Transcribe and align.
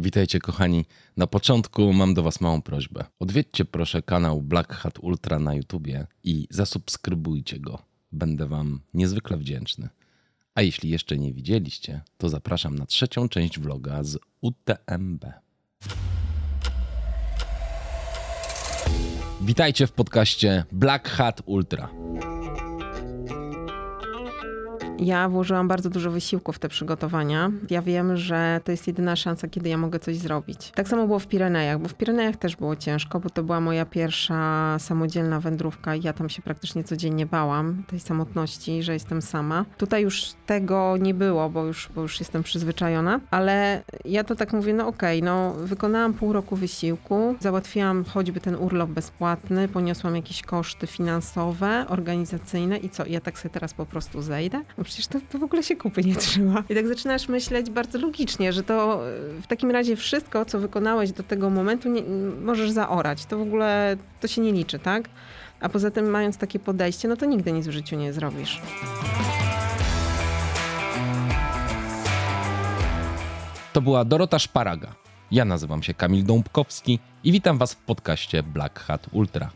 Witajcie 0.00 0.38
kochani. 0.38 0.84
Na 1.16 1.26
początku 1.26 1.92
mam 1.92 2.14
do 2.14 2.22
was 2.22 2.40
małą 2.40 2.62
prośbę. 2.62 3.04
Odwiedźcie 3.18 3.64
proszę 3.64 4.02
kanał 4.02 4.42
Black 4.42 4.72
Hat 4.72 4.98
Ultra 4.98 5.38
na 5.38 5.54
YouTubie 5.54 6.06
i 6.24 6.46
zasubskrybujcie 6.50 7.60
go. 7.60 7.82
Będę 8.12 8.46
wam 8.46 8.80
niezwykle 8.94 9.36
wdzięczny. 9.36 9.88
A 10.54 10.62
jeśli 10.62 10.90
jeszcze 10.90 11.18
nie 11.18 11.32
widzieliście, 11.32 12.00
to 12.18 12.28
zapraszam 12.28 12.78
na 12.78 12.86
trzecią 12.86 13.28
część 13.28 13.58
vloga 13.58 14.04
z 14.04 14.18
UTMB. 14.40 15.24
Witajcie 19.40 19.86
w 19.86 19.92
podcaście 19.92 20.64
Black 20.72 21.08
Hat 21.08 21.42
Ultra. 21.46 21.88
Ja 24.98 25.28
włożyłam 25.28 25.68
bardzo 25.68 25.90
dużo 25.90 26.10
wysiłku 26.10 26.52
w 26.52 26.58
te 26.58 26.68
przygotowania. 26.68 27.50
Ja 27.70 27.82
wiem, 27.82 28.16
że 28.16 28.60
to 28.64 28.70
jest 28.70 28.86
jedyna 28.86 29.16
szansa, 29.16 29.48
kiedy 29.48 29.68
ja 29.68 29.78
mogę 29.78 29.98
coś 29.98 30.16
zrobić. 30.16 30.72
Tak 30.74 30.88
samo 30.88 31.06
było 31.06 31.18
w 31.18 31.26
Pirenejach, 31.26 31.78
bo 31.78 31.88
w 31.88 31.94
Pirenejach 31.94 32.36
też 32.36 32.56
było 32.56 32.76
ciężko, 32.76 33.20
bo 33.20 33.30
to 33.30 33.42
była 33.42 33.60
moja 33.60 33.86
pierwsza 33.86 34.76
samodzielna 34.78 35.40
wędrówka 35.40 35.94
i 35.94 36.02
ja 36.02 36.12
tam 36.12 36.28
się 36.28 36.42
praktycznie 36.42 36.84
codziennie 36.84 37.26
bałam 37.26 37.82
tej 37.86 38.00
samotności, 38.00 38.82
że 38.82 38.92
jestem 38.92 39.22
sama. 39.22 39.64
Tutaj 39.78 40.02
już 40.02 40.32
tego 40.46 40.96
nie 40.96 41.14
było, 41.14 41.50
bo 41.50 41.64
już, 41.64 41.88
bo 41.94 42.02
już 42.02 42.20
jestem 42.20 42.42
przyzwyczajona, 42.42 43.20
ale 43.30 43.82
ja 44.04 44.24
to 44.24 44.34
tak 44.34 44.52
mówię, 44.52 44.74
no 44.74 44.86
okej, 44.86 45.18
okay, 45.18 45.30
no 45.30 45.52
wykonałam 45.52 46.14
pół 46.14 46.32
roku 46.32 46.56
wysiłku, 46.56 47.36
załatwiłam 47.40 48.04
choćby 48.04 48.40
ten 48.40 48.54
urlop 48.54 48.90
bezpłatny, 48.90 49.68
poniosłam 49.68 50.16
jakieś 50.16 50.42
koszty 50.42 50.86
finansowe, 50.86 51.84
organizacyjne 51.88 52.76
i 52.76 52.90
co, 52.90 53.06
ja 53.06 53.20
tak 53.20 53.38
sobie 53.38 53.52
teraz 53.52 53.74
po 53.74 53.86
prostu 53.86 54.22
zejdę? 54.22 54.62
Przecież 54.88 55.06
to, 55.06 55.18
to 55.32 55.38
w 55.38 55.42
ogóle 55.42 55.62
się 55.62 55.76
kupy 55.76 56.04
nie 56.04 56.16
trzyma. 56.16 56.64
I 56.68 56.74
tak 56.74 56.88
zaczynasz 56.88 57.28
myśleć 57.28 57.70
bardzo 57.70 57.98
logicznie, 57.98 58.52
że 58.52 58.62
to 58.62 59.00
w 59.42 59.46
takim 59.46 59.70
razie 59.70 59.96
wszystko, 59.96 60.44
co 60.44 60.58
wykonałeś 60.58 61.12
do 61.12 61.22
tego 61.22 61.50
momentu, 61.50 61.88
nie, 61.88 62.02
możesz 62.42 62.70
zaorać. 62.70 63.26
To 63.26 63.38
w 63.38 63.40
ogóle, 63.42 63.96
to 64.20 64.28
się 64.28 64.40
nie 64.40 64.52
liczy, 64.52 64.78
tak? 64.78 65.08
A 65.60 65.68
poza 65.68 65.90
tym 65.90 66.10
mając 66.10 66.36
takie 66.36 66.58
podejście, 66.58 67.08
no 67.08 67.16
to 67.16 67.26
nigdy 67.26 67.52
nic 67.52 67.66
w 67.66 67.70
życiu 67.70 67.96
nie 67.96 68.12
zrobisz. 68.12 68.60
To 73.72 73.82
była 73.82 74.04
Dorota 74.04 74.38
Szparaga. 74.38 74.94
Ja 75.30 75.44
nazywam 75.44 75.82
się 75.82 75.94
Kamil 75.94 76.24
Dąbkowski 76.24 76.98
i 77.24 77.32
witam 77.32 77.58
Was 77.58 77.74
w 77.74 77.76
podcaście 77.76 78.42
Black 78.42 78.80
Hat 78.80 79.06
Ultra. 79.12 79.50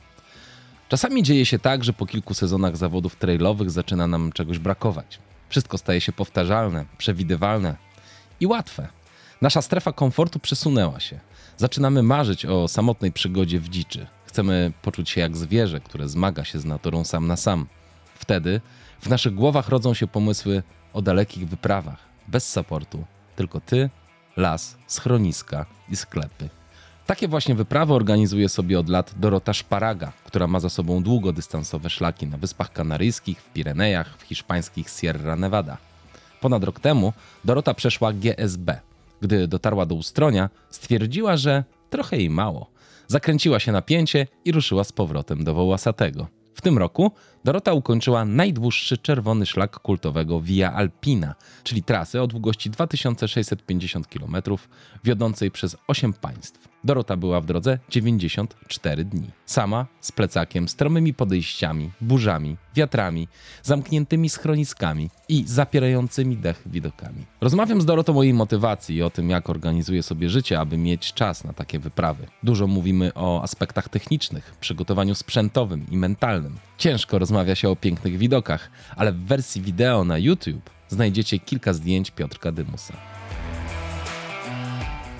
Czasami 0.93 1.23
dzieje 1.23 1.47
się 1.47 1.59
tak, 1.59 1.85
że 1.85 1.93
po 1.93 2.07
kilku 2.07 2.35
sezonach 2.35 2.77
zawodów 2.77 3.17
trailowych 3.17 3.71
zaczyna 3.71 4.07
nam 4.07 4.33
czegoś 4.33 4.59
brakować. 4.59 5.19
Wszystko 5.49 5.79
staje 5.79 6.01
się 6.01 6.13
powtarzalne, 6.13 6.85
przewidywalne 6.99 7.77
i 8.41 8.47
łatwe. 8.47 8.89
Nasza 9.43 9.63
strefa 9.63 9.93
komfortu 9.93 10.39
przesunęła 10.39 11.01
się. 11.01 11.21
Zaczynamy 11.57 12.03
marzyć 12.03 12.47
o 12.47 12.69
samotnej 12.69 13.13
przygodzie 13.13 13.61
w 13.61 13.69
dziczy. 13.69 14.07
Chcemy 14.27 14.73
poczuć 14.83 15.11
się 15.11 15.21
jak 15.21 15.37
zwierzę, 15.37 15.81
które 15.81 16.09
zmaga 16.09 16.45
się 16.45 16.59
z 16.61 16.65
naturą 16.65 17.05
sam 17.05 17.27
na 17.27 17.37
sam. 17.37 17.67
Wtedy 18.15 18.61
w 19.01 19.09
naszych 19.09 19.35
głowach 19.35 19.69
rodzą 19.69 19.95
się 19.95 20.07
pomysły 20.07 20.63
o 20.93 21.03
dalekich 21.03 21.49
wyprawach, 21.49 21.99
bez 22.29 22.53
supportu, 22.53 23.05
tylko 23.37 23.61
ty, 23.61 23.91
las, 24.37 24.77
schroniska 24.87 25.67
i 25.89 25.97
sklepy. 25.97 26.49
Takie 27.07 27.29
właśnie 27.29 27.55
wyprawy 27.55 27.95
organizuje 27.95 28.49
sobie 28.49 28.81
od 28.81 28.89
lat 28.89 29.15
Dorota 29.17 29.53
Szparaga, 29.53 30.13
która 30.25 30.47
ma 30.47 30.61
za 30.61 30.69
sobą 30.69 31.03
długodystansowe 31.03 31.91
szlaki 31.91 32.27
na 32.27 32.39
Wyspach 32.39 32.73
Kanaryjskich, 32.73 33.41
w 33.41 33.53
Pirenejach, 33.53 34.17
w 34.19 34.23
hiszpańskich 34.23 34.91
Sierra 34.91 35.37
Nevada. 35.37 35.77
Ponad 36.41 36.65
rok 36.65 36.81
temu 36.81 37.13
Dorota 37.45 37.75
przeszła 37.75 38.13
GSB. 38.13 38.81
Gdy 39.21 39.49
dotarła 39.49 39.87
do 39.87 39.95
Ustronia, 39.95 40.51
stwierdziła, 40.71 41.37
że 41.37 41.65
trochę 41.91 42.17
jej 42.17 42.31
mało. 42.31 42.71
Zakręciła 43.07 43.61
się 43.61 43.73
na 43.73 43.83
pięcie 43.83 44.27
i 44.45 44.53
ruszyła 44.53 44.85
z 44.85 44.93
powrotem 44.93 45.45
do 45.45 45.55
Wołasatego. 45.55 46.27
W 46.55 46.61
tym 46.61 46.79
roku 46.79 47.13
Dorota 47.45 47.73
ukończyła 47.73 48.25
najdłuższy 48.25 48.99
czerwony 48.99 49.47
szlak 49.47 49.79
kultowego 49.79 50.41
Via 50.41 50.73
Alpina, 50.73 51.35
czyli 51.65 51.83
trasy 51.83 52.23
o 52.23 52.27
długości 52.27 52.71
2650 52.71 54.07
km, 54.07 54.37
wiodącej 55.05 55.51
przez 55.51 55.77
8 55.87 56.13
państw. 56.13 56.72
Dorota 56.85 57.17
była 57.17 57.41
w 57.41 57.47
drodze 57.47 57.79
94 57.89 59.05
dni. 59.05 59.31
Sama, 59.47 59.87
z 60.01 60.13
plecakiem, 60.13 60.69
stromymi 60.69 61.15
podejściami, 61.15 61.91
burzami, 62.01 62.57
wiatrami, 62.77 63.29
zamkniętymi 63.63 64.29
schroniskami 64.29 65.11
i 65.29 65.45
zapierającymi 65.47 66.37
dech 66.37 66.63
widokami. 66.67 67.27
Rozmawiam 67.41 67.81
z 67.81 67.87
Dorotą 67.87 68.19
o 68.19 68.23
jej 68.23 68.35
motywacji 68.35 68.97
i 68.97 69.03
o 69.03 69.11
tym, 69.11 69.31
jak 69.31 69.51
organizuje 69.51 70.03
sobie 70.03 70.31
życie, 70.31 70.61
aby 70.61 70.79
mieć 70.79 71.13
czas 71.13 71.45
na 71.45 71.53
takie 71.53 71.79
wyprawy. 71.79 72.27
Dużo 72.43 72.67
mówimy 72.67 73.15
o 73.15 73.43
aspektach 73.43 73.89
technicznych, 73.89 74.55
przygotowaniu 74.61 75.15
sprzętowym 75.15 75.87
i 75.91 75.97
mentalnym. 75.97 76.59
Ciężko 76.79 77.19
rozmawia 77.19 77.55
się 77.55 77.69
o 77.69 77.77
pięknych 77.77 78.19
widokach, 78.19 78.71
ale 78.97 79.13
w 79.13 79.19
wersji 79.19 79.63
wideo 79.63 80.05
na 80.05 80.19
YouTube 80.19 80.71
znajdziecie 80.89 81.39
kilka 81.39 81.73
zdjęć 81.73 82.11
Piotrka 82.11 82.53
Dymusa. 82.53 83.22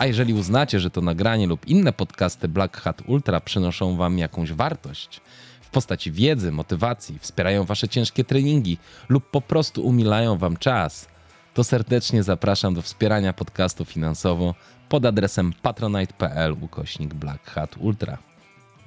A 0.03 0.07
jeżeli 0.07 0.35
uznacie, 0.35 0.81
że 0.81 0.91
to 0.91 1.01
nagranie 1.01 1.47
lub 1.47 1.67
inne 1.67 1.93
podcasty 1.93 2.49
Black 2.49 2.77
Hat 2.77 3.03
Ultra 3.07 3.41
przynoszą 3.41 3.97
Wam 3.97 4.19
jakąś 4.19 4.53
wartość 4.53 5.21
w 5.61 5.71
postaci 5.71 6.13
wiedzy, 6.13 6.53
motywacji, 6.53 7.19
wspierają 7.19 7.65
Wasze 7.65 7.89
ciężkie 7.89 8.25
treningi 8.25 8.79
lub 9.09 9.31
po 9.31 9.41
prostu 9.41 9.87
umilają 9.87 10.39
Wam 10.39 10.57
czas, 10.57 11.09
to 11.55 11.65
serdecznie 11.65 12.23
zapraszam 12.23 12.75
do 12.75 12.83
wspierania 12.83 13.33
podcastu 13.33 13.85
finansowo 13.85 14.55
pod 14.89 15.07
adresem 15.07 15.53
patronite.pl 15.63 16.57
ukośnik 16.61 17.15
Black 17.15 17.51
Hat 17.51 17.77
Ultra. 17.77 18.19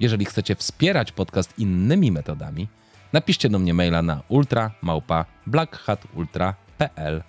Jeżeli 0.00 0.24
chcecie 0.24 0.54
wspierać 0.54 1.12
podcast 1.12 1.58
innymi 1.58 2.12
metodami, 2.12 2.68
napiszcie 3.12 3.48
do 3.48 3.58
mnie 3.58 3.74
maila 3.74 4.02
na 4.02 4.22
ultra.blackhatultra.pl. 4.28 7.22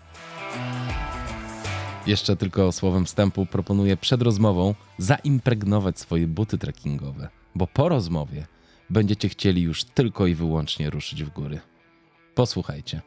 Jeszcze 2.07 2.35
tylko 2.35 2.71
słowem 2.71 3.05
wstępu 3.05 3.45
proponuję 3.45 3.97
przed 3.97 4.21
rozmową 4.21 4.75
zaimpregnować 4.97 5.99
swoje 5.99 6.27
buty 6.27 6.57
trekkingowe, 6.57 7.29
bo 7.55 7.67
po 7.67 7.89
rozmowie 7.89 8.45
będziecie 8.89 9.29
chcieli 9.29 9.61
już 9.61 9.83
tylko 9.83 10.27
i 10.27 10.35
wyłącznie 10.35 10.89
ruszyć 10.89 11.23
w 11.23 11.29
góry. 11.29 11.59
Posłuchajcie. 12.35 13.01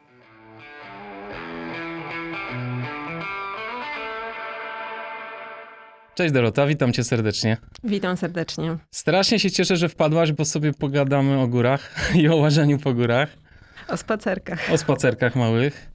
Cześć 6.15 6.33
Dorota, 6.33 6.67
witam 6.67 6.93
cię 6.93 7.03
serdecznie. 7.03 7.57
Witam 7.83 8.17
serdecznie. 8.17 8.77
Strasznie 8.91 9.39
się 9.39 9.51
cieszę, 9.51 9.77
że 9.77 9.89
wpadłaś, 9.89 10.31
bo 10.31 10.45
sobie 10.45 10.73
pogadamy 10.73 11.39
o 11.39 11.47
górach 11.47 11.95
i 12.21 12.27
o 12.27 12.35
łażeniu 12.35 12.79
po 12.79 12.93
górach. 12.93 13.40
O 13.87 13.97
spacerkach. 13.97 14.71
O 14.71 14.77
spacerkach 14.77 15.35
małych. 15.35 15.91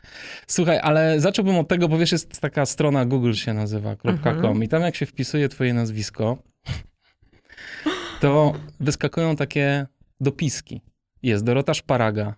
Słuchaj, 0.46 0.78
ale 0.82 1.20
zacząłbym 1.20 1.58
od 1.58 1.68
tego, 1.68 1.88
bo 1.88 1.98
wiesz, 1.98 2.12
jest 2.12 2.40
taka 2.40 2.66
strona 2.66 3.04
Google 3.04 3.32
się 3.32 3.54
nazywa, 3.54 3.96
.com 3.96 4.10
mhm. 4.24 4.62
i 4.62 4.68
tam 4.68 4.82
jak 4.82 4.96
się 4.96 5.06
wpisuje 5.06 5.48
twoje 5.48 5.74
nazwisko, 5.74 6.38
to 8.20 8.52
wyskakują 8.80 9.36
takie 9.36 9.86
dopiski. 10.20 10.80
Jest 11.22 11.44
Dorota 11.44 11.74
Szparaga, 11.74 12.34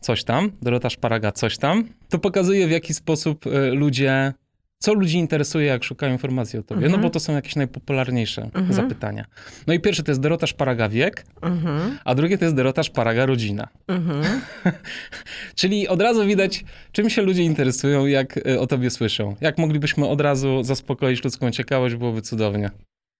coś 0.00 0.24
tam, 0.24 0.50
Dorota 0.62 0.90
Szparaga, 0.90 1.32
coś 1.32 1.58
tam. 1.58 1.88
To 2.08 2.18
pokazuje, 2.18 2.66
w 2.66 2.70
jaki 2.70 2.94
sposób 2.94 3.46
e, 3.46 3.70
ludzie 3.70 4.32
co 4.78 4.94
ludzi 4.94 5.18
interesuje, 5.18 5.66
jak 5.66 5.84
szukają 5.84 6.12
informacji 6.12 6.58
o 6.58 6.62
tobie? 6.62 6.82
No 6.82 6.88
bo 6.88 6.94
mhm. 6.94 7.12
to 7.12 7.20
są 7.20 7.32
jakieś 7.32 7.56
najpopularniejsze 7.56 8.42
mhm. 8.42 8.72
zapytania. 8.72 9.24
No 9.66 9.74
i 9.74 9.80
pierwsze 9.80 10.02
to 10.02 10.10
jest 10.10 10.20
Dorota 10.20 10.46
Szparaga 10.46 10.88
wiek, 10.88 11.26
mhm. 11.42 11.98
a 12.04 12.14
drugie 12.14 12.38
to 12.38 12.44
jest 12.44 12.56
Dorota 12.56 12.82
Szparaga 12.82 13.26
rodzina. 13.26 13.68
Czyli 15.54 15.88
od 15.88 16.02
razu 16.02 16.26
widać, 16.26 16.64
czym 16.92 17.10
się 17.10 17.22
ludzie 17.22 17.42
interesują, 17.42 18.06
jak 18.06 18.46
e, 18.46 18.60
o 18.60 18.66
tobie 18.66 18.90
słyszą. 18.90 19.36
Jak 19.40 19.58
moglibyśmy 19.58 20.08
od 20.08 20.20
razu 20.20 20.62
zaspokoić 20.62 21.24
ludzką 21.24 21.50
ciekawość, 21.50 21.94
byłoby 21.94 22.22
cudownie. 22.22 22.70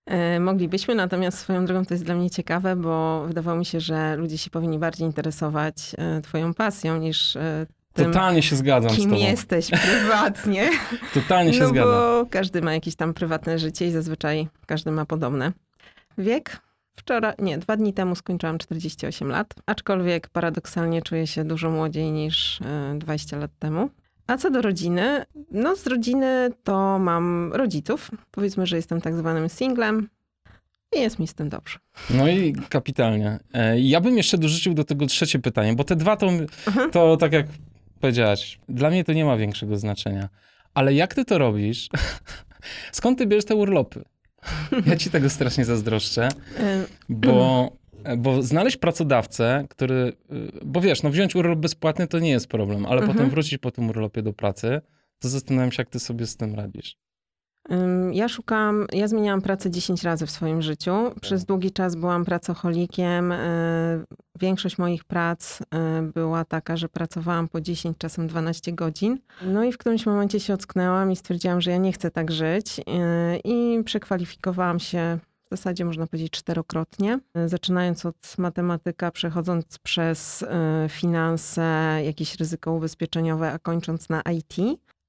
E, 0.06 0.40
moglibyśmy, 0.40 0.94
natomiast 0.94 1.38
swoją 1.38 1.64
drogą 1.64 1.84
to 1.84 1.94
jest 1.94 2.04
dla 2.04 2.14
mnie 2.14 2.30
ciekawe, 2.30 2.76
bo 2.76 3.24
wydawało 3.26 3.58
mi 3.58 3.64
się, 3.64 3.80
że 3.80 4.16
ludzie 4.16 4.38
się 4.38 4.50
powinni 4.50 4.78
bardziej 4.78 5.06
interesować 5.06 5.76
e, 5.98 6.20
Twoją 6.20 6.54
pasją 6.54 6.98
niż 6.98 7.36
tym, 7.94 8.12
Totalnie 8.12 8.42
się 8.42 8.56
zgadzam 8.56 8.90
kim 8.90 9.00
z 9.00 9.04
tobą. 9.04 9.16
jesteś 9.16 9.70
prywatnie. 9.70 10.70
Totalnie 11.14 11.52
się 11.52 11.60
no 11.60 11.68
zgadzam. 11.68 11.92
bo 11.92 12.26
każdy 12.30 12.62
ma 12.62 12.72
jakieś 12.72 12.96
tam 12.96 13.14
prywatne 13.14 13.58
życie 13.58 13.86
i 13.86 13.90
zazwyczaj 13.90 14.48
każdy 14.66 14.90
ma 14.90 15.06
podobne. 15.06 15.52
Wiek? 16.18 16.60
Wczoraj, 16.96 17.34
nie, 17.38 17.58
dwa 17.58 17.76
dni 17.76 17.92
temu 17.92 18.14
skończyłam 18.14 18.58
48 18.58 19.28
lat, 19.28 19.54
aczkolwiek 19.66 20.28
paradoksalnie 20.28 21.02
czuję 21.02 21.26
się 21.26 21.44
dużo 21.44 21.70
młodziej 21.70 22.12
niż 22.12 22.60
20 22.98 23.36
e, 23.36 23.40
lat 23.40 23.50
temu. 23.58 23.90
A 24.26 24.36
co 24.36 24.50
do 24.50 24.62
rodziny? 24.62 25.24
No 25.50 25.76
z 25.76 25.86
rodziny 25.86 26.50
to 26.64 26.98
mam 26.98 27.52
rodziców. 27.52 28.10
Powiedzmy, 28.30 28.66
że 28.66 28.76
jestem 28.76 29.00
tak 29.00 29.14
zwanym 29.14 29.48
singlem. 29.48 30.08
I 30.96 31.00
jest 31.00 31.18
mi 31.18 31.28
z 31.28 31.34
tym 31.34 31.48
dobrze. 31.48 31.78
No 32.10 32.28
i 32.28 32.54
kapitalnie. 32.68 33.38
E, 33.52 33.80
ja 33.80 34.00
bym 34.00 34.16
jeszcze 34.16 34.38
dorzucił 34.38 34.74
do 34.74 34.84
tego 34.84 35.06
trzecie 35.06 35.38
pytanie, 35.38 35.74
bo 35.74 35.84
te 35.84 35.96
dwa 35.96 36.16
to, 36.16 36.26
mhm. 36.26 36.90
to 36.90 37.16
tak 37.16 37.32
jak 37.32 37.46
powiedziałaś, 38.04 38.58
dla 38.68 38.90
mnie 38.90 39.04
to 39.04 39.12
nie 39.12 39.24
ma 39.24 39.36
większego 39.36 39.76
znaczenia. 39.76 40.28
Ale 40.74 40.94
jak 40.94 41.14
ty 41.14 41.24
to 41.24 41.38
robisz, 41.38 41.88
Skąd 42.92 43.18
ty 43.18 43.26
bierzesz 43.26 43.44
te 43.44 43.54
urlopy? 43.54 44.04
Ja 44.86 44.96
ci 44.96 45.10
tego 45.10 45.30
strasznie 45.30 45.64
zazdroszczę, 45.64 46.28
bo, 47.08 47.70
bo 48.18 48.42
znaleźć 48.42 48.76
pracodawcę, 48.76 49.66
który, 49.70 50.12
y, 50.32 50.52
bo 50.64 50.80
wiesz, 50.80 51.02
no 51.02 51.10
wziąć 51.10 51.36
urlop 51.36 51.58
bezpłatny 51.58 52.06
to 52.06 52.18
nie 52.18 52.30
jest 52.30 52.46
problem, 52.48 52.86
ale 52.86 53.00
Mhm. 53.00 53.12
potem 53.12 53.30
wrócić 53.30 53.58
po 53.58 53.70
tym 53.70 53.88
urlopie 53.90 54.22
do 54.22 54.32
pracy, 54.32 54.80
to 55.18 55.28
zastanawiam 55.28 55.72
się, 55.72 55.80
jak 55.80 55.90
ty 55.90 55.98
sobie 56.00 56.26
z 56.26 56.36
tym 56.36 56.54
radzisz. 56.54 56.96
Ja 58.12 58.28
szukam, 58.28 58.86
ja 58.92 59.08
zmieniałam 59.08 59.42
pracę 59.42 59.70
10 59.70 60.02
razy 60.02 60.26
w 60.26 60.30
swoim 60.30 60.62
życiu. 60.62 60.92
Przez 61.20 61.44
długi 61.44 61.70
czas 61.70 61.94
byłam 61.96 62.24
pracocholikiem. 62.24 63.32
y, 63.32 64.04
Większość 64.40 64.78
moich 64.78 65.04
prac 65.04 65.60
y, 65.60 65.64
była 66.14 66.44
taka, 66.44 66.76
że 66.76 66.88
pracowałam 66.88 67.48
po 67.48 67.60
10, 67.60 67.98
czasem 67.98 68.26
12 68.26 68.72
godzin. 68.72 69.18
No 69.42 69.64
i 69.64 69.72
w 69.72 69.78
którymś 69.78 70.06
momencie 70.06 70.40
się 70.40 70.54
ocknęłam 70.54 71.12
i 71.12 71.16
stwierdziłam, 71.16 71.60
że 71.60 71.70
ja 71.70 71.76
nie 71.76 71.92
chcę 71.92 72.10
tak 72.10 72.30
żyć. 72.30 72.78
y, 72.80 72.82
I 73.44 73.84
przekwalifikowałam 73.84 74.80
się 74.80 75.18
w 75.46 75.50
zasadzie 75.50 75.84
można 75.84 76.06
powiedzieć 76.06 76.32
czterokrotnie. 76.32 77.18
Zaczynając 77.46 78.06
od 78.06 78.34
matematyka, 78.38 79.10
przechodząc 79.10 79.78
przez 79.78 80.44
finanse, 80.88 81.62
jakieś 82.04 82.34
ryzyko 82.36 82.72
ubezpieczeniowe, 82.72 83.52
a 83.52 83.58
kończąc 83.58 84.08
na 84.08 84.22
IT. 84.22 84.56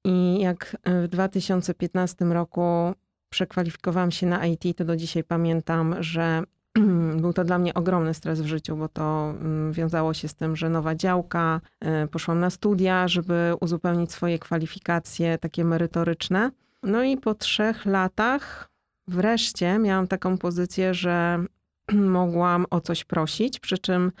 I 0.06 0.40
jak 0.40 0.76
e, 0.82 1.02
w 1.02 1.08
2015 1.08 2.24
roku 2.24 2.94
przekwalifikowałam 3.28 4.10
się 4.10 4.26
na 4.26 4.46
IT, 4.46 4.76
to 4.76 4.84
do 4.84 4.96
dzisiaj 4.96 5.24
pamiętam, 5.24 5.94
że 6.00 6.42
był 7.22 7.32
to 7.32 7.44
dla 7.44 7.58
mnie 7.58 7.74
ogromny 7.74 8.14
stres 8.14 8.40
w 8.40 8.46
życiu, 8.46 8.76
bo 8.76 8.88
to 8.88 9.30
mm, 9.40 9.72
wiązało 9.72 10.14
się 10.14 10.28
z 10.28 10.34
tym, 10.34 10.56
że 10.56 10.68
nowa 10.68 10.94
działka, 10.94 11.60
e, 11.80 12.06
poszłam 12.06 12.40
na 12.40 12.50
studia, 12.50 13.08
żeby 13.08 13.54
uzupełnić 13.60 14.12
swoje 14.12 14.38
kwalifikacje 14.38 15.38
takie 15.38 15.64
merytoryczne. 15.64 16.50
No 16.82 17.02
i 17.02 17.16
po 17.16 17.34
trzech 17.34 17.86
latach 17.86 18.70
wreszcie 19.08 19.78
miałam 19.78 20.08
taką 20.08 20.38
pozycję, 20.38 20.94
że 20.94 21.44
mogłam 21.92 22.66
o 22.70 22.80
coś 22.80 23.04
prosić, 23.04 23.60
przy 23.60 23.78
czym 23.78 24.12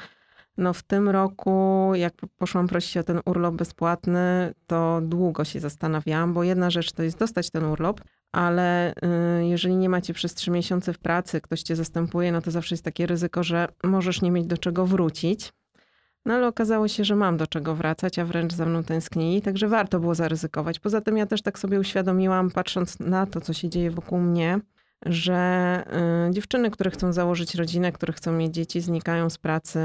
no 0.58 0.72
w 0.72 0.82
tym 0.82 1.08
roku, 1.08 1.90
jak 1.94 2.14
poszłam 2.38 2.68
prosić 2.68 2.96
o 2.96 3.02
ten 3.02 3.20
urlop 3.24 3.54
bezpłatny, 3.54 4.54
to 4.66 5.00
długo 5.02 5.44
się 5.44 5.60
zastanawiałam, 5.60 6.34
bo 6.34 6.42
jedna 6.42 6.70
rzecz 6.70 6.92
to 6.92 7.02
jest 7.02 7.18
dostać 7.18 7.50
ten 7.50 7.64
urlop, 7.64 8.00
ale 8.32 8.92
y, 9.40 9.46
jeżeli 9.46 9.76
nie 9.76 9.88
macie 9.88 10.14
przez 10.14 10.34
trzy 10.34 10.50
miesiące 10.50 10.92
w 10.92 10.98
pracy, 10.98 11.40
ktoś 11.40 11.62
cię 11.62 11.76
zastępuje, 11.76 12.32
no 12.32 12.42
to 12.42 12.50
zawsze 12.50 12.74
jest 12.74 12.84
takie 12.84 13.06
ryzyko, 13.06 13.42
że 13.42 13.68
możesz 13.84 14.22
nie 14.22 14.30
mieć 14.30 14.46
do 14.46 14.58
czego 14.58 14.86
wrócić. 14.86 15.52
No 16.26 16.34
ale 16.34 16.48
okazało 16.48 16.88
się, 16.88 17.04
że 17.04 17.16
mam 17.16 17.36
do 17.36 17.46
czego 17.46 17.74
wracać, 17.74 18.18
a 18.18 18.24
wręcz 18.24 18.52
za 18.52 18.66
mną 18.66 18.84
tęsknili, 18.84 19.42
także 19.42 19.68
warto 19.68 20.00
było 20.00 20.14
zaryzykować. 20.14 20.78
Poza 20.78 21.00
tym 21.00 21.16
ja 21.16 21.26
też 21.26 21.42
tak 21.42 21.58
sobie 21.58 21.80
uświadomiłam, 21.80 22.50
patrząc 22.50 23.00
na 23.00 23.26
to, 23.26 23.40
co 23.40 23.52
się 23.52 23.68
dzieje 23.68 23.90
wokół 23.90 24.18
mnie, 24.18 24.60
że 25.06 25.84
y, 26.28 26.34
dziewczyny, 26.34 26.70
które 26.70 26.90
chcą 26.90 27.12
założyć 27.12 27.54
rodzinę, 27.54 27.92
które 27.92 28.12
chcą 28.12 28.32
mieć 28.32 28.54
dzieci, 28.54 28.80
znikają 28.80 29.30
z 29.30 29.38
pracy 29.38 29.80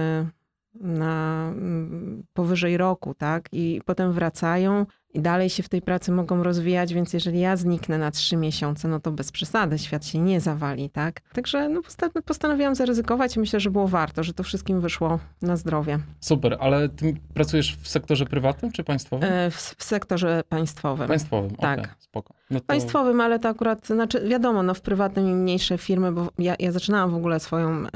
na 0.73 1.47
mm, 1.47 2.23
powyżej 2.33 2.77
roku, 2.77 3.13
tak? 3.13 3.49
I 3.51 3.81
potem 3.85 4.11
wracają 4.11 4.85
i 5.13 5.19
dalej 5.19 5.49
się 5.49 5.63
w 5.63 5.69
tej 5.69 5.81
pracy 5.81 6.11
mogą 6.11 6.43
rozwijać, 6.43 6.93
więc 6.93 7.13
jeżeli 7.13 7.39
ja 7.39 7.55
zniknę 7.57 7.97
na 7.97 8.11
trzy 8.11 8.37
miesiące, 8.37 8.87
no 8.87 8.99
to 8.99 9.11
bez 9.11 9.31
przesady, 9.31 9.79
świat 9.79 10.05
się 10.05 10.19
nie 10.19 10.41
zawali, 10.41 10.89
tak? 10.89 11.21
Także 11.33 11.69
no, 11.69 11.81
posta- 11.81 12.21
postanowiłam 12.25 12.75
zaryzykować 12.75 13.35
i 13.35 13.39
myślę, 13.39 13.59
że 13.59 13.71
było 13.71 13.87
warto, 13.87 14.23
że 14.23 14.33
to 14.33 14.43
wszystkim 14.43 14.81
wyszło 14.81 15.19
na 15.41 15.55
zdrowie. 15.55 15.99
Super, 16.19 16.57
ale 16.59 16.89
ty 16.89 17.15
pracujesz 17.33 17.75
w 17.75 17.87
sektorze 17.87 18.25
prywatnym 18.25 18.71
czy 18.71 18.83
państwowym? 18.83 19.29
E, 19.31 19.51
W, 19.51 19.75
w 19.77 19.83
sektorze 19.83 20.43
państwowym. 20.49 21.07
Państwowym, 21.07 21.55
tak. 21.55 21.79
okej, 21.79 21.91
spoko. 21.99 22.33
No 22.49 22.59
to... 22.59 22.65
Państwowym, 22.65 23.21
ale 23.21 23.39
to 23.39 23.49
akurat, 23.49 23.87
znaczy 23.87 24.27
wiadomo, 24.27 24.63
no 24.63 24.73
w 24.73 24.81
prywatnym 24.81 25.27
i 25.29 25.33
mniejsze 25.33 25.77
firmy, 25.77 26.11
bo 26.11 26.27
ja, 26.39 26.55
ja 26.59 26.71
zaczynałam 26.71 27.11
w 27.11 27.15
ogóle 27.15 27.39
swoją, 27.39 27.85
y, 27.85 27.89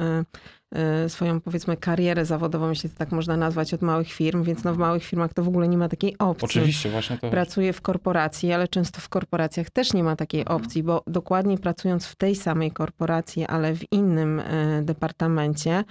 swoją 1.08 1.42
powiedzmy 1.42 1.78
karierę 1.78 2.26
zawodową, 2.26 2.70
jeśli 2.70 2.90
to 2.90 2.96
tak 2.98 3.12
można 3.12 3.38
nazwać, 3.38 3.74
od 3.74 3.82
małych 3.82 4.12
firm, 4.12 4.44
więc 4.44 4.64
no 4.64 4.74
w 4.74 4.78
małych 4.78 5.04
firmach 5.04 5.34
to 5.34 5.44
w 5.44 5.48
ogóle 5.48 5.68
nie 5.68 5.78
ma 5.78 5.90
takiej 5.90 6.18
opcji. 6.18 6.46
Oczywiście, 6.46 6.90
właśnie 6.90 7.18
to... 7.18 7.30
Pracuję 7.30 7.74
w 7.74 7.82
korporacji, 7.82 8.54
ale 8.54 8.68
często 8.68 9.02
w 9.02 9.10
korporacjach 9.10 9.70
też 9.70 9.94
nie 9.94 10.04
ma 10.04 10.16
takiej 10.16 10.42
Mhm. 10.42 10.62
opcji, 10.62 10.84
bo 10.84 11.04
dokładnie 11.08 11.58
pracując 11.58 12.06
w 12.06 12.16
tej 12.16 12.36
samej 12.36 12.72
korporacji, 12.72 13.46
ale 13.46 13.76
w 13.76 13.92
innym 13.92 14.40
y, 14.40 14.82
departamencie, 14.84 15.84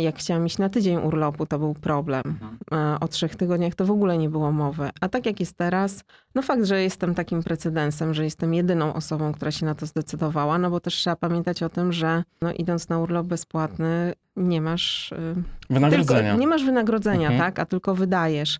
jak 0.00 0.18
chciałam 0.18 0.46
iść 0.46 0.58
na 0.58 0.68
tydzień 0.68 0.96
urlopu, 0.96 1.46
to 1.46 1.58
był 1.58 1.74
problem. 1.74 2.22
Mhm. 2.26 2.58
E, 2.94 3.00
O 3.00 3.08
trzech 3.08 3.36
tygodniach 3.36 3.74
to 3.74 3.84
w 3.84 3.90
ogóle 3.90 4.18
nie 4.18 4.28
było 4.30 4.52
mowy. 4.52 4.90
A 5.00 5.08
tak 5.08 5.26
jak 5.26 5.40
jest 5.40 5.56
teraz, 5.56 6.04
no 6.34 6.42
fakt, 6.42 6.64
że 6.64 6.82
jestem 6.82 7.14
takim 7.14 7.42
precedensem, 7.42 8.14
że 8.14 8.24
jestem 8.24 8.54
jedyną 8.54 8.94
osobą, 8.94 9.32
która 9.32 9.50
się 9.50 9.66
na 9.66 9.74
to 9.74 9.86
zdecydowała, 9.86 10.58
no 10.58 10.70
bo 10.70 10.80
też 10.80 10.94
trzeba 10.94 11.16
pamiętać 11.16 11.62
o 11.62 11.68
tym, 11.68 11.92
że 11.92 12.24
no 12.42 12.52
idąc 12.52 12.88
na 12.88 12.98
urlop 12.98 13.26
bezpłatny, 13.26 14.12
nie 14.36 14.60
masz, 14.60 15.12
y, 15.12 15.34
Wynagrodzenia. 15.70 16.22
tylko, 16.22 16.40
nie 16.40 16.46
masz 16.46 16.64
wynagrodzenia, 16.64 17.28
Mhm. 17.30 17.38
tak, 17.40 17.58
a 17.58 17.66
tylko 17.66 17.94
wydajesz. 17.94 18.58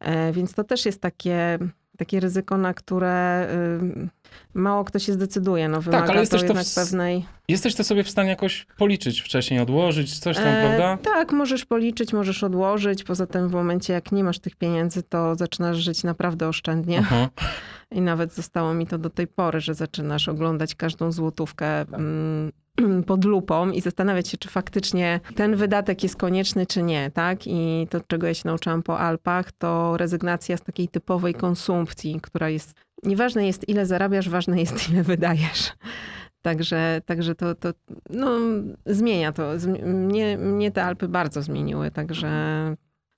E, 0.00 0.32
Więc 0.32 0.54
to 0.54 0.64
też 0.64 0.86
jest 0.86 1.00
takie, 1.00 1.58
takie 2.00 2.20
ryzyko, 2.20 2.56
na 2.56 2.74
które 2.74 3.46
y, 4.04 4.08
mało 4.54 4.84
kto 4.84 4.98
się 4.98 5.12
zdecyduje. 5.12 5.68
No, 5.68 5.80
wymaga 5.80 6.12
ale 6.12 6.20
jesteś 6.20 6.42
to 6.42 6.54
to 6.54 6.64
w 6.64 6.74
pewnej... 6.74 7.24
Jesteś 7.48 7.74
to 7.74 7.84
sobie 7.84 8.04
w 8.04 8.10
stanie 8.10 8.28
jakoś 8.28 8.66
policzyć 8.76 9.20
wcześniej, 9.20 9.60
odłożyć, 9.60 10.18
coś 10.18 10.36
tam, 10.36 10.46
E, 10.46 10.62
prawda? 10.62 11.12
Tak, 11.12 11.32
możesz 11.32 11.64
policzyć, 11.64 12.12
możesz 12.12 12.44
odłożyć. 12.44 13.04
Poza 13.04 13.26
tym 13.26 13.48
w 13.48 13.52
momencie, 13.52 13.92
jak 13.92 14.12
nie 14.12 14.24
masz 14.24 14.38
tych 14.38 14.56
pieniędzy, 14.56 15.02
to 15.02 15.34
zaczynasz 15.34 15.76
żyć 15.76 16.04
naprawdę 16.04 16.48
oszczędnie. 16.48 17.04
I 17.90 18.00
nawet 18.00 18.34
zostało 18.34 18.74
mi 18.74 18.86
to 18.86 18.98
do 18.98 19.10
tej 19.10 19.26
pory, 19.26 19.60
że 19.60 19.74
zaczynasz 19.74 20.28
oglądać 20.28 20.74
każdą 20.74 21.12
złotówkę 21.12 21.80
mm, 21.80 22.52
pod 23.06 23.24
lupą 23.24 23.70
i 23.70 23.80
zastanawiać 23.80 24.28
się, 24.28 24.38
czy 24.38 24.48
faktycznie 24.48 25.20
ten 25.34 25.56
wydatek 25.56 26.02
jest 26.02 26.16
konieczny, 26.16 26.66
czy 26.66 26.82
nie, 26.82 27.10
tak? 27.10 27.46
I 27.46 27.86
to, 27.90 28.00
czego 28.00 28.26
ja 28.26 28.34
się 28.34 28.42
nauczyłam 28.44 28.82
po 28.82 28.98
Alpach, 28.98 29.52
to 29.52 29.96
rezygnacja 29.96 30.56
z 30.56 30.62
takiej 30.62 30.88
typowej 30.88 31.34
konsumpcji, 31.34 32.20
która 32.22 32.48
jest... 32.48 32.74
Nieważne 33.02 33.46
jest, 33.46 33.68
ile 33.68 33.86
zarabiasz, 33.86 34.28
ważne 34.28 34.60
jest, 34.60 34.74
ile 34.90 35.02
wydajesz. 35.02 35.72
Także, 36.42 37.00
także 37.06 37.34
to, 37.34 37.54
to 37.54 37.72
no, 38.10 38.30
zmienia 38.86 39.32
to. 39.32 39.52
Mnie, 39.84 40.38
mnie 40.38 40.70
te 40.70 40.84
Alpy 40.84 41.08
bardzo 41.08 41.42
zmieniły, 41.42 41.90
także 41.90 42.28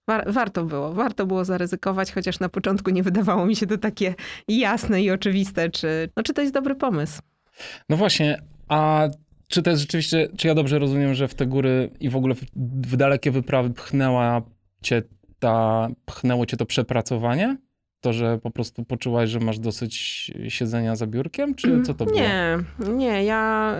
war, 0.09 0.33
warto 0.33 0.65
było. 0.65 0.93
Warto 0.93 1.27
było 1.27 1.45
zaryzykować, 1.45 2.13
chociaż 2.13 2.41
na 2.41 2.49
początku 2.49 2.91
nie 2.91 3.03
wydawało 3.03 3.47
mi 3.47 3.57
się 3.57 3.67
to 3.67 3.79
takie 3.79 4.15
jasne 4.49 5.03
i 5.03 5.11
oczywiste, 5.11 5.71
czy, 5.71 6.11
no, 6.17 6.23
czy 6.23 6.35
to 6.35 6.43
jest 6.43 6.55
dobry 6.55 6.75
pomysł. 6.75 7.23
No 7.89 7.97
właśnie, 7.97 8.43
a 8.69 9.09
czy 9.53 9.63
to 9.63 9.71
jest 9.71 9.83
rzeczywiście, 9.83 10.29
czy 10.37 10.49
ja 10.49 10.55
dobrze 10.55 10.79
rozumiem, 10.79 11.15
że 11.15 11.29
w 11.29 11.35
te 11.35 11.47
góry 11.47 11.91
i 12.01 12.11
w 12.11 12.17
ogóle 12.17 12.35
w, 12.35 12.41
w 12.87 12.97
dalekie 12.97 13.31
wyprawy 13.31 13.71
pchnęła 13.71 14.43
cię 14.83 15.03
ta, 15.39 15.89
pchnęło 16.05 16.47
cię 16.47 16.57
to 16.57 16.67
przepracowanie? 16.67 17.57
To, 18.01 18.13
że 18.13 18.39
po 18.39 18.51
prostu 18.51 18.85
poczułaś, 18.85 19.31
że 19.31 19.41
masz 19.41 19.59
dosyć 19.59 19.95
siedzenia 20.49 20.97
za 20.97 21.07
biurkiem, 21.07 21.55
czy 21.55 21.83
co 21.83 21.95
to 21.95 22.05
było? 22.05 22.19
Nie, 22.19 22.59
nie. 22.89 23.25
Ja 23.25 23.75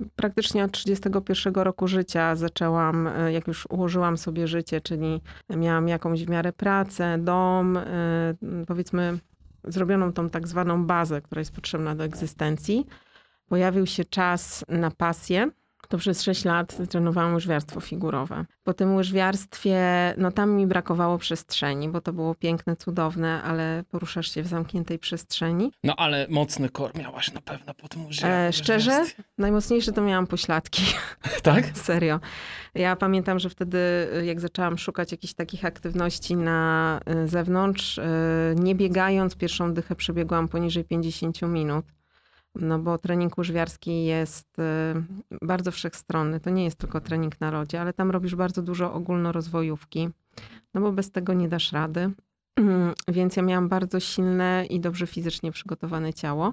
y, 0.00 0.08
praktycznie 0.16 0.64
od 0.64 0.72
31 0.72 1.54
roku 1.54 1.88
życia 1.88 2.36
zaczęłam, 2.36 3.06
y, 3.06 3.32
jak 3.32 3.46
już 3.46 3.66
ułożyłam 3.70 4.16
sobie 4.16 4.46
życie, 4.46 4.80
czyli 4.80 5.20
miałam 5.50 5.88
jakąś 5.88 6.24
w 6.24 6.30
miarę 6.30 6.52
pracę, 6.52 7.18
dom, 7.18 7.76
y, 7.76 7.82
powiedzmy 8.66 9.18
zrobioną 9.64 10.12
tą 10.12 10.30
tak 10.30 10.48
zwaną 10.48 10.86
bazę, 10.86 11.20
która 11.20 11.38
jest 11.38 11.52
potrzebna 11.52 11.94
do 11.94 12.04
egzystencji. 12.04 12.86
Pojawił 13.52 13.86
się 13.86 14.04
czas 14.04 14.64
na 14.68 14.90
pasję. 14.90 15.50
To 15.88 15.98
przez 15.98 16.22
6 16.22 16.44
lat 16.44 16.88
trenowałam 16.90 17.34
łyżwiarstwo 17.34 17.80
figurowe. 17.80 18.44
Po 18.64 18.74
tym 18.74 18.94
łyżwiarstwie, 18.94 19.78
no 20.18 20.30
tam 20.30 20.50
mi 20.50 20.66
brakowało 20.66 21.18
przestrzeni, 21.18 21.88
bo 21.88 22.00
to 22.00 22.12
było 22.12 22.34
piękne, 22.34 22.76
cudowne, 22.76 23.42
ale 23.42 23.84
poruszasz 23.90 24.34
się 24.34 24.42
w 24.42 24.46
zamkniętej 24.46 24.98
przestrzeni. 24.98 25.72
No 25.84 25.94
ale 25.96 26.26
mocny 26.30 26.68
kor 26.68 26.98
miałaś 26.98 27.32
na 27.32 27.40
pewno 27.40 27.74
po 27.74 27.88
tym 27.88 28.06
użyciu. 28.06 28.26
E, 28.26 28.52
szczerze, 28.52 29.04
najmocniejsze 29.38 29.92
to 29.92 30.02
miałam 30.02 30.26
pośladki. 30.26 30.82
Tak? 31.42 31.64
Serio. 31.86 32.20
Ja 32.74 32.96
pamiętam, 32.96 33.38
że 33.38 33.50
wtedy, 33.50 33.78
jak 34.24 34.40
zaczęłam 34.40 34.78
szukać 34.78 35.12
jakichś 35.12 35.34
takich 35.34 35.64
aktywności 35.64 36.36
na 36.36 37.00
y, 37.24 37.28
zewnątrz, 37.28 37.98
y, 37.98 38.02
nie 38.56 38.74
biegając, 38.74 39.36
pierwszą 39.36 39.74
dychę 39.74 39.94
przebiegłam 39.94 40.48
poniżej 40.48 40.84
50 40.84 41.42
minut. 41.42 41.84
No 42.54 42.78
bo 42.78 42.98
trening 42.98 43.38
łyżwiarski 43.38 44.04
jest 44.04 44.58
y, 44.58 44.62
bardzo 45.42 45.70
wszechstronny. 45.70 46.40
To 46.40 46.50
nie 46.50 46.64
jest 46.64 46.78
tylko 46.78 47.00
trening 47.00 47.40
na 47.40 47.50
lodzie, 47.50 47.80
ale 47.80 47.92
tam 47.92 48.10
robisz 48.10 48.34
bardzo 48.34 48.62
dużo 48.62 48.92
ogólnorozwojówki. 48.92 50.08
No 50.74 50.80
bo 50.80 50.92
bez 50.92 51.10
tego 51.10 51.32
nie 51.32 51.48
dasz 51.48 51.72
rady. 51.72 52.10
Więc 53.08 53.36
ja 53.36 53.42
miałam 53.42 53.68
bardzo 53.68 54.00
silne 54.00 54.66
i 54.70 54.80
dobrze 54.80 55.06
fizycznie 55.06 55.52
przygotowane 55.52 56.14
ciało. 56.14 56.52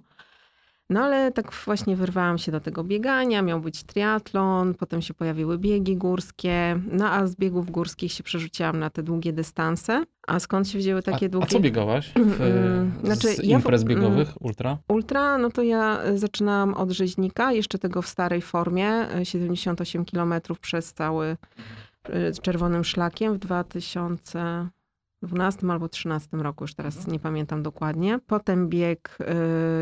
No 0.90 1.00
ale 1.00 1.32
tak 1.32 1.54
właśnie 1.66 1.96
wyrwałam 1.96 2.38
się 2.38 2.52
do 2.52 2.60
tego 2.60 2.84
biegania, 2.84 3.42
miał 3.42 3.60
być 3.60 3.84
triatlon, 3.84 4.74
potem 4.74 5.02
się 5.02 5.14
pojawiły 5.14 5.58
biegi 5.58 5.98
górskie, 5.98 6.80
no 6.92 7.10
a 7.10 7.28
z 7.28 7.36
biegów 7.36 7.72
górskich 7.72 8.12
się 8.12 8.24
przerzuciłam 8.24 8.80
na 8.80 8.90
te 8.90 9.04
długie 9.04 9.34
dystanse. 9.34 10.04
A 10.28 10.40
skąd 10.40 10.68
się 10.68 10.80
wzięły 10.80 11.04
takie 11.04 11.26
a, 11.26 11.30
długie... 11.30 11.48
A 11.48 11.50
co 11.50 11.60
biegałaś 11.60 12.12
w, 12.16 12.42
Mm, 12.70 12.92
znaczy, 13.04 13.28
z 13.36 13.44
ja 13.44 13.58
imprez 13.58 13.82
mm, 13.82 13.96
biegowych, 13.96 14.42
ultra? 14.42 14.78
Ultra, 14.88 15.38
no 15.38 15.50
to 15.50 15.64
ja 15.64 16.06
y, 16.06 16.18
zaczynałam 16.18 16.74
od 16.74 16.92
rzeźnika, 16.92 17.52
jeszcze 17.52 17.78
tego 17.78 18.02
w 18.02 18.08
starej 18.08 18.42
formie, 18.42 19.18
y, 19.20 19.26
78 19.26 20.06
km 20.06 20.34
przez 20.62 20.94
cały 20.94 21.38
y, 22.10 22.42
czerwonym 22.42 22.84
szlakiem 22.84 23.34
w 23.34 23.40
2012 25.22 25.60
albo 25.72 25.86
2013 25.86 26.38
roku, 26.38 26.64
już 26.64 26.74
teraz 26.74 27.08
nie 27.08 27.20
pamiętam 27.20 27.64
dokładnie. 27.64 28.20
Potem 28.28 28.70
bieg 28.70 29.18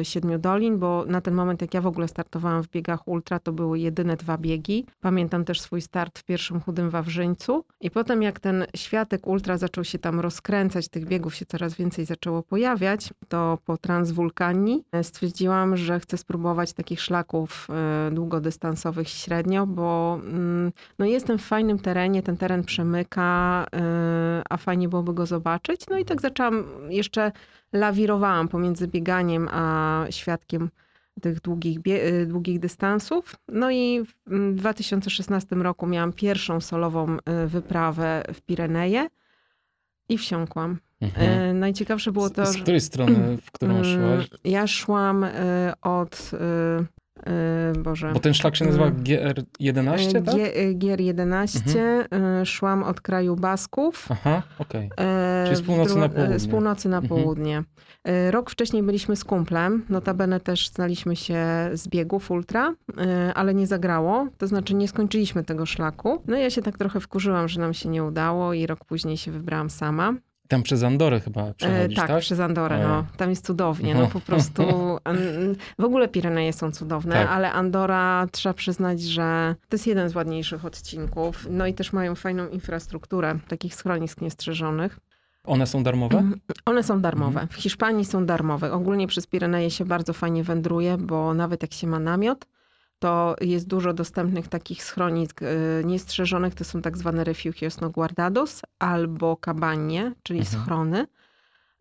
y, 0.02 0.06
Siedmiu 0.06 0.40
Dolin, 0.40 0.80
bo 0.80 1.06
na 1.08 1.22
ten 1.22 1.34
moment 1.34 1.62
jak 1.62 1.74
ja 1.74 1.82
w 1.82 1.88
ogóle 1.88 2.08
startowałam 2.08 2.64
w 2.64 2.70
biegach 2.70 3.08
ultra, 3.08 3.40
to 3.40 3.52
były 3.52 3.80
jedyne 3.80 4.18
dwa 4.18 4.38
biegi. 4.38 4.86
Pamiętam 5.00 5.46
też 5.46 5.62
swój 5.62 5.82
start 5.82 6.20
w 6.20 6.24
pierwszym 6.24 6.60
chudym 6.62 6.90
Wawrzyńcu. 6.90 7.66
I 7.82 7.92
potem 7.92 8.22
jak 8.22 8.40
ten 8.40 8.66
światek 8.76 9.28
ultra 9.28 9.58
zaczął 9.58 9.84
się 9.84 10.00
tam 10.00 10.20
rozkręcać, 10.20 10.90
tych 10.90 11.06
biegów 11.06 11.36
się 11.36 11.46
coraz 11.46 11.76
więcej 11.76 12.06
zaczęło 12.06 12.44
pojawiać, 12.44 13.14
to 13.28 13.58
po 13.66 13.78
Transwulkanii 13.78 14.84
e, 14.92 15.04
stwierdziłam, 15.04 15.78
że 15.78 16.00
chcę 16.00 16.18
spróbować 16.18 16.74
takich 16.74 17.02
szlaków 17.02 17.68
e, 17.70 18.12
długodystansowych 18.12 19.10
średnio, 19.10 19.68
bo 19.68 20.20
mm, 20.24 20.72
no 21.00 21.06
jestem 21.06 21.38
w 21.38 21.46
fajnym 21.46 21.80
terenie, 21.80 22.24
ten 22.24 22.38
teren 22.38 22.64
przemyka, 22.64 23.66
e, 23.74 24.42
a 24.50 24.58
fajnie 24.58 24.90
byłoby 24.90 25.14
go 25.14 25.26
zobaczyć. 25.28 25.82
No 25.90 25.98
i 25.98 26.06
tak 26.06 26.22
zaczęłam, 26.22 26.66
jeszcze 26.90 27.32
lawirowałam 27.74 28.48
pomiędzy 28.48 28.88
bieganiem 28.88 29.48
a 29.52 30.06
świadkiem 30.10 30.70
tych 31.22 31.42
długich, 31.42 31.80
e, 31.88 32.26
długich 32.26 32.60
dystansów. 32.60 33.36
No 33.48 33.72
i 33.72 34.04
w 34.06 34.32
mm, 34.32 34.56
2016 34.56 35.56
roku 35.56 35.88
miałam 35.88 36.14
pierwszą 36.14 36.62
solową 36.62 37.18
e, 37.26 37.48
wyprawę 37.48 38.24
w 38.34 38.42
Pireneje 38.42 39.08
i 40.10 40.18
wsiąkłam. 40.18 40.78
Mhm. 41.02 41.30
E, 41.42 41.54
Najciekawsze 41.54 42.12
było 42.12 42.30
to, 42.30 42.46
z, 42.46 42.50
z 42.50 42.56
że... 42.56 42.62
której 42.62 42.82
strony, 42.82 43.38
w 43.42 43.52
którą 43.52 43.76
Mm, 43.76 43.86
szłaś? 43.86 44.30
Ja 44.44 44.68
szłam 44.68 45.24
y, 45.24 45.30
od. 45.82 46.32
Y, 47.76 47.80
Boże. 47.80 48.12
Bo 48.14 48.20
ten 48.20 48.34
szlak 48.34 48.56
się 48.56 48.66
nazywa 48.66 48.86
Mm. 48.86 49.04
GR11, 49.04 50.26
tak? 50.26 50.36
G- 50.36 50.58
y, 50.62 50.76
GR11. 50.76 51.60
y, 52.42 52.46
Szłam 52.46 52.84
od 52.84 53.02
kraju 53.02 53.36
Basków. 53.36 54.08
Aha, 54.12 54.42
okej. 54.60 54.86
y, 54.86 54.90
Czyli 55.46 55.56
z 55.56 55.62
północy 55.62 55.98
na 55.98 56.06
y, 56.06 56.10
południe. 56.10 56.40
Z 56.40 56.48
północy 56.48 56.90
na 56.90 56.98
Mhm. 56.98 57.22
południe. 57.22 57.64
Y, 58.28 58.32
Rok 58.32 58.50
wcześniej 58.50 58.84
byliśmy 58.84 59.16
z 59.16 59.24
kumplem. 59.24 59.86
Notabene 59.90 60.40
też 60.40 60.70
znaliśmy 60.70 61.16
się 61.16 61.38
z 61.74 61.88
biegów 61.88 62.32
ultra, 62.32 62.74
ale 63.36 63.54
nie 63.54 63.68
zagrało. 63.68 64.28
To 64.38 64.48
znaczy 64.48 64.74
nie 64.76 64.88
skończyliśmy 64.88 65.44
tego 65.44 65.66
szlaku. 65.66 66.22
No 66.28 66.38
i 66.38 66.42
ja 66.42 66.50
się 66.50 66.62
tak 66.62 66.78
trochę 66.78 67.00
wkurzyłam, 67.00 67.48
że 67.48 67.62
nam 67.62 67.74
się 67.74 67.90
nie 67.90 68.04
udało 68.04 68.54
i 68.54 68.68
rok 68.68 68.86
później 68.86 69.18
się 69.18 69.32
wybrałam 69.32 69.70
sama. 69.70 70.14
Tam 70.48 70.64
przez 70.64 70.84
Andorę 70.84 71.20
chyba 71.20 71.42
E, 71.42 71.54
przechodzisz, 71.54 71.98
tak, 71.98 72.08
tak? 72.08 72.20
przez 72.22 72.40
Andorę. 72.40 72.76
Ojej. 72.76 72.88
No. 72.88 73.06
Tam 73.18 73.30
jest 73.30 73.46
cudownie. 73.46 73.96
No 73.96 74.08
po 74.08 74.20
prostu. 74.20 74.64
W 75.80 75.84
ogóle 75.84 76.08
Pireneje 76.08 76.54
są 76.54 76.72
cudowne, 76.72 77.16
Tak. 77.16 77.30
ale 77.30 77.52
Andora 77.52 78.28
trzeba 78.32 78.54
przyznać, 78.54 79.02
że 79.02 79.56
to 79.70 79.76
jest 79.76 79.88
jeden 79.88 80.10
z 80.10 80.16
ładniejszych 80.16 80.66
odcinków. 80.66 81.48
No 81.50 81.66
i 81.68 81.74
też 81.74 81.94
mają 81.94 82.16
fajną 82.16 82.48
infrastrukturę 82.50 83.40
takich 83.48 83.76
schronisk 83.76 84.22
niestrzeżonych. 84.22 85.00
One 85.44 85.68
są 85.68 85.84
darmowe? 85.84 86.24
One 86.66 86.84
są 86.84 87.02
darmowe. 87.02 87.42
Mhm. 87.42 87.48
W 87.48 87.54
Hiszpanii 87.56 88.06
są 88.06 88.26
darmowe. 88.26 88.72
Ogólnie 88.74 89.08
przez 89.08 89.28
Pireneje 89.28 89.72
się 89.72 89.86
bardzo 89.86 90.14
fajnie 90.14 90.44
wędruje, 90.44 90.98
bo 90.98 91.34
nawet 91.34 91.62
jak 91.62 91.74
się 91.74 91.88
ma 91.88 92.00
namiot, 92.00 92.46
to 93.00 93.36
jest 93.42 93.68
dużo 93.68 93.94
dostępnych 93.94 94.48
takich 94.48 94.84
schronisk 94.84 95.42
y, 95.42 95.46
niestrzeżonych. 95.86 96.56
To 96.56 96.64
są 96.64 96.82
tak 96.82 96.98
zwane 96.98 97.24
refugios 97.24 97.82
no 97.82 97.90
guardados 97.90 98.62
albo 98.80 99.38
cabanie, 99.46 100.12
czyli 100.24 100.40
Mhm. 100.40 100.64
schrony. 100.64 101.08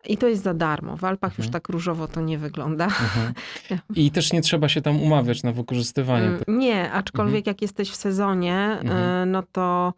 I 0.07 0.17
to 0.17 0.27
jest 0.27 0.43
za 0.43 0.53
darmo. 0.53 0.97
W 0.97 1.03
Alpach 1.03 1.31
już 1.37 1.47
Mhm. 1.47 1.53
tak 1.53 1.69
różowo 1.69 2.07
to 2.07 2.21
nie 2.21 2.37
wygląda. 2.37 2.85
Mhm. 2.85 3.33
I 3.95 4.11
też 4.11 4.33
nie 4.33 4.41
trzeba 4.41 4.69
się 4.69 4.81
tam 4.81 5.01
umawiać 5.01 5.43
na 5.43 5.51
wykorzystywanie. 5.51 6.25
Mm, 6.27 6.59
Nie, 6.59 6.91
aczkolwiek 6.91 7.47
jak 7.47 7.61
jesteś 7.61 7.91
w 7.91 7.95
sezonie, 7.95 8.77
Mhm. 8.81 9.23
y, 9.23 9.31
no 9.31 9.43
to 9.51 9.93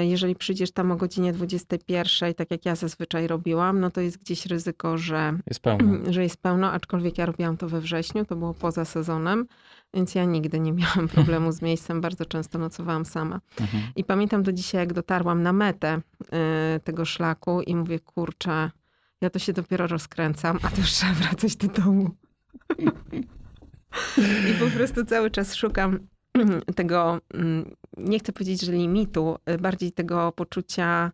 y, 0.00 0.06
jeżeli 0.06 0.34
przyjdziesz 0.34 0.70
tam 0.72 0.92
o 0.92 0.96
godzinie 0.96 1.32
21, 1.32 2.34
tak 2.34 2.50
jak 2.50 2.64
ja 2.66 2.74
zazwyczaj 2.74 3.26
robiłam, 3.26 3.80
no 3.80 3.90
to 3.90 4.00
jest 4.00 4.18
gdzieś 4.18 4.46
ryzyko, 4.46 4.98
że 4.98 5.38
Jest 5.46 5.60
pełno. 5.60 5.98
że 6.14 6.22
jest 6.22 6.36
pełno, 6.42 6.72
aczkolwiek 6.72 7.18
ja 7.18 7.26
robiłam 7.26 7.56
to 7.56 7.68
we 7.68 7.80
wrześniu, 7.80 8.24
to 8.24 8.36
było 8.36 8.54
poza 8.54 8.84
sezonem, 8.84 9.46
więc 9.94 10.14
ja 10.14 10.24
nigdy 10.24 10.60
nie 10.60 10.72
miałam 10.72 11.08
problemu 11.14 11.52
z 11.52 11.62
miejscem, 11.62 12.00
bardzo 12.00 12.26
często 12.26 12.58
nocowałam 12.58 13.04
sama. 13.04 13.40
Mhm. 13.60 13.82
I 13.96 14.04
pamiętam 14.04 14.42
do 14.42 14.52
dzisiaj, 14.52 14.78
jak 14.78 14.92
dotarłam 14.92 15.42
na 15.42 15.52
metę 15.52 16.00
y, 16.76 16.80
tego 16.80 17.04
szlaku 17.04 17.62
i 17.62 17.76
mówię, 17.76 18.00
kurczę, 18.00 18.70
ja 19.20 19.30
to 19.30 19.38
się 19.38 19.52
dopiero 19.52 19.86
rozkręcam, 19.86 20.58
a 20.62 20.68
to 20.70 20.76
już 20.76 20.90
trzeba 20.90 21.12
wracać 21.12 21.56
do 21.56 21.68
domu. 21.68 22.10
I 24.50 24.54
po 24.60 24.66
prostu 24.76 25.04
cały 25.04 25.30
czas 25.30 25.54
szukam 25.54 25.98
tego, 26.76 27.20
mm, 27.34 27.76
nie 27.96 28.18
chcę 28.18 28.32
powiedzieć, 28.32 28.60
że 28.60 28.72
limitu, 28.72 29.38
y, 29.50 29.58
bardziej 29.58 29.92
tego 29.92 30.32
poczucia 30.32 31.12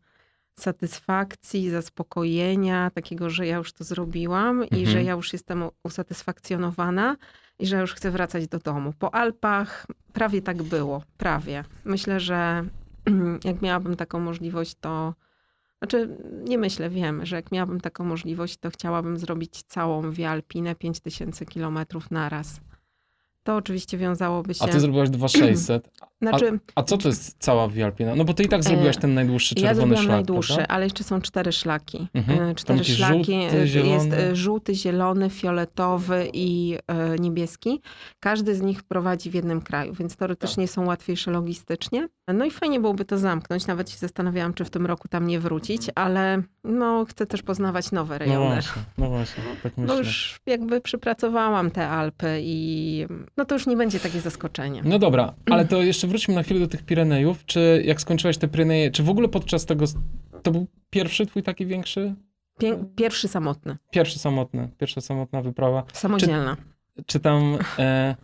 satysfakcji, 0.58 1.70
zaspokojenia, 1.70 2.90
takiego, 2.90 3.30
że 3.30 3.46
ja 3.46 3.56
już 3.56 3.72
to 3.72 3.84
zrobiłam 3.84 4.64
i 4.64 4.80
Mhm. 4.80 4.86
że 4.86 5.02
ja 5.02 5.12
już 5.12 5.32
jestem 5.32 5.64
usatysfakcjonowana 5.84 7.16
i 7.58 7.66
że 7.66 7.80
już 7.80 7.94
chcę 7.94 8.10
wracać 8.10 8.48
do 8.48 8.58
domu. 8.58 8.92
Po 8.98 9.14
Alpach 9.14 9.86
prawie 10.12 10.42
tak 10.42 10.62
było, 10.62 11.02
prawie. 11.18 11.64
Myślę, 11.84 12.20
że 12.20 12.64
jak 13.44 13.62
miałabym 13.62 13.96
taką 13.96 14.20
możliwość, 14.20 14.74
to 14.80 15.14
znaczy 15.78 16.16
nie 16.44 16.58
myślę, 16.58 16.90
wiem, 16.90 17.26
że 17.26 17.36
jak 17.36 17.52
miałabym 17.52 17.80
taką 17.80 18.04
możliwość, 18.04 18.56
to 18.56 18.70
chciałabym 18.70 19.18
zrobić 19.18 19.62
całą 19.62 20.10
Via 20.10 20.30
Alpinę 20.30 20.74
5000 20.74 21.46
kilometrów 21.46 22.10
naraz. 22.10 22.60
To 23.42 23.56
oczywiście 23.56 23.98
wiązałoby 23.98 24.54
się... 24.54 24.64
A 24.64 24.68
ty 24.68 24.80
zrobiłaś 24.80 25.10
2600. 25.10 25.90
znaczy, 26.22 26.58
A 26.74 26.82
co 26.82 26.98
to 26.98 27.08
jest 27.08 27.36
cała 27.38 27.68
Via 27.68 27.86
Alpina? 27.86 28.14
No 28.14 28.24
bo 28.24 28.34
ty 28.34 28.42
i 28.42 28.48
tak 28.48 28.64
zrobiłaś 28.64 28.96
E, 28.96 29.00
ten 29.00 29.14
najdłuższy 29.14 29.54
ja 29.54 29.60
czerwony 29.60 29.76
zrobiłam 29.76 30.04
szlak, 30.04 30.16
najdłuższy, 30.16 30.54
prawda? 30.54 30.74
ale 30.74 30.84
jeszcze 30.84 31.04
są 31.04 31.20
cztery 31.20 31.52
szlaki. 31.52 32.08
Mhm. 32.14 32.42
E, 32.50 32.54
Cztery 32.54 32.84
szlaki. 32.84 33.14
żółty, 33.48 33.78
e, 33.80 33.86
Jest 33.86 34.08
żółty, 34.32 34.74
zielony, 34.74 35.30
fioletowy 35.30 36.28
i 36.32 36.78
niebieski. 37.18 37.80
Każdy 38.20 38.54
z 38.54 38.60
nich 38.62 38.82
prowadzi 38.82 39.30
w 39.30 39.34
jednym 39.34 39.60
kraju, 39.60 39.94
więc 39.94 40.16
teoretycznie 40.16 40.68
są 40.68 40.86
łatwiejsze 40.86 41.30
logistycznie. 41.30 42.08
No 42.34 42.44
i 42.44 42.50
fajnie 42.50 42.80
byłoby 42.80 43.04
to 43.04 43.18
zamknąć. 43.18 43.66
Nawet 43.66 43.90
się 43.90 43.96
zastanawiałam, 43.98 44.54
czy 44.54 44.64
w 44.64 44.70
tym 44.70 44.86
roku 44.86 45.08
tam 45.08 45.26
nie 45.26 45.40
wrócić, 45.40 45.82
ale 45.94 46.42
no, 46.64 47.04
chcę 47.04 47.26
też 47.26 47.42
poznawać 47.42 47.92
nowe 47.92 48.14
No 48.14 48.18
rejony. 48.18 48.54
właśnie, 48.54 48.82
no 48.98 49.08
właśnie, 49.08 49.42
tak 49.62 49.76
myślę. 49.76 49.96
już 49.98 50.40
jakby 50.46 50.80
przypracowałam 50.80 51.70
te 51.70 51.88
Alpy 51.88 52.38
i 52.42 53.06
no 53.36 53.44
to 53.44 53.54
już 53.54 53.66
nie 53.66 53.76
będzie 53.76 54.00
takie 54.00 54.20
zaskoczenie. 54.20 54.82
No 54.84 54.98
dobra, 54.98 55.34
ale 55.50 55.64
to 55.64 55.82
jeszcze 55.82 56.05
wróćmy 56.06 56.34
na 56.34 56.42
chwilę 56.42 56.60
do 56.60 56.66
tych 56.68 56.82
Pirenejów. 56.82 57.44
Czy 57.46 57.82
jak 57.84 58.00
skończyłaś 58.00 58.38
te 58.38 58.48
Pireneje, 58.48 58.90
czy 58.90 59.02
w 59.02 59.08
ogóle 59.10 59.28
podczas 59.28 59.66
tego, 59.66 59.84
to 60.42 60.50
był 60.50 60.66
pierwszy 60.90 61.26
twój 61.26 61.42
taki 61.42 61.66
większy, 61.66 62.14
Pię- 62.60 62.84
pierwszy 62.96 63.28
samotny, 63.28 63.76
pierwszy 63.90 64.18
samotny, 64.18 64.68
pierwsza 64.78 65.00
samotna 65.00 65.42
wyprawa? 65.42 65.84
samodzielna. 65.92 66.56
Czy 67.06 67.20
tam 67.20 67.58
e, 67.78 68.16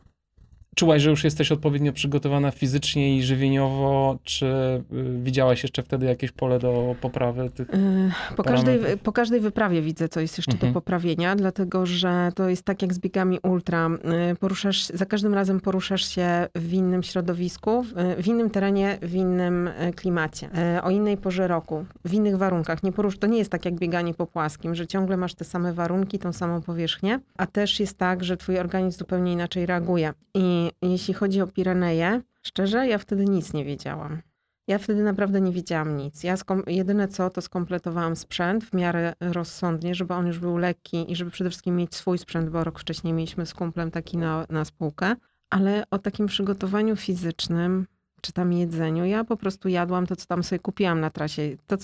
czułaś, 0.76 1.02
że 1.02 1.10
już 1.10 1.24
jesteś 1.24 1.52
odpowiednio 1.52 1.92
przygotowana 1.92 2.50
fizycznie 2.50 3.16
i 3.16 3.22
żywieniowo, 3.22 4.18
czy 4.24 4.46
y, 4.92 5.18
widziałaś 5.22 5.62
jeszcze 5.62 5.82
wtedy 5.82 6.06
jakieś 6.06 6.32
pole 6.32 6.58
do 6.58 6.94
poprawy 7.00 7.50
tych? 7.50 7.68
Yy, 7.68 8.36
Po 8.36 8.42
każdej, 8.42 8.78
po 9.02 9.12
każdej 9.12 9.40
wyprawie 9.40 9.82
widzę, 9.82 10.08
co 10.08 10.20
jest 10.20 10.38
jeszcze 10.38 10.52
Mhm. 10.52 10.72
do 10.72 10.80
poprawienia, 10.80 11.36
dlatego 11.36 11.86
że 11.86 12.32
to 12.34 12.48
jest 12.48 12.62
tak 12.64 12.82
jak 12.82 12.94
z 12.94 12.98
biegami 12.98 13.38
ultra. 13.42 13.88
Yy, 14.28 14.36
Poruszasz, 14.36 14.86
za 14.86 15.06
każdym 15.06 15.34
razem 15.34 15.60
poruszasz 15.60 16.08
się 16.08 16.46
w 16.54 16.72
innym 16.72 17.02
środowisku, 17.02 17.82
w- 18.18 18.26
innym 18.26 18.50
terenie, 18.50 18.98
w 19.02 19.14
innym 19.14 19.70
klimacie, 19.96 20.48
o 20.82 20.90
innej 20.90 21.16
porze 21.16 21.48
roku, 21.48 21.84
w 22.04 22.14
innych 22.14 22.36
warunkach. 22.36 22.82
Nie 22.82 22.92
porusz, 22.92 23.18
to 23.18 23.26
nie 23.26 23.38
jest 23.38 23.50
tak 23.50 23.64
jak 23.64 23.74
bieganie 23.74 24.14
po 24.14 24.26
płaskim, 24.26 24.74
że 24.74 24.86
ciągle 24.86 25.16
masz 25.16 25.34
te 25.34 25.44
same 25.44 25.72
warunki, 25.72 26.18
tą 26.18 26.32
samą 26.32 26.62
powierzchnię, 26.62 27.20
a 27.36 27.46
też 27.46 27.80
jest 27.80 27.98
tak, 27.98 28.24
że 28.24 28.36
twój 28.36 28.58
organizm 28.58 28.98
zupełnie 28.98 29.32
inaczej 29.32 29.66
reaguje. 29.66 30.12
I 30.34 30.61
jeśli 30.82 31.14
chodzi 31.14 31.40
o 31.40 31.46
Pireneje, 31.46 32.22
szczerze, 32.42 32.86
ja 32.86 32.98
wtedy 32.98 33.24
nic 33.24 33.52
nie 33.52 33.64
wiedziałam. 33.64 34.22
Ja 34.68 34.78
wtedy 34.78 35.02
naprawdę 35.02 35.40
nie 35.40 35.52
wiedziałam 35.52 35.96
nic. 35.96 36.22
Ja 36.22 36.34
skom- 36.36 36.62
jedyne 36.66 37.08
co, 37.08 37.30
to 37.30 37.40
skompletowałam 37.40 38.16
sprzęt 38.16 38.64
w 38.64 38.72
miarę 38.72 39.14
rozsądnie, 39.20 39.94
żeby 39.94 40.14
on 40.14 40.26
już 40.26 40.38
był 40.38 40.56
lekki 40.56 41.12
i 41.12 41.16
żeby 41.16 41.30
przede 41.30 41.50
wszystkim 41.50 41.76
mieć 41.76 41.94
swój 41.94 42.18
sprzęt, 42.18 42.50
bo 42.50 42.64
rok 42.64 42.78
wcześniej 42.78 43.12
mieliśmy 43.12 43.46
z 43.46 43.54
kumplem 43.54 43.90
taki 43.90 44.16
na, 44.16 44.46
na 44.50 44.64
spółkę. 44.64 45.14
Ale 45.50 45.84
o 45.90 45.98
takim 45.98 46.26
przygotowaniu 46.26 46.96
fizycznym, 46.96 47.86
czy 48.20 48.32
tam 48.32 48.52
jedzeniu, 48.52 49.04
ja 49.04 49.24
po 49.24 49.36
prostu 49.36 49.68
jadłam 49.68 50.06
to, 50.06 50.16
co 50.16 50.26
tam 50.26 50.42
sobie 50.42 50.58
kupiłam 50.58 51.00
na 51.00 51.10
trasie. 51.10 51.56
To, 51.66 51.76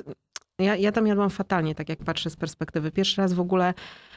Ja, 0.61 0.77
ja 0.77 0.93
tam 0.93 1.07
jadłam 1.07 1.31
fatalnie, 1.31 1.75
tak 1.75 1.89
jak 1.89 2.05
patrzę 2.05 2.31
z 2.31 2.37
perspektywy. 2.37 2.91
Pierwszy 2.91 3.21
raz 3.21 3.33
w 3.33 3.41
ogóle 3.41 3.75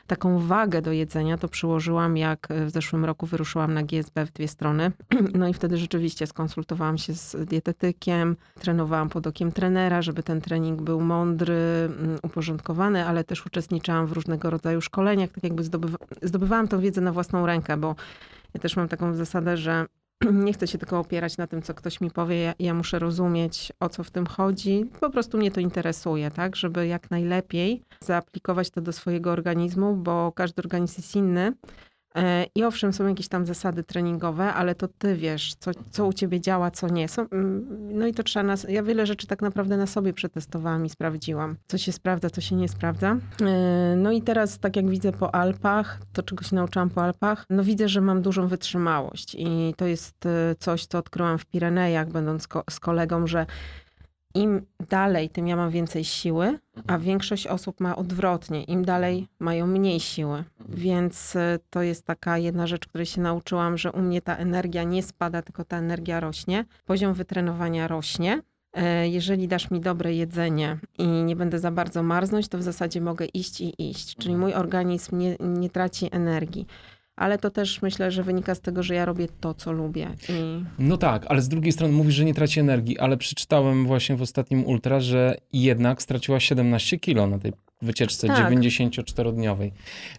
taką 0.07 0.39
wagę 0.39 0.81
do 0.81 0.91
jedzenia 0.91 1.37
to 1.37 1.47
przyłożyłam, 1.47 2.17
jak 2.17 2.47
w 2.65 2.69
zeszłym 2.69 3.05
roku 3.05 3.25
wyruszyłam 3.25 3.73
na 3.73 3.83
GSB 3.83 4.25
w 4.25 4.31
dwie 4.31 4.47
strony. 4.47 4.91
No 5.39 5.47
i 5.47 5.53
wtedy 5.53 5.77
rzeczywiście 5.77 6.27
skonsultowałam 6.27 6.97
się 6.97 7.13
z 7.13 7.35
dietetykiem, 7.45 8.35
trenowałam 8.59 9.09
pod 9.09 9.27
okiem 9.27 9.51
trenera, 9.51 10.01
żeby 10.01 10.23
ten 10.23 10.41
trening 10.41 10.81
był 10.81 11.01
mądry, 11.01 11.89
mm, 11.99 12.19
uporządkowany, 12.23 13.05
ale 13.05 13.23
też 13.23 13.45
uczestniczyłam 13.45 14.07
w 14.07 14.11
różnego 14.11 14.49
rodzaju 14.49 14.81
szkoleniach, 14.81 15.29
tak 15.29 15.43
jakby 15.43 15.63
zdobywa 15.63 15.97
zdobywałam 16.21 16.67
tą 16.67 16.79
wiedzę 16.79 17.01
na 17.01 17.11
własną 17.11 17.45
rękę, 17.45 17.77
bo 17.77 17.95
ja 18.53 18.59
też 18.59 18.75
mam 18.75 18.87
taką 18.87 19.13
zasadę, 19.13 19.57
że 19.57 19.85
nie 20.45 20.53
chcę 20.53 20.67
się 20.67 20.77
tylko 20.77 20.99
opierać 20.99 21.37
na 21.37 21.47
tym, 21.47 21.61
co 21.61 21.73
ktoś 21.73 22.01
mi 22.01 22.11
powie. 22.11 22.39
Ja, 22.41 22.53
ja, 22.59 22.73
muszę 22.73 22.99
rozumieć, 22.99 23.73
o 23.79 23.89
co 23.89 24.03
w 24.03 24.11
tym 24.11 24.25
chodzi. 24.25 24.85
Po 24.99 25.09
prostu 25.09 25.37
mnie 25.37 25.51
to 25.51 25.59
interesuje, 25.59 26.31
tak? 26.31 26.55
Żeby 26.55 26.87
jak 26.87 27.11
najlepiej 27.11 27.81
zaaplikować 28.03 28.69
to 28.69 28.81
do 28.81 28.93
swojego 28.93 29.31
organizmu, 29.31 29.95
bo 29.95 30.31
każdy 30.31 30.61
organizm 30.61 30.95
jest 30.97 31.15
inny. 31.15 31.53
E, 32.15 32.45
I 32.55 32.63
owszem, 32.63 32.93
są 32.93 33.07
jakieś 33.07 33.27
tam 33.27 33.45
zasady 33.45 33.83
treningowe, 33.83 34.53
ale 34.53 34.75
to 34.75 34.87
ty 34.87 35.15
wiesz, 35.15 35.55
co, 35.55 35.71
co 35.91 36.05
u 36.05 36.13
ciebie 36.13 36.41
działa, 36.41 36.71
co 36.71 36.87
nie. 36.87 37.07
Są, 37.07 37.29
mm, 37.29 37.67
no 37.99 38.07
i 38.07 38.13
to 38.13 38.23
trzeba 38.23 38.43
nas. 38.43 38.65
Ja 38.69 38.83
wiele 38.83 39.05
rzeczy 39.05 39.27
tak 39.27 39.41
naprawdę 39.41 39.77
na 39.77 39.87
sobie 39.87 40.13
przetestowałam 40.13 40.85
i 40.85 40.89
sprawdziłam, 40.89 41.55
co 41.67 41.77
się 41.77 41.91
sprawdza, 41.91 42.29
co 42.29 42.41
się 42.41 42.55
nie 42.55 42.69
sprawdza. 42.69 43.17
E, 43.41 43.95
no 43.97 44.11
i 44.11 44.21
teraz, 44.21 44.59
tak 44.59 44.75
jak 44.75 44.89
widzę 44.89 45.11
po 45.11 45.35
Alpach, 45.35 45.99
to 46.13 46.23
czego 46.23 46.43
się 46.43 46.55
nauczyłam 46.55 46.89
po 46.89 47.03
Alpach, 47.03 47.45
no 47.49 47.63
widzę, 47.63 47.89
że 47.89 48.01
mam 48.01 48.21
dużą 48.21 48.47
wytrzymałość 48.47 49.35
i 49.39 49.73
to 49.77 49.85
jest 49.85 50.25
e, 50.25 50.55
coś, 50.59 50.85
co 50.85 50.97
odkryłam 50.97 51.37
w 51.37 51.45
Pirenejach, 51.45 52.09
będąc 52.09 52.47
z 52.69 52.79
kolegą, 52.79 53.27
że 53.27 53.45
im 54.35 54.61
dalej, 54.89 55.29
tym 55.29 55.47
ja 55.47 55.55
mam 55.55 55.69
więcej 55.71 56.03
siły, 56.03 56.59
a 56.75 56.79
Mhm. 56.79 57.01
większość 57.01 57.47
osób 57.47 57.79
ma 57.79 57.95
odwrotnie. 57.95 58.63
Im 58.63 58.85
dalej 58.85 59.27
mają 59.39 59.67
mniej 59.67 59.99
siły. 59.99 60.37
Mhm. 60.37 60.79
Więc 60.79 61.35
y, 61.35 61.59
to 61.69 61.81
jest 61.81 62.05
taka 62.05 62.37
jedna 62.37 62.67
rzecz, 62.67 62.87
której 62.87 63.05
się 63.05 63.21
nauczyłam, 63.21 63.77
że 63.77 63.91
u 63.91 64.01
mnie 64.01 64.21
ta 64.21 64.35
energia 64.35 64.83
nie 64.83 65.03
spada, 65.03 65.41
tylko 65.41 65.65
ta 65.65 65.77
energia 65.77 66.19
rośnie. 66.19 66.65
Poziom 66.85 67.13
wytrenowania 67.13 67.87
rośnie. 67.87 68.41
E, 68.73 69.07
Jeżeli 69.09 69.47
dasz 69.47 69.71
mi 69.71 69.79
dobre 69.81 70.13
jedzenie 70.13 70.77
i 70.97 71.07
nie 71.07 71.35
będę 71.35 71.59
za 71.59 71.71
bardzo 71.71 72.03
marznąć, 72.03 72.47
to 72.47 72.57
w 72.57 72.61
zasadzie 72.63 73.01
mogę 73.01 73.25
iść 73.25 73.61
i 73.61 73.89
iść. 73.89 74.15
Czyli 74.15 74.35
mój 74.35 74.53
organizm 74.53 75.17
nie, 75.17 75.35
nie 75.39 75.69
traci 75.69 76.07
energii. 76.11 76.67
Ale 77.21 77.37
to 77.37 77.49
też 77.49 77.81
myślę, 77.81 78.11
że 78.11 78.23
wynika 78.23 78.55
z 78.55 78.61
tego, 78.61 78.83
że 78.83 78.95
ja 78.95 79.05
robię 79.05 79.27
to, 79.39 79.53
co 79.53 79.71
lubię. 79.71 80.09
I 80.29 80.63
No 80.79 80.97
tak, 80.97 81.25
ale 81.27 81.41
z 81.41 81.49
drugiej 81.49 81.71
strony 81.71 81.93
mówisz, 81.93 82.15
że 82.15 82.25
nie 82.25 82.33
traci 82.33 82.59
energii, 82.59 82.99
ale 82.99 83.17
przeczytałem 83.17 83.85
właśnie 83.87 84.15
w 84.15 84.21
ostatnim 84.21 84.65
Ultra, 84.65 84.99
że 84.99 85.35
jednak 85.53 86.01
straciła 86.01 86.39
17 86.39 86.99
kilo 86.99 87.27
na 87.27 87.39
tej 87.39 87.53
wycieczce 87.81 88.27
Tak. 88.27 88.51
94-dniowej. 88.51 89.71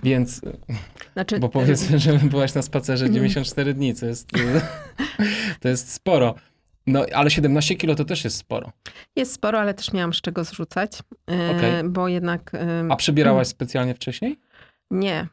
Więc, 0.03 0.41
znaczy, 1.13 1.39
bo 1.39 1.49
powiedzmy, 1.49 1.99
że 1.99 2.13
byłaś 2.13 2.55
na 2.55 2.63
spacerze 2.63 3.11
94 3.11 3.75
dni, 3.75 3.95
co 3.95 4.07
jest, 4.07 4.31
to 5.61 5.69
jest 5.69 5.93
sporo. 5.93 6.35
No, 6.87 7.05
ale 7.15 7.31
17 7.31 7.75
kilo 7.75 7.95
to 7.95 8.05
też 8.05 8.25
jest 8.25 8.37
sporo. 8.37 8.73
Jest 9.17 9.33
sporo, 9.33 9.61
ale 9.61 9.75
też 9.75 9.93
miałam 9.93 10.15
z 10.15 10.21
czego 10.21 10.45
zrzucać, 10.45 10.93
e, 11.31 11.57
Okej. 11.57 11.91
bo 11.91 12.09
jednak 12.09 12.53
A 12.89 12.97
przybierałaś 12.97 13.49
specjalnie 13.49 13.95
wcześniej? 13.95 14.39
Nie. 14.93 15.15
E, 15.21 15.29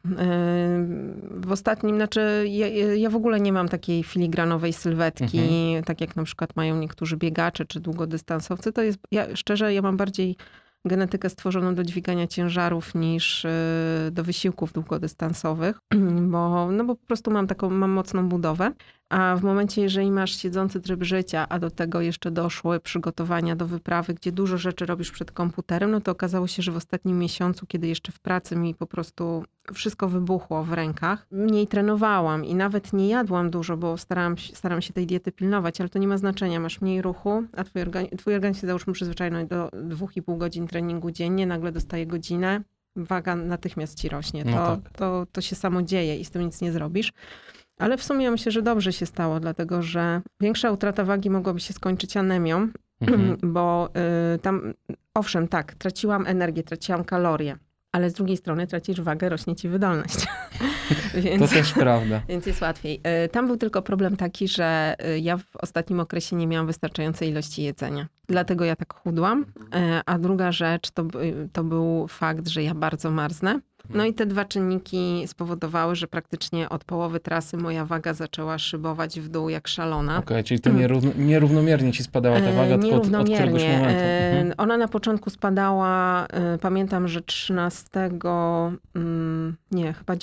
W 1.30 1.52
ostatnim, 1.52 1.96
znaczy 1.96 2.44
ja, 2.48 2.68
ja 2.94 3.10
w 3.10 3.16
ogóle 3.16 3.40
nie 3.40 3.52
mam 3.52 3.68
takiej 3.68 4.04
filigranowej 4.04 4.72
sylwetki, 4.72 5.38
tak 5.84 6.00
jak 6.00 6.16
na 6.16 6.24
przykład 6.24 6.56
mają 6.56 6.76
niektórzy 6.76 7.16
biegacze 7.16 7.64
czy 7.64 7.80
długodystansowcy. 7.80 8.72
To 8.72 8.82
jest, 8.82 8.98
ja, 9.10 9.36
szczerze, 9.36 9.74
ja 9.74 9.82
mam 9.82 9.96
bardziej 9.96 10.36
genetykę 10.84 11.30
stworzoną 11.30 11.74
do 11.74 11.84
dźwigania 11.84 12.26
ciężarów 12.26 12.94
niż 12.94 13.44
e, 13.44 13.50
do 14.12 14.24
wysiłków 14.24 14.72
długodystansowych, 14.72 15.78
bo, 16.32 16.70
no 16.72 16.84
bo 16.84 16.96
po 16.96 17.06
prostu 17.06 17.30
mam 17.30 17.46
taką, 17.46 17.70
mam 17.70 17.90
mocną 17.90 18.28
budowę. 18.28 18.72
A 19.10 19.36
w 19.36 19.42
momencie, 19.42 19.82
jeżeli 19.82 20.10
masz 20.10 20.36
siedzący 20.36 20.80
tryb 20.80 21.02
życia, 21.02 21.46
a 21.48 21.58
do 21.58 21.70
tego 21.70 22.00
jeszcze 22.00 22.30
doszły 22.30 22.80
przygotowania 22.80 23.56
do 23.56 23.66
wyprawy, 23.66 24.14
gdzie 24.14 24.32
dużo 24.32 24.58
rzeczy 24.58 24.86
robisz 24.86 25.10
przed 25.10 25.32
komputerem, 25.32 25.90
no 25.90 26.00
to 26.00 26.12
okazało 26.12 26.46
się, 26.46 26.62
że 26.62 26.72
w 26.72 26.76
ostatnim 26.76 27.18
miesiącu, 27.18 27.66
kiedy 27.66 27.86
jeszcze 27.88 28.12
w 28.12 28.20
pracy 28.20 28.56
mi 28.56 28.74
po 28.74 28.86
prostu 28.86 29.44
wszystko 29.74 30.08
wybuchło 30.08 30.64
w 30.64 30.72
rękach, 30.72 31.26
mniej 31.30 31.66
trenowałam 31.66 32.44
i 32.44 32.54
nawet 32.54 32.92
nie 32.92 33.08
jadłam 33.08 33.50
dużo, 33.50 33.76
bo 33.76 33.96
starałam, 33.98 34.38
staram 34.38 34.82
się 34.82 34.92
tej 34.92 35.06
diety 35.06 35.32
pilnować, 35.32 35.80
ale 35.80 35.88
to 35.88 35.98
nie 35.98 36.08
ma 36.08 36.18
znaczenia. 36.18 36.60
Masz 36.60 36.80
mniej 36.80 37.02
ruchu, 37.02 37.42
a 37.56 37.64
twój, 37.64 37.82
organi- 37.82 38.16
twój 38.16 38.34
organizm 38.34 38.60
się 38.60 38.66
załóżmy 38.66 38.92
przyzwyczajony 38.92 39.46
do 39.46 39.68
2,5 39.68 40.38
godzin 40.38 40.66
treningu 40.66 41.10
dziennie, 41.10 41.46
nagle 41.46 41.72
dostaje 41.72 42.06
godzinę, 42.06 42.62
waga 42.96 43.36
natychmiast 43.36 43.98
ci 43.98 44.08
rośnie. 44.08 44.44
To, 44.44 44.50
No 44.50 44.76
tak. 44.76 44.92
to, 44.96 45.26
to 45.32 45.40
się 45.40 45.56
samo 45.56 45.82
dzieje 45.82 46.16
i 46.16 46.24
z 46.24 46.30
tym 46.30 46.42
nic 46.42 46.60
nie 46.60 46.72
zrobisz. 46.72 47.12
Ale 47.80 47.96
w 47.96 48.02
sumie 48.02 48.30
myślę, 48.30 48.52
że 48.52 48.62
dobrze 48.62 48.92
się 48.92 49.06
stało, 49.06 49.40
dlatego 49.40 49.82
że 49.82 50.20
większa 50.40 50.70
utrata 50.70 51.04
wagi 51.04 51.30
mogłaby 51.30 51.60
się 51.60 51.72
skończyć 51.72 52.16
anemią, 52.16 52.68
Mhm. 53.00 53.36
bo 53.54 53.88
y, 54.34 54.38
tam, 54.38 54.74
owszem, 55.14 55.48
tak, 55.48 55.74
traciłam 55.74 56.26
energię, 56.26 56.62
traciłam 56.62 57.04
kalorie, 57.04 57.56
ale 57.92 58.10
z 58.10 58.12
drugiej 58.12 58.36
strony 58.36 58.66
tracisz 58.66 59.00
wagę, 59.00 59.28
rośnie 59.28 59.56
ci 59.56 59.68
wydolność. 59.68 60.26
To 61.12 61.20
Więc, 61.20 61.50
też 61.50 61.72
prawda. 61.72 62.22
więc 62.28 62.46
jest 62.46 62.60
łatwiej. 62.60 63.00
Y, 63.24 63.28
Tam 63.28 63.46
był 63.46 63.56
tylko 63.56 63.82
problem 63.82 64.16
taki, 64.16 64.48
że 64.48 64.94
y, 65.06 65.18
ja 65.18 65.36
w 65.36 65.56
ostatnim 65.56 66.00
okresie 66.00 66.36
nie 66.36 66.46
miałam 66.46 66.66
wystarczającej 66.66 67.28
ilości 67.28 67.62
jedzenia. 67.62 68.06
Dlatego 68.28 68.64
ja 68.64 68.76
tak 68.76 68.94
chudłam. 68.94 69.40
Y, 69.42 70.00
A 70.06 70.18
druga 70.18 70.52
rzecz 70.52 70.90
to, 70.90 71.04
to 71.52 71.64
był 71.64 72.06
fakt, 72.08 72.48
że 72.48 72.62
ja 72.62 72.74
bardzo 72.74 73.10
marznę. 73.10 73.60
No 73.88 74.04
i 74.04 74.14
te 74.14 74.26
dwa 74.26 74.44
czynniki 74.44 75.24
spowodowały, 75.26 75.96
że 75.96 76.06
praktycznie 76.06 76.68
od 76.68 76.84
połowy 76.84 77.20
trasy 77.20 77.56
moja 77.56 77.84
waga 77.84 78.14
zaczęła 78.14 78.58
szybować 78.58 79.20
w 79.20 79.28
dół 79.28 79.48
jak 79.48 79.68
szalona. 79.68 80.18
Okej, 80.18 80.44
czyli 80.44 80.60
to 80.60 80.70
nierówno, 80.70 81.10
nierównomiernie 81.18 81.92
ci 81.92 82.02
spadała 82.02 82.40
ta 82.40 82.46
E, 82.46 82.56
waga 82.56 82.78
tylko 82.78 82.96
od, 82.96 83.14
od 83.14 83.30
któregoś 83.30 83.62
momentu. 83.62 84.00
E, 84.02 84.30
Mhm. 84.30 84.54
Ona 84.58 84.76
na 84.76 84.88
początku 84.88 85.30
spadała, 85.30 86.26
e, 86.26 86.58
pamiętam, 86.58 87.08
że 87.08 87.20
13, 87.22 88.10
mm, 88.94 89.56
nie, 89.70 89.92
chyba 89.92 90.14
e, 90.14 90.18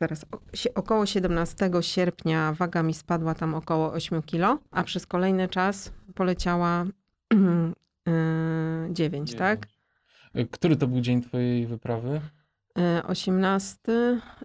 zaraz, 0.00 0.26
około 0.74 1.06
17 1.06 1.70
sierpnia 1.80 2.52
waga 2.52 2.82
mi 2.82 2.94
spadła 2.94 3.34
tam 3.34 3.54
około 3.54 3.92
8 3.92 4.22
kilo, 4.22 4.58
a 4.70 4.82
przez 4.84 5.06
kolejny 5.06 5.48
czas 5.48 5.92
poleciała 6.14 6.84
e, 8.08 8.12
9, 8.90 9.34
tak? 9.34 9.66
E, 10.34 10.44
Który 10.44 10.76
to 10.76 10.86
był 10.86 11.00
dzień 11.00 11.22
twojej 11.22 11.66
wyprawy? 11.66 12.20
E, 12.78 13.02
18, 13.06 13.78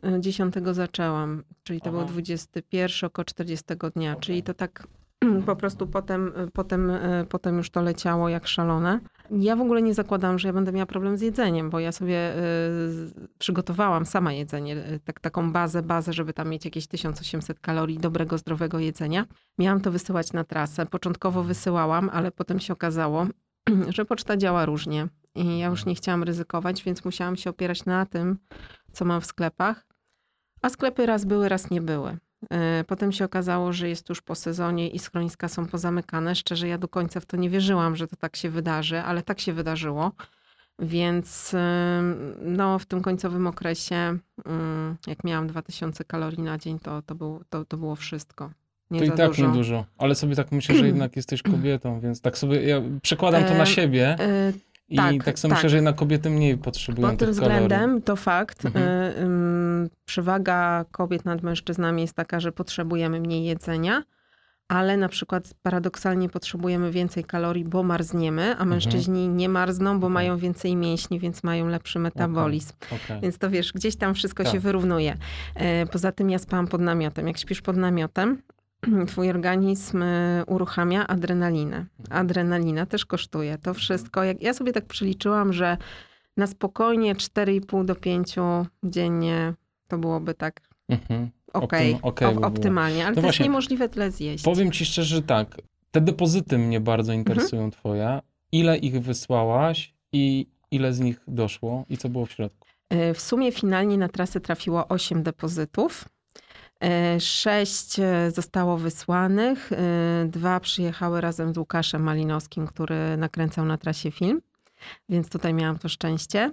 e, 0.04 0.22
10 0.22 0.56
zaczęłam, 0.72 1.44
czyli 1.64 1.82
to 1.82 1.90
Aha. 1.90 1.98
był 1.98 2.08
21 2.08 3.08
około 3.08 3.26
40 3.26 3.66
dnia, 3.96 4.12
Okej. 4.12 4.22
czyli 4.22 4.44
to 4.44 4.54
tak 4.54 4.88
po 5.46 5.56
prostu 5.56 5.88
potem, 5.88 6.34
potem, 6.54 6.90
e, 6.90 7.26
potem 7.30 7.58
już 7.58 7.70
to 7.70 7.82
leciało 7.82 8.30
jak 8.30 8.48
szalone. 8.48 9.00
Ja 9.32 9.56
w 9.56 9.62
ogóle 9.62 9.82
nie 9.82 9.94
zakładam, 9.94 10.40
że 10.40 10.48
ja 10.48 10.54
będę 10.54 10.72
miała 10.72 10.86
problem 10.86 11.18
z 11.18 11.22
jedzeniem, 11.22 11.70
bo 11.70 11.80
ja 11.80 11.92
sobie 11.92 12.18
e, 12.18 12.42
przygotowałam 13.38 14.06
sama 14.06 14.34
jedzenie, 14.34 14.76
e, 14.76 15.00
tak, 15.00 15.20
taką 15.20 15.52
bazę, 15.52 15.82
bazę, 15.84 16.14
żeby 16.14 16.34
tam 16.34 16.50
mieć 16.50 16.66
jakieś 16.66 16.88
1800 16.88 17.60
kalorii 17.60 17.98
dobrego, 17.98 18.38
zdrowego 18.38 18.80
jedzenia. 18.80 19.26
Miałam 19.58 19.82
to 19.82 19.92
wysyłać 19.92 20.34
na 20.34 20.44
trasę. 20.44 20.86
Początkowo 20.86 21.44
wysyłałam, 21.44 22.10
ale 22.14 22.32
potem 22.32 22.60
się 22.60 22.74
okazało, 22.74 23.28
że 23.96 24.06
poczta 24.06 24.38
działa 24.38 24.66
różnie. 24.66 25.08
I 25.38 25.58
ja 25.60 25.68
już 25.68 25.86
nie 25.86 25.96
chciałam 25.96 26.24
ryzykować, 26.24 26.84
więc 26.84 27.06
musiałam 27.06 27.36
się 27.36 27.50
opierać 27.50 27.86
na 27.86 28.06
tym, 28.06 28.38
co 28.92 29.06
mam 29.06 29.22
w 29.22 29.26
sklepach. 29.26 29.86
A 30.62 30.70
sklepy 30.70 31.06
raz 31.06 31.26
były, 31.26 31.50
raz 31.50 31.70
nie 31.70 31.82
były. 31.82 32.18
E, 32.50 32.84
Potem 32.88 33.12
się 33.12 33.26
okazało, 33.26 33.74
że 33.74 33.90
jest 33.90 34.10
już 34.10 34.22
po 34.22 34.36
sezonie 34.36 34.90
i 34.90 35.00
schroniska 35.00 35.48
są 35.48 35.66
pozamykane. 35.66 36.36
Szczerze, 36.36 36.68
ja 36.68 36.78
do 36.78 36.88
końca 36.88 37.20
w 37.20 37.26
to 37.26 37.38
nie 37.38 37.50
wierzyłam, 37.50 37.96
że 37.96 38.08
to 38.08 38.16
tak 38.16 38.36
się 38.36 38.50
wydarzy, 38.50 39.00
ale 39.02 39.24
tak 39.24 39.40
się 39.40 39.54
wydarzyło. 39.54 40.12
Więc 40.80 41.56
no, 42.42 42.80
w 42.80 42.86
tym 42.86 43.02
końcowym 43.02 43.48
okresie, 43.48 44.18
ym, 44.48 44.98
jak 45.08 45.24
miałam 45.24 45.48
2000 45.48 46.04
kalorii 46.04 46.42
na 46.42 46.58
dzień, 46.58 46.80
to, 46.80 47.02
to, 47.02 47.16
był, 47.16 47.42
to, 47.50 47.66
to 47.66 47.78
było 47.78 47.96
wszystko. 47.96 48.52
Nie 48.92 49.00
to 49.00 49.06
i 49.06 49.12
tak 49.12 49.28
dużo. 49.28 49.48
niedużo. 49.48 49.86
Ale 49.98 50.16
sobie 50.16 50.36
tak 50.36 50.52
myślę, 50.52 50.76
że 50.76 50.88
jednak 50.88 51.16
jesteś 51.16 51.42
kobietą, 51.52 52.00
więc 52.00 52.22
tak 52.22 52.38
sobie 52.38 52.64
ja 52.64 52.82
przekładam 53.02 53.44
to 53.44 53.54
na 53.54 53.66
siebie 53.66 54.16
E, 54.20 54.54
i 54.90 54.96
tak, 54.96 55.24
tak 55.24 55.40
sobie 55.40 55.50
tak. 55.50 55.58
myślę, 55.58 55.70
że 55.70 55.76
jednak 55.76 55.96
kobiety 55.96 56.30
mniej 56.30 56.58
potrzebują 56.58 57.10
Pod 57.10 57.20
tym 57.20 57.36
kalorii. 57.36 57.42
względem 57.52 58.02
to 58.02 58.16
fakt. 58.16 58.66
Mhm. 58.66 58.86
Y, 58.88 59.16
ym, 59.22 59.90
Przewaga 60.06 60.86
kobiet 60.92 61.26
nad 61.26 61.44
mężczyznami 61.44 62.02
jest 62.02 62.14
taka, 62.14 62.40
że 62.40 62.52
potrzebujemy 62.52 63.20
mniej 63.20 63.46
jedzenia, 63.46 64.04
ale 64.68 64.98
na 64.98 65.10
przykład 65.10 65.54
paradoksalnie 65.62 66.30
potrzebujemy 66.30 66.92
więcej 66.92 67.24
kalorii, 67.24 67.66
bo 67.66 67.84
marzniemy, 67.84 68.56
a 68.58 68.66
mężczyźni 68.66 69.30
nie 69.30 69.50
marzną, 69.50 69.86
bo 70.00 70.08
Mhm. 70.08 70.14
Mają 70.14 70.38
więcej 70.38 70.76
mięśni, 70.76 71.20
więc 71.20 71.44
mają 71.44 71.68
lepszy 71.68 72.00
metabolizm. 72.00 72.74
Okej. 73.06 73.22
Więc 73.22 73.38
to 73.38 73.50
wiesz, 73.50 73.74
gdzieś 73.74 73.96
tam 73.96 74.14
wszystko 74.14 74.44
Tak. 74.44 74.54
się 74.54 74.60
wyrównuje. 74.60 75.18
E, 75.56 75.86
Poza 75.86 76.12
tym 76.12 76.30
ja 76.30 76.40
spałam 76.40 76.68
pod 76.68 76.82
namiotem. 76.82 77.28
Jak 77.28 77.38
śpisz 77.38 77.62
pod 77.62 77.78
namiotem, 77.78 78.42
twój 79.08 79.30
organizm 79.30 80.02
y, 80.04 80.44
uruchamia 80.48 81.08
adrenalinę. 81.08 81.86
Adrenalina 82.10 82.86
też 82.86 83.06
kosztuje. 83.06 83.58
To 83.58 83.74
wszystko, 83.74 84.24
jak 84.24 84.42
ja 84.42 84.54
sobie 84.54 84.74
tak 84.74 84.86
przeliczyłam, 84.86 85.54
że 85.54 85.78
na 86.38 86.48
spokojnie 86.48 87.16
4,5 87.16 87.86
do 87.86 87.96
5 87.96 88.36
dziennie 88.84 89.54
to 89.88 89.98
byłoby 89.98 90.34
tak 90.34 90.62
Mhm. 90.90 91.30
okej, 91.54 91.94
Optym- 91.94 92.00
okej 92.10 92.28
op- 92.28 92.34
by 92.34 92.36
było. 92.40 92.48
optymalnie, 92.48 93.08
ale 93.08 93.16
No 93.22 93.28
jest 93.28 93.40
niemożliwe 93.40 93.90
tyle 93.90 94.12
zjeść. 94.12 94.44
Powiem 94.44 94.72
ci 94.72 94.86
szczerze, 94.86 95.16
że 95.16 95.22
tak. 95.22 95.56
Te 95.92 96.02
depozyty 96.02 96.58
mnie 96.58 96.80
bardzo 96.80 97.14
Mhm. 97.14 97.20
interesują 97.20 97.72
twoje. 97.72 98.20
Ile 98.52 98.78
ich 98.78 99.02
wysłałaś 99.02 99.94
i 100.12 100.48
ile 100.72 100.94
z 100.94 101.00
nich 101.00 101.20
doszło 101.28 101.86
i 101.90 101.98
co 101.98 102.10
było 102.10 102.26
w 102.26 102.32
środku? 102.32 102.68
Y, 102.94 103.14
W 103.14 103.22
sumie 103.22 103.52
finalnie 103.52 103.98
na 103.98 104.08
trasę 104.10 104.40
trafiło 104.40 104.88
8 104.88 105.24
depozytów. 105.24 106.06
6 107.20 107.96
zostało 108.34 108.78
wysłanych, 108.78 109.72
y, 109.72 109.76
dwa 110.28 110.60
przyjechały 110.60 111.22
razem 111.22 111.54
z 111.54 111.58
Łukaszem 111.58 112.04
Malinowskim, 112.04 112.68
który 112.68 113.18
nakręcał 113.18 113.66
na 113.66 113.78
trasie 113.78 114.12
film, 114.12 114.42
więc 115.10 115.30
tutaj 115.30 115.54
miałam 115.54 115.78
to 115.80 115.90
szczęście. 115.90 116.52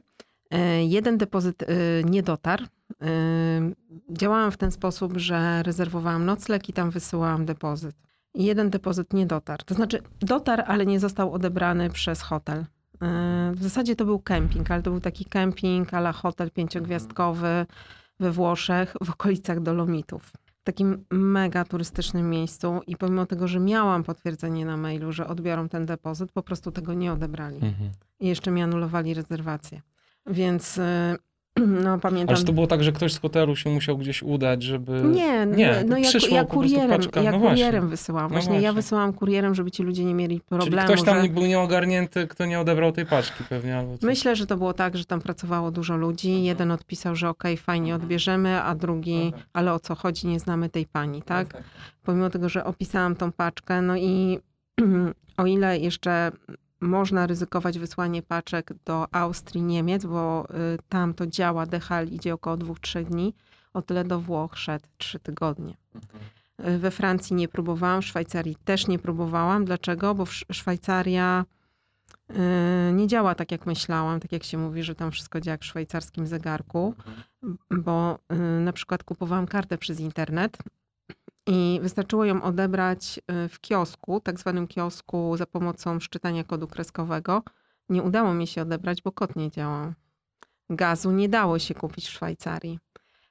Jeden 0.87 1.18
depozyt 1.18 1.64
nie 2.04 2.22
dotarł. 2.22 2.64
Działałam 4.10 4.50
w 4.50 4.56
ten 4.56 4.72
sposób, 4.72 5.16
że 5.16 5.62
rezerwowałam 5.62 6.24
nocleg 6.24 6.68
i 6.68 6.72
tam 6.72 6.90
wysyłałam 6.90 7.44
depozyt. 7.46 7.96
Jeden 8.34 8.70
depozyt 8.70 9.12
nie 9.12 9.26
dotarł. 9.26 9.64
To 9.66 9.74
znaczy 9.74 10.02
dotarł, 10.20 10.62
ale 10.66 10.87
nie 10.87 11.00
został 11.00 11.32
odebrany 11.32 11.90
przez 11.90 12.22
hotel. 12.22 12.64
W 13.54 13.62
zasadzie 13.62 13.96
to 13.96 14.04
był 14.04 14.18
kemping, 14.18 14.70
ale 14.70 14.82
to 14.82 14.90
był 14.90 15.00
taki 15.00 15.24
kemping 15.24 15.94
ala 15.94 16.12
hotel 16.12 16.50
pięciogwiazdkowy 16.50 17.66
we 18.20 18.33
Włoszech, 18.33 18.94
w 19.05 19.11
okolicach 19.11 19.61
Dolomitów. 19.61 20.33
W 20.61 20.64
takim 20.64 21.05
mega 21.11 21.64
turystycznym 21.64 22.31
miejscu 22.31 22.81
i 22.87 22.96
pomimo 22.96 23.27
tego, 23.27 23.48
że 23.48 23.61
miałam 23.61 24.05
potwierdzenie 24.05 24.66
na 24.66 24.77
mailu, 24.77 25.12
że 25.12 25.27
odbiorą 25.27 25.68
ten 25.68 25.87
depozyt, 25.87 26.33
po 26.33 26.42
prostu 26.42 26.72
tego 26.72 26.94
nie 26.94 27.12
odebrali. 27.12 27.57
Mhm. 27.57 27.90
I 28.20 28.29
jeszcze 28.29 28.50
mi 28.50 28.62
anulowali 28.62 29.14
rezerwację. 29.14 29.81
Więc 30.27 30.79
y, 30.79 31.16
no 31.84 31.98
pamiętam... 31.98 32.28
Ale 32.28 32.38
czy 32.38 32.44
to 32.44 32.52
było 32.52 32.66
tak, 32.66 32.84
że 32.84 32.92
ktoś 32.92 33.12
z 33.12 33.18
hotelu 33.18 33.56
się 33.56 33.70
musiał 33.70 33.98
gdzieś 33.98 34.22
udać, 34.22 34.62
żeby... 34.62 35.02
Nie, 35.04 35.46
Nie, 35.46 35.84
no 35.88 35.98
ja, 35.98 36.08
przyszło 36.08 36.36
ja 36.36 36.44
prostu 36.44 36.60
kurierem, 36.60 37.00
paczka. 37.00 37.22
ja 37.22 37.32
No 37.32 37.40
kurierem 37.40 37.80
właśnie. 37.80 37.90
wysyłam. 37.90 38.22
No 38.22 38.28
Właśnie 38.28 38.54
ja 38.54 38.60
właśnie. 38.60 38.72
wysyłam 38.72 39.12
kurierem, 39.12 39.54
żeby 39.54 39.70
ci 39.70 39.82
ludzie 39.82 40.04
nie 40.04 40.14
mieli 40.14 40.36
Czyli 40.36 40.48
problemu. 40.60 40.88
ktoś 40.88 41.02
tam 41.02 41.22
że... 41.22 41.28
był 41.28 41.46
nieogarnięty, 41.46 42.26
kto 42.26 42.46
nie 42.46 42.60
odebrał 42.60 42.92
tej 42.92 43.06
paczki 43.06 43.44
pewnie 43.48 43.78
albo 43.78 43.92
coś. 43.98 44.02
Myślę, 44.02 44.36
że 44.36 44.46
to 44.46 44.56
było 44.56 44.72
tak, 44.72 44.96
że 44.96 45.04
tam 45.04 45.20
pracowało 45.20 45.70
dużo 45.70 45.96
ludzi. 45.96 46.42
Jeden 46.44 46.70
odpisał, 46.70 47.16
że 47.16 47.28
okej, 47.28 47.56
fajnie 47.56 47.94
odbierzemy, 47.94 48.62
a 48.62 48.74
drugi, 48.74 49.32
ale 49.52 49.72
o 49.72 49.80
co 49.80 49.94
chodzi, 49.94 50.26
nie 50.26 50.40
znamy 50.40 50.68
tej 50.68 50.86
pani, 50.86 51.22
tak? 51.22 51.62
Pomimo 52.02 52.30
tego, 52.30 52.48
że 52.48 52.64
opisałam 52.64 53.16
tą 53.16 53.32
paczkę, 53.32 53.82
no 53.82 53.96
i 53.96 54.38
o 55.36 55.46
ile 55.46 55.78
jeszcze 55.78 56.32
można 56.84 57.26
ryzykować 57.26 57.78
wysłanie 57.78 58.22
paczek 58.22 58.70
do 58.84 59.14
Austrii, 59.14 59.62
Niemiec, 59.62 60.04
bo 60.06 60.46
y, 60.50 60.78
tam 60.88 61.14
to 61.14 61.26
działa, 61.26 61.66
DHL 61.66 62.08
idzie 62.10 62.34
około 62.34 62.56
dwóch, 62.56 62.80
trzech 62.80 63.08
dni, 63.08 63.34
o 63.74 63.82
tyle 63.82 64.04
do 64.04 64.20
Włoch 64.20 64.58
szedł 64.58 64.86
trzy 64.98 65.18
tygodnie. 65.18 65.76
Y, 66.68 66.78
We 66.78 66.90
Francji 66.90 67.36
nie 67.36 67.48
próbowałam, 67.48 68.02
w 68.02 68.04
Szwajcarii 68.04 68.56
też 68.64 68.86
nie 68.86 68.98
próbowałam. 68.98 69.64
Dlaczego? 69.64 70.14
Bo 70.14 70.26
Szwajcaria 70.52 71.44
y, 72.30 72.92
nie 72.92 73.06
działa 73.06 73.34
tak, 73.34 73.52
jak 73.52 73.66
myślałam, 73.66 74.20
tak 74.20 74.32
jak 74.32 74.44
się 74.44 74.58
mówi, 74.58 74.82
że 74.82 74.94
tam 74.94 75.10
wszystko 75.10 75.40
działa 75.40 75.52
jak 75.52 75.62
w 75.62 75.64
szwajcarskim 75.64 76.26
zegarku, 76.26 76.94
bo 77.70 78.18
y, 78.32 78.60
na 78.60 78.72
przykład 78.72 79.04
kupowałam 79.04 79.46
kartę 79.46 79.78
przez 79.78 80.00
internet 80.00 80.58
i 81.46 81.80
wystarczyło 81.83 82.24
ją 82.24 82.42
odebrać 82.42 83.20
y, 83.44 83.48
w 83.48 83.61
kiosku, 83.61 84.20
tak 84.20 84.38
zwanym 84.38 84.66
kiosku 84.66 85.37
za 85.37 85.46
pomocą 85.46 86.00
szczytania 86.00 86.44
kodu 86.44 86.68
kreskowego. 86.68 87.42
Nie 87.88 88.02
udało 88.02 88.35
mi 88.35 88.46
się 88.46 88.62
odebrać, 88.62 89.02
bo 89.02 89.12
kod 89.12 89.37
nie 89.37 89.50
działał. 89.50 89.92
Gazu 90.70 91.11
nie 91.11 91.28
dało 91.28 91.59
się 91.59 91.74
kupić 91.74 92.09
w 92.09 92.12
Szwajcarii. 92.12 92.78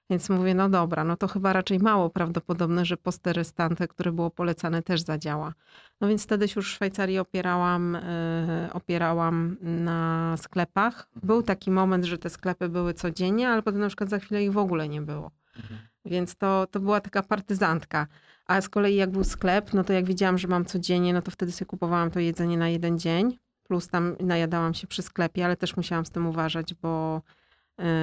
Więc 0.10 0.30
mówię, 0.30 0.56
no 0.56 0.70
dobra, 0.70 1.04
no 1.04 1.18
to 1.18 1.28
chyba 1.28 1.54
raczej 1.54 1.80
mało 1.80 2.10
prawdopodobne, 2.10 2.86
że 2.86 2.98
poste 2.98 3.34
restante, 3.34 3.88
które 3.88 4.12
było 4.12 4.30
polecane, 4.30 4.84
też 4.84 5.02
zadziała. 5.02 5.54
No 6.02 6.08
więc 6.08 6.24
wtedy 6.24 6.48
się 6.48 6.54
już 6.56 6.72
w 6.72 6.76
Szwajcarii 6.76 7.20
opierałam, 7.20 7.96
y, 7.96 8.70
opierałam 8.74 9.58
na 9.62 10.36
sklepach. 10.38 11.10
Był 11.24 11.44
taki 11.44 11.72
moment, 11.72 12.06
że 12.06 12.18
te 12.18 12.30
sklepy 12.30 12.70
były 12.70 12.94
codziennie, 12.94 13.50
ale 13.50 13.62
potem 13.62 13.80
na 13.80 13.88
przykład 13.88 14.10
za 14.10 14.20
chwilę 14.20 14.44
ich 14.44 14.52
w 14.52 14.58
ogóle 14.58 14.90
nie 14.90 15.02
było. 15.02 15.32
Więc 16.06 16.36
to, 16.36 16.68
to 16.72 16.80
była 16.80 17.02
taka 17.02 17.24
partyzantka. 17.24 18.08
A 18.46 18.62
z 18.62 18.70
kolei 18.70 18.96
jak 18.96 19.12
był 19.12 19.24
sklep, 19.24 19.74
no 19.74 19.84
to 19.84 19.94
jak 19.94 20.06
widziałam, 20.06 20.38
że 20.38 20.48
mam 20.48 20.66
codziennie, 20.66 21.14
no 21.14 21.22
to 21.22 21.32
wtedy 21.32 21.52
sobie 21.52 21.66
kupowałam 21.66 22.12
to 22.12 22.20
jedzenie 22.20 22.58
na 22.58 22.70
jeden 22.70 23.00
dzień. 23.00 23.38
Plus 23.64 23.88
tam 23.88 24.16
najadałam 24.20 24.74
się 24.74 24.88
przy 24.88 25.02
sklepie, 25.02 25.46
ale 25.46 25.58
też 25.58 25.78
musiałam 25.78 26.06
z 26.06 26.12
tym 26.12 26.28
uważać, 26.28 26.74
bo 26.74 27.22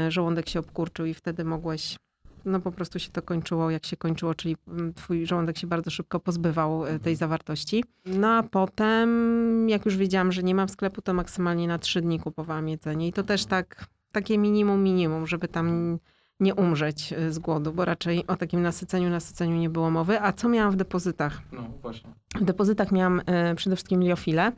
y, 0.06 0.10
żołądek 0.10 0.48
się 0.48 0.60
obkurczył 0.60 1.06
i 1.06 1.14
wtedy 1.14 1.44
mogłeś, 1.44 1.98
no 2.44 2.60
po 2.60 2.72
prostu 2.72 2.98
się 2.98 3.10
to 3.10 3.22
kończyło 3.22 3.70
jak 3.70 3.86
się 3.86 3.96
kończyło, 3.96 4.34
czyli 4.34 4.56
mm, 4.68 4.94
twój 4.94 5.26
żołądek 5.26 5.58
się 5.58 5.66
bardzo 5.66 5.90
szybko 5.90 6.20
pozbywał 6.20 6.86
y, 6.86 6.98
tej 6.98 7.16
zawartości. 7.16 7.84
No 8.06 8.28
a 8.28 8.42
potem, 8.42 9.68
jak 9.68 9.84
już 9.84 9.96
wiedziałam, 9.96 10.32
że 10.32 10.42
nie 10.42 10.54
mam 10.54 10.68
sklepu, 10.68 11.02
to 11.02 11.14
maksymalnie 11.14 11.68
na 11.68 11.78
trzy 11.78 12.00
dni 12.00 12.20
kupowałam 12.20 12.68
jedzenie. 12.68 13.08
I 13.08 13.12
to 13.12 13.22
też 13.22 13.46
tak, 13.46 13.84
takie 14.12 14.38
minimum, 14.38 14.82
minimum, 14.82 15.26
żeby 15.26 15.48
tam 15.48 15.98
nie 16.40 16.54
umrzeć 16.54 17.12
y, 17.12 17.32
z 17.32 17.38
głodu, 17.38 17.72
bo 17.72 17.84
raczej 17.84 18.26
o 18.26 18.36
takim 18.36 18.62
nasyceniu, 18.62 19.10
nasyceniu 19.10 19.56
nie 19.56 19.70
było 19.70 19.90
mowy. 19.90 20.20
A 20.20 20.32
co 20.32 20.48
miałam 20.48 20.72
w 20.72 20.76
depozytach? 20.76 21.40
No 21.52 21.62
właśnie. 21.82 22.10
W 22.34 22.44
depozytach 22.44 22.92
miałam 22.92 23.20
y, 23.20 23.54
przede 23.56 23.76
wszystkim 23.76 24.02
liofile, 24.02 24.52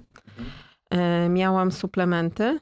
y, 1.24 1.28
miałam 1.28 1.72
suplementy. 1.72 2.58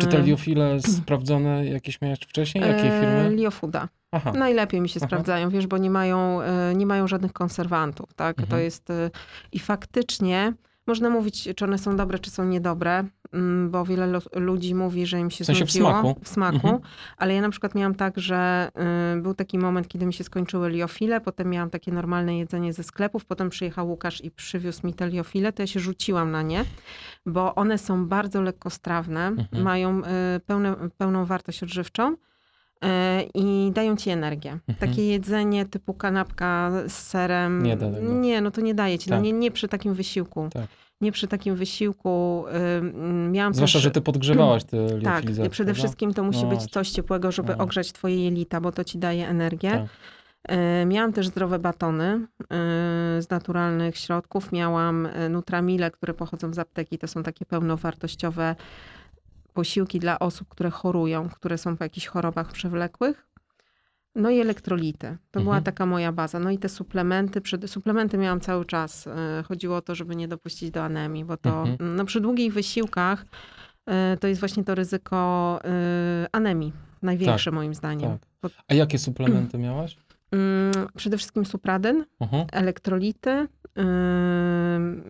Czy 0.00 0.06
te 0.06 0.22
liofile 0.22 0.80
sprawdzone 1.02 1.66
jakieś 1.66 2.00
miałeś 2.00 2.18
wcześniej? 2.20 2.64
Jakiej 2.64 2.88
e, 2.88 3.00
firmy? 3.00 3.36
Liofuda. 3.36 3.88
Aha. 4.12 4.32
Najlepiej 4.32 4.80
mi 4.80 4.88
się 4.88 5.00
Aha. 5.00 5.06
sprawdzają, 5.06 5.50
wiesz, 5.50 5.66
bo 5.66 5.78
nie 5.78 5.90
mają, 5.90 6.40
nie 6.74 6.86
mają 6.86 7.06
żadnych 7.08 7.32
konserwantów, 7.32 8.14
tak? 8.14 8.36
To 8.36 8.42
Mhm. 8.42 8.62
jest 8.62 8.90
e, 8.90 9.10
i 9.52 9.58
faktycznie 9.58 10.52
można 10.90 11.10
mówić, 11.10 11.48
czy 11.56 11.64
one 11.64 11.78
są 11.78 11.96
dobre, 11.96 12.18
czy 12.18 12.30
są 12.30 12.44
niedobre, 12.44 13.04
mm, 13.32 13.70
bo 13.70 13.84
wiele 13.84 14.18
ludzi 14.36 14.74
mówi, 14.74 15.06
że 15.06 15.18
im 15.20 15.30
się 15.30 15.44
W 15.44 15.46
sensie 15.46 15.64
w 15.66 15.70
znudziło 15.70 15.90
smaku. 15.90 16.20
w 16.22 16.28
smaku, 16.28 16.54
Mhm. 16.56 16.78
ale 17.16 17.34
ja 17.34 17.40
na 17.40 17.50
przykład 17.50 17.74
miałam 17.74 17.94
tak, 17.94 18.18
że 18.18 18.70
y, 19.18 19.20
był 19.22 19.34
taki 19.34 19.58
moment, 19.58 19.88
kiedy 19.88 20.06
mi 20.06 20.12
się 20.14 20.24
skończyły 20.24 20.70
liofile, 20.70 21.20
potem 21.20 21.50
miałam 21.50 21.70
takie 21.70 21.92
normalne 21.92 22.38
jedzenie 22.38 22.72
ze 22.72 22.82
sklepów, 22.82 23.24
potem 23.24 23.50
przyjechał 23.50 23.88
Łukasz 23.90 24.24
i 24.24 24.30
przywiózł 24.30 24.86
mi 24.86 24.94
te 24.94 25.08
liofile, 25.08 25.52
to 25.52 25.62
ja 25.62 25.66
się 25.66 25.80
rzuciłam 25.80 26.30
na 26.30 26.42
nie, 26.42 26.64
bo 27.26 27.54
one 27.54 27.78
są 27.78 28.06
bardzo 28.06 28.42
lekkostrawne, 28.42 29.26
Mhm. 29.26 29.62
mają 29.62 29.98
y, 30.36 30.40
pełne, 30.46 30.76
pełną 30.98 31.24
wartość 31.24 31.62
odżywczą, 31.62 32.16
i 33.34 33.70
dają 33.74 33.96
ci 33.96 34.10
energię. 34.10 34.52
Mhm. 34.52 34.78
Takie 34.78 35.06
jedzenie 35.06 35.66
typu 35.66 35.94
kanapka 35.94 36.70
z 36.88 36.92
serem. 36.92 37.62
Nie 37.62 37.76
da 37.76 37.90
tego. 37.90 38.12
Nie, 38.12 38.40
no 38.40 38.50
to 38.50 38.60
nie 38.60 38.74
daje 38.74 38.98
ci. 38.98 39.10
No 39.10 39.16
Tak. 39.16 39.24
nie, 39.24 39.32
nie 39.32 39.50
przy 39.50 39.68
takim 39.68 39.94
wysiłku. 39.94 40.48
Tak. 40.52 40.66
Nie 41.00 41.12
przy 41.12 41.28
takim 41.28 41.54
wysiłku. 41.56 42.44
Miałam 43.30 43.54
Zwłaszcza, 43.54 43.76
też... 43.78 43.82
że 43.82 43.90
ty 43.90 44.00
podgrzewałaś 44.00 44.64
te 44.64 44.76
Tak, 45.04 45.24
przede 45.24 45.50
prawda? 45.50 45.74
wszystkim 45.74 46.14
to 46.14 46.24
musi 46.24 46.42
No 46.42 46.48
być 46.48 46.64
coś 46.66 46.90
ciepłego, 46.90 47.32
żeby 47.32 47.54
No. 47.58 47.64
ogrzać 47.64 47.92
twoje 47.92 48.24
jelita, 48.24 48.60
bo 48.60 48.72
to 48.72 48.84
ci 48.84 48.98
daje 48.98 49.28
energię. 49.28 49.70
Tak. 49.70 50.56
Y, 50.82 50.86
Miałam 50.86 51.12
też 51.12 51.28
zdrowe 51.28 51.58
batony 51.58 52.14
y, 52.42 52.46
z 53.22 53.30
naturalnych 53.30 53.96
środków. 53.96 54.52
Miałam 54.52 55.08
Nutramile, 55.30 55.90
które 55.90 56.14
pochodzą 56.14 56.52
z 56.54 56.58
apteki. 56.58 56.98
To 56.98 57.08
są 57.08 57.22
takie 57.22 57.44
pełnowartościowe 57.46 58.56
posiłki 59.50 59.98
dla 60.00 60.18
osób, 60.18 60.48
które 60.48 60.70
chorują, 60.70 61.28
które 61.28 61.58
są 61.58 61.76
po 61.76 61.84
jakichś 61.84 62.06
chorobach 62.06 62.52
przewlekłych. 62.52 63.26
No 64.14 64.30
i 64.30 64.40
elektrolity. 64.40 65.16
To 65.30 65.40
była 65.40 65.54
Mhm. 65.56 65.64
taka 65.64 65.86
moja 65.86 66.12
baza. 66.12 66.38
No 66.38 66.50
i 66.50 66.58
te 66.58 66.68
suplementy. 66.68 67.40
Przed, 67.40 67.70
suplementy 67.70 68.18
miałam 68.18 68.40
cały 68.40 68.64
czas. 68.64 69.06
Y, 69.06 69.10
Chodziło 69.48 69.76
o 69.76 69.82
to, 69.82 69.94
żeby 69.94 70.16
nie 70.16 70.28
dopuścić 70.28 70.70
do 70.70 70.82
anemii, 70.84 71.24
bo 71.24 71.36
to 71.36 71.62
Mhm. 71.62 71.96
no, 71.96 72.04
przy 72.04 72.20
długich 72.20 72.52
wysiłkach 72.52 73.24
y, 74.14 74.16
to 74.18 74.26
jest 74.28 74.40
właśnie 74.40 74.64
to 74.64 74.74
ryzyko 74.74 75.60
y, 76.24 76.26
anemii. 76.32 76.72
Największe 77.02 77.50
moim 77.50 77.74
zdaniem. 77.74 78.18
tak. 78.40 78.52
A 78.68 78.74
jakie 78.74 78.98
suplementy 78.98 79.58
miałaś? 79.66 79.96
mm, 80.32 80.72
przede 80.96 81.16
wszystkim 81.16 81.46
supradyn, 81.46 82.04
Mhm. 82.20 82.46
elektrolity. 82.52 83.46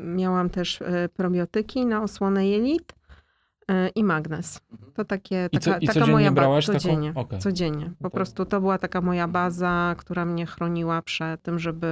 Miałam 0.01 0.51
też 0.51 0.81
probiotyki 1.17 1.87
na 1.87 2.03
osłonę 2.03 2.49
jelit. 2.49 2.93
E, 3.71 3.89
i 3.89 4.05
magnez. 4.05 4.61
To 4.95 5.05
takie, 5.05 5.49
I 5.53 5.59
co- 5.59 5.71
taka, 5.71 5.79
i 5.85 5.87
taka 5.87 6.07
moja 6.07 6.33
brałaś 6.33 6.67
baza. 6.67 6.73
taką? 6.79 6.83
Codziennie, 6.89 7.13
Okej. 7.15 7.39
codziennie. 7.39 7.93
Po 7.99 8.11
To- 8.11 8.15
prostu 8.15 8.45
to 8.45 8.61
była 8.61 8.79
taka 8.79 9.01
moja 9.01 9.29
baza, 9.29 9.95
która 9.99 10.25
mnie 10.25 10.47
chroniła 10.47 11.03
przed 11.03 11.43
tym, 11.43 11.59
żeby 11.59 11.87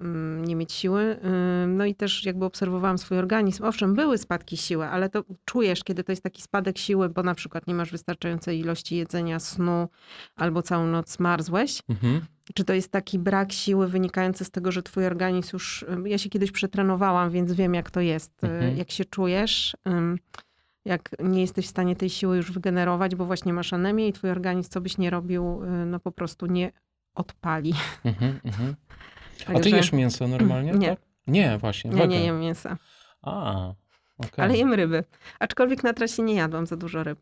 mm, 0.00 0.44
nie 0.44 0.56
mieć 0.56 0.72
siły. 0.72 1.16
Ym, 1.64 1.76
No 1.76 1.84
i 1.84 1.94
też 1.94 2.24
jakby 2.24 2.44
obserwowałam 2.44 2.98
swój 2.98 3.18
organizm. 3.18 3.64
Owszem, 3.64 3.94
były 3.94 4.18
spadki 4.18 4.56
siły, 4.56 4.86
ale 4.86 5.08
to 5.08 5.24
czujesz, 5.44 5.84
kiedy 5.84 6.04
to 6.04 6.12
jest 6.12 6.22
taki 6.22 6.42
spadek 6.42 6.78
siły, 6.78 7.08
bo 7.08 7.22
na 7.22 7.34
przykład 7.34 7.66
nie 7.66 7.74
masz 7.74 7.90
wystarczającej 7.90 8.58
ilości 8.60 8.96
jedzenia, 8.96 9.40
snu, 9.40 9.88
albo 10.36 10.62
całą 10.62 10.86
noc 10.86 11.18
marzłeś. 11.18 11.82
Mhm. 11.88 12.20
Czy 12.54 12.64
to 12.64 12.74
jest 12.74 12.92
taki 12.92 13.18
brak 13.18 13.52
siły 13.52 13.88
wynikający 13.88 14.44
z 14.44 14.50
tego, 14.50 14.72
że 14.72 14.82
twój 14.82 15.06
organizm 15.06 15.50
już. 15.52 15.84
Ja 16.04 16.18
się 16.18 16.28
kiedyś 16.28 16.52
przetrenowałam, 16.52 17.30
więc 17.30 17.52
wiem, 17.52 17.74
jak 17.74 17.90
to 17.90 18.00
jest. 18.00 18.44
Mhm. 18.44 18.76
Jak 18.76 18.90
się 18.90 19.04
czujesz, 19.04 19.76
ym, 19.88 20.18
jak 20.84 21.10
nie 21.18 21.40
jesteś 21.40 21.66
w 21.66 21.70
stanie 21.70 21.96
tej 21.96 22.10
siły 22.10 22.36
już 22.36 22.52
wygenerować, 22.52 23.14
bo 23.14 23.24
właśnie 23.24 23.52
masz 23.52 23.72
anemię 23.72 24.08
i 24.08 24.12
twój 24.12 24.30
organizm, 24.30 24.70
co 24.70 24.80
byś 24.80 24.98
nie 24.98 25.10
robił, 25.10 25.64
y, 25.64 25.86
no 25.86 26.00
po 26.00 26.12
prostu 26.12 26.46
nie 26.46 26.72
odpali. 27.14 27.74
Mhm. 28.04 28.40
Mhm. 28.44 28.74
A 29.46 29.46
ty 29.46 29.52
Także- 29.54 29.76
jesz 29.76 29.92
mięso 29.92 30.28
normalnie? 30.28 30.72
Nie. 30.72 30.88
Tak? 30.88 30.98
Nie, 31.26 31.58
właśnie. 31.58 31.90
Nie, 31.90 32.08
nie 32.08 32.24
jem 32.24 32.40
mięsa, 32.40 32.76
A, 33.22 33.68
okej. 34.18 34.44
ale 34.44 34.56
jem 34.56 34.72
ryby. 34.74 35.04
Aczkolwiek 35.38 35.84
na 35.84 35.92
trasie 35.92 36.22
nie 36.22 36.34
jadłam 36.34 36.66
za 36.66 36.76
dużo 36.76 37.02
ryb. 37.04 37.18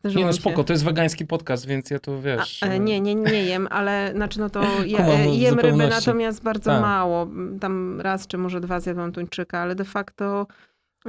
Zdarzyło 0.00 0.18
Nie 0.18 0.24
no 0.24 0.28
mi 0.30 0.34
się- 0.34 0.40
spoko, 0.40 0.64
to 0.64 0.72
jest 0.72 0.84
wegański 0.84 1.26
podcast, 1.26 1.66
więc 1.66 1.90
ja 1.90 1.98
tu 1.98 2.20
wiesz... 2.20 2.62
A, 2.62 2.66
e, 2.66 2.78
nie, 2.80 3.00
nie, 3.00 3.14
nie 3.14 3.44
jem, 3.44 3.68
ale 3.70 4.12
znaczy 4.14 4.40
no 4.40 4.50
to 4.50 4.62
ja, 4.86 4.98
e, 5.06 5.28
jem 5.36 5.58
ryby, 5.58 5.86
natomiast 5.86 6.42
bardzo 6.42 6.70
Tak. 6.70 6.80
mało. 6.82 7.26
Tam 7.60 8.00
raz 8.00 8.26
czy 8.26 8.38
może 8.38 8.60
dwa 8.60 8.80
zjadłam 8.80 9.12
tuńczyka, 9.12 9.58
ale 9.58 9.74
de 9.74 9.84
facto 9.84 10.46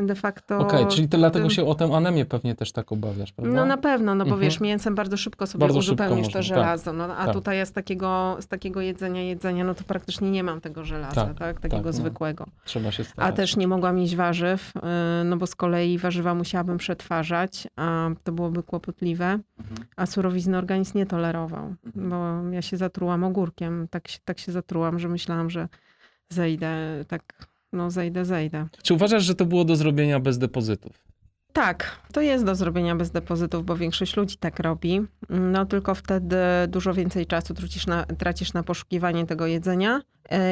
de 0.01 0.15
facto... 0.15 0.58
Okej, 0.60 0.86
czyli 0.88 1.10
ty 1.10 1.17
dlatego 1.17 1.49
się 1.49 1.65
o 1.65 1.75
tę 1.75 1.86
anemię 1.95 2.25
pewnie 2.25 2.55
też 2.55 2.71
tak 2.71 2.91
obawiasz, 2.91 3.31
prawda? 3.34 3.53
No 3.55 3.65
na 3.65 3.77
pewno, 3.77 4.15
no 4.15 4.23
bo 4.25 4.31
Mhm. 4.31 4.41
wiesz, 4.41 4.60
mięsem 4.60 4.95
bardzo 4.95 5.17
szybko 5.17 5.47
sobie 5.47 5.60
Bardzo 5.60 5.81
szybko 5.81 6.03
uzupełnisz 6.03 6.25
można, 6.25 6.31
to 6.41 6.47
tak. 6.49 6.58
żelazo, 6.58 6.93
no, 6.93 7.03
a 7.17 7.25
Tak. 7.25 7.34
tutaj 7.34 7.58
ja 7.58 7.65
z 7.65 7.71
takiego, 7.71 8.38
z 8.39 8.47
takiego 8.47 8.81
jedzenia, 8.81 9.23
jedzenia, 9.23 9.63
no 9.63 9.75
to 9.75 9.84
praktycznie 9.84 10.31
nie 10.31 10.43
mam 10.43 10.62
tego 10.62 10.84
żelaza, 10.86 11.25
Tak, 11.25 11.38
tak, 11.39 11.60
takiego 11.60 11.75
tak, 11.77 11.86
no. 11.86 11.93
zwykłego. 11.93 12.45
Trzeba 12.65 12.91
się 12.91 13.03
A 13.03 13.05
starać. 13.05 13.36
też 13.36 13.55
nie 13.55 13.67
mogłam 13.67 13.97
jeść 13.97 14.15
warzyw, 14.15 14.71
yy, 14.75 14.81
no 15.25 15.38
bo 15.38 15.47
z 15.47 15.55
kolei 15.55 15.97
warzywa 15.97 16.36
musiałabym 16.36 16.77
przetwarzać, 16.77 17.67
a 17.75 18.10
to 18.23 18.31
byłoby 18.31 18.63
kłopotliwe, 18.63 19.25
Mhm. 19.25 19.88
a 19.95 20.05
surowizny 20.05 20.58
organizm 20.58 20.97
nie 20.97 21.05
tolerował, 21.05 21.75
bo 21.95 22.15
ja 22.51 22.62
się 22.62 22.77
zatrułam 22.77 23.23
ogórkiem, 23.23 23.88
tak 23.91 24.03
tak 24.25 24.39
się 24.39 24.51
zatrułam, 24.51 24.99
że 24.99 25.08
myślałam, 25.10 25.49
że 25.49 25.67
zejdę, 26.29 26.77
tak, 27.08 27.34
no 27.75 27.91
zejdę, 27.91 28.25
zejdę. 28.25 28.67
Czy 28.83 28.93
uważasz, 28.93 29.23
że 29.23 29.35
to 29.35 29.45
było 29.45 29.65
do 29.65 29.75
zrobienia 29.75 30.19
bez 30.19 30.38
depozytów? 30.38 31.05
Tak, 31.53 31.99
to 32.13 32.21
jest 32.21 32.45
do 32.45 32.55
zrobienia 32.55 32.95
bez 32.95 33.11
depozytów, 33.11 33.65
bo 33.65 33.75
większość 33.75 34.17
ludzi 34.17 34.38
tak 34.38 34.59
robi. 34.59 35.01
No 35.29 35.65
tylko 35.65 35.95
wtedy 35.95 36.35
dużo 36.67 36.93
więcej 36.93 37.25
czasu 37.25 37.53
tracisz 37.53 37.88
na, 37.88 38.05
tracisz 38.05 38.53
na 38.53 38.63
poszukiwanie 38.63 39.25
tego 39.25 39.47
jedzenia 39.47 40.01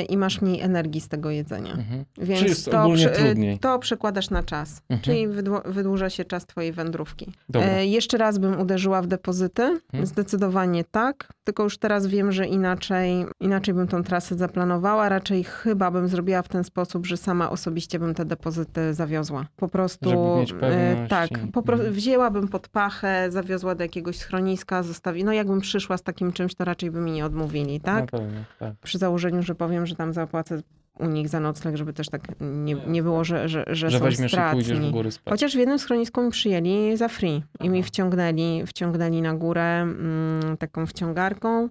i 0.09 0.17
masz 0.17 0.41
mniej 0.41 0.61
energii 0.61 1.01
z 1.01 1.07
tego 1.07 1.29
jedzenia. 1.31 1.71
Mhm. 1.73 2.05
Więc 2.17 2.41
jest 2.41 2.71
to, 2.71 2.81
ogólnie 2.83 3.09
trudniej? 3.09 3.59
to 3.59 3.79
przekładasz 3.79 4.29
na 4.29 4.43
czas, 4.43 4.81
Mhm. 4.89 5.01
czyli 5.01 5.27
wydłu- 5.27 5.61
wydłuża 5.71 6.09
się 6.09 6.25
czas 6.25 6.45
twojej 6.45 6.71
wędrówki. 6.73 7.31
E, 7.55 7.85
jeszcze 7.85 8.17
raz 8.17 8.37
bym 8.37 8.59
uderzyła 8.59 9.01
w 9.01 9.07
depozyty. 9.07 9.63
Mhm. 9.63 10.05
Zdecydowanie 10.05 10.83
tak. 10.91 11.33
Tylko 11.43 11.63
już 11.63 11.77
teraz 11.77 12.07
wiem, 12.07 12.31
że 12.31 12.45
inaczej, 12.47 13.25
inaczej 13.39 13.73
bym 13.73 13.87
tą 13.87 14.03
trasę 14.03 14.35
zaplanowała. 14.35 15.09
Raczej 15.09 15.43
chyba 15.43 15.91
bym 15.91 16.07
zrobiła 16.07 16.41
w 16.41 16.47
ten 16.49 16.63
sposób, 16.63 17.05
że 17.05 17.17
sama 17.17 17.49
osobiście 17.49 17.99
bym 17.99 18.13
te 18.13 18.25
depozyty 18.25 18.93
zawiozła. 18.93 19.45
Po 19.55 19.67
prostu. 19.67 20.09
Żeby 20.09 20.39
mieć 20.39 20.53
e, 20.61 21.05
tak. 21.09 21.29
Po 21.53 21.61
pro- 21.63 21.75
mhm. 21.75 21.93
Wzięłabym 21.93 22.47
pod 22.47 22.67
pachę, 22.67 23.31
zawiozła 23.31 23.75
do 23.75 23.83
jakiegoś 23.83 24.17
schroniska, 24.17 24.83
zostawi. 24.83 25.23
No 25.23 25.33
jakbym 25.33 25.61
przyszła 25.61 25.97
z 25.97 26.03
takim 26.03 26.31
czymś, 26.33 26.55
to 26.55 26.65
raczej 26.65 26.91
by 26.91 26.99
mi 27.01 27.11
nie 27.11 27.25
odmówili, 27.25 27.81
tak? 27.81 28.11
Pewno, 28.11 28.27
tak. 28.59 28.73
Przy 28.83 28.97
założeniu, 28.97 29.43
że 29.43 29.55
powiem, 29.63 29.85
że 29.85 29.95
tam 29.95 30.13
zapłacę 30.13 30.61
u 30.99 31.05
nich 31.05 31.29
za 31.29 31.39
nocleg, 31.39 31.75
żeby 31.75 31.93
też 31.93 32.09
tak 32.09 32.21
nie, 32.41 32.75
nie 32.87 33.03
było, 33.03 33.23
że, 33.23 33.49
że, 33.49 33.65
że, 33.67 33.89
Że 33.89 33.99
są 33.99 34.05
weźmiesz 34.05 34.33
i 34.33 34.37
pójdziesz 34.51 34.65
stratni. 34.67 34.89
w 34.89 34.91
góry 34.91 35.11
spać. 35.11 35.31
Chociaż 35.31 35.55
w 35.55 35.59
jednym 35.59 35.79
schronisku 35.79 36.21
mi 36.23 36.31
przyjęli 36.31 36.97
za 36.97 37.07
free 37.07 37.43
i 37.59 37.69
mi 37.69 37.79
Aha. 37.79 37.87
wciągnęli, 37.87 38.63
wciągnęli 38.67 39.21
na 39.21 39.33
górę 39.33 39.81
mm, 39.81 40.57
taką 40.57 40.85
wciągarką 40.85 41.69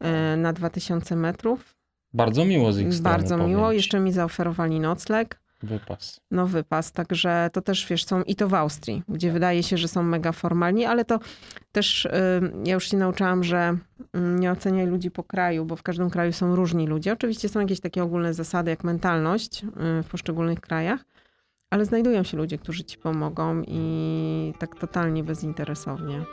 e, 0.00 0.36
na 0.36 0.52
2000 0.52 1.16
metrów. 1.16 1.76
Bardzo 2.12 2.44
miło 2.44 2.72
z 2.72 2.78
ich 2.80 2.94
strony, 2.94 3.16
Bardzo 3.16 3.34
powiem 3.34 3.50
miło. 3.50 3.72
Jeszcze 3.72 4.00
mi 4.00 4.12
zaoferowali 4.12 4.80
nocleg. 4.80 5.40
Wypas. 5.62 6.20
No 6.30 6.46
wypas, 6.46 6.92
także 6.92 7.50
to 7.52 7.62
też 7.62 7.86
wiesz, 7.86 8.04
są 8.04 8.22
i 8.22 8.36
to 8.36 8.48
w 8.48 8.54
Austrii, 8.54 9.02
gdzie 9.08 9.32
wydaje 9.32 9.62
się, 9.62 9.76
że 9.76 9.88
są 9.88 10.02
mega 10.02 10.32
formalni, 10.32 10.84
ale 10.84 11.04
to 11.04 11.20
też 11.72 12.04
y, 12.04 12.10
ja 12.64 12.74
już 12.74 12.90
się 12.90 12.96
nauczyłam, 12.96 13.44
że 13.44 13.76
y, 14.00 14.18
nie 14.20 14.52
oceniaj 14.52 14.86
ludzi 14.86 15.10
po 15.10 15.24
kraju, 15.24 15.64
bo 15.64 15.76
w 15.76 15.82
każdym 15.82 16.10
kraju 16.10 16.32
są 16.32 16.56
różni 16.56 16.86
ludzie. 16.86 17.12
Oczywiście 17.12 17.48
są 17.48 17.60
jakieś 17.60 17.80
takie 17.80 18.02
ogólne 18.02 18.34
zasady 18.34 18.70
jak 18.70 18.84
mentalność 18.84 19.64
y, 19.64 20.02
w 20.02 20.06
poszczególnych 20.10 20.60
krajach, 20.60 21.00
ale 21.70 21.84
znajdują 21.84 22.22
się 22.22 22.36
ludzie, 22.36 22.58
którzy 22.58 22.84
ci 22.84 22.98
pomogą 22.98 23.62
i 23.66 24.52
tak 24.58 24.74
totalnie 24.78 25.24
bezinteresownie. 25.24 26.24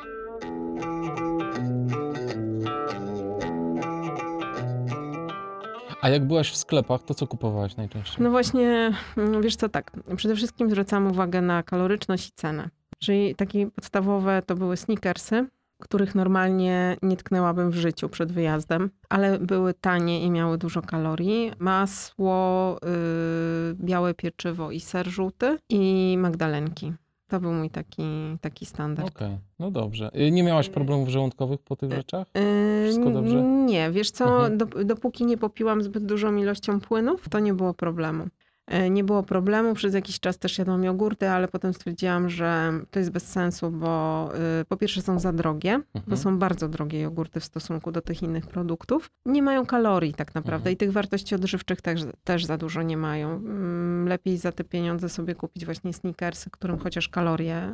A 6.03 6.09
jak 6.09 6.27
byłaś 6.27 6.51
w 6.51 6.57
sklepach, 6.57 7.03
to 7.03 7.13
co 7.13 7.27
kupowałaś 7.27 7.75
najczęściej? 7.75 8.23
No 8.23 8.29
właśnie, 8.29 8.93
mm, 9.17 9.41
wiesz 9.41 9.55
co, 9.55 9.69
tak. 9.69 9.91
Przede 10.15 10.35
wszystkim 10.35 10.69
zwracam 10.69 11.07
uwagę 11.07 11.41
na 11.41 11.63
kaloryczność 11.63 12.29
i 12.29 12.31
cenę. 12.35 12.69
Czyli 12.99 13.35
takie 13.35 13.67
podstawowe 13.71 14.41
to 14.45 14.55
były 14.55 14.77
sneakersy, 14.77 15.47
których 15.79 16.15
normalnie 16.15 16.97
nie 17.01 17.17
tknęłabym 17.17 17.71
w 17.71 17.75
życiu 17.75 18.09
przed 18.09 18.31
wyjazdem, 18.31 18.89
ale 19.09 19.39
były 19.39 19.73
tanie 19.73 20.23
i 20.23 20.31
miały 20.31 20.57
dużo 20.57 20.81
kalorii. 20.81 21.51
Masło, 21.59 22.77
yy, 22.83 23.75
białe 23.75 24.13
pieczywo 24.13 24.71
i 24.71 24.79
ser 24.79 25.07
żółty 25.07 25.57
i 25.69 26.15
magdalenki. 26.19 26.93
To 27.33 27.39
był 27.39 27.53
mój 27.53 27.69
taki, 27.69 28.03
taki 28.41 28.65
standard. 28.65 29.07
Okej, 29.15 29.37
no 29.59 29.71
dobrze. 29.71 30.11
Y, 30.27 30.31
Nie 30.31 30.43
miałaś 30.43 30.69
problemów 30.69 31.09
żołądkowych 31.09 31.61
po 31.61 31.75
tych 31.75 31.91
rzeczach? 31.91 32.27
Yy, 32.35 32.83
Wszystko 32.83 33.09
dobrze? 33.09 33.41
Nie, 33.43 33.91
wiesz 33.91 34.11
co, 34.11 34.25
Mhm. 34.25 34.57
dop- 34.57 34.83
dopóki 34.83 35.25
nie 35.25 35.37
popiłam 35.37 35.81
zbyt 35.83 36.05
dużą 36.05 36.35
ilością 36.35 36.79
płynów, 36.79 37.29
to 37.29 37.39
nie 37.39 37.53
było 37.53 37.73
problemu. 37.73 38.27
Yy, 38.71 38.89
Nie 38.89 39.03
było 39.03 39.23
problemu, 39.23 39.73
przez 39.73 39.93
jakiś 39.93 40.19
czas 40.19 40.37
też 40.37 40.57
jadłam 40.57 40.83
jogurty, 40.83 41.29
ale 41.29 41.47
potem 41.47 41.73
stwierdziłam, 41.73 42.29
że 42.29 42.71
to 42.91 42.99
jest 42.99 43.11
bez 43.11 43.23
sensu, 43.31 43.71
bo 43.71 44.29
yy, 44.59 44.65
po 44.65 44.77
pierwsze 44.77 45.01
są 45.01 45.19
za 45.19 45.33
drogie, 45.33 45.79
bo 45.93 45.99
Mhm. 45.99 46.17
są 46.17 46.39
bardzo 46.39 46.69
drogie 46.69 47.01
jogurty 47.01 47.39
w 47.39 47.43
stosunku 47.45 47.91
do 47.91 48.01
tych 48.01 48.23
innych 48.23 48.47
produktów. 48.47 49.09
Nie 49.25 49.41
mają 49.43 49.65
kalorii 49.65 50.13
tak 50.13 50.35
naprawdę 50.35 50.57
Mhm. 50.69 50.73
i 50.73 50.77
tych 50.77 50.91
wartości 50.91 51.35
odżywczych 51.35 51.81
też, 51.81 52.01
też 52.23 52.45
za 52.45 52.57
dużo 52.57 52.81
nie 52.81 52.97
mają. 52.97 53.29
Mm, 53.35 54.07
Lepiej 54.07 54.37
za 54.37 54.51
te 54.51 54.63
pieniądze 54.63 55.09
sobie 55.09 55.35
kupić 55.35 55.65
właśnie 55.65 55.93
sneakersy, 55.93 56.49
którym 56.49 56.77
chociaż 56.79 57.09
kalorie 57.09 57.71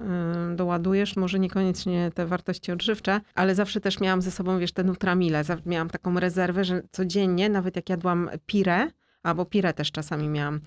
yy, 0.49 0.55
doładujesz. 0.55 1.15
Może 1.15 1.39
niekoniecznie 1.39 2.11
te 2.15 2.25
wartości 2.25 2.71
odżywcze, 2.71 3.21
ale 3.35 3.55
zawsze 3.55 3.81
też 3.81 3.99
miałam 3.99 4.21
ze 4.21 4.31
sobą, 4.31 4.59
wiesz, 4.59 4.71
te 4.71 4.83
Nutramile. 4.83 5.43
Miałam 5.65 5.89
taką 5.89 6.19
rezerwę, 6.19 6.63
że 6.63 6.81
codziennie, 6.91 7.49
nawet 7.49 7.75
jak 7.75 7.89
jadłam 7.89 8.29
pire, 8.45 8.87
albo 9.23 9.45
pire 9.45 9.73
też 9.73 9.91
czasami 9.91 10.27
miałam, 10.27 10.59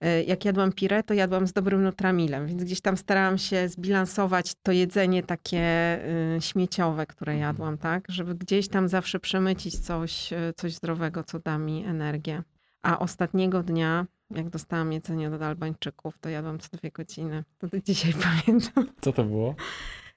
yy, 0.00 0.24
jak 0.24 0.44
jadłam 0.44 0.72
pire, 0.72 1.02
to 1.02 1.14
jadłam 1.14 1.46
z 1.46 1.52
dobrym 1.52 1.82
Nutramilem, 1.82 2.46
więc 2.46 2.64
gdzieś 2.64 2.80
tam 2.80 2.96
starałam 2.96 3.38
się 3.38 3.68
zbilansować 3.68 4.52
to 4.62 4.72
jedzenie 4.72 5.22
takie 5.22 5.98
yy, 6.34 6.40
śmieciowe, 6.40 7.06
które 7.06 7.36
jadłam, 7.36 7.78
tak? 7.78 8.04
Żeby 8.08 8.34
gdzieś 8.34 8.68
tam 8.68 8.88
zawsze 8.88 9.20
przemycić 9.20 9.78
coś, 9.78 10.30
yy, 10.30 10.52
coś 10.56 10.74
zdrowego, 10.74 11.24
co 11.24 11.38
da 11.38 11.58
mi 11.58 11.84
energię. 11.84 12.42
A 12.82 12.98
ostatniego 12.98 13.62
dnia, 13.62 14.06
jak 14.30 14.50
dostałam 14.50 14.92
jedzenie 14.92 15.28
od 15.30 15.42
Albańczyków, 15.42 16.18
to 16.18 16.28
jadłam 16.28 16.58
co 16.58 16.76
dwie 16.76 16.90
godziny. 16.90 17.44
To 17.58 17.66
do 17.66 17.80
dzisiaj 17.88 18.12
pamiętam. 18.12 18.86
Co 19.00 19.12
to 19.12 19.24
było? 19.24 19.54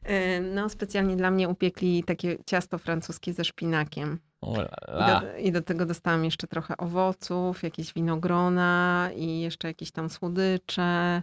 Yy, 0.06 0.12
No, 0.42 0.70
specjalnie 0.70 1.16
dla 1.16 1.32
mnie 1.32 1.50
upiekli 1.50 2.04
takie 2.04 2.38
ciasto 2.46 2.78
francuskie 2.78 3.34
ze 3.34 3.44
szpinakiem. 3.44 4.20
I 5.20 5.22
do, 5.22 5.38
I 5.38 5.52
do 5.52 5.62
tego 5.62 5.86
dostałam 5.86 6.26
jeszcze 6.26 6.48
trochę 6.48 6.78
owoców, 6.78 7.64
jakieś 7.64 7.94
winogrona 7.94 9.10
i 9.16 9.40
jeszcze 9.40 9.68
jakieś 9.68 9.92
tam 9.92 10.10
słodycze. 10.10 11.22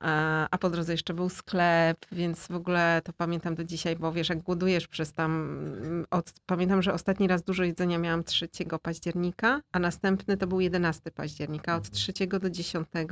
A, 0.00 0.58
po 0.58 0.70
drodze 0.70 0.92
jeszcze 0.92 1.14
był 1.14 1.28
sklep, 1.28 2.06
więc 2.12 2.46
w 2.46 2.54
ogóle 2.54 3.00
to 3.04 3.12
pamiętam 3.12 3.54
do 3.54 3.64
dzisiaj, 3.64 3.96
bo 3.96 4.12
wiesz, 4.12 4.28
jak 4.28 4.42
głodujesz 4.42 4.88
przez 4.88 5.12
tam. 5.12 5.32
mm, 5.32 6.06
Od, 6.10 6.32
pamiętam, 6.46 6.82
że 6.82 6.92
ostatni 6.92 7.28
raz 7.28 7.42
dużo 7.42 7.64
jedzenia 7.64 7.98
miałam 7.98 8.24
3 8.24 8.48
października, 8.82 9.60
a 9.72 9.78
następny 9.78 10.36
to 10.36 10.46
był 10.46 10.60
11 10.60 11.10
października, 11.10 11.76
od 11.76 11.90
3 11.90 12.12
do 12.26 12.50
10 12.50 12.88
e, 12.94 13.06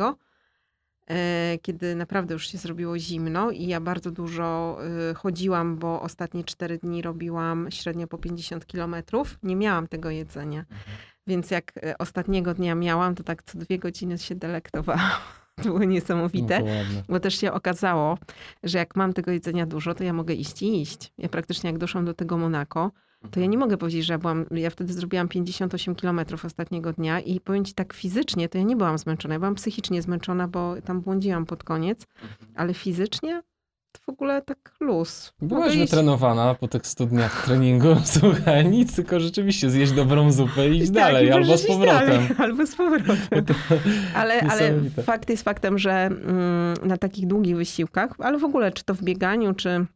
kiedy 1.62 1.95
naprawdę 1.95 2.35
już 2.35 2.49
się 2.49 2.59
zrobiło 2.59 2.99
zimno 2.99 3.51
i 3.51 3.67
ja 3.67 3.81
bardzo 3.81 4.11
dużo 4.11 4.79
y, 5.11 5.15
chodziłam, 5.15 5.77
bo 5.77 6.03
ostatnie 6.03 6.45
cztery 6.45 6.79
dni 6.79 7.03
robiłam 7.03 7.71
średnio 7.71 8.07
po 8.07 8.19
50 8.19 8.67
kilometrów. 8.67 9.38
Nie 9.43 9.57
miałam 9.57 9.88
tego 9.88 10.11
jedzenia. 10.11 10.65
Więc 11.27 11.51
jak 11.51 11.73
e, 11.77 11.99
ostatniego 11.99 12.55
dnia 12.55 12.75
miałam, 12.75 13.15
to 13.15 13.23
tak 13.23 13.43
co 13.43 13.59
dwie 13.59 13.79
godziny 13.79 14.19
się 14.19 14.35
delektowałam. 14.35 15.11
To 15.57 15.62
było 15.62 15.85
niesamowite. 15.85 16.61
No 16.61 16.67
to. 16.67 17.12
Bo 17.12 17.21
też 17.21 17.41
się 17.41 17.53
okazało, 17.53 18.19
że 18.62 18.79
jak 18.79 18.97
mam 18.97 19.12
tego 19.12 19.31
jedzenia 19.31 19.67
dużo, 19.67 19.95
to 19.95 20.05
ja 20.05 20.12
mogę 20.12 20.35
iść 20.35 20.62
i 20.62 20.83
iść. 20.83 21.12
Ja 21.19 21.29
praktycznie 21.29 21.71
jak 21.71 21.79
doszłam 21.79 22.05
do 22.05 22.15
tego 22.15 22.38
Monako, 22.38 22.91
to 23.31 23.41
ja 23.41 23.47
nie 23.47 23.59
mogę 23.59 23.77
powiedzieć, 23.77 24.05
że 24.05 24.13
ja 24.13 24.19
byłam, 24.19 24.45
ja 24.51 24.71
wtedy 24.71 24.93
zrobiłam 24.93 25.29
58 25.29 25.95
kilometrów 25.95 26.45
ostatniego 26.45 26.93
dnia 26.93 27.21
i 27.21 27.41
powiem 27.41 27.65
ci 27.65 27.75
tak 27.75 27.93
fizycznie, 27.93 28.49
to 28.49 28.59
ja 28.59 28.65
nie 28.65 28.77
byłam 28.77 28.99
zmęczona. 28.99 29.35
Ja 29.35 29.39
byłam 29.39 29.55
psychicznie 29.55 30.03
zmęczona, 30.03 30.49
bo 30.49 30.75
tam 30.85 31.01
błądziłam 31.01 31.47
pod 31.47 31.65
koniec, 31.65 32.07
ale 32.55 32.75
fizycznie 32.75 33.43
to 33.93 34.01
w 34.07 34.09
ogóle 34.09 34.43
tak 34.43 34.75
luz. 34.81 35.33
Byłaś 35.43 35.63
Mogę 35.65 35.75
iść- 35.75 35.91
wytrenowana 35.91 36.55
po 36.55 36.69
tych 36.69 36.87
100 36.87 37.07
dniach 37.07 37.45
treningu. 37.45 37.97
Słuchaj, 38.21 38.71
nic, 38.71 38.97
tylko 38.97 39.21
rzeczywiście 39.21 39.71
zjeść 39.71 39.93
dobrą 39.93 40.33
zupę 40.33 40.69
i 40.69 40.77
iść 40.77 40.87
Tak, 40.87 40.95
dalej, 40.95 41.27
i 41.27 41.31
albo 41.31 41.57
z 41.59 41.67
powrotem. 41.67 42.09
Dalej, 42.09 42.29
albo 42.45 42.67
z 42.67 42.75
powrotem. 42.77 43.45
Ale, 44.15 44.41
ale 44.41 44.75
fakt 45.03 45.31
jest 45.31 45.43
faktem, 45.43 45.79
że 45.79 45.93
mm, 45.93 46.75
na 46.85 46.97
takich 46.97 47.27
długich 47.27 47.57
wysiłkach, 47.57 48.11
ale 48.19 48.39
w 48.39 48.45
ogóle 48.45 48.73
czy 48.73 48.85
to 48.85 48.95
w 48.95 49.03
bieganiu, 49.03 49.55
czy 49.55 49.87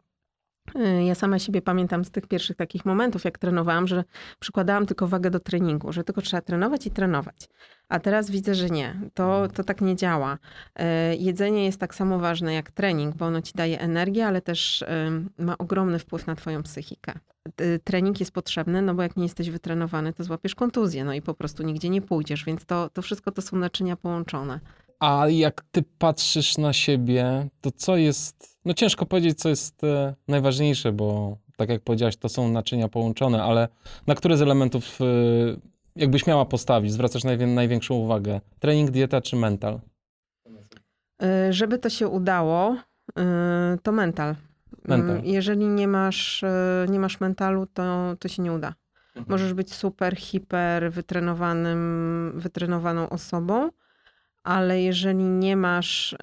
ja 1.06 1.14
sama 1.14 1.38
siebie 1.38 1.62
pamiętam 1.62 2.04
z 2.04 2.10
tych 2.10 2.26
pierwszych 2.26 2.56
takich 2.56 2.84
momentów, 2.84 3.24
jak 3.24 3.38
trenowałam, 3.38 3.86
że 3.86 4.04
przykładałam 4.38 4.86
tylko 4.86 5.06
wagę 5.06 5.30
do 5.30 5.40
treningu, 5.40 5.92
że 5.92 6.04
tylko 6.04 6.22
trzeba 6.22 6.40
trenować 6.40 6.86
i 6.86 6.90
trenować. 6.90 7.48
A 7.88 8.00
teraz 8.00 8.30
widzę, 8.30 8.54
że 8.54 8.70
nie. 8.70 9.00
To, 9.14 9.48
to 9.48 9.64
tak 9.64 9.80
nie 9.80 9.96
działa. 9.96 10.38
Y, 10.80 10.82
Jedzenie 11.16 11.64
jest 11.64 11.80
tak 11.80 11.94
samo 11.94 12.18
ważne 12.18 12.54
jak 12.54 12.70
trening, 12.70 13.16
bo 13.16 13.26
ono 13.26 13.42
ci 13.42 13.52
daje 13.54 13.80
energię, 13.80 14.26
ale 14.26 14.40
też 14.42 14.82
y, 14.82 14.86
ma 15.38 15.58
ogromny 15.58 15.98
wpływ 15.98 16.26
na 16.26 16.34
twoją 16.34 16.62
psychikę. 16.62 17.12
Y, 17.60 17.80
Trening 17.84 18.20
jest 18.20 18.32
potrzebny, 18.32 18.82
no 18.82 18.94
bo 18.94 19.02
jak 19.02 19.16
nie 19.16 19.22
jesteś 19.22 19.50
wytrenowany, 19.50 20.12
to 20.12 20.24
złapiesz 20.24 20.54
kontuzję, 20.54 21.04
no 21.04 21.14
i 21.14 21.22
po 21.22 21.34
prostu 21.34 21.62
nigdzie 21.62 21.88
nie 21.88 22.02
pójdziesz, 22.02 22.44
więc 22.44 22.64
to, 22.64 22.90
to 22.90 23.02
wszystko 23.02 23.32
to 23.32 23.42
są 23.42 23.56
naczynia 23.56 23.96
połączone. 23.96 24.60
A 25.00 25.28
jak 25.28 25.62
ty 25.70 25.84
patrzysz 25.98 26.58
na 26.58 26.72
siebie, 26.72 27.48
to 27.60 27.70
co 27.70 27.96
jest. 27.96 28.55
No 28.66 28.74
ciężko 28.74 29.06
powiedzieć, 29.06 29.38
co 29.38 29.48
jest 29.48 29.84
e, 29.84 30.14
najważniejsze, 30.28 30.92
bo 30.92 31.36
tak 31.56 31.68
jak 31.68 31.82
powiedziałaś, 31.82 32.16
to 32.16 32.28
są 32.28 32.48
naczynia 32.48 32.88
połączone, 32.88 33.42
ale 33.42 33.68
na 34.06 34.14
które 34.14 34.36
z 34.36 34.42
elementów 34.42 34.98
e, 35.00 35.04
jakbyś 35.96 36.26
miała 36.26 36.44
postawić, 36.44 36.92
zwracasz 36.92 37.24
najwię- 37.24 37.54
największą 37.54 37.94
uwagę? 37.94 38.40
Trening, 38.60 38.90
dieta 38.90 39.20
czy 39.20 39.36
mental? 39.36 39.80
Y, 41.22 41.52
Żeby 41.52 41.78
to 41.78 41.90
się 41.90 42.08
udało, 42.08 42.76
to 43.82 43.92
mental. 43.92 44.34
Mental. 44.88 45.10
Mm, 45.10 45.24
Jeżeli 45.24 45.66
nie 45.68 45.88
masz, 45.88 46.44
nie 46.88 46.98
masz 47.00 47.20
mentalu, 47.20 47.66
to, 47.66 48.16
to 48.18 48.28
się 48.28 48.42
nie 48.42 48.52
uda. 48.52 48.74
Możesz 49.28 49.54
być 49.54 49.74
super, 49.74 50.16
hiper 50.16 50.92
wytrenowanym, 50.92 52.32
wytrenowaną 52.36 53.08
osobą, 53.08 53.70
ale 54.44 54.82
jeżeli 54.82 55.24
nie 55.24 55.56
masz, 55.56 56.16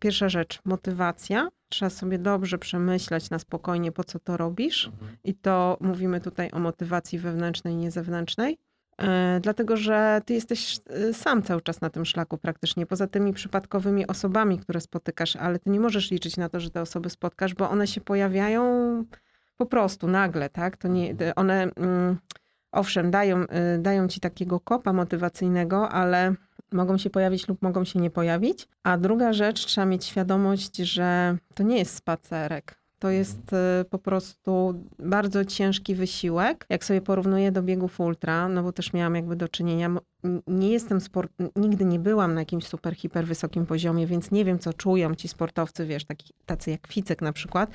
pierwsza 0.00 0.28
rzecz, 0.28 0.58
motywacja, 0.64 1.48
trzeba 1.68 1.90
sobie 1.90 2.18
dobrze 2.18 2.58
przemyśleć 2.58 3.30
na 3.30 3.38
spokojnie, 3.38 3.92
po 3.92 4.04
co 4.04 4.18
to 4.18 4.36
robisz. 4.36 4.90
I 5.24 5.34
to 5.34 5.76
mówimy 5.80 6.20
tutaj 6.20 6.50
o 6.52 6.58
motywacji 6.58 7.18
wewnętrznej, 7.18 7.76
nie 7.76 7.90
zewnętrznej. 7.90 8.58
E, 8.98 9.40
Dlatego, 9.42 9.76
że 9.76 10.20
ty 10.26 10.34
jesteś 10.34 10.78
e, 10.90 11.14
sam 11.14 11.42
cały 11.42 11.62
czas 11.62 11.80
na 11.80 11.90
tym 11.90 12.04
szlaku 12.04 12.38
praktycznie, 12.38 12.86
poza 12.86 13.06
tymi 13.06 13.32
przypadkowymi 13.32 14.06
osobami, 14.06 14.58
które 14.58 14.80
spotykasz, 14.80 15.36
ale 15.36 15.58
ty 15.58 15.70
nie 15.70 15.80
możesz 15.80 16.10
liczyć 16.10 16.36
na 16.36 16.48
to, 16.48 16.60
że 16.60 16.70
te 16.70 16.80
osoby 16.80 17.10
spotkasz, 17.10 17.54
bo 17.54 17.70
one 17.70 17.86
się 17.86 18.00
pojawiają 18.00 18.62
po 19.56 19.66
prostu 19.66 20.08
nagle, 20.08 20.48
tak? 20.50 20.76
To 20.76 20.88
nie, 20.88 21.14
te- 21.14 21.34
one, 21.34 21.62
mm, 21.76 22.16
owszem, 22.72 23.10
dają, 23.10 23.42
y, 23.42 23.78
dają 23.78 24.08
ci 24.08 24.20
takiego 24.20 24.60
kopa 24.60 24.92
motywacyjnego, 24.92 25.88
ale 25.88 26.34
mogą 26.72 26.98
się 26.98 27.10
pojawić 27.10 27.48
lub 27.48 27.62
mogą 27.62 27.84
się 27.84 27.98
nie 27.98 28.10
pojawić. 28.10 28.68
A 28.82 28.98
druga 28.98 29.32
rzecz, 29.32 29.66
trzeba 29.66 29.84
mieć 29.86 30.04
świadomość, 30.04 30.76
że 30.76 31.36
to 31.54 31.62
nie 31.62 31.78
jest 31.78 31.94
spacerek. 31.94 32.82
To 32.98 33.10
jest 33.10 33.52
y, 33.52 33.84
po 33.90 33.98
prostu 33.98 34.74
bardzo 34.98 35.44
ciężki 35.44 35.94
wysiłek. 35.94 36.66
Jak 36.68 36.84
sobie 36.84 37.00
porównuję 37.00 37.52
do 37.52 37.62
biegów 37.62 38.00
ultra, 38.00 38.48
no 38.48 38.62
bo 38.62 38.72
też 38.72 38.92
miałam 38.92 39.14
jakby 39.14 39.36
do 39.36 39.48
czynienia. 39.48 39.90
Nie 40.46 40.70
jestem 40.70 41.00
sport, 41.00 41.32
nigdy 41.56 41.84
nie 41.84 41.98
byłam 41.98 42.34
na 42.34 42.40
jakimś 42.40 42.66
super, 42.66 42.94
hiper 42.94 43.26
wysokim 43.26 43.66
poziomie, 43.66 44.06
więc 44.06 44.30
nie 44.30 44.44
wiem, 44.44 44.58
co 44.58 44.72
czują 44.72 45.14
ci 45.14 45.28
sportowcy, 45.28 45.86
wiesz, 45.86 46.04
taki, 46.04 46.34
tacy 46.46 46.70
jak 46.70 46.86
Ficek 46.86 47.22
na 47.22 47.32
przykład. 47.32 47.70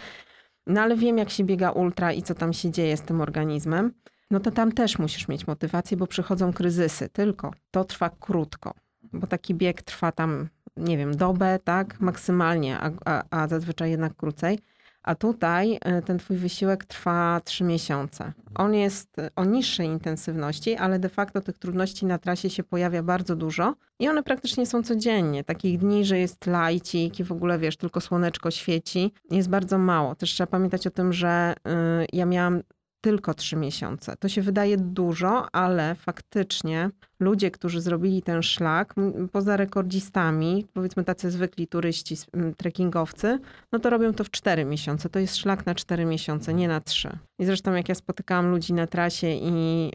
No 0.68 0.82
ale 0.82 0.96
wiem, 0.96 1.18
jak 1.18 1.30
się 1.30 1.44
biega 1.44 1.72
ultra 1.72 2.14
i 2.14 2.22
co 2.22 2.36
tam 2.36 2.54
się 2.54 2.72
dzieje 2.72 2.98
z 2.98 3.02
tym 3.02 3.22
organizmem. 3.22 3.94
No 4.32 4.40
to 4.40 4.52
tam 4.52 4.72
też 4.72 5.00
musisz 5.00 5.28
mieć 5.28 5.48
motywację, 5.48 5.98
bo 5.98 6.08
przychodzą 6.08 6.54
kryzysy. 6.54 7.10
Tylko 7.10 7.52
to 7.72 7.84
trwa 7.84 8.10
krótko, 8.10 8.74
bo 9.14 9.28
taki 9.28 9.56
bieg 9.56 9.82
trwa 9.82 10.12
tam, 10.12 10.48
nie 10.78 10.98
wiem, 10.98 11.16
dobę, 11.18 11.60
tak, 11.64 12.00
maksymalnie, 12.00 12.78
a, 12.80 12.92
a, 13.06 13.24
a 13.30 13.48
zazwyczaj 13.48 13.92
jednak 13.92 14.16
krócej. 14.16 14.60
A 15.04 15.16
tutaj 15.16 15.78
e, 15.82 16.02
ten 16.02 16.18
twój 16.18 16.38
wysiłek 16.38 16.86
trwa 16.86 17.42
trzy 17.46 17.64
miesiące. 17.64 18.34
On 18.56 18.74
jest 18.74 19.20
e, 19.20 19.30
o 19.36 19.46
niższej 19.46 19.88
intensywności, 19.88 20.76
ale 20.76 21.00
de 21.00 21.10
facto 21.10 21.42
tych 21.42 21.58
trudności 21.58 22.06
na 22.06 22.18
trasie 22.18 22.50
się 22.50 22.64
pojawia 22.64 23.04
bardzo 23.04 23.36
dużo 23.36 23.76
i 24.00 24.10
one 24.10 24.24
praktycznie 24.24 24.66
są 24.66 24.84
codziennie. 24.84 25.44
Takich 25.44 25.80
dni, 25.80 26.06
że 26.06 26.20
jest 26.20 26.46
lajcik 26.46 27.20
i 27.20 27.24
w 27.24 27.32
ogóle 27.32 27.60
wiesz, 27.60 27.78
tylko 27.78 28.02
słoneczko 28.02 28.52
świeci, 28.52 29.14
jest 29.32 29.50
bardzo 29.50 29.78
mało. 29.78 30.16
Też 30.16 30.30
trzeba 30.30 30.48
pamiętać 30.48 30.88
o 30.88 30.92
tym, 30.92 31.14
że 31.14 31.54
y, 32.02 32.06
ja 32.14 32.26
miałam 32.26 32.62
tylko 33.08 33.34
trzy 33.34 33.56
miesiące. 33.56 34.18
To 34.20 34.30
się 34.30 34.42
wydaje 34.42 34.78
dużo, 34.78 35.48
ale 35.52 35.96
faktycznie 35.96 36.90
ludzie, 37.20 37.52
którzy 37.52 37.82
zrobili 37.82 38.22
ten 38.22 38.44
szlak, 38.44 38.94
poza 39.32 39.58
rekordzistami, 39.58 40.66
powiedzmy 40.74 41.04
tacy 41.04 41.32
zwykli 41.32 41.68
turyści, 41.68 42.16
trekkingowcy, 42.58 43.40
no 43.72 43.80
to 43.80 43.90
robią 43.90 44.14
to 44.14 44.24
w 44.24 44.32
cztery 44.32 44.66
miesiące. 44.66 45.10
To 45.10 45.20
jest 45.20 45.36
szlak 45.38 45.66
na 45.66 45.76
cztery 45.76 46.06
miesiące, 46.06 46.54
nie 46.54 46.68
na 46.68 46.82
trzy. 46.82 47.10
I 47.40 47.46
zresztą 47.46 47.74
jak 47.74 47.90
ja 47.90 47.96
spotykałam 47.96 48.52
ludzi 48.52 48.74
na 48.74 48.88
trasie 48.88 49.28
i 49.32 49.52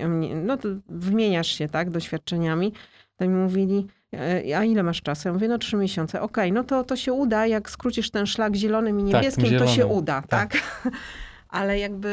mnie- 0.09 0.37
no 0.37 0.57
to 0.57 0.68
wymieniasz 0.88 1.48
się, 1.48 1.68
tak, 1.68 1.90
doświadczeniami, 1.90 2.72
to 3.16 3.29
mi 3.29 3.35
mówili, 3.35 3.87
"E, 4.14 4.59
a 4.59 4.64
ile 4.64 4.83
masz 4.83 5.03
czasu? 5.03 5.29
Ja 5.29 5.35
mówię, 5.35 5.48
no 5.48 5.59
trzy 5.59 5.77
miesiące. 5.77 6.20
Okej, 6.20 6.53
no 6.53 6.64
to, 6.64 6.85
to 6.85 6.96
się 6.96 7.12
uda, 7.12 7.46
jak 7.46 7.70
skrócisz 7.70 8.11
ten 8.11 8.27
szlak 8.27 8.55
zielonym 8.57 9.01
i 9.01 9.12
Tak, 9.12 9.20
niebieskim, 9.22 9.44
tym 9.44 9.59
to 9.59 9.66
się 9.66 9.72
zielonym. 9.75 9.96
uda, 9.98 10.22
tak? 10.29 10.53
Ale 11.52 11.78
jakby 11.78 12.08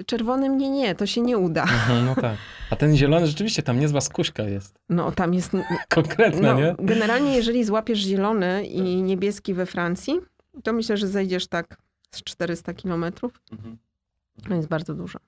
y, 0.00 0.04
czerwonym 0.04 0.58
nie, 0.58 0.70
nie, 0.70 0.94
to 0.94 1.06
się 1.06 1.20
nie 1.20 1.38
uda. 1.38 1.62
Mhm, 1.62 2.04
no 2.06 2.14
tak. 2.14 2.36
A 2.70 2.76
ten 2.76 2.96
zielony 2.96 3.26
rzeczywiście 3.26 3.62
tam 3.62 3.80
niezła 3.80 4.00
skuśka 4.00 4.42
jest. 4.42 4.78
No 4.88 5.12
tam 5.12 5.34
jest, 5.34 5.52
Konkretna, 5.94 6.54
no, 6.54 6.60
nie? 6.60 6.74
generalnie 6.78 7.36
jeżeli 7.36 7.64
złapiesz 7.64 7.98
zielony 7.98 8.66
i 8.66 9.02
niebieski 9.02 9.54
we 9.54 9.66
Francji, 9.66 10.20
to 10.62 10.72
myślę, 10.72 10.96
że 10.96 11.08
zejdziesz 11.08 11.46
tak 11.46 11.76
z 12.10 12.22
400 12.22 12.74
kilometrów. 12.74 13.40
To 14.48 14.54
jest 14.54 14.68
bardzo 14.68 14.94
dużo. 14.94 15.18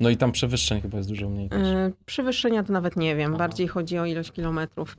No 0.00 0.10
i 0.10 0.16
tam 0.16 0.32
przewyższeń 0.32 0.80
chyba 0.80 0.96
jest 0.96 1.08
dużo 1.08 1.28
mniej. 1.28 1.48
też. 1.48 1.68
Y, 1.68 1.92
Przewyższenia 2.06 2.62
to 2.62 2.72
nawet 2.72 2.96
nie 2.96 3.16
wiem, 3.16 3.30
Aha. 3.30 3.38
bardziej 3.38 3.68
chodzi 3.68 3.98
o 3.98 4.06
ilość 4.06 4.32
kilometrów. 4.32 4.96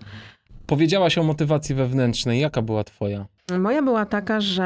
Powiedziałaś 0.67 1.17
o 1.17 1.23
motywacji 1.23 1.75
wewnętrznej. 1.75 2.39
Jaka 2.39 2.61
była 2.61 2.83
twoja? 2.83 3.25
Moja 3.59 3.81
była 3.81 4.05
taka, 4.05 4.41
że 4.41 4.65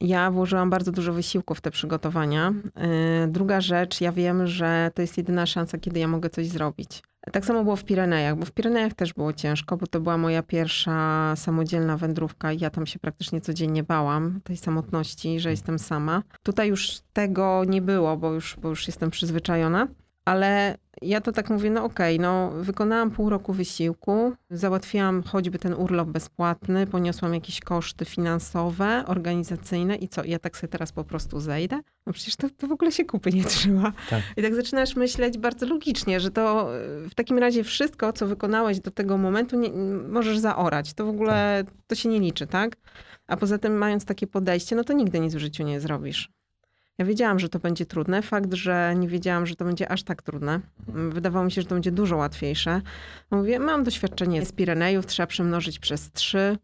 ja 0.00 0.30
włożyłam 0.30 0.70
bardzo 0.70 0.92
dużo 0.92 1.12
wysiłku 1.12 1.54
w 1.54 1.60
te 1.60 1.70
przygotowania. 1.70 2.52
Yy, 2.76 3.28
Druga 3.28 3.60
rzecz, 3.60 4.00
ja 4.00 4.12
wiem, 4.12 4.46
że 4.46 4.90
to 4.94 5.02
jest 5.02 5.18
jedyna 5.18 5.46
szansa, 5.46 5.78
kiedy 5.78 6.00
ja 6.00 6.08
mogę 6.08 6.30
coś 6.30 6.46
zrobić. 6.46 7.02
Tak 7.32 7.44
samo 7.44 7.62
było 7.62 7.76
w 7.76 7.84
Pirenejach, 7.84 8.36
bo 8.36 8.46
w 8.46 8.50
Pirenejach 8.50 8.94
też 8.94 9.14
było 9.14 9.32
ciężko, 9.32 9.76
bo 9.76 9.86
to 9.86 10.00
była 10.00 10.18
moja 10.18 10.42
pierwsza 10.42 11.36
samodzielna 11.36 11.96
wędrówka 11.96 12.52
i 12.52 12.58
ja 12.58 12.70
tam 12.70 12.86
się 12.86 12.98
praktycznie 12.98 13.40
codziennie 13.40 13.82
bałam 13.82 14.40
tej 14.44 14.56
samotności, 14.56 15.40
że 15.40 15.50
jestem 15.50 15.78
sama. 15.78 16.22
Tutaj 16.42 16.68
już 16.68 17.00
tego 17.12 17.64
nie 17.64 17.82
było, 17.82 18.16
bo 18.16 18.32
już, 18.32 18.56
bo 18.62 18.68
już 18.68 18.86
jestem 18.86 19.10
przyzwyczajona. 19.10 19.88
Ale 20.24 20.78
ja 21.02 21.20
to 21.20 21.32
tak 21.32 21.50
mówię, 21.50 21.70
no 21.70 21.84
okej, 21.84 22.20
no 22.20 22.50
wykonałam 22.50 23.10
pół 23.10 23.30
roku 23.30 23.52
wysiłku, 23.52 24.32
załatwiłam 24.50 25.22
choćby 25.22 25.58
ten 25.58 25.74
urlop 25.74 26.08
bezpłatny, 26.08 26.86
poniosłam 26.86 27.34
jakieś 27.34 27.60
koszty 27.60 28.04
finansowe, 28.04 29.04
organizacyjne 29.06 29.96
i 29.96 30.08
co, 30.08 30.24
ja 30.24 30.38
tak 30.38 30.56
sobie 30.56 30.68
teraz 30.68 30.92
po 30.92 31.04
prostu 31.04 31.40
zejdę? 31.40 31.80
No 32.06 32.12
przecież 32.12 32.36
to, 32.36 32.50
to 32.50 32.66
w 32.66 32.72
ogóle 32.72 32.92
się 32.92 33.04
kupy 33.04 33.32
nie 33.32 33.44
trzyma. 33.44 33.92
Tak. 34.10 34.22
I 34.36 34.42
tak 34.42 34.54
zaczynasz 34.54 34.96
myśleć 34.96 35.38
bardzo 35.38 35.66
logicznie, 35.66 36.20
że 36.20 36.30
to 36.30 36.70
w 37.10 37.14
takim 37.14 37.38
razie 37.38 37.64
wszystko, 37.64 38.12
co 38.12 38.26
wykonałeś 38.26 38.80
do 38.80 38.90
tego 38.90 39.18
momentu, 39.18 39.56
nie, 39.60 39.70
możesz 40.08 40.38
zaorać. 40.38 40.94
To 40.94 41.06
w 41.06 41.08
ogóle, 41.08 41.64
to 41.86 41.94
się 41.94 42.08
nie 42.08 42.20
liczy, 42.20 42.46
tak? 42.46 42.76
A 43.26 43.36
poza 43.36 43.58
tym 43.58 43.78
mając 43.78 44.04
takie 44.04 44.26
podejście, 44.26 44.76
no 44.76 44.84
to 44.84 44.92
nigdy 44.92 45.20
nic 45.20 45.34
w 45.34 45.38
życiu 45.38 45.64
nie 45.64 45.80
zrobisz. 45.80 46.37
Ja 46.98 47.04
wiedziałam, 47.04 47.38
że 47.38 47.48
to 47.48 47.58
będzie 47.58 47.86
trudne. 47.86 48.22
Fakt, 48.22 48.54
że 48.54 48.94
nie 48.96 49.08
wiedziałam, 49.08 49.46
że 49.46 49.56
to 49.56 49.64
będzie 49.64 49.92
aż 49.92 50.02
tak 50.02 50.22
trudne. 50.22 50.60
Wydawało 50.88 51.44
mi 51.44 51.52
się, 51.52 51.62
że 51.62 51.68
to 51.68 51.74
będzie 51.74 51.92
dużo 51.92 52.16
łatwiejsze. 52.16 52.80
Mówię, 53.30 53.58
mam 53.58 53.84
doświadczenie 53.84 54.46
z 54.46 54.52
Pirenejów, 54.52 55.06
trzeba 55.06 55.26
przemnożyć 55.26 55.78
przez 55.78 56.12
trzy. 56.12 56.58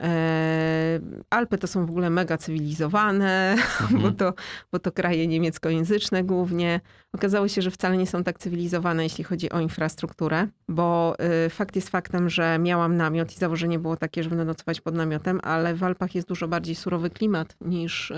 E, 0.00 1.00
Alpy 1.30 1.58
to 1.58 1.66
są 1.66 1.86
w 1.86 1.90
ogóle 1.90 2.10
mega 2.10 2.38
cywilizowane, 2.38 3.56
Mhm. 3.80 4.02
bo, 4.02 4.10
to, 4.10 4.34
bo 4.72 4.78
to 4.78 4.92
kraje 4.92 5.26
niemieckojęzyczne 5.26 6.24
głównie. 6.24 6.80
Okazało 7.12 7.48
się, 7.48 7.62
że 7.62 7.70
wcale 7.70 7.96
nie 7.96 8.06
są 8.06 8.24
tak 8.24 8.38
cywilizowane, 8.38 9.02
jeśli 9.02 9.24
chodzi 9.24 9.50
o 9.50 9.60
infrastrukturę, 9.60 10.46
bo 10.68 11.14
y, 11.46 11.50
fakt 11.50 11.76
jest 11.76 11.88
faktem, 11.88 12.28
że 12.30 12.58
miałam 12.58 12.96
namiot 12.96 13.32
i 13.36 13.38
założenie 13.38 13.78
było 13.78 13.96
takie, 13.96 14.22
że 14.22 14.28
będę 14.28 14.44
nocować 14.44 14.80
pod 14.80 14.94
namiotem, 14.94 15.40
ale 15.42 15.74
w 15.74 15.84
Alpach 15.84 16.14
jest 16.14 16.28
dużo 16.28 16.48
bardziej 16.48 16.74
surowy 16.74 17.10
klimat 17.10 17.56
niż 17.60 18.10
y, 18.10 18.14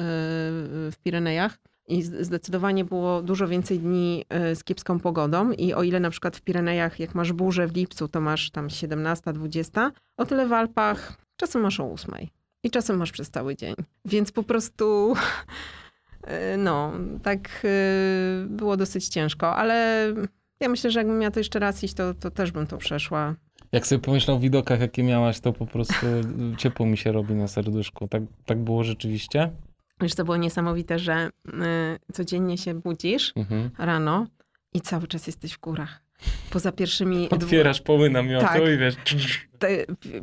w 0.93 0.95
Pirenejach. 1.05 1.59
I 1.89 2.03
zdecydowanie 2.03 2.85
było 2.85 3.23
dużo 3.23 3.49
więcej 3.49 3.79
dni 3.79 4.25
z 4.55 4.65
kiepską 4.65 5.01
pogodą. 5.01 5.51
I 5.51 5.75
o 5.75 5.83
ile 5.83 6.01
na 6.01 6.11
przykład 6.11 6.37
w 6.37 6.41
Pirenejach, 6.41 7.01
jak 7.01 7.15
masz 7.15 7.33
burzę 7.33 7.67
w 7.67 7.77
lipcu, 7.77 8.09
to 8.09 8.21
masz 8.21 8.51
tam 8.51 8.71
17, 8.71 9.33
20, 9.33 9.93
o 10.17 10.27
tyle 10.27 10.47
w 10.47 10.53
Alpach 10.53 11.22
czasem 11.43 11.63
masz 11.63 11.81
o 11.81 11.93
8 11.93 12.15
i 12.63 12.71
czasem 12.71 12.97
masz 12.97 13.13
przez 13.13 13.31
cały 13.31 13.57
dzień. 13.57 13.75
Więc 14.05 14.33
po 14.33 14.43
prostu 14.43 15.15
y, 16.55 16.57
no, 16.67 16.93
tak 17.23 17.63
y, 17.65 18.47
było 18.49 18.77
dosyć 18.77 19.09
ciężko, 19.09 19.57
ale 19.57 20.07
ja 20.61 20.69
myślę, 20.69 20.91
że 20.91 21.01
jakbym 21.01 21.19
miała 21.19 21.31
to 21.31 21.41
jeszcze 21.41 21.59
raz 21.59 21.85
iść, 21.85 21.95
to, 21.95 22.15
to 22.15 22.31
też 22.31 22.53
bym 22.53 22.67
to 22.67 22.79
przeszła. 22.79 23.35
Jak 23.73 23.87
sobie 23.87 23.99
pomyślał 23.99 24.37
o 24.37 24.41
widokach, 24.41 24.81
jakie 24.81 25.03
miałaś, 25.03 25.41
to 25.41 25.53
po 25.53 25.67
prostu 25.67 26.07
ciepło 26.59 26.87
mi 26.87 26.97
się 26.97 27.13
robi 27.13 27.35
na 27.35 27.49
serduszku. 27.49 28.09
Tak, 28.09 28.23
tak 28.47 28.59
było 28.59 28.85
rzeczywiście? 28.85 29.51
Wiesz, 30.01 30.15
to 30.15 30.25
było 30.25 30.37
niesamowite, 30.37 30.99
że 30.99 31.31
y, 31.49 31.53
codziennie 32.13 32.59
się 32.59 32.75
budzisz 32.75 33.33
Mhm. 33.37 33.71
rano 33.79 34.27
i 34.75 34.81
cały 34.81 35.07
czas 35.07 35.27
jesteś 35.27 35.53
w 35.53 35.61
górach. 35.61 36.02
Poza 36.51 36.73
pierwszymi 36.73 37.31
Otwierasz 37.31 37.81
poły 37.81 38.11
namiotu 38.11 38.47
Tak. 38.47 38.63
i 38.63 38.79
wiesz... 38.79 38.97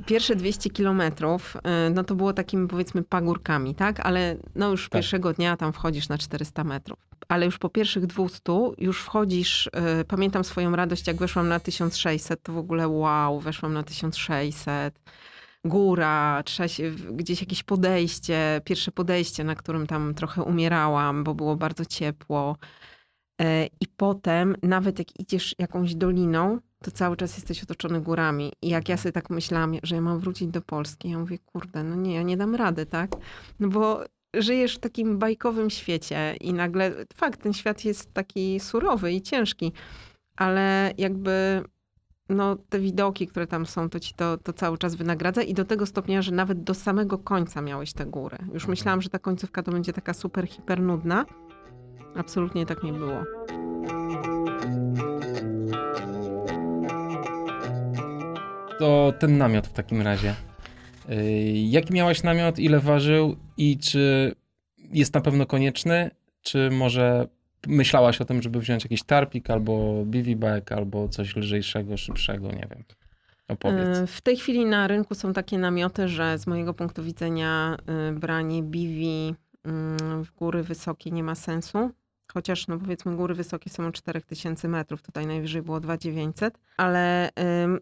pierwsze 0.06 0.36
200 0.36 0.70
kilometrów, 0.70 1.56
y, 1.88 1.90
no 1.90 2.04
to 2.04 2.16
było 2.16 2.34
takimi 2.34 2.68
powiedzmy 2.68 3.04
pagórkami, 3.04 3.76
tak? 3.76 4.00
Ale 4.00 4.38
no 4.56 4.72
już 4.72 4.84
Tak. 4.84 4.92
pierwszego 4.92 5.34
dnia 5.34 5.58
tam 5.58 5.74
wchodzisz 5.74 6.10
na 6.10 6.18
400 6.18 6.64
metrów. 6.64 7.00
Ale 7.28 7.46
już 7.46 7.58
po 7.58 7.70
pierwszych 7.70 8.06
200 8.06 8.42
już 8.78 9.02
wchodzisz, 9.02 9.68
y, 10.02 10.06
pamiętam 10.06 10.44
swoją 10.44 10.76
radość, 10.76 11.08
jak 11.08 11.16
weszłam 11.18 11.48
na 11.48 11.60
1600, 11.60 12.44
to 12.44 12.54
w 12.54 12.58
ogóle 12.58 12.88
wow, 12.88 13.40
weszłam 13.40 13.74
na 13.74 13.84
1600. 13.84 15.00
Góra, 15.66 16.44
się, 16.68 16.92
gdzieś 17.12 17.42
jakieś 17.42 17.64
podejście, 17.64 18.62
pierwsze 18.66 18.92
podejście, 18.92 19.44
na 19.44 19.56
którym 19.56 19.88
tam 19.88 20.14
trochę 20.14 20.44
umierałam, 20.44 21.24
bo 21.24 21.36
było 21.36 21.56
bardzo 21.56 21.86
ciepło. 21.86 22.58
E, 23.40 23.66
I 23.66 23.88
potem, 23.98 24.56
nawet 24.64 25.00
jak 25.00 25.20
idziesz 25.20 25.56
jakąś 25.60 25.96
doliną, 25.96 26.60
to 26.84 26.92
cały 26.92 27.18
czas 27.18 27.36
jesteś 27.36 27.64
otoczony 27.64 28.02
górami. 28.02 28.54
I 28.62 28.70
jak 28.70 28.90
ja 28.90 28.98
sobie 28.98 29.14
tak 29.14 29.30
myślałam, 29.30 29.74
że 29.84 29.96
ja 29.96 30.02
mam 30.02 30.20
wrócić 30.20 30.48
do 30.48 30.62
Polski, 30.62 31.10
ja 31.10 31.20
mówię, 31.20 31.38
kurde, 31.46 31.84
no 31.84 31.96
nie, 31.96 32.16
ja 32.16 32.22
nie 32.22 32.38
dam 32.38 32.56
rady, 32.56 32.86
tak? 32.86 33.12
No 33.60 33.68
bo 33.68 34.04
żyjesz 34.34 34.76
w 34.76 34.80
takim 34.80 35.20
bajkowym 35.20 35.70
świecie 35.70 36.36
i 36.42 36.54
nagle, 36.54 36.92
fakt, 37.16 37.44
ten 37.44 37.54
świat 37.54 37.86
jest 37.86 38.14
taki 38.14 38.60
surowy 38.60 39.12
i 39.12 39.22
ciężki, 39.22 39.74
ale 40.36 40.94
jakby 40.98 41.64
no, 42.30 42.56
te 42.56 42.80
widoki, 42.80 43.28
które 43.28 43.48
tam 43.48 43.66
są, 43.66 43.90
to 43.90 44.00
ci 44.00 44.14
to, 44.14 44.38
to 44.38 44.54
cały 44.54 44.78
czas 44.78 44.96
wynagradza 44.96 45.42
i 45.42 45.54
do 45.54 45.66
tego 45.66 45.86
stopnia, 45.86 46.22
że 46.22 46.32
nawet 46.32 46.64
do 46.64 46.74
samego 46.74 47.18
końca 47.18 47.62
miałeś 47.62 47.94
te 47.94 48.06
góry. 48.06 48.38
Już 48.54 48.68
myślałam, 48.68 49.02
że 49.02 49.10
ta 49.10 49.20
końcówka 49.20 49.64
to 49.64 49.72
będzie 49.72 49.94
taka 49.94 50.14
super, 50.14 50.48
hiper 50.48 50.82
nudna. 50.82 51.26
Absolutnie 52.16 52.66
tak 52.66 52.84
nie 52.84 52.94
było. 52.94 53.24
To 58.80 59.14
ten 59.20 59.38
namiot 59.38 59.68
w 59.68 59.74
takim 59.74 60.02
razie. 60.02 60.36
Yy, 61.10 61.16
Jaki 61.54 61.94
miałaś 61.94 62.24
namiot, 62.24 62.60
ile 62.60 62.80
ważył 62.80 63.36
i 63.58 63.78
czy 63.78 64.36
jest 64.78 65.14
na 65.14 65.22
pewno 65.22 65.46
konieczny, 65.46 66.12
czy 66.42 66.70
może 66.72 67.28
myślałaś 67.68 68.22
o 68.22 68.26
tym, 68.26 68.42
żeby 68.42 68.60
wziąć 68.60 68.84
jakiś 68.84 69.04
tarpik 69.04 69.50
albo 69.50 70.04
bag, 70.36 70.72
albo 70.72 71.08
coś 71.08 71.36
lżejszego, 71.36 71.98
szybszego, 71.98 72.48
nie 72.48 72.68
wiem. 72.70 72.84
Opowiedz. 73.48 73.98
E, 73.98 74.08
W 74.08 74.22
tej 74.22 74.38
chwili 74.38 74.66
na 74.66 74.88
rynku 74.88 75.16
są 75.16 75.34
takie 75.34 75.58
namioty, 75.58 76.08
że 76.08 76.38
z 76.38 76.48
mojego 76.48 76.74
punktu 76.74 77.04
widzenia 77.04 77.78
e, 77.88 78.12
branie 78.12 78.64
biwi 78.64 79.36
w 80.24 80.32
góry 80.38 80.64
wysokie 80.64 81.12
nie 81.12 81.24
ma 81.24 81.36
sensu. 81.36 81.92
Chociaż, 82.34 82.68
no 82.68 82.78
powiedzmy, 82.78 83.16
góry 83.16 83.36
wysokie 83.36 83.70
są 83.70 83.88
o 83.88 83.92
4000 83.92 84.68
metrów, 84.68 85.02
tutaj 85.02 85.28
najwyżej 85.28 85.62
było 85.62 85.80
2900, 85.80 86.60
ale 86.78 87.30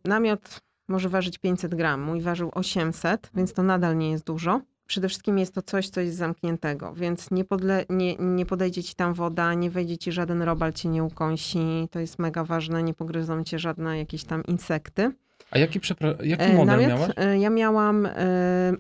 namiot 0.06 0.62
może 0.88 1.10
ważyć 1.10 1.38
500 1.38 1.76
gram, 1.76 2.02
mój 2.02 2.22
ważył 2.22 2.52
800, 2.54 3.30
więc 3.36 3.54
to 3.54 3.64
nadal 3.64 3.98
nie 3.98 4.12
jest 4.12 4.26
dużo. 4.26 4.62
Przede 4.88 5.10
wszystkim 5.10 5.38
jest 5.38 5.54
to 5.54 5.62
coś, 5.62 5.90
co 5.90 6.02
jest 6.02 6.18
zamkniętego, 6.18 6.94
więc 6.94 7.32
nie, 7.32 7.46
podle, 7.46 7.86
nie, 7.90 8.16
nie 8.16 8.46
podejdzie 8.46 8.84
ci 8.84 8.96
tam 8.96 9.14
woda, 9.14 9.54
nie 9.54 9.70
wejdzie 9.70 9.98
ci 9.98 10.12
żaden 10.12 10.42
robal, 10.42 10.74
cię 10.74 10.90
nie 10.90 11.04
ukąsi. 11.04 11.88
To 11.92 12.00
jest 12.00 12.20
mega 12.20 12.44
ważne, 12.44 12.84
nie 12.84 12.94
pogryzą 12.94 13.44
cię 13.44 13.60
żadne 13.60 13.98
jakieś 13.98 14.24
tam 14.24 14.44
insekty. 14.44 15.12
A 15.52 15.58
jaki, 15.60 15.80
przepra- 15.80 16.24
jaki 16.24 16.44
E, 16.44 16.54
model 16.54 16.66
namiot, 16.66 16.90
miałaś? 16.90 17.12
e, 17.18 17.40
Ja 17.40 17.50
miałam 17.50 18.06
e, 18.06 18.12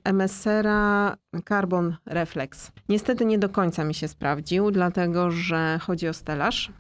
MSR-a 0.03 1.15
Carbon 1.49 1.95
Reflex. 2.05 2.72
Niestety 2.89 3.26
nie 3.26 3.39
do 3.39 3.49
końca 3.49 3.84
mi 3.84 3.93
się 3.93 4.07
sprawdził, 4.07 4.72
dlatego 4.72 5.32
że 5.32 5.80
chodzi 5.82 6.07
o 6.07 6.13
stelaż, 6.13 6.72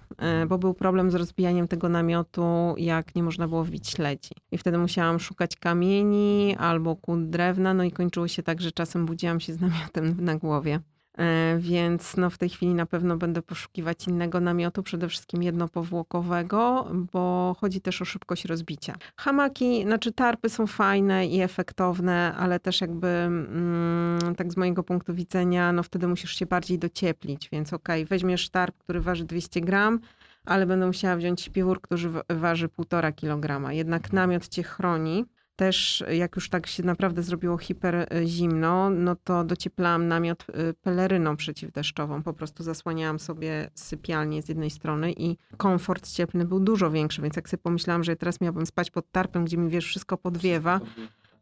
bo 0.47 0.57
był 0.57 0.73
problem 0.73 1.11
z 1.11 1.15
rozbijaniem 1.15 1.67
tego 1.67 1.89
namiotu, 1.89 2.75
jak 2.77 3.15
nie 3.15 3.23
można 3.23 3.47
było 3.47 3.63
wbić 3.63 3.89
śledzi. 3.89 4.29
I 4.51 4.57
wtedy 4.57 4.77
musiałam 4.77 5.19
szukać 5.19 5.55
kamieni 5.55 6.55
albo 6.59 6.95
kłód 6.95 7.29
drewna, 7.29 7.73
no 7.73 7.83
i 7.83 7.91
kończyło 7.91 8.27
się 8.27 8.43
tak, 8.43 8.61
że 8.61 8.71
czasem 8.71 9.05
budziłam 9.05 9.39
się 9.39 9.53
z 9.53 9.59
namiotem 9.61 10.15
na 10.19 10.35
głowie. 10.35 10.79
E, 11.17 11.57
Więc 11.59 12.17
no 12.17 12.29
w 12.29 12.37
tej 12.37 12.49
chwili 12.49 12.73
na 12.73 12.85
pewno 12.85 13.17
będę 13.17 13.41
poszukiwać 13.41 14.07
innego 14.07 14.39
namiotu, 14.39 14.83
przede 14.83 15.09
wszystkim 15.09 15.43
jednopowłokowego, 15.43 16.87
bo 17.13 17.55
chodzi 17.59 17.81
też 17.81 18.01
o 18.01 18.05
szybkość 18.05 18.45
rozbicia. 18.45 18.95
Hamaki, 19.17 19.83
znaczy 19.83 20.11
tarpy 20.11 20.49
są 20.49 20.67
fajne 20.67 21.27
i 21.27 21.41
efektowne, 21.41 22.33
ale 22.37 22.59
też 22.59 22.81
jakby 22.81 23.07
mm, 23.07 24.35
tak 24.37 24.51
z 24.53 24.57
mojego 24.57 24.83
punktu 24.83 25.13
widzenia, 25.13 25.71
no 25.71 25.83
wtedy 25.83 26.07
musisz 26.07 26.35
się 26.35 26.45
bardziej 26.45 26.79
docieplić, 26.79 27.49
więc 27.51 27.73
okej, 27.73 28.05
weźmiesz 28.05 28.49
tarp, 28.49 28.77
który 28.77 29.01
waży 29.01 29.25
200 29.25 29.61
gram, 29.61 29.99
ale 30.45 30.65
będę 30.65 30.87
musiała 30.87 31.15
wziąć 31.15 31.41
śpiwór, 31.41 31.81
który 31.81 32.09
wa- 32.09 32.23
waży 32.29 32.67
1,5 32.67 33.13
kg. 33.15 33.71
Jednak 33.73 34.13
namiot 34.13 34.47
cię 34.47 34.63
chroni. 34.63 35.25
Też 35.57 36.03
jak 36.11 36.35
już 36.35 36.49
tak 36.49 36.67
się 36.67 36.83
naprawdę 36.83 37.23
zrobiło 37.23 37.57
hiper 37.57 37.95
y, 37.95 38.27
zimno, 38.27 38.89
no 38.89 39.15
to 39.15 39.43
docieplałam 39.43 40.07
namiot 40.07 40.45
y, 40.49 40.73
peleryną 40.73 41.37
przeciwdeszczową. 41.37 42.23
Po 42.23 42.33
prostu 42.33 42.63
zasłaniałam 42.63 43.19
sobie 43.19 43.69
sypialnię 43.75 44.41
z 44.41 44.49
jednej 44.49 44.69
strony 44.69 45.11
i 45.11 45.37
komfort 45.57 46.11
cieplny 46.11 46.45
był 46.45 46.59
dużo 46.59 46.91
większy, 46.91 47.21
więc 47.21 47.35
jak 47.35 47.49
sobie 47.49 47.63
pomyślałam, 47.63 48.03
że 48.03 48.15
teraz 48.15 48.41
miałabym 48.41 48.65
spać 48.65 48.91
pod 48.91 49.11
tarpem, 49.11 49.45
gdzie 49.45 49.57
mi 49.57 49.69
wiesz, 49.69 49.85
wszystko 49.85 50.17
podwiewa, 50.17 50.79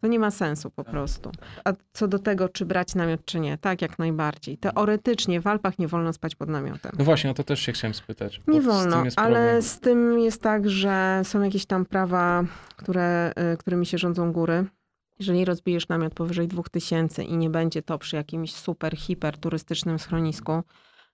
to 0.05 0.09
nie 0.09 0.19
ma 0.19 0.31
sensu 0.31 0.71
po 0.71 0.83
prostu. 0.83 1.31
A 1.63 1.73
co 1.93 2.07
do 2.07 2.19
tego, 2.19 2.49
czy 2.49 2.65
brać 2.65 2.95
namiot, 2.95 3.25
czy 3.25 3.39
nie, 3.39 3.57
tak 3.57 3.81
jak 3.81 3.99
najbardziej. 3.99 4.57
Teoretycznie 4.57 5.41
w 5.41 5.47
Alpach 5.47 5.79
nie 5.79 5.87
wolno 5.87 6.13
spać 6.13 6.35
pod 6.35 6.49
namiotem. 6.49 6.91
No 6.99 7.05
właśnie, 7.05 7.31
o 7.31 7.33
to 7.33 7.43
też 7.43 7.59
się 7.59 7.71
chciałem 7.71 7.93
spytać. 7.93 8.41
Nie 8.47 8.61
z 8.61 8.65
wolno, 8.65 9.05
jest 9.05 9.19
ale 9.19 9.61
z 9.61 9.79
tym 9.79 10.19
jest 10.19 10.41
tak, 10.41 10.69
że 10.69 11.21
są 11.23 11.41
jakieś 11.41 11.65
tam 11.65 11.85
prawa, 11.85 12.43
które, 12.75 13.33
y, 13.53 13.57
którymi 13.57 13.85
się 13.85 13.97
rządzą 13.97 14.31
góry. 14.31 14.65
Jeżeli 15.19 15.45
rozbijesz 15.45 15.87
namiot 15.87 16.13
powyżej 16.13 16.47
2000 16.47 17.23
i 17.23 17.37
nie 17.37 17.49
będzie 17.49 17.81
to 17.81 17.97
przy 17.97 18.15
jakimś 18.15 18.53
super, 18.53 18.97
hiper 18.97 19.37
turystycznym 19.37 19.99
schronisku, 19.99 20.63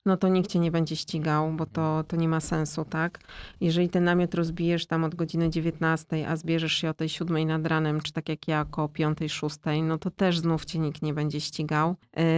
no 0.05 0.17
to 0.17 0.27
nikt 0.27 0.49
cię 0.51 0.59
nie 0.59 0.71
będzie 0.71 0.95
ścigał, 0.95 1.51
bo 1.51 1.65
to, 1.65 2.03
to 2.07 2.15
nie 2.15 2.27
ma 2.27 2.39
sensu, 2.39 2.85
tak? 2.85 3.19
Jeżeli 3.61 3.89
ten 3.89 4.03
namiot 4.03 4.33
rozbijesz 4.33 4.85
tam 4.85 5.03
od 5.03 5.15
godziny 5.15 5.49
19, 5.49 6.29
a 6.29 6.35
zbierzesz 6.35 6.73
się 6.73 6.89
o 6.89 6.93
tej 6.93 7.09
7 7.09 7.47
nad 7.47 7.67
ranem, 7.67 8.01
czy 8.01 8.13
tak 8.13 8.29
jak 8.29 8.47
ja, 8.47 8.61
około 8.61 8.89
5, 8.89 9.17
6, 9.27 9.57
no 9.83 9.97
to 9.97 10.11
też 10.11 10.39
znów 10.39 10.65
cię 10.65 10.79
nikt 10.79 11.01
nie 11.01 11.13
będzie 11.13 11.41
ścigał. 11.41 11.95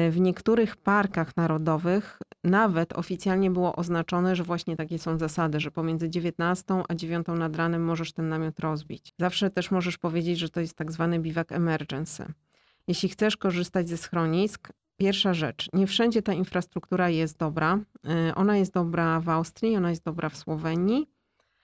Y, 0.07 0.11
W 0.11 0.19
niektórych 0.19 0.75
parkach 0.75 1.37
narodowych 1.37 2.19
nawet 2.43 2.93
oficjalnie 2.93 3.51
było 3.51 3.75
oznaczone, 3.75 4.35
że 4.35 4.43
właśnie 4.43 4.75
takie 4.75 4.99
są 4.99 5.17
zasady, 5.17 5.59
że 5.59 5.71
pomiędzy 5.71 6.09
19 6.09 6.83
a 6.89 6.95
9 6.95 7.27
nad 7.27 7.55
ranem 7.55 7.83
możesz 7.85 8.13
ten 8.13 8.29
namiot 8.29 8.59
rozbić. 8.59 9.13
Zawsze 9.19 9.49
też 9.49 9.71
możesz 9.71 9.97
powiedzieć, 9.97 10.39
że 10.39 10.49
to 10.49 10.59
jest 10.59 10.77
tak 10.77 10.91
zwany 10.91 11.19
biwak 11.19 11.51
emergency. 11.51 12.25
Jeśli 12.87 13.09
chcesz 13.09 13.37
korzystać 13.37 13.89
ze 13.89 13.97
schronisk, 13.97 14.69
pierwsza 14.97 15.33
rzecz, 15.33 15.69
nie 15.73 15.87
wszędzie 15.87 16.21
ta 16.21 16.33
infrastruktura 16.33 17.09
jest 17.09 17.37
dobra. 17.39 17.79
Y, 18.29 18.35
Ona 18.35 18.57
jest 18.57 18.73
dobra 18.73 19.19
w 19.19 19.29
Austrii, 19.29 19.75
ona 19.75 19.89
jest 19.89 20.03
dobra 20.03 20.29
w 20.29 20.37
Słowenii, 20.37 21.07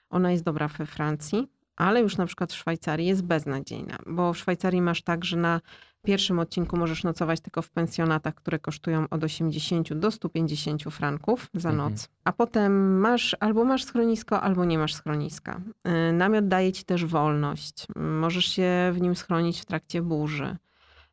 ona 0.09 0.31
jest 0.31 0.43
dobra 0.43 0.67
we 0.67 0.85
Francji, 0.85 1.47
ale 1.75 2.01
już 2.01 2.17
na 2.17 2.25
przykład 2.25 2.53
w 2.53 2.55
Szwajcarii 2.55 3.07
jest 3.07 3.23
beznadziejna, 3.23 3.97
bo 4.07 4.33
w 4.33 4.37
Szwajcarii 4.37 4.81
masz 4.81 5.01
tak, 5.01 5.25
że 5.25 5.37
na 5.37 5.61
pierwszym 6.03 6.39
odcinku 6.39 6.77
możesz 6.77 7.03
nocować 7.03 7.41
tylko 7.41 7.61
w 7.61 7.69
pensjonatach, 7.69 8.35
które 8.35 8.59
kosztują 8.59 9.05
od 9.09 9.23
80 9.23 9.93
do 9.93 10.11
150 10.11 10.83
franków 10.83 11.49
za 11.53 11.69
Mhm. 11.69 11.91
noc. 11.91 12.09
A 12.23 12.31
potem 12.33 12.99
masz 12.99 13.35
albo 13.39 13.65
masz 13.65 13.83
schronisko, 13.83 14.41
albo 14.41 14.65
nie 14.65 14.77
masz 14.77 14.93
schroniska. 14.93 15.61
Y, 16.09 16.13
Namiot 16.13 16.47
daje 16.47 16.71
ci 16.71 16.83
też 16.83 17.05
wolność. 17.05 17.87
Możesz 17.95 18.45
się 18.45 18.91
w 18.93 19.01
nim 19.01 19.15
schronić 19.15 19.61
w 19.61 19.65
trakcie 19.65 20.01
burzy. 20.01 20.57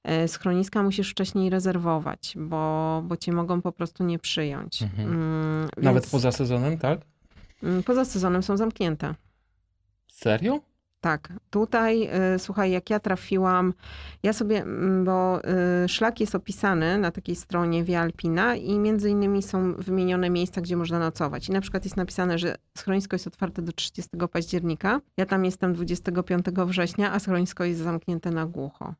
E, 0.06 0.28
Schroniska 0.28 0.82
musisz 0.82 1.10
wcześniej 1.10 1.50
rezerwować, 1.50 2.34
bo, 2.36 3.02
bo 3.04 3.16
cię 3.16 3.32
mogą 3.32 3.62
po 3.62 3.72
prostu 3.72 4.04
nie 4.04 4.18
przyjąć. 4.18 4.82
Mhm. 4.82 5.12
Mm, 5.12 5.68
Nawet 5.76 6.02
więc, 6.02 6.12
poza 6.12 6.32
sezonem, 6.32 6.78
tak? 6.78 7.00
mm, 7.62 7.82
poza 7.82 8.04
sezonem 8.04 8.42
są 8.42 8.56
zamknięte. 8.56 9.14
Serio? 10.08 10.60
Tak, 11.00 11.32
tutaj 11.50 12.08
y, 12.34 12.38
słuchaj, 12.38 12.70
jak 12.70 12.90
ja 12.90 13.00
trafiłam, 13.00 13.74
ja 14.22 14.32
sobie, 14.32 14.62
mm, 14.62 15.04
bo 15.04 15.40
y, 15.84 15.88
szlak 15.88 16.20
jest 16.20 16.34
opisany 16.34 16.98
na 16.98 17.10
takiej 17.10 17.36
stronie 17.36 17.84
Via 17.84 18.00
Alpina 18.00 18.54
i 18.54 18.78
między 18.78 19.10
innymi 19.10 19.42
są 19.42 19.74
wymienione 19.74 20.30
miejsca, 20.30 20.60
gdzie 20.60 20.76
można 20.76 20.98
nocować. 20.98 21.48
I 21.48 21.52
na 21.52 21.60
przykład 21.60 21.84
jest 21.84 21.96
napisane, 21.96 22.38
że 22.38 22.54
schronisko 22.78 23.14
jest 23.14 23.26
otwarte 23.26 23.62
do 23.62 23.72
30 23.72 24.10
października. 24.32 25.00
Ja 25.16 25.26
tam 25.26 25.44
jestem 25.44 25.74
25 25.74 26.46
września, 26.66 27.12
a 27.12 27.18
schronisko 27.18 27.64
jest 27.64 27.80
zamknięte 27.80 28.30
na 28.30 28.46
głucho. 28.46 28.94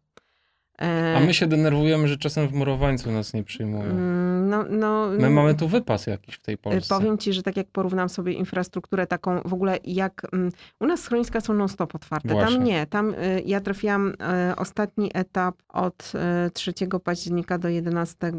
E, 0.83 1.17
A 1.17 1.21
my 1.21 1.35
się 1.35 1.47
denerwujemy, 1.47 2.09
że 2.09 2.17
czasem 2.17 2.49
w 2.49 2.53
Murowańcu 2.53 3.13
nas 3.13 3.35
nie 3.35 3.43
przyjmują. 3.45 3.85
mm, 3.85 4.49
no, 4.49 4.65
no, 4.71 5.09
My 5.19 5.31
mamy 5.31 5.55
tu 5.55 5.69
wypas 5.69 6.07
jakiś 6.07 6.35
w 6.35 6.43
tej 6.43 6.55
Y, 6.55 6.59
Polsce. 6.59 6.95
Powiem 6.95 7.19
ci, 7.19 7.33
że 7.33 7.43
tak 7.43 7.57
jak 7.57 7.67
porównam 7.67 8.09
sobie 8.09 8.33
infrastrukturę 8.33 9.07
taką, 9.07 9.41
w 9.45 9.53
ogóle 9.53 9.79
jak 9.85 10.27
mm, 10.33 10.51
u 10.81 10.87
nas 10.87 11.01
schroniska 11.01 11.41
są 11.41 11.55
non-stop 11.55 11.95
otwarte. 11.95 12.29
Właśnie. 12.29 12.57
Tam 12.57 12.65
nie. 12.65 12.87
Tam 12.87 13.15
y, 13.15 13.43
ja 13.47 13.61
trafiłam 13.61 14.09
y, 14.51 14.57
ostatni 14.57 15.11
etap 15.15 15.55
od 15.69 16.13
y, 16.47 16.51
3 16.51 16.73
października 17.05 17.59
do 17.59 17.69
11, 17.69 18.33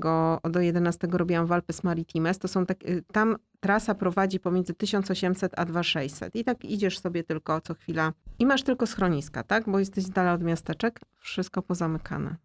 do 0.49 0.59
11 0.61 1.07
robiłam 1.11 1.45
w 1.45 1.51
Alpes 1.51 1.83
Maritimes. 1.83 2.39
To 2.39 2.47
są 2.47 2.65
tak, 2.65 2.85
y, 2.85 3.03
tam 3.13 3.35
trasa 3.59 3.95
prowadzi 3.95 4.39
pomiędzy 4.39 4.73
1800 4.73 5.51
a 5.59 5.65
2600 5.65 6.35
i 6.35 6.43
tak 6.43 6.65
idziesz 6.65 6.99
sobie 6.99 7.23
tylko 7.23 7.61
co 7.61 7.73
chwila 7.73 8.13
i 8.39 8.45
masz 8.45 8.63
tylko 8.63 8.87
schroniska, 8.87 9.43
tak? 9.43 9.69
Bo 9.69 9.79
jesteś 9.79 10.03
z 10.03 10.09
dala 10.09 10.33
od 10.33 10.43
miasteczek, 10.43 10.99
wszystko 11.19 11.61
pozamykane. 11.61 12.35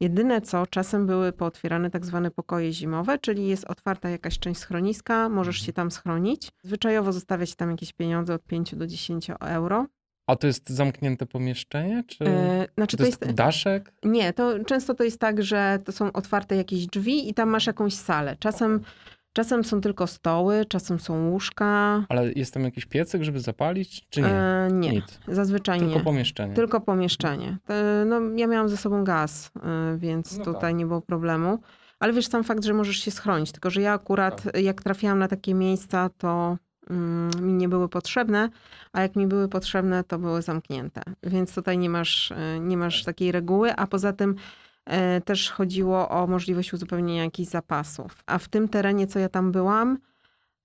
Jedyne 0.00 0.40
co, 0.40 0.66
czasem 0.66 1.06
były 1.06 1.32
pootwierane 1.32 1.90
tak 1.90 2.06
zwane 2.06 2.30
pokoje 2.30 2.72
zimowe, 2.72 3.18
czyli 3.18 3.46
jest 3.48 3.64
otwarta 3.64 4.08
jakaś 4.08 4.38
część 4.38 4.60
schroniska, 4.60 5.28
możesz 5.28 5.66
się 5.66 5.72
tam 5.72 5.90
schronić. 5.90 6.50
Zwyczajowo 6.62 7.12
zostawia 7.12 7.46
się 7.46 7.56
tam 7.56 7.70
jakieś 7.70 7.92
pieniądze 7.92 8.34
od 8.34 8.44
5 8.44 8.74
do 8.74 8.86
10 8.86 9.30
euro. 9.40 9.86
A 10.26 10.36
to 10.36 10.46
jest 10.46 10.70
zamknięte 10.70 11.26
pomieszczenie? 11.26 12.04
Czy, 12.06 12.18
czy 12.18 12.68
znaczy 12.76 12.96
to 12.96 13.04
jest 13.06 13.32
daszek? 13.32 13.92
Nie, 14.04 14.32
to 14.32 14.64
często 14.64 14.94
to 14.94 15.04
jest 15.04 15.20
tak, 15.20 15.42
że 15.42 15.78
to 15.84 15.92
są 15.92 16.12
otwarte 16.12 16.56
jakieś 16.56 16.86
drzwi 16.86 17.28
i 17.28 17.34
tam 17.34 17.48
masz 17.48 17.66
jakąś 17.66 17.94
salę. 17.94 18.36
Czasem, 18.38 18.80
czasem 19.32 19.64
są 19.64 19.80
tylko 19.80 20.06
stoły, 20.06 20.64
czasem 20.64 21.00
są 21.00 21.28
łóżka. 21.30 22.04
Ale 22.08 22.32
jest 22.32 22.54
tam 22.54 22.62
jakiś 22.64 22.86
piecyk, 22.86 23.22
żeby 23.22 23.40
zapalić? 23.40 24.06
Czy 24.10 24.20
nie? 24.22 24.28
E, 24.28 24.68
nie, 24.72 24.90
Nic. 24.92 25.18
zazwyczaj 25.28 25.78
Tylko 25.78 25.94
nie. 25.94 26.04
pomieszczenie. 26.04 26.54
Tylko 26.54 26.80
pomieszczenie. 26.80 27.58
No, 28.06 28.20
ja 28.36 28.46
miałam 28.46 28.68
ze 28.68 28.76
sobą 28.76 29.04
gaz, 29.04 29.50
y, 29.94 29.98
więc 29.98 30.38
No 30.38 30.44
tutaj 30.44 30.60
tak. 30.60 30.74
nie 30.74 30.86
było 30.86 31.00
problemu. 31.00 31.58
Ale 32.00 32.12
wiesz, 32.12 32.26
sam 32.26 32.44
fakt, 32.44 32.64
że 32.64 32.72
możesz 32.74 32.96
się 32.96 33.10
schronić. 33.10 33.52
Tylko, 33.52 33.70
że 33.70 33.80
ja 33.80 33.92
akurat, 33.92 34.42
Tak. 34.42 34.60
jak 34.62 34.82
trafiłam 34.82 35.18
na 35.18 35.28
takie 35.28 35.54
miejsca, 35.54 36.10
to 36.18 36.56
mm, 36.90 37.30
mi 37.46 37.52
nie 37.52 37.68
były 37.68 37.88
potrzebne, 37.88 38.48
a 38.92 39.00
jak 39.02 39.16
mi 39.16 39.26
były 39.26 39.48
potrzebne, 39.48 40.04
to 40.04 40.18
były 40.18 40.42
zamknięte. 40.42 41.02
Więc 41.22 41.54
tutaj 41.54 41.78
nie 41.78 41.90
masz, 41.90 42.30
y, 42.30 42.34
nie 42.60 42.70
Tak. 42.70 42.78
masz 42.78 43.04
takiej 43.04 43.32
reguły, 43.32 43.74
a 43.76 43.86
poza 43.86 44.12
tym 44.12 44.34
też 45.24 45.50
chodziło 45.50 46.08
o 46.08 46.26
możliwość 46.26 46.72
uzupełnienia 46.72 47.24
jakichś 47.24 47.50
zapasów. 47.50 48.22
A 48.26 48.38
w 48.38 48.48
tym 48.48 48.68
terenie, 48.68 49.06
co 49.06 49.18
ja 49.18 49.28
tam 49.28 49.52
byłam, 49.52 49.98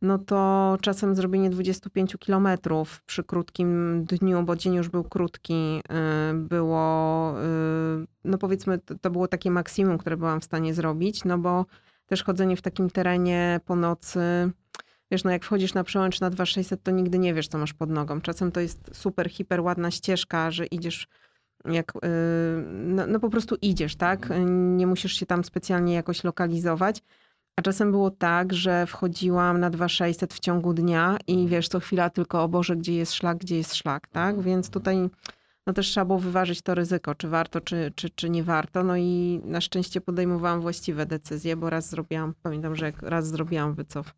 no 0.02 0.18
to 0.18 0.78
czasem 0.82 1.16
zrobienie 1.16 1.50
25 1.50 2.16
kilometrów 2.20 3.04
przy 3.04 3.24
krótkim 3.24 4.04
dniu, 4.06 4.44
bo 4.44 4.56
dzień 4.56 4.74
już 4.74 4.90
był 4.90 5.04
krótki, 5.04 5.82
y, 6.32 6.34
było, 6.34 7.34
y, 7.42 8.08
no 8.24 8.38
powiedzmy, 8.38 8.80
to 9.02 9.10
było 9.10 9.28
takie 9.28 9.52
maksimum, 9.52 9.98
które 9.98 10.18
byłam 10.18 10.42
w 10.42 10.46
stanie 10.46 10.74
zrobić, 10.74 11.26
no 11.26 11.38
bo 11.38 11.66
też 12.06 12.24
chodzenie 12.24 12.58
w 12.58 12.62
takim 12.62 12.90
terenie 12.90 13.60
po 13.66 13.76
nocy, 13.76 14.20
wiesz, 15.12 15.24
no 15.24 15.32
jak 15.32 15.44
wchodzisz 15.44 15.74
na 15.74 15.84
przełęcz 15.84 16.22
na 16.22 16.30
2600, 16.30 16.84
to 16.84 16.92
nigdy 16.92 17.20
nie 17.20 17.34
wiesz, 17.34 17.48
co 17.48 17.58
masz 17.58 17.74
pod 17.74 17.90
nogą. 17.90 18.22
Czasem 18.22 18.52
to 18.52 18.60
jest 18.60 18.92
super, 18.94 19.30
hiper 19.30 19.62
ładna 19.62 19.92
ścieżka, 19.92 20.52
że 20.52 20.66
idziesz 20.66 21.08
jak, 21.72 21.96
y, 21.96 22.00
no, 22.72 23.08
no 23.08 23.20
po 23.20 23.30
prostu 23.30 23.56
idziesz, 23.62 23.96
tak? 23.96 24.30
Nie 24.48 24.88
musisz 24.88 25.14
się 25.14 25.26
tam 25.26 25.44
specjalnie 25.44 25.94
jakoś 25.94 26.24
lokalizować. 26.24 27.04
A 27.60 27.62
czasem 27.62 27.92
było 27.92 28.12
tak, 28.12 28.54
że 28.54 28.86
wchodziłam 28.86 29.60
na 29.60 29.70
2600 29.70 30.34
w 30.34 30.40
ciągu 30.40 30.74
dnia 30.74 31.18
i 31.28 31.48
wiesz, 31.48 31.68
co 31.68 31.80
chwila 31.80 32.10
tylko, 32.10 32.44
o 32.44 32.48
Boże, 32.48 32.76
gdzie 32.76 32.96
jest 32.96 33.14
szlak, 33.14 33.38
gdzie 33.38 33.58
jest 33.58 33.76
szlak, 33.76 34.08
tak? 34.08 34.42
Więc 34.42 34.70
tutaj 34.70 35.10
no 35.68 35.74
też 35.74 35.88
trzeba 35.88 36.06
było 36.06 36.20
wyważyć 36.20 36.62
to 36.62 36.76
ryzyko, 36.76 37.16
czy 37.16 37.28
warto, 37.28 37.62
czy, 37.62 37.92
czy, 37.96 38.10
czy 38.10 38.30
nie 38.30 38.44
warto. 38.44 38.84
No 38.84 38.98
i 38.98 39.42
na 39.44 39.62
szczęście 39.62 40.02
podejmowałam 40.02 40.62
właściwe 40.62 41.06
decyzje, 41.06 41.56
bo 41.56 41.70
raz 41.70 41.90
zrobiłam, 41.90 42.34
pamiętam, 42.44 42.76
że 42.76 42.86
jak 42.86 43.02
raz 43.02 43.28
zrobiłam 43.28 43.74
wycof, 43.74 44.14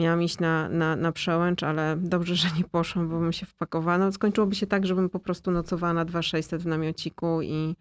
miałam 0.00 0.22
iść 0.22 0.38
na, 0.38 0.68
na, 0.68 0.96
na 0.96 1.12
przełęcz, 1.12 1.62
ale 1.62 1.96
dobrze, 1.96 2.34
że 2.34 2.48
nie 2.58 2.64
poszłam, 2.64 3.08
bo 3.08 3.20
bym 3.20 3.32
się 3.32 3.46
wpakowała. 3.46 3.98
No, 3.98 4.12
skończyłoby 4.12 4.54
się 4.54 4.66
tak, 4.66 4.86
żebym 4.86 5.10
po 5.10 5.18
prostu 5.20 5.50
nocowała 5.50 5.92
na 5.92 6.04
2600 6.04 6.62
w 6.62 6.66
namiociku 6.66 7.42
i, 7.42 7.76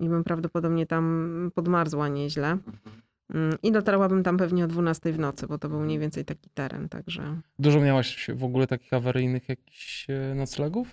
i 0.00 0.08
bym 0.08 0.24
prawdopodobnie 0.24 0.86
tam 0.86 1.50
podmarzła 1.54 2.08
nieźle. 2.08 2.58
Mm, 3.34 3.56
I 3.62 3.72
dotarłabym 3.72 4.22
tam 4.22 4.36
pewnie 4.36 4.64
o 4.64 4.66
12 4.68 5.12
w 5.12 5.18
nocy, 5.18 5.46
bo 5.46 5.58
to 5.58 5.68
był 5.68 5.80
mniej 5.80 5.98
więcej 5.98 6.24
taki 6.24 6.50
teren, 6.54 6.88
także... 6.88 7.40
Dużo 7.58 7.80
miałaś 7.80 8.30
w 8.34 8.44
ogóle 8.44 8.66
takich 8.66 8.92
awaryjnych 8.92 9.48
jakichś 9.48 10.06
e, 10.10 10.34
noclegów? 10.34 10.88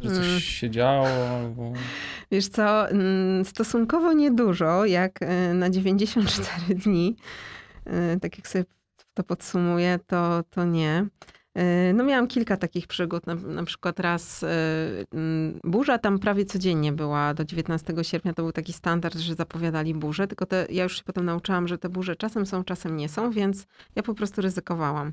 Że 0.00 0.08
coś 0.10 0.26
Mm. 0.28 0.40
się 0.40 0.70
działo 0.70 1.06
albo... 1.08 1.72
Wiesz 2.32 2.48
co, 2.48 2.88
mm, 2.90 3.44
stosunkowo 3.44 4.12
niedużo, 4.12 4.84
jak 4.84 5.22
y, 5.22 5.54
na 5.54 5.70
94 5.70 6.74
dni. 6.74 7.16
Y, 8.16 8.20
Tak 8.20 8.38
jak 8.38 8.48
sobie 8.48 8.64
to 9.14 9.22
podsumuję, 9.22 9.98
to, 10.06 10.42
to 10.50 10.64
nie. 10.64 11.06
Y, 11.58 11.92
No 11.94 12.04
miałam 12.04 12.28
kilka 12.28 12.56
takich 12.56 12.86
przygód, 12.86 13.26
na, 13.26 13.34
na 13.34 13.64
przykład 13.64 14.00
raz 14.00 14.42
y, 14.42 14.46
mm, 15.12 15.60
burza 15.64 15.98
tam 15.98 16.18
prawie 16.18 16.44
codziennie 16.44 16.92
była, 16.92 17.34
do 17.34 17.44
19 17.44 17.94
sierpnia 18.02 18.32
to 18.34 18.42
był 18.42 18.52
taki 18.52 18.72
standard, 18.72 19.18
że 19.18 19.34
zapowiadali 19.34 19.94
burzę, 19.94 20.26
tylko 20.26 20.46
te, 20.46 20.66
ja 20.70 20.82
już 20.82 20.96
się 20.96 21.04
potem 21.04 21.24
nauczyłam, 21.24 21.68
że 21.68 21.78
te 21.78 21.88
burze 21.88 22.16
czasem 22.16 22.46
są, 22.46 22.64
czasem 22.64 22.96
nie 22.96 23.08
są, 23.08 23.30
więc 23.30 23.66
ja 23.96 24.02
po 24.02 24.14
prostu 24.14 24.42
ryzykowałam. 24.42 25.12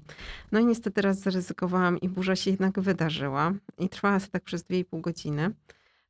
No 0.52 0.60
i 0.60 0.66
niestety 0.66 1.02
raz 1.02 1.20
zaryzykowałam 1.20 2.00
i 2.00 2.10
burza 2.10 2.36
się 2.36 2.52
jednak 2.52 2.80
wydarzyła 2.80 3.54
i 3.80 3.90
trwała 3.90 4.20
sobie 4.20 4.32
tak 4.32 4.44
przez 4.44 4.64
2,5 4.64 5.02
godziny. 5.02 5.52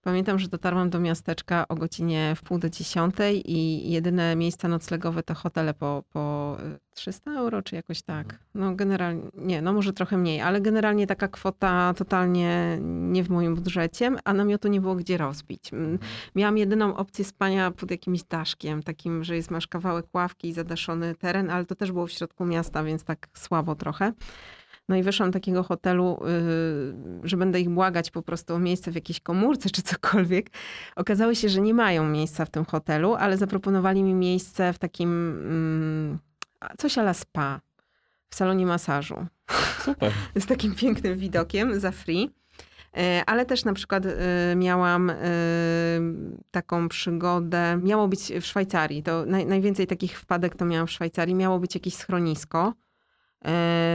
Pamiętam, 0.02 0.40
że 0.40 0.48
dotarłam 0.48 0.90
do 0.90 1.00
miasteczka 1.00 1.68
o 1.68 1.76
godzinie 1.76 2.34
w 2.36 2.42
pół 2.42 2.60
do 2.60 2.70
dziesiątej 2.70 3.52
i 3.52 3.92
jedyne 3.92 4.36
miejsca 4.36 4.68
noclegowe 4.68 5.24
to 5.24 5.34
hotele 5.34 5.74
po, 5.74 6.04
po 6.14 6.58
y, 6.76 6.80
300 6.96 7.32
euro, 7.32 7.62
czy 7.62 7.76
jakoś 7.76 8.02
tak. 8.02 8.40
No 8.54 8.76
generalnie, 8.76 9.24
nie, 9.34 9.62
no 9.62 9.74
może 9.74 9.94
trochę 9.94 10.18
mniej, 10.18 10.42
ale 10.42 10.62
generalnie 10.62 11.08
taka 11.08 11.28
kwota 11.28 11.94
totalnie 11.98 12.78
nie 12.82 13.24
w 13.24 13.30
moim 13.30 13.56
budżecie, 13.56 14.12
a 14.24 14.34
namiotu 14.34 14.68
nie 14.68 14.82
było 14.82 14.96
gdzie 14.96 15.18
rozbić. 15.18 15.74
Mm, 15.74 16.00
Miałam 16.36 16.58
jedyną 16.58 16.96
opcję 16.96 17.26
spania 17.26 17.72
pod 17.72 17.92
jakimś 17.92 18.24
daszkiem, 18.24 18.84
takim, 18.84 19.24
że 19.24 19.36
jest 19.36 19.52
masz 19.52 19.68
kawałek 19.68 20.06
ławki 20.14 20.48
i 20.48 20.54
zadaszony 20.54 21.16
teren, 21.16 21.50
ale 21.50 21.66
to 21.66 21.76
też 21.76 21.92
było 21.92 22.08
w 22.08 22.12
środku 22.12 22.46
miasta, 22.46 22.84
więc 22.84 23.04
tak 23.04 23.28
słabo 23.34 23.76
trochę. 23.76 24.14
No 24.90 24.96
i 24.96 25.04
wyszłam 25.04 25.32
takiego 25.32 25.64
hotelu, 25.64 26.20
yy, 26.22 27.28
że 27.30 27.38
będę 27.38 27.60
ich 27.60 27.70
błagać 27.70 28.12
po 28.12 28.22
prostu 28.22 28.56
o 28.56 28.60
miejsce 28.60 28.92
w 28.92 28.96
jakiejś 28.96 29.20
komórce 29.20 29.70
czy 29.70 29.82
cokolwiek. 29.82 30.50
Okazało 30.96 31.34
się, 31.34 31.50
że 31.50 31.62
nie 31.62 31.74
mają 31.74 32.10
miejsca 32.10 32.46
w 32.46 32.50
tym 32.50 32.66
hotelu, 32.66 33.16
ale 33.16 33.38
zaproponowali 33.38 34.04
mi 34.04 34.14
miejsce 34.14 34.74
w 34.74 34.80
takim 34.80 35.10
mm, 35.10 36.20
coś 36.78 36.98
ala 36.98 37.14
spa 37.14 37.62
w 38.30 38.36
salonie 38.36 38.66
masażu 38.66 39.26
Super. 39.80 40.12
z 40.36 40.46
takim 40.46 40.76
pięknym 40.76 41.18
widokiem 41.18 41.80
za 41.80 41.92
free. 41.92 42.30
E, 42.98 43.24
Ale 43.26 43.46
też 43.46 43.66
na 43.66 43.74
przykład 43.74 44.06
e, 44.06 44.56
miałam 44.56 45.10
e, 45.10 45.16
taką 46.52 46.90
przygodę, 46.90 47.80
miało 47.84 48.08
być 48.08 48.34
w 48.42 48.46
Szwajcarii, 48.46 49.04
to 49.04 49.26
naj, 49.26 49.46
najwięcej 49.46 49.88
takich 49.88 50.20
wpadek 50.20 50.56
to 50.56 50.66
miałam 50.66 50.88
w 50.88 50.92
Szwajcarii, 50.92 51.36
miało 51.36 51.60
być 51.60 51.76
jakieś 51.76 51.94
schronisko, 51.94 52.74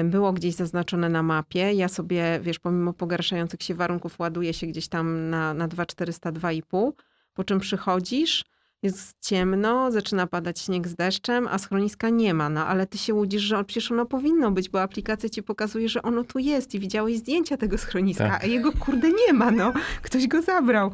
było 0.04 0.32
gdzieś 0.32 0.54
zaznaczone 0.54 1.08
na 1.08 1.22
mapie, 1.22 1.72
ja 1.72 1.88
sobie, 1.88 2.40
wiesz, 2.42 2.58
pomimo 2.58 2.92
pogarszających 2.92 3.62
się 3.62 3.74
warunków 3.74 4.18
ładuję 4.18 4.54
się 4.54 4.66
gdzieś 4.66 4.88
tam 4.88 5.30
na, 5.30 5.54
na 5.54 5.68
2400, 5.68 6.32
2,5, 6.32 6.92
po 7.34 7.44
czym 7.44 7.60
przychodzisz, 7.60 8.44
jest 8.82 9.14
ciemno, 9.20 9.92
zaczyna 9.92 10.26
padać 10.26 10.60
śnieg 10.60 10.88
z 10.88 10.94
deszczem, 10.94 11.48
a 11.48 11.58
schroniska 11.58 12.10
nie 12.10 12.34
ma, 12.34 12.48
no 12.48 12.66
ale 12.66 12.86
ty 12.86 12.98
się 12.98 13.14
łudzisz, 13.14 13.42
że 13.42 13.64
przecież 13.64 13.92
ono 13.92 14.06
powinno 14.06 14.50
być, 14.50 14.68
bo 14.68 14.82
aplikacja 14.82 15.28
ci 15.28 15.42
pokazuje, 15.42 15.88
że 15.88 16.02
ono 16.02 16.24
tu 16.24 16.38
jest 16.38 16.74
i 16.74 16.80
widziałeś 16.80 17.18
zdjęcia 17.18 17.56
tego 17.56 17.78
schroniska, 17.78 18.28
Tak. 18.28 18.44
a 18.44 18.46
jego 18.46 18.72
kurde 18.72 19.08
nie 19.26 19.32
ma, 19.32 19.50
no. 19.50 19.72
Ktoś 20.02 20.26
go 20.26 20.42
zabrał. 20.42 20.90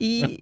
I, 0.00 0.38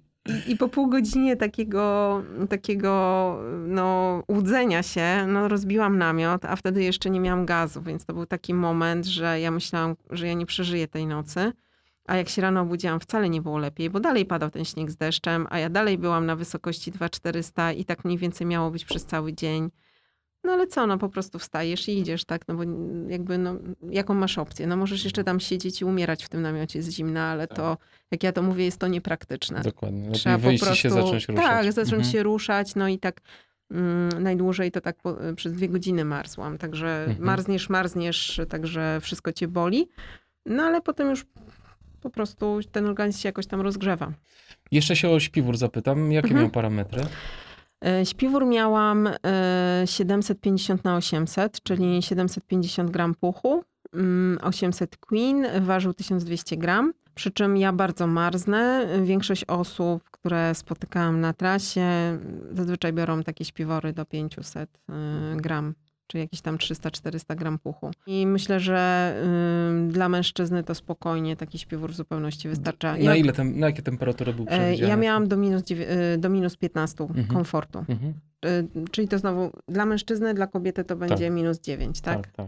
i, 0.47 0.57
po 0.57 0.67
pół 0.67 0.87
godzinie 0.87 1.35
takiego, 1.35 2.23
takiego 2.49 3.39
no, 3.67 4.23
łudzenia 4.31 4.83
się, 4.83 5.25
no, 5.27 5.47
rozbiłam 5.47 5.97
namiot, 5.97 6.45
a 6.45 6.55
wtedy 6.55 6.83
jeszcze 6.83 7.09
nie 7.09 7.19
miałam 7.19 7.45
gazu, 7.45 7.81
więc 7.81 8.05
to 8.05 8.13
był 8.13 8.25
taki 8.25 8.53
moment, 8.53 9.05
że 9.05 9.39
ja 9.39 9.51
myślałam, 9.51 9.95
że 10.09 10.27
ja 10.27 10.33
nie 10.33 10.45
przeżyję 10.45 10.87
tej 10.87 11.07
nocy. 11.07 11.53
A 12.07 12.15
jak 12.15 12.29
się 12.29 12.41
rano 12.41 12.61
obudziłam, 12.61 12.99
wcale 12.99 13.29
nie 13.29 13.41
było 13.41 13.57
lepiej, 13.57 13.89
bo 13.89 13.99
dalej 13.99 14.25
padał 14.25 14.49
ten 14.49 14.65
śnieg 14.65 14.91
z 14.91 14.95
deszczem, 14.95 15.47
a 15.49 15.59
ja 15.59 15.69
dalej 15.69 15.97
byłam 15.97 16.25
na 16.25 16.35
wysokości 16.35 16.91
2400 16.91 17.71
i 17.71 17.85
tak 17.85 18.05
mniej 18.05 18.17
więcej 18.17 18.47
miało 18.47 18.71
być 18.71 18.85
przez 18.85 19.05
cały 19.05 19.33
dzień. 19.33 19.69
No 20.45 20.51
ale 20.51 20.67
co, 20.67 20.87
no 20.87 20.97
po 20.97 21.09
prostu 21.09 21.39
wstajesz 21.39 21.87
i 21.89 21.97
idziesz, 21.99 22.25
tak? 22.25 22.41
No 22.47 22.55
bo 22.55 22.63
jakby, 23.09 23.37
no, 23.37 23.55
jaką 23.89 24.13
masz 24.13 24.37
opcję? 24.37 24.67
No 24.67 24.77
możesz 24.77 25.03
jeszcze 25.03 25.23
tam 25.23 25.39
siedzieć 25.39 25.81
i 25.81 25.85
umierać 25.85 26.25
w 26.25 26.29
tym 26.29 26.41
namiocie 26.41 26.81
z 26.83 26.89
zimna, 26.89 27.23
ale 27.27 27.47
to, 27.47 27.77
jak 28.11 28.23
ja 28.23 28.31
to 28.31 28.41
mówię, 28.41 28.65
jest 28.65 28.77
to 28.77 28.87
niepraktyczne. 28.87 29.61
Dokładnie. 29.61 29.99
Lepiej 30.01 30.13
Trzeba 30.19 30.37
po 30.37 30.41
wyjść 30.43 30.63
i 30.63 30.65
prostu, 30.65 30.81
się 30.81 30.89
zacząć 30.89 31.27
ruszać. 31.27 31.45
tak, 31.45 31.65
zacząć 31.73 31.93
Mhm. 31.93 32.11
się 32.11 32.23
ruszać, 32.23 32.75
no 32.75 32.87
i 32.87 32.99
tak 32.99 33.21
mm, 33.71 34.23
najdłużej 34.23 34.71
to 34.71 34.81
tak 34.81 34.95
po, 35.01 35.17
przez 35.35 35.53
dwie 35.53 35.69
godziny 35.69 36.05
marzłam, 36.05 36.57
także 36.57 37.03
Mhm. 37.05 37.25
marzniesz, 37.25 37.69
marzniesz, 37.69 38.41
także 38.49 38.99
wszystko 39.01 39.31
cię 39.33 39.47
boli, 39.47 39.87
no 40.45 40.63
ale 40.63 40.81
potem 40.81 41.09
już 41.09 41.25
po 42.01 42.09
prostu 42.09 42.59
ten 42.71 42.85
organizm 42.85 43.19
się 43.19 43.29
jakoś 43.29 43.47
tam 43.47 43.61
rozgrzewa. 43.61 44.11
Jeszcze 44.71 44.95
się 44.95 45.09
o 45.09 45.19
śpiwór 45.19 45.57
zapytam. 45.57 46.11
Jakie 46.11 46.27
Mhm. 46.27 46.43
miał 46.43 46.51
parametry? 46.51 47.01
E, 47.85 48.05
Śpiwór 48.05 48.45
miałam 48.45 49.07
e, 49.07 49.83
750 49.85 50.83
na 50.83 50.95
800, 50.95 51.63
czyli 51.63 52.01
750 52.01 52.91
gram 52.91 53.15
puchu, 53.15 53.63
mm, 53.93 54.37
800 54.41 54.97
queen, 54.97 55.45
ważył 55.61 55.93
1200 55.93 56.57
gram. 56.57 56.93
Przy 57.15 57.31
czym 57.31 57.57
ja 57.57 57.73
bardzo 57.73 58.07
marznę. 58.07 58.87
Większość 59.03 59.45
osób, 59.45 60.03
które 60.11 60.55
spotykałam 60.55 61.21
na 61.21 61.33
trasie, 61.33 61.87
zazwyczaj 62.51 62.93
biorą 62.93 63.23
takie 63.23 63.45
śpiwory 63.45 63.93
do 63.93 64.05
500 64.05 64.69
y, 64.69 64.91
gram, 65.35 65.73
czy 66.07 66.17
jakieś 66.17 66.41
tam 66.41 66.57
300-400 66.57 67.35
gram 67.35 67.59
puchu. 67.59 67.91
I 68.07 68.27
myślę, 68.27 68.59
że 68.59 69.13
y, 69.87 69.91
dla 69.91 70.09
mężczyzny 70.09 70.63
to 70.63 70.75
spokojnie 70.75 71.35
taki 71.35 71.59
śpiwór 71.59 71.91
w 71.91 71.95
zupełności 71.95 72.49
wystarcza. 72.49 72.97
Na 72.97 73.15
ile 73.15 73.33
tem, 73.33 73.59
na 73.59 73.67
jakie 73.67 73.81
temperatury 73.81 74.33
był 74.33 74.43
e, 74.43 74.47
przewidziany? 74.47 74.89
ja 74.89 74.97
miałam 74.97 75.27
do 75.27 75.37
minus, 75.37 75.63
y, 75.71 76.17
do 76.17 76.29
minus 76.29 76.57
15 76.57 77.03
Mhm. 77.03 77.27
komfortu. 77.27 77.79
Mhm. 77.89 78.13
Y, 78.45 78.67
Czyli 78.91 79.07
to 79.07 79.17
znowu 79.17 79.51
dla 79.67 79.85
mężczyzny, 79.85 80.33
dla 80.33 80.47
kobiety 80.47 80.83
to 80.83 80.95
będzie 80.95 81.29
minus 81.29 81.59
9, 81.59 82.01
tak? 82.01 82.21
Tak, 82.21 82.31
tak. 82.35 82.47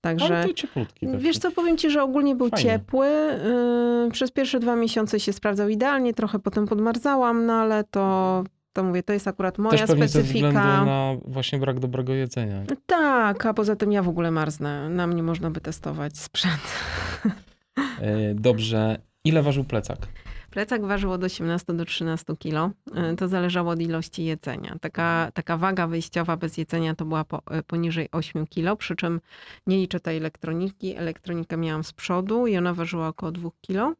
Także 0.00 0.26
Ale 0.38 0.48
to 0.48 0.54
cieplutki. 0.54 1.06
taki. 1.06 1.18
wiesz 1.18 1.38
co, 1.38 1.50
powiem 1.50 1.76
ci, 1.76 1.90
że 1.90 2.02
ogólnie 2.02 2.34
był 2.36 2.48
Fajnie. 2.48 2.70
ciepły. 2.70 3.06
y, 3.06 4.10
Przez 4.12 4.30
pierwsze 4.30 4.60
dwa 4.60 4.76
miesiące 4.76 5.20
się 5.20 5.32
sprawdzał 5.32 5.68
idealnie, 5.68 6.14
trochę 6.14 6.38
potem 6.38 6.66
podmarzałam, 6.66 7.46
no 7.46 7.52
ale 7.52 7.84
to, 7.84 8.44
to 8.72 8.82
mówię, 8.84 9.02
to 9.02 9.12
jest 9.12 9.28
akurat 9.28 9.58
moja 9.58 9.78
Też 9.78 9.86
pewnie 9.86 10.08
ze 10.08 10.22
względu 10.22 10.48
specyfika. 10.50 10.84
na 10.84 11.12
właśnie 11.24 11.58
brak 11.58 11.80
dobrego 11.80 12.12
jedzenia. 12.12 12.62
Tak, 12.86 13.46
a 13.46 13.54
poza 13.54 13.76
tym 13.76 13.92
ja 13.92 14.02
w 14.02 14.08
ogóle 14.08 14.30
marznę. 14.30 14.88
Na 14.88 15.06
mnie 15.06 15.22
można 15.22 15.50
by 15.50 15.60
testować 15.60 16.18
sprzęt. 16.18 16.62
E, 18.00 18.34
Dobrze. 18.34 18.98
Ile 19.24 19.42
ważył 19.42 19.64
plecak? 19.64 19.98
Plecak 20.50 20.84
ważył 20.86 21.12
od 21.12 21.24
18 21.24 21.72
do 21.76 21.84
13 21.84 22.36
kilo. 22.36 22.70
Y, 23.12 23.16
To 23.16 23.28
zależało 23.28 23.70
od 23.70 23.80
ilości 23.80 24.24
jedzenia. 24.24 24.76
Taka, 24.80 25.30
taka 25.34 25.56
waga 25.56 25.86
wyjściowa 25.86 26.36
bez 26.36 26.56
jedzenia 26.58 26.94
to 26.94 27.04
była 27.04 27.24
po, 27.24 27.38
y, 27.58 27.62
poniżej 27.62 28.08
8 28.12 28.46
kilo, 28.46 28.76
przy 28.76 28.96
czym 28.96 29.20
nie 29.66 29.76
liczę 29.76 30.00
tej 30.00 30.16
elektroniki. 30.16 30.96
Elektronikę 30.96 31.56
miałam 31.56 31.84
z 31.84 31.92
przodu 31.92 32.46
i 32.46 32.56
ona 32.56 32.74
ważyła 32.74 33.08
około 33.08 33.32
2 33.32 33.50
kilo. 33.60 33.94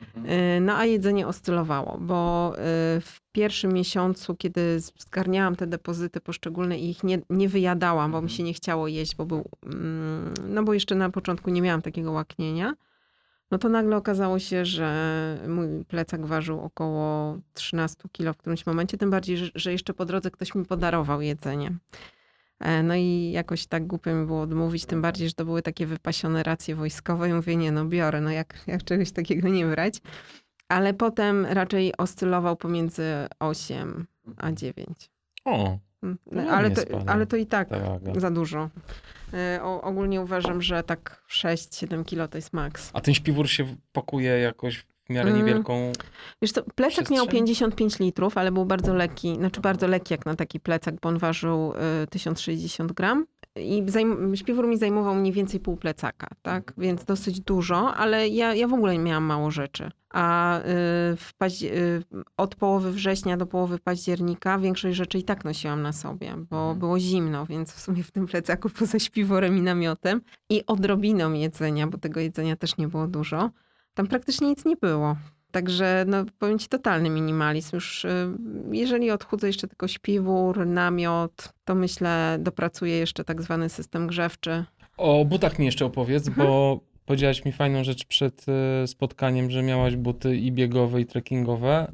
Y, 0.00 0.60
No 0.60 0.76
a 0.76 0.84
jedzenie 0.84 1.26
oscylowało, 1.26 1.98
bo 2.00 2.52
y, 2.54 2.56
w 3.00 3.20
pierwszym 3.32 3.72
miesiącu, 3.72 4.34
kiedy 4.36 4.80
zgarniałam 4.80 5.56
te 5.56 5.66
depozyty 5.66 6.20
poszczególne 6.20 6.78
i 6.78 6.90
ich 6.90 7.04
nie, 7.04 7.18
nie 7.30 7.48
wyjadałam, 7.48 8.12
bo 8.12 8.22
mi 8.22 8.30
się 8.30 8.42
nie 8.42 8.54
chciało 8.54 8.88
jeść, 8.88 9.16
bo 9.16 9.26
był, 9.26 9.44
mm, 9.66 10.34
no 10.48 10.62
bo 10.62 10.74
jeszcze 10.74 10.94
na 10.94 11.10
początku 11.10 11.50
nie 11.50 11.62
miałam 11.62 11.82
takiego 11.82 12.12
łaknienia, 12.12 12.74
no 13.50 13.58
to 13.58 13.68
nagle 13.68 13.96
okazało 13.96 14.38
się, 14.38 14.64
że 14.64 15.38
mój 15.48 15.84
plecak 15.84 16.26
ważył 16.26 16.60
około 16.60 17.38
13 17.54 18.08
kilo 18.12 18.32
w 18.32 18.36
którymś 18.36 18.66
momencie, 18.66 18.98
tym 18.98 19.10
bardziej, 19.10 19.36
że 19.54 19.72
jeszcze 19.72 19.94
po 19.94 20.04
drodze 20.04 20.30
ktoś 20.30 20.54
mi 20.54 20.64
podarował 20.64 21.20
jedzenie. 21.20 21.72
E, 22.60 22.82
No 22.82 22.94
i 22.94 23.30
jakoś 23.34 23.66
tak 23.66 23.86
głupio 23.86 24.14
mi 24.14 24.26
było 24.26 24.40
odmówić, 24.40 24.86
tym 24.86 25.02
bardziej, 25.02 25.28
że 25.28 25.34
to 25.34 25.44
były 25.44 25.62
takie 25.62 25.86
wypasione 25.86 26.42
racje 26.42 26.74
wojskowe 26.74 27.28
i 27.28 27.32
mówię, 27.32 27.56
nie 27.56 27.72
no 27.72 27.84
biorę, 27.84 28.20
no 28.20 28.30
jak, 28.30 28.54
jak 28.66 28.84
czegoś 28.84 29.12
takiego 29.12 29.48
nie 29.48 29.66
brać. 29.66 29.94
Ale 30.68 30.94
potem 30.94 31.46
raczej 31.46 31.96
oscylował 31.96 32.56
pomiędzy 32.56 33.04
8 33.38 34.06
a 34.36 34.52
9. 34.52 35.10
O, 35.44 35.78
Mm, 36.02 36.18
ładnie 36.26 36.50
Ale 36.52 36.70
to, 36.70 36.82
ale 37.06 37.26
to 37.26 37.36
i 37.36 37.46
tak 37.46 37.68
za 38.16 38.30
dużo. 38.30 38.70
E, 39.34 39.60
O, 39.62 39.82
ogólnie 39.82 40.20
uważam, 40.20 40.62
że 40.62 40.82
tak 40.82 41.22
6-7 41.28 42.04
kilo 42.04 42.28
to 42.28 42.38
jest 42.38 42.52
maks. 42.52 42.90
A 42.92 43.00
ten 43.00 43.14
śpiwór 43.14 43.48
się 43.48 43.76
pakuje 43.92 44.30
jakoś 44.38 44.86
w 45.08 45.12
miarę 45.12 45.30
Mm. 45.30 45.46
niewielką... 45.46 45.92
Wiesz 46.42 46.52
co, 46.52 46.62
plecak 46.74 47.10
miał 47.10 47.26
Przestrzeń? 47.26 47.30
55 47.30 47.98
litrów, 47.98 48.38
ale 48.38 48.52
był 48.52 48.64
bardzo 48.64 48.94
lekki, 48.94 49.34
znaczy 49.34 49.60
bardzo 49.60 49.86
lekki 49.86 50.14
jak 50.14 50.26
na 50.26 50.34
taki 50.34 50.60
plecak, 50.60 50.94
bo 51.02 51.08
on 51.08 51.18
ważył 51.18 51.72
y, 52.02 52.06
1060 52.06 52.92
gram. 52.92 53.26
I 53.56 53.82
zajm- 53.82 54.36
śpiwór 54.36 54.66
mi 54.66 54.78
zajmował 54.78 55.14
mniej 55.14 55.32
więcej 55.32 55.60
pół 55.60 55.76
plecaka, 55.76 56.28
tak? 56.42 56.72
Więc 56.78 57.04
dosyć 57.04 57.40
dużo, 57.40 57.94
ale 57.94 58.28
ja, 58.28 58.54
ja 58.54 58.68
w 58.68 58.74
ogóle 58.74 58.98
miałam 58.98 59.24
mało 59.24 59.50
rzeczy. 59.50 59.90
A 60.10 60.58
y, 60.60 61.62
y, 61.64 62.02
od 62.36 62.54
połowy 62.54 62.92
września 62.92 63.36
do 63.36 63.46
połowy 63.46 63.78
października 63.78 64.58
większość 64.58 64.96
rzeczy 64.96 65.18
i 65.18 65.22
tak 65.24 65.44
nosiłam 65.44 65.82
na 65.82 65.92
sobie, 65.92 66.34
bo 66.50 66.74
było 66.74 66.98
zimno, 66.98 67.46
więc 67.46 67.72
w 67.72 67.80
sumie 67.80 68.02
w 68.02 68.10
tym 68.10 68.26
plecaku 68.26 68.68
poza 68.78 68.98
śpiworem 68.98 69.56
i 69.56 69.62
namiotem 69.62 70.20
i 70.50 70.66
odrobiną 70.66 71.32
jedzenia, 71.32 71.86
bo 71.86 71.98
tego 71.98 72.20
jedzenia 72.20 72.56
też 72.56 72.76
nie 72.76 72.88
było 72.88 73.06
dużo, 73.06 73.50
tam 73.98 74.06
praktycznie 74.06 74.48
nic 74.48 74.64
nie 74.64 74.76
było. 74.76 75.16
Także 75.50 76.04
no, 76.08 76.24
powiem 76.38 76.58
ci 76.58 76.68
totalny 76.68 77.10
minimalizm. 77.10 77.76
Już 77.76 78.04
y, 78.04 78.28
jeżeli 78.72 79.10
odchudzę 79.10 79.46
jeszcze 79.46 79.68
tylko 79.68 79.88
śpiwór, 79.88 80.66
namiot, 80.66 81.52
to 81.64 81.74
myślę 81.74 82.38
dopracuję 82.40 82.96
jeszcze 82.96 83.24
tak 83.24 83.42
zwany 83.42 83.68
system 83.68 84.06
grzewczy. 84.06 84.64
O 84.96 85.24
butach 85.24 85.58
mi 85.58 85.66
jeszcze 85.66 85.84
opowiedz, 85.86 86.28
Mhm. 86.28 86.46
bo 86.46 86.80
powiedziałaś 87.06 87.44
mi 87.44 87.52
fajną 87.52 87.84
rzecz 87.84 88.04
przed 88.04 88.46
e, 88.48 88.86
spotkaniem, 88.86 89.50
że 89.50 89.62
miałaś 89.62 89.96
buty 89.96 90.36
i 90.36 90.52
biegowe, 90.52 91.00
i 91.00 91.06
trekkingowe. 91.06 91.92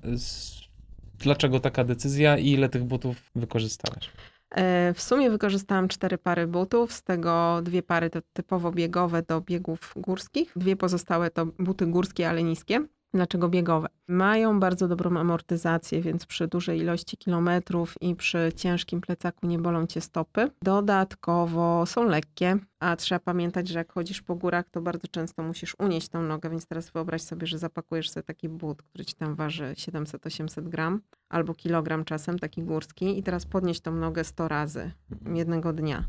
Dlaczego 1.18 1.61
taka 1.61 1.84
decyzja 1.84 2.38
i 2.38 2.50
ile 2.50 2.68
tych 2.68 2.84
butów 2.84 3.30
wykorzystałaś? 3.34 4.11
E, 4.55 4.94
W 4.94 5.02
sumie 5.02 5.30
wykorzystałam 5.30 5.88
cztery 5.88 6.18
pary 6.18 6.46
butów, 6.46 6.92
z 6.92 7.02
tego 7.02 7.61
dwie 7.62 7.82
pary 7.82 8.11
to 8.11 8.20
typowo 8.32 8.72
biegowe 8.72 9.22
do 9.22 9.40
biegów 9.40 9.92
górskich, 9.96 10.52
dwie 10.57 10.76
pozostałe 10.76 11.30
to 11.30 11.46
buty 11.46 11.86
górskie, 11.86 12.28
ale 12.28 12.42
niskie. 12.42 12.86
Dlaczego 13.14 13.48
biegowe? 13.48 13.88
Mają 14.08 14.60
bardzo 14.60 14.88
dobrą 14.88 15.16
amortyzację, 15.16 16.00
więc 16.00 16.26
przy 16.26 16.48
dużej 16.48 16.80
ilości 16.80 17.16
kilometrów 17.16 17.94
i 18.00 18.14
przy 18.14 18.52
ciężkim 18.56 19.00
plecaku 19.00 19.46
nie 19.46 19.58
bolą 19.58 19.86
cię 19.86 20.00
stopy. 20.00 20.50
Dodatkowo 20.62 21.86
są 21.86 22.04
lekkie, 22.04 22.56
a 22.80 22.96
trzeba 22.96 23.18
pamiętać, 23.18 23.68
że 23.68 23.78
jak 23.78 23.92
chodzisz 23.92 24.22
po 24.22 24.34
górach, 24.34 24.68
to 24.70 24.80
bardzo 24.80 25.08
często 25.08 25.42
musisz 25.42 25.76
unieść 25.78 26.08
tą 26.08 26.22
nogę, 26.22 26.50
więc 26.50 26.66
teraz 26.66 26.90
wyobraź 26.90 27.22
sobie, 27.22 27.46
że 27.46 27.58
zapakujesz 27.58 28.10
sobie 28.10 28.24
taki 28.24 28.48
but, 28.48 28.82
który 28.82 29.04
ci 29.04 29.14
tam 29.14 29.34
waży 29.34 29.64
700-800 29.64 30.68
gram 30.68 31.00
albo 31.28 31.54
kilogram 31.54 32.04
czasem, 32.04 32.38
taki 32.38 32.62
górski 32.62 33.18
i 33.18 33.22
teraz 33.22 33.46
podnieść 33.46 33.80
tą 33.80 33.94
nogę 33.94 34.24
100 34.24 34.48
razy 34.48 34.90
jednego 35.34 35.72
dnia. 35.72 36.04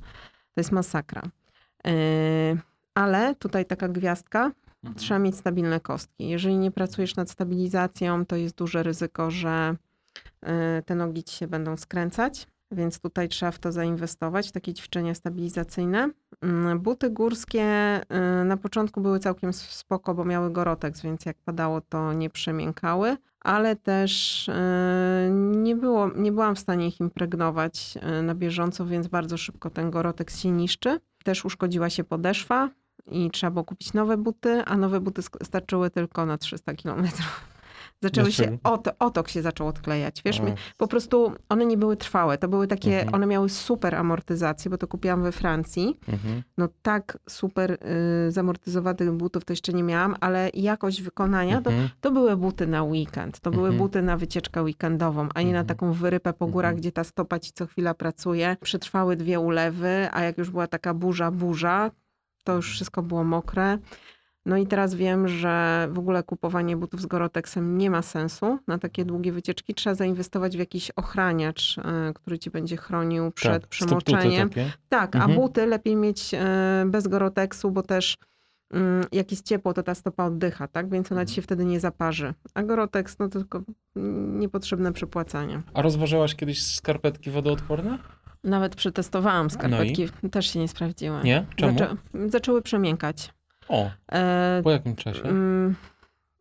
To 0.54 0.60
jest 0.62 0.72
masakra. 0.72 1.22
Yy, 1.86 1.92
ale 2.94 3.36
tutaj 3.36 3.66
taka 3.66 3.88
gwiazdka, 3.88 4.52
trzeba 4.96 5.20
mieć 5.20 5.36
stabilne 5.36 5.80
kostki. 5.80 6.30
Jeżeli 6.30 6.58
nie 6.58 6.72
pracujesz 6.72 7.16
nad 7.16 7.30
stabilizacją, 7.30 8.26
to 8.26 8.36
jest 8.36 8.56
duże 8.56 8.84
ryzyko, 8.84 9.32
że 9.32 9.76
yy, 10.44 10.50
te 10.86 10.96
nogi 10.96 11.24
ci 11.24 11.36
się 11.36 11.48
będą 11.48 11.78
skręcać. 11.78 12.48
Więc 12.72 13.00
tutaj 13.00 13.30
trzeba 13.30 13.52
w 13.52 13.60
to 13.60 13.72
zainwestować, 13.72 14.50
w 14.50 14.52
takie 14.52 14.74
ćwiczenia 14.74 15.16
stabilizacyjne. 15.16 16.10
Yy, 16.42 16.80
Buty 16.80 17.10
górskie 17.10 18.02
yy, 18.10 18.46
na 18.46 18.58
początku 18.58 19.02
były 19.02 19.20
całkiem 19.20 19.54
spoko, 19.54 20.14
bo 20.14 20.26
miały 20.26 20.52
gorotex, 20.52 21.02
więc 21.02 21.26
jak 21.26 21.38
padało, 21.38 21.82
to 21.82 22.14
nie 22.14 22.30
przemiękały 22.30 23.18
ale 23.46 23.76
też 23.76 24.50
e, 24.50 25.30
nie, 25.32 25.76
było, 25.76 26.10
nie 26.16 26.32
byłam 26.32 26.56
w 26.56 26.60
stanie 26.60 26.88
ich 26.88 27.00
impregnować 27.00 27.98
e, 28.02 28.22
na 28.22 28.36
bieżąco, 28.36 28.86
więc 28.86 29.08
bardzo 29.08 29.38
szybko 29.38 29.70
ten 29.70 29.92
gorotek 29.92 30.32
się 30.32 30.52
niszczy. 30.52 31.00
Też 31.24 31.46
uszkodziła 31.46 31.90
się 31.90 32.04
podeszwa 32.04 32.70
i 33.12 33.32
trzeba 33.32 33.52
było 33.52 33.64
kupić 33.64 33.94
nowe 33.94 34.18
buty, 34.18 34.64
a 34.66 34.78
nowe 34.78 35.00
buty 35.00 35.22
starczyły 35.44 35.90
tylko 35.90 36.26
na 36.26 36.38
300 36.38 36.74
kilometrów. 36.74 37.42
Zaczęły 38.04 38.32
się, 38.32 38.44
Dlaczego? 38.44 38.72
ot, 38.74 38.88
otok 39.00 39.30
się 39.30 39.42
zaczął 39.42 39.68
odklejać. 39.68 40.22
Wiesz, 40.26 40.42
po 40.78 40.88
prostu 40.88 41.32
one 41.50 41.66
nie 41.66 41.78
były 41.78 41.98
trwałe. 41.98 42.38
To 42.38 42.48
były 42.48 42.68
takie, 42.68 42.96
Mhm. 42.98 43.16
one 43.16 43.26
miały 43.28 43.50
super 43.50 43.96
amortyzację, 43.96 44.72
bo 44.72 44.78
to 44.78 44.88
kupiłam 44.88 45.24
we 45.24 45.32
Francji. 45.32 46.00
mhm. 46.08 46.44
No 46.58 46.68
tak 46.82 47.18
super 47.30 47.72
y, 48.28 48.32
zamortyzowanych 48.32 49.12
butów 49.12 49.46
to 49.46 49.54
jeszcze 49.54 49.74
nie 49.74 49.84
miałam, 49.84 50.16
ale 50.20 50.50
jakość 50.54 51.02
wykonania 51.02 51.62
to 51.62 51.70
Mhm. 51.70 51.90
to 52.02 52.12
były 52.12 52.38
buty 52.38 52.68
na 52.68 52.84
weekend, 52.84 53.40
to 53.40 53.52
były 53.52 53.68
Mhm. 53.70 53.78
buty 53.78 54.02
na 54.02 54.18
wycieczkę 54.18 54.64
weekendową, 54.64 55.28
a 55.34 55.40
nie 55.42 55.54
na 55.54 55.60
Mhm. 55.60 55.66
taką 55.68 55.94
wyrypę 55.94 56.34
po 56.34 56.48
górach, 56.48 56.70
Mhm. 56.72 56.82
gdzie 56.82 56.92
ta 56.92 57.04
stopa 57.04 57.40
ci 57.40 57.52
co 57.54 57.66
chwila 57.68 57.94
pracuje. 57.94 58.58
Przetrwały 58.62 59.16
dwie 59.16 59.40
ulewy, 59.40 60.10
a 60.12 60.22
jak 60.24 60.38
już 60.38 60.50
była 60.50 60.68
taka 60.68 60.94
burza, 60.94 61.32
burza, 61.32 61.92
to 62.46 62.54
już 62.56 62.72
wszystko 62.72 63.04
było 63.04 63.24
mokre. 63.24 63.78
No 64.46 64.58
i 64.58 64.68
teraz 64.68 64.96
wiem, 64.96 65.28
że 65.28 65.88
w 65.92 66.00
ogóle 66.00 66.24
kupowanie 66.24 66.78
butów 66.78 67.02
z 67.02 67.06
Goroteksem 67.06 67.78
nie 67.78 67.90
ma 67.90 68.02
sensu 68.02 68.60
na 68.68 68.78
takie 68.78 69.06
długie 69.06 69.32
wycieczki. 69.32 69.74
Trzeba 69.74 69.96
zainwestować 69.96 70.56
w 70.56 70.60
jakiś 70.60 70.92
ochraniacz, 70.92 71.78
e, 71.78 72.14
który 72.14 72.40
ci 72.40 72.50
będzie 72.50 72.78
chronił 72.78 73.32
przed 73.32 73.62
tak, 73.62 73.70
przemoczeniem. 73.70 74.50
Tak, 74.90 75.16
Mhm. 75.16 75.32
a 75.32 75.36
buty 75.36 75.66
lepiej 75.66 75.96
mieć 75.96 76.34
e, 76.34 76.40
bez 76.88 77.08
Goroteksu, 77.08 77.72
bo 77.72 77.82
też 77.82 78.18
mm, 78.74 79.04
jak 79.12 79.32
jest 79.32 79.46
ciepło, 79.46 79.74
to 79.74 79.84
ta 79.84 79.96
stopa 79.96 80.26
oddycha, 80.26 80.68
tak? 80.68 80.90
Więc 80.90 81.12
ona 81.12 81.22
ci 81.26 81.32
Mhm. 81.32 81.36
się 81.36 81.42
wtedy 81.42 81.66
nie 81.66 81.80
zaparzy. 81.80 82.34
A 82.54 82.64
Goroteks, 82.64 83.20
no 83.20 83.30
to 83.30 83.40
tylko 83.40 83.62
mm, 83.96 84.40
niepotrzebne 84.40 84.94
przepłacanie. 84.94 85.62
A 85.74 85.82
rozważałaś 85.82 86.36
kiedyś 86.36 86.64
skarpetki 86.64 87.32
wodoodporne? 87.32 87.98
Nawet 88.46 88.76
przetestowałam 88.76 89.50
skarpetki, 89.50 90.10
też 90.32 90.54
się 90.54 90.60
nie 90.60 90.68
sprawdziły. 90.68 91.18
No 91.18 91.24
Nie? 91.24 91.46
Czemu? 91.56 91.78
Zaczę, 91.80 91.96
zaczęły 92.28 92.62
przemiękać. 92.62 93.34
O, 93.70 93.90
E, 94.12 94.62
po 94.64 94.72
jakim 94.72 94.96
czasie? 94.96 95.24
Mm, 95.24 95.76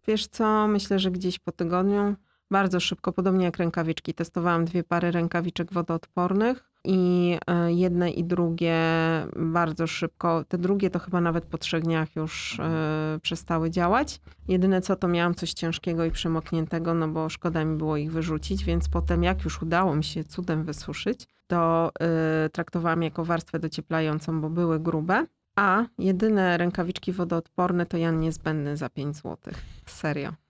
Wiesz 0.06 0.26
co, 0.26 0.68
myślę, 0.68 0.98
że 0.98 1.10
gdzieś 1.10 1.38
po 1.38 1.52
tygodniu, 1.52 2.14
bardzo 2.50 2.80
szybko, 2.80 3.12
podobnie 3.12 3.44
jak 3.44 3.56
rękawiczki. 3.56 4.14
Testowałam 4.14 4.64
dwie 4.64 4.84
pary 4.84 5.10
rękawiczek 5.10 5.72
wodoodpornych 5.72 6.64
i 6.84 7.38
e, 7.46 7.72
jedne 7.72 8.10
i 8.10 8.24
drugie 8.24 8.76
bardzo 9.36 9.86
szybko. 9.86 10.44
Te 10.48 10.58
drugie 10.58 10.90
to 10.90 10.98
chyba 10.98 11.20
nawet 11.20 11.44
po 11.44 11.58
trzech 11.58 11.82
dniach 11.82 12.16
już 12.16 12.60
e, 12.60 13.18
przestały 13.22 13.70
działać. 13.70 14.20
Jedyne 14.48 14.80
co, 14.80 14.96
to 14.96 15.08
miałam 15.08 15.34
coś 15.34 15.52
ciężkiego 15.52 16.04
i 16.04 16.10
przemokniętego, 16.10 16.94
no 16.94 17.08
bo 17.08 17.28
szkoda 17.28 17.64
mi 17.64 17.76
było 17.76 17.96
ich 17.96 18.12
wyrzucić, 18.12 18.64
więc 18.64 18.88
potem 18.88 19.22
jak 19.22 19.44
już 19.44 19.62
udało 19.62 19.96
mi 19.96 20.04
się 20.04 20.24
cudem 20.24 20.64
wysuszyć, 20.64 21.26
to 21.46 21.90
e, 22.00 22.48
traktowałam 22.48 23.02
jako 23.02 23.24
warstwę 23.24 23.58
docieplającą, 23.58 24.40
bo 24.40 24.50
były 24.50 24.80
grube. 24.80 25.26
A 25.56 25.84
jedyne 25.98 26.56
rękawiczki 26.56 27.12
wodoodporne 27.12 27.86
to 27.86 27.96
Jan 27.96 28.20
niezbędny 28.20 28.76
za 28.76 28.88
5 28.88 29.16
zł. 29.16 29.54
Serio. 29.86 30.43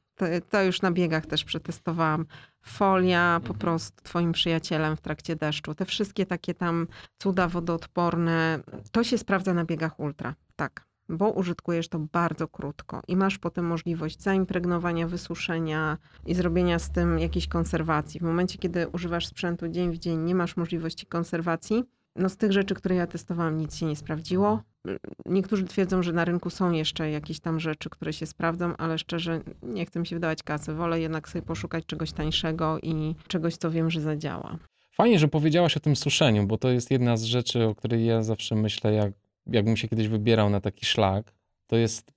To, 0.50 0.62
już 0.62 0.82
na 0.82 0.90
biegach 0.90 1.26
też 1.26 1.44
przetestowałam. 1.44 2.26
Folia 2.62 3.40
po 3.44 3.54
prostu 3.54 4.02
twoim 4.02 4.32
przyjacielem 4.32 4.96
w 4.96 5.00
trakcie 5.00 5.36
deszczu. 5.36 5.74
Te 5.74 5.84
wszystkie 5.84 6.26
takie 6.26 6.54
tam 6.54 6.86
cuda 7.18 7.48
wodoodporne, 7.48 8.60
to 8.92 9.04
się 9.04 9.18
sprawdza 9.18 9.54
na 9.54 9.64
biegach 9.64 10.00
ultra. 10.00 10.34
Tak. 10.56 10.86
Bo 11.08 11.30
użytkujesz 11.30 11.88
to 11.88 11.98
bardzo 11.98 12.48
krótko 12.48 13.02
i 13.08 13.16
masz 13.16 13.38
potem 13.38 13.64
możliwość 13.64 14.22
zaimpregnowania, 14.22 15.08
wysuszenia 15.08 15.98
i 16.26 16.34
zrobienia 16.34 16.78
z 16.78 16.90
tym 16.90 17.18
jakiejś 17.18 17.48
konserwacji. 17.48 18.20
W 18.20 18.22
momencie, 18.22 18.58
kiedy 18.58 18.88
używasz 18.88 19.26
sprzętu 19.26 19.68
dzień 19.68 19.92
w 19.92 19.98
dzień, 19.98 20.18
nie 20.18 20.34
masz 20.34 20.56
możliwości 20.56 21.06
konserwacji, 21.06 21.84
no 22.16 22.28
z 22.28 22.36
tych 22.36 22.52
rzeczy, 22.52 22.74
które 22.74 22.94
ja 22.94 23.06
testowałam, 23.06 23.56
nic 23.56 23.76
się 23.76 23.86
nie 23.86 23.96
sprawdziło. 23.96 24.62
Niektórzy 25.26 25.64
twierdzą, 25.64 26.02
że 26.02 26.12
na 26.12 26.24
rynku 26.24 26.50
są 26.50 26.72
jeszcze 26.72 27.10
jakieś 27.10 27.40
tam 27.40 27.60
rzeczy, 27.60 27.90
które 27.90 28.12
się 28.12 28.26
sprawdzą, 28.26 28.76
ale 28.76 28.98
szczerze 28.98 29.40
nie 29.62 29.86
chcę 29.86 30.00
mi 30.00 30.06
się 30.06 30.16
wydawać 30.16 30.42
kasy. 30.42 30.74
Wolę 30.74 31.00
jednak 31.00 31.28
sobie 31.28 31.42
poszukać 31.42 31.86
czegoś 31.86 32.12
tańszego 32.12 32.78
i 32.82 33.14
czegoś, 33.28 33.56
co 33.56 33.70
wiem, 33.70 33.90
że 33.90 34.00
zadziała. 34.00 34.58
Fajnie, 34.92 35.18
że 35.18 35.28
powiedziałaś 35.28 35.76
o 35.76 35.80
tym 35.80 35.96
suszeniu, 35.96 36.46
bo 36.46 36.58
to 36.58 36.70
jest 36.70 36.90
jedna 36.90 37.16
z 37.16 37.22
rzeczy, 37.22 37.64
o 37.64 37.74
której 37.74 38.06
ja 38.06 38.22
zawsze 38.22 38.54
myślę, 38.54 38.92
jak, 38.92 39.12
jakbym 39.46 39.76
się 39.76 39.88
kiedyś 39.88 40.08
wybierał 40.08 40.50
na 40.50 40.60
taki 40.60 40.86
szlak. 40.86 41.32
To 41.66 41.76
jest 41.76 42.14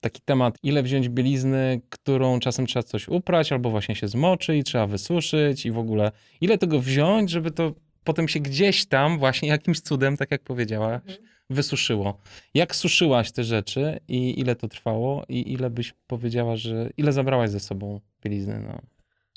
taki 0.00 0.20
temat, 0.24 0.58
ile 0.62 0.82
wziąć 0.82 1.08
bielizny, 1.08 1.80
którą 1.90 2.40
czasem 2.40 2.66
trzeba 2.66 2.82
coś 2.82 3.08
uprać, 3.08 3.52
albo 3.52 3.70
właśnie 3.70 3.94
się 3.94 4.08
zmoczy 4.08 4.56
i 4.56 4.64
trzeba 4.64 4.86
wysuszyć 4.86 5.66
i 5.66 5.70
w 5.70 5.78
ogóle 5.78 6.12
ile 6.40 6.58
tego 6.58 6.80
wziąć, 6.80 7.30
żeby 7.30 7.50
to 7.50 7.72
potem 8.04 8.28
się 8.28 8.40
gdzieś 8.40 8.86
tam 8.86 9.18
właśnie 9.18 9.48
jakimś 9.48 9.80
cudem, 9.80 10.16
tak 10.16 10.30
jak 10.30 10.42
powiedziałaś, 10.42 11.02
wysuszyło. 11.50 12.18
Jak 12.54 12.76
suszyłaś 12.76 13.32
te 13.32 13.44
rzeczy 13.44 14.00
i 14.08 14.40
ile 14.40 14.56
to 14.56 14.68
trwało 14.68 15.24
i 15.28 15.52
ile 15.52 15.70
byś 15.70 15.94
powiedziała, 16.06 16.56
że 16.56 16.90
ile 16.96 17.12
zabrałaś 17.12 17.50
ze 17.50 17.60
sobą 17.60 18.00
bielizny? 18.24 18.62
No. 18.66 18.78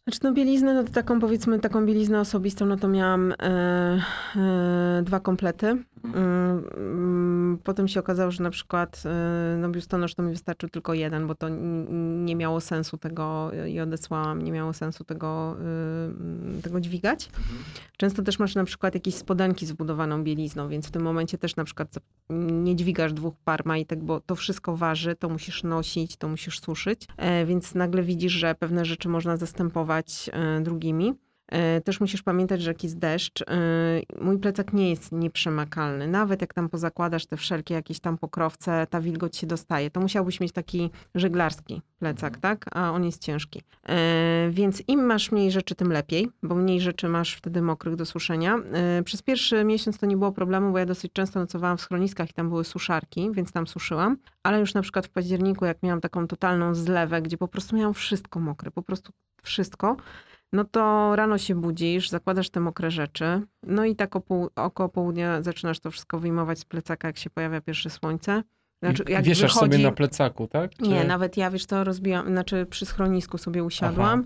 Znaczy 0.04 0.20
no 0.24 0.34
bieliznę, 0.34 0.74
no 0.74 0.84
to 0.84 0.92
taką 0.92 1.20
powiedzmy, 1.20 1.60
taką 1.60 1.86
bieliznę 1.86 2.20
osobistą, 2.20 2.66
no 2.66 2.78
to 2.78 2.88
miałam 2.88 3.32
e, 3.32 3.36
e, 4.36 5.02
dwa 5.04 5.20
komplety. 5.20 5.84
Mm, 6.04 7.58
Potem 7.64 7.88
się 7.88 8.00
okazało, 8.00 8.32
że 8.32 8.44
na 8.44 8.50
przykład 8.50 9.04
e, 9.06 9.58
no 9.58 9.70
biustonosz 9.70 10.16
to 10.16 10.24
mi 10.24 10.32
wystarczył 10.32 10.70
tylko 10.70 10.94
jeden, 10.94 11.28
bo 11.28 11.36
to 11.36 11.50
nie 12.26 12.36
miało 12.36 12.62
sensu 12.62 12.98
tego 12.98 13.52
i 13.68 13.80
odesłałam, 13.80 14.42
nie 14.42 14.52
miało 14.52 14.74
sensu 14.74 15.04
tego, 15.04 15.58
e, 16.60 16.62
tego 16.62 16.80
dźwigać. 16.80 17.30
Często 17.98 18.22
też 18.22 18.40
masz 18.40 18.56
na 18.56 18.64
przykład 18.64 18.94
jakieś 18.94 19.16
spodenki 19.16 19.66
z 19.66 19.72
wbudowaną 19.72 20.24
bielizną, 20.24 20.70
więc 20.70 20.88
w 20.88 20.92
tym 20.92 21.02
momencie 21.02 21.38
też 21.38 21.56
na 21.56 21.64
przykład 21.64 21.96
nie 22.52 22.76
dźwigasz 22.76 23.14
dwóch 23.14 23.34
par 23.46 23.66
majtek, 23.66 24.04
bo 24.04 24.20
to 24.20 24.36
wszystko 24.36 24.78
waży, 24.78 25.16
to 25.16 25.30
musisz 25.30 25.64
nosić, 25.64 26.18
to 26.18 26.28
musisz 26.28 26.60
suszyć, 26.60 27.08
e, 27.18 27.46
więc 27.46 27.76
nagle 27.76 28.04
widzisz, 28.04 28.34
że 28.34 28.56
pewne 28.56 28.86
rzeczy 28.86 29.10
można 29.10 29.38
zastępować 29.38 30.30
e, 30.34 30.62
drugimi. 30.62 31.14
E, 31.52 31.82
Też 31.82 32.00
musisz 32.00 32.22
pamiętać, 32.24 32.62
że 32.62 32.70
jak 32.70 32.84
jest 32.84 32.98
deszcz, 33.00 33.42
e, 33.42 33.46
mój 34.22 34.40
plecak 34.40 34.74
nie 34.74 34.90
jest 34.90 35.12
nieprzemakalny. 35.12 36.08
Nawet 36.08 36.42
jak 36.42 36.54
tam 36.54 36.70
pozakładasz 36.70 37.26
te 37.26 37.38
wszelkie 37.38 37.74
jakieś 37.74 38.00
tam 38.00 38.18
pokrowce, 38.18 38.88
ta 38.90 39.02
wilgoć 39.02 39.38
się 39.38 39.48
dostaje. 39.48 39.92
To 39.92 40.00
musiałbyś 40.00 40.40
mieć 40.40 40.52
taki 40.52 40.90
żeglarski 41.16 41.82
plecak, 42.00 42.38
tak? 42.38 42.66
A 42.72 42.92
on 42.92 43.04
jest 43.06 43.22
ciężki. 43.22 43.62
E, 43.90 44.50
Więc 44.52 44.84
im 44.88 45.06
masz 45.06 45.32
mniej 45.32 45.52
rzeczy, 45.52 45.76
tym 45.76 45.92
lepiej, 45.92 46.30
bo 46.44 46.56
mniej 46.56 46.82
rzeczy 46.82 47.08
masz 47.08 47.36
wtedy 47.36 47.62
mokrych 47.62 47.96
do 47.96 48.06
suszenia. 48.06 48.58
Przez 49.06 49.22
pierwszy 49.22 49.64
miesiąc 49.64 49.98
to 49.98 50.06
nie 50.06 50.18
było 50.18 50.32
problemu, 50.32 50.72
bo 50.72 50.78
ja 50.78 50.86
dosyć 50.86 51.14
często 51.14 51.40
nocowałam 51.40 51.78
w 51.78 51.82
schroniskach 51.82 52.30
i 52.30 52.34
tam 52.34 52.50
były 52.50 52.64
suszarki, 52.64 53.30
więc 53.34 53.52
tam 53.52 53.68
suszyłam. 53.68 54.18
Ale 54.44 54.60
już 54.60 54.74
na 54.74 54.82
przykład 54.82 55.08
w 55.08 55.10
październiku, 55.10 55.66
jak 55.66 55.84
miałam 55.84 56.02
taką 56.02 56.28
totalną 56.28 56.76
zlewę, 56.76 57.22
gdzie 57.22 57.38
po 57.38 57.48
prostu 57.48 57.76
miałam 57.76 57.94
wszystko 57.94 58.40
mokre, 58.40 58.72
po 58.72 58.82
prostu 58.82 59.14
wszystko, 59.44 59.98
no 60.54 60.64
to 60.64 61.16
rano 61.16 61.38
się 61.38 61.56
budzisz, 61.56 62.10
zakładasz 62.10 62.50
te 62.50 62.60
mokre 62.60 62.92
rzeczy, 62.92 63.42
no 63.64 63.86
i 63.86 63.96
tak 63.96 64.16
o 64.16 64.22
pół, 64.22 64.50
około 64.56 64.90
południa 64.90 65.42
zaczynasz 65.42 65.80
to 65.80 65.92
wszystko 65.92 66.20
wyjmować 66.20 66.60
z 66.60 66.66
plecaka, 66.66 67.08
jak 67.08 67.18
się 67.18 67.30
pojawia 67.30 67.62
pierwsze 67.62 67.90
słońce. 67.90 68.44
Znaczy, 68.84 69.04
jak 69.08 69.24
Wieszasz 69.24 69.54
wychodzi... 69.54 69.72
sobie 69.72 69.84
na 69.84 69.92
plecaku, 69.92 70.48
tak? 70.48 70.72
Czy... 70.76 70.84
Nie, 70.84 71.04
nawet 71.04 71.38
ja, 71.38 71.52
wiesz 71.52 71.66
to 71.66 71.84
rozbiłam, 71.84 72.28
znaczy 72.28 72.66
przy 72.66 72.86
schronisku 72.86 73.38
sobie 73.38 73.64
usiadłam, 73.64 74.26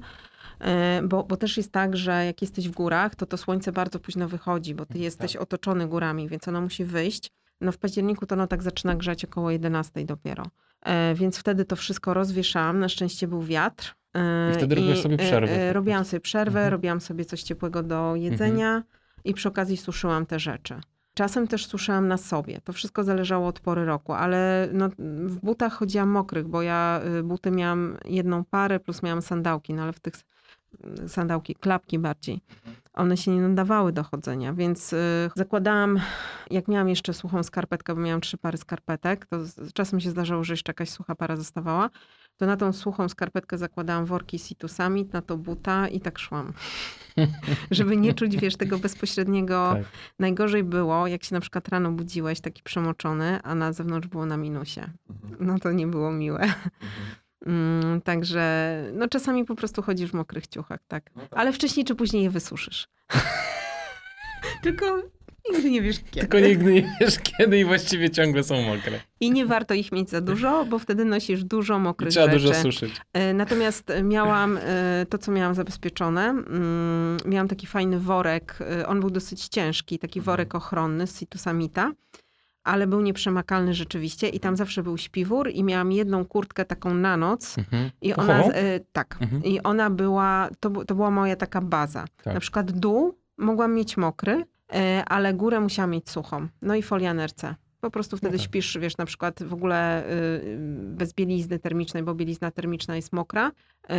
e, 0.59 1.01
bo, 1.03 1.23
bo 1.23 1.37
też 1.37 1.57
jest 1.57 1.71
tak, 1.71 1.97
że 1.97 2.25
jak 2.25 2.41
jesteś 2.41 2.69
w 2.69 2.71
górach, 2.71 3.15
to 3.15 3.25
to 3.25 3.37
słońce 3.37 3.71
bardzo 3.71 3.99
późno 3.99 4.27
wychodzi, 4.27 4.75
bo 4.75 4.85
ty 4.85 4.99
jesteś 4.99 5.35
otoczony 5.35 5.87
górami, 5.87 6.29
więc 6.29 6.47
ono 6.47 6.61
musi 6.61 6.85
wyjść. 6.85 7.31
No 7.61 7.71
w 7.71 7.77
październiku 7.77 8.25
to 8.25 8.35
ono 8.35 8.47
tak 8.47 8.63
zaczyna 8.63 8.95
grzać 8.95 9.25
około 9.25 9.51
11 9.51 10.05
dopiero. 10.05 10.43
E, 10.81 11.15
Więc 11.15 11.37
wtedy 11.37 11.65
to 11.65 11.75
wszystko 11.75 12.13
rozwieszałam. 12.13 12.79
Na 12.79 12.89
szczęście 12.89 13.27
był 13.27 13.41
wiatr. 13.41 13.95
I 14.51 14.53
wtedy 14.53 14.75
robiłaś 14.75 15.01
sobie 15.01 15.17
przerwę 15.17 15.53
e, 15.53 15.57
po 15.57 15.61
e, 15.61 15.73
Robiłam 15.73 16.05
sobie 16.05 16.19
przerwę, 16.21 16.59
Mhm. 16.59 16.71
robiłam 16.71 17.01
sobie 17.01 17.25
coś 17.25 17.43
ciepłego 17.43 17.83
do 17.83 18.15
jedzenia 18.15 18.83
i 19.23 19.33
przy 19.33 19.49
okazji 19.49 19.77
suszyłam 19.77 20.25
te 20.25 20.39
rzeczy. 20.39 20.75
Czasem 21.13 21.47
też 21.47 21.65
suszyłam 21.65 22.07
na 22.07 22.17
sobie. 22.17 22.61
To 22.63 22.73
wszystko 22.73 23.03
zależało 23.03 23.47
od 23.47 23.59
pory 23.59 23.85
roku, 23.85 24.13
ale 24.13 24.69
no, 24.73 24.89
w 25.25 25.39
butach 25.39 25.73
chodziłam 25.73 26.09
mokrych, 26.09 26.47
bo 26.47 26.61
ja 26.61 27.01
y, 27.19 27.23
buty 27.23 27.51
miałam 27.51 27.97
jedną 28.05 28.43
parę 28.43 28.79
plus 28.79 29.03
miałam 29.03 29.21
sandałki, 29.21 29.73
no 29.73 29.83
ale 29.83 29.93
w 29.93 29.99
tych 29.99 30.13
sandałki, 31.07 31.55
klapki 31.55 31.99
bardziej. 31.99 32.41
One 32.95 33.17
się 33.17 33.31
nie 33.31 33.41
nadawały 33.41 33.91
do 33.91 34.03
chodzenia, 34.03 34.53
więc 34.53 34.93
y, 34.93 35.29
zakładałam, 35.35 35.99
jak 36.51 36.67
miałam 36.67 36.89
jeszcze 36.89 37.13
suchą 37.13 37.43
skarpetkę, 37.43 37.95
bo 37.95 38.01
miałam 38.01 38.21
trzy 38.21 38.37
pary 38.37 38.57
skarpetek, 38.57 39.25
to 39.25 39.37
czasem 39.73 39.99
się 39.99 40.09
zdarzało, 40.09 40.43
że 40.43 40.53
jeszcze 40.53 40.69
jakaś 40.69 40.89
sucha 40.89 41.15
para 41.15 41.35
zostawała, 41.35 41.89
to 42.37 42.45
na 42.45 42.57
tą 42.57 42.73
suchą 42.73 43.09
skarpetkę 43.09 43.57
zakładałam 43.57 44.05
worki 44.05 44.39
z 44.39 44.47
situsami, 44.47 45.09
na 45.13 45.21
to 45.21 45.37
buta 45.37 45.87
i 45.87 45.99
tak 45.99 46.19
szłam. 46.19 46.53
Żeby 47.71 47.97
nie 47.97 48.13
czuć, 48.13 48.37
wiesz, 48.37 48.55
tego 48.55 48.79
bezpośredniego 48.79 49.71
Tak. 49.73 49.85
Najgorzej 50.19 50.63
było, 50.63 51.07
jak 51.07 51.23
się 51.23 51.35
na 51.35 51.41
przykład 51.41 51.69
rano 51.69 51.91
budziłeś 51.91 52.41
taki 52.41 52.63
przemoczony, 52.63 53.39
a 53.43 53.55
na 53.55 53.73
zewnątrz 53.73 54.07
było 54.07 54.25
na 54.25 54.37
minusie. 54.37 54.81
No 55.39 55.59
to 55.59 55.71
nie 55.71 55.87
było 55.87 56.11
miłe. 56.11 56.53
Mm, 57.45 58.01
Także 58.01 58.75
no 58.93 59.07
czasami 59.07 59.45
po 59.45 59.55
prostu 59.55 59.81
chodzisz 59.81 60.11
w 60.11 60.13
mokrych 60.13 60.47
ciuchach, 60.47 60.79
tak. 60.87 61.09
Ale 61.31 61.53
wcześniej 61.53 61.85
czy 61.85 61.95
później 61.95 62.23
je 62.23 62.29
wysuszysz. 62.29 62.87
Tylko 64.63 64.85
nigdy 65.53 65.69
nie 65.71 65.81
wiesz 65.81 65.99
kiedy. 66.11 66.27
Tylko 66.27 66.39
nigdy 66.47 66.73
nie 66.73 66.95
wiesz 67.01 67.19
kiedy 67.19 67.59
i 67.59 67.65
właściwie 67.65 68.09
ciągle 68.09 68.43
są 68.43 68.61
mokre. 68.61 68.99
I 69.19 69.31
nie 69.31 69.45
warto 69.45 69.73
ich 69.73 69.91
mieć 69.91 70.09
za 70.09 70.21
dużo, 70.21 70.65
bo 70.65 70.79
wtedy 70.79 71.05
nosisz 71.05 71.43
dużo 71.43 71.77
I 71.77 71.79
mokrych 71.79 72.11
trzeba 72.11 72.25
rzeczy. 72.31 72.39
dużo 72.47 72.53
suszyć. 72.53 73.01
E, 73.13 73.33
Natomiast 73.33 73.91
miałam 74.03 74.57
e, 74.61 75.05
to, 75.09 75.17
co 75.17 75.31
miałam 75.31 75.55
zabezpieczone. 75.55 76.29
mm, 76.29 77.17
Miałam 77.25 77.47
taki 77.47 77.67
fajny 77.67 77.99
worek. 77.99 78.57
e, 78.61 78.87
On 78.87 78.99
był 78.99 79.09
dosyć 79.09 79.47
ciężki, 79.47 79.99
taki 79.99 80.21
worek 80.21 80.55
ochronny 80.55 81.07
z 81.07 81.19
Citusamita, 81.19 81.91
ale 82.65 82.87
był 82.87 83.01
nieprzemakalny 83.01 83.73
rzeczywiście 83.73 84.29
i 84.29 84.39
tam 84.39 84.55
zawsze 84.55 84.83
był 84.83 84.97
śpiwór 84.97 85.49
i 85.49 85.63
miałam 85.63 85.91
jedną 85.91 86.25
kurtkę 86.25 86.65
taką 86.65 86.93
na 86.93 87.17
noc. 87.17 87.57
Mhm. 87.57 87.89
I 88.01 88.13
ona, 88.13 88.43
e, 88.43 88.79
tak, 88.91 89.17
Mhm. 89.21 89.43
i 89.43 89.61
ona 89.63 89.89
była, 89.89 90.49
to, 90.59 90.69
to 90.85 90.95
była 90.95 91.11
moja 91.11 91.35
taka 91.35 91.61
baza. 91.61 92.05
Tak. 92.23 92.33
Na 92.33 92.39
przykład 92.39 92.71
dół 92.71 93.17
mogłam 93.37 93.73
mieć 93.73 93.97
mokry, 93.97 94.45
e, 94.73 95.03
ale 95.07 95.33
górę 95.33 95.59
musiałam 95.59 95.89
mieć 95.91 96.09
suchą. 96.09 96.47
No 96.61 96.75
i 96.75 96.81
folia 96.83 97.11
NRC. 97.11 97.55
Po 97.85 97.91
prostu 97.91 98.17
wtedy 98.17 98.33
No 98.33 98.39
tak. 98.39 98.45
śpisz, 98.45 98.77
wiesz, 98.81 98.97
na 98.97 99.05
przykład 99.05 99.43
w 99.43 99.53
ogóle 99.53 100.09
y, 100.11 100.57
bez 100.83 101.13
bielizny 101.13 101.59
termicznej, 101.59 102.03
bo 102.03 102.15
bielizna 102.15 102.51
termiczna 102.51 102.95
jest 102.95 103.13
mokra, 103.13 103.49
y, 103.49 103.93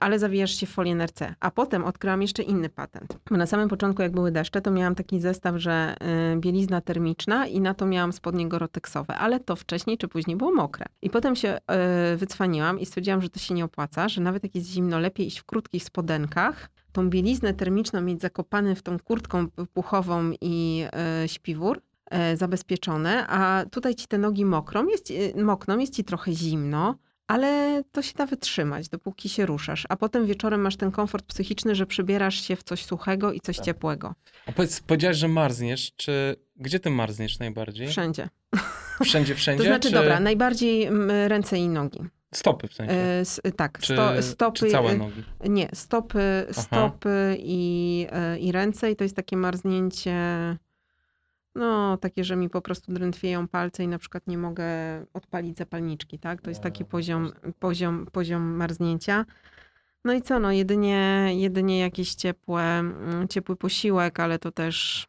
ale 0.00 0.18
zawijasz 0.18 0.54
się 0.54 0.66
w 0.66 0.70
folię 0.70 0.92
NRC. 0.92 1.34
A 1.40 1.50
potem 1.50 1.84
odkryłam 1.84 2.22
jeszcze 2.22 2.42
inny 2.42 2.68
patent. 2.68 3.18
Bo 3.30 3.36
na 3.36 3.46
samym 3.46 3.68
początku, 3.68 4.02
jak 4.02 4.12
były 4.12 4.30
deszcze, 4.30 4.60
to 4.60 4.70
miałam 4.70 4.94
taki 4.94 5.20
zestaw, 5.20 5.56
że 5.56 5.94
y, 6.34 6.40
bielizna 6.40 6.80
termiczna 6.80 7.46
i 7.46 7.60
na 7.60 7.74
to 7.74 7.86
miałam 7.86 8.12
spodnie 8.12 8.48
goroteksowe, 8.48 9.14
ale 9.16 9.40
to 9.40 9.56
wcześniej 9.56 9.98
czy 9.98 10.08
później 10.08 10.36
było 10.36 10.52
mokre. 10.52 10.86
I 11.02 11.10
potem 11.10 11.36
się 11.36 11.58
wycwaniłam 12.16 12.80
i 12.80 12.86
stwierdziłam, 12.86 13.22
że 13.22 13.28
to 13.28 13.38
się 13.38 13.54
nie 13.54 13.64
opłaca, 13.64 14.08
że 14.08 14.20
nawet 14.20 14.42
jak 14.42 14.54
jest 14.54 14.66
zimno, 14.66 14.98
lepiej 14.98 15.26
iść 15.26 15.38
w 15.38 15.44
krótkich 15.44 15.84
spodenkach, 15.84 16.70
tą 16.92 17.10
bieliznę 17.10 17.54
termiczną 17.54 18.00
mieć 18.00 18.20
zakopany 18.20 18.74
w 18.74 18.82
tą 18.82 18.98
kurtką 18.98 19.46
puchową 19.74 20.32
i 20.40 20.84
śpiwór, 21.26 21.80
zabezpieczone, 22.34 23.26
a 23.26 23.64
tutaj 23.70 23.94
ci 23.94 24.06
te 24.06 24.18
nogi 24.18 24.44
mokrą, 24.44 24.86
jest, 24.86 25.10
e, 25.10 25.42
mokną, 25.42 25.78
jest 25.78 25.94
ci 25.94 26.04
trochę 26.04 26.32
zimno, 26.32 26.98
ale 27.26 27.82
to 27.92 28.02
się 28.02 28.12
da 28.16 28.26
wytrzymać, 28.26 28.88
dopóki 28.88 29.28
się 29.28 29.46
ruszasz. 29.46 29.86
A 29.88 29.96
potem 29.96 30.26
wieczorem 30.26 30.60
masz 30.60 30.76
ten 30.76 30.90
komfort 30.90 31.26
psychiczny, 31.26 31.74
że 31.74 31.86
przybierasz 31.86 32.40
się 32.40 32.56
w 32.56 32.62
coś 32.62 32.84
suchego 32.84 33.32
i 33.32 33.40
coś 33.40 33.56
ciepłego. 33.56 34.14
A 34.46 34.52
powiedz, 34.52 34.80
powiedziałeś, 34.80 35.16
że 35.16 35.28
marzniesz, 35.28 35.92
czy 35.96 36.36
gdzie 36.56 36.80
ty 36.80 36.90
marzniesz 36.90 37.38
najbardziej? 37.38 37.88
Wszędzie. 37.88 38.28
Wszędzie, 39.04 39.34
wszędzie? 39.44 39.64
To 39.64 39.68
znaczy, 39.68 39.88
czy... 39.88 39.94
dobra, 39.94 40.20
najbardziej 40.20 40.88
ręce 41.28 41.58
i 41.58 41.68
nogi. 41.68 42.00
Stopy 42.34 42.68
w 42.68 42.74
sensie. 42.74 42.94
E, 43.44 43.52
tak, 43.52 43.78
czy, 43.78 43.94
sto, 43.94 44.22
stopy. 44.22 44.58
czy 44.58 44.66
całe 44.70 44.90
e, 44.90 44.96
nogi? 44.96 45.24
Nie, 45.48 45.68
stopy, 45.74 46.46
Aha. 46.50 46.62
stopy 46.62 47.36
i, 47.38 48.06
e, 48.10 48.38
i 48.38 48.52
ręce 48.52 48.90
i 48.90 48.96
to 48.96 49.04
jest 49.04 49.16
takie 49.16 49.36
marznięcie, 49.36 50.16
no 51.54 51.96
takie, 51.96 52.24
że 52.24 52.36
mi 52.36 52.50
po 52.50 52.60
prostu 52.60 52.92
drętwieją 52.92 53.48
palce 53.48 53.84
i 53.84 53.88
na 53.88 53.98
przykład 53.98 54.26
nie 54.26 54.38
mogę 54.38 54.64
odpalić 55.12 55.58
zapalniczki, 55.58 56.18
tak? 56.18 56.42
To 56.42 56.50
jest 56.50 56.62
taki 56.62 56.84
poziom, 56.84 57.32
poziom, 57.58 58.06
poziom 58.12 58.42
marznięcia. 58.42 59.24
No 60.04 60.12
i 60.12 60.22
co, 60.22 60.38
no 60.38 60.52
jedynie, 60.52 61.30
jedynie 61.34 61.78
jakieś 61.78 62.14
ciepłe, 62.14 62.62
mm, 62.62 63.28
ciepły 63.28 63.56
posiłek, 63.56 64.20
ale 64.20 64.38
to 64.38 64.52
też, 64.52 65.06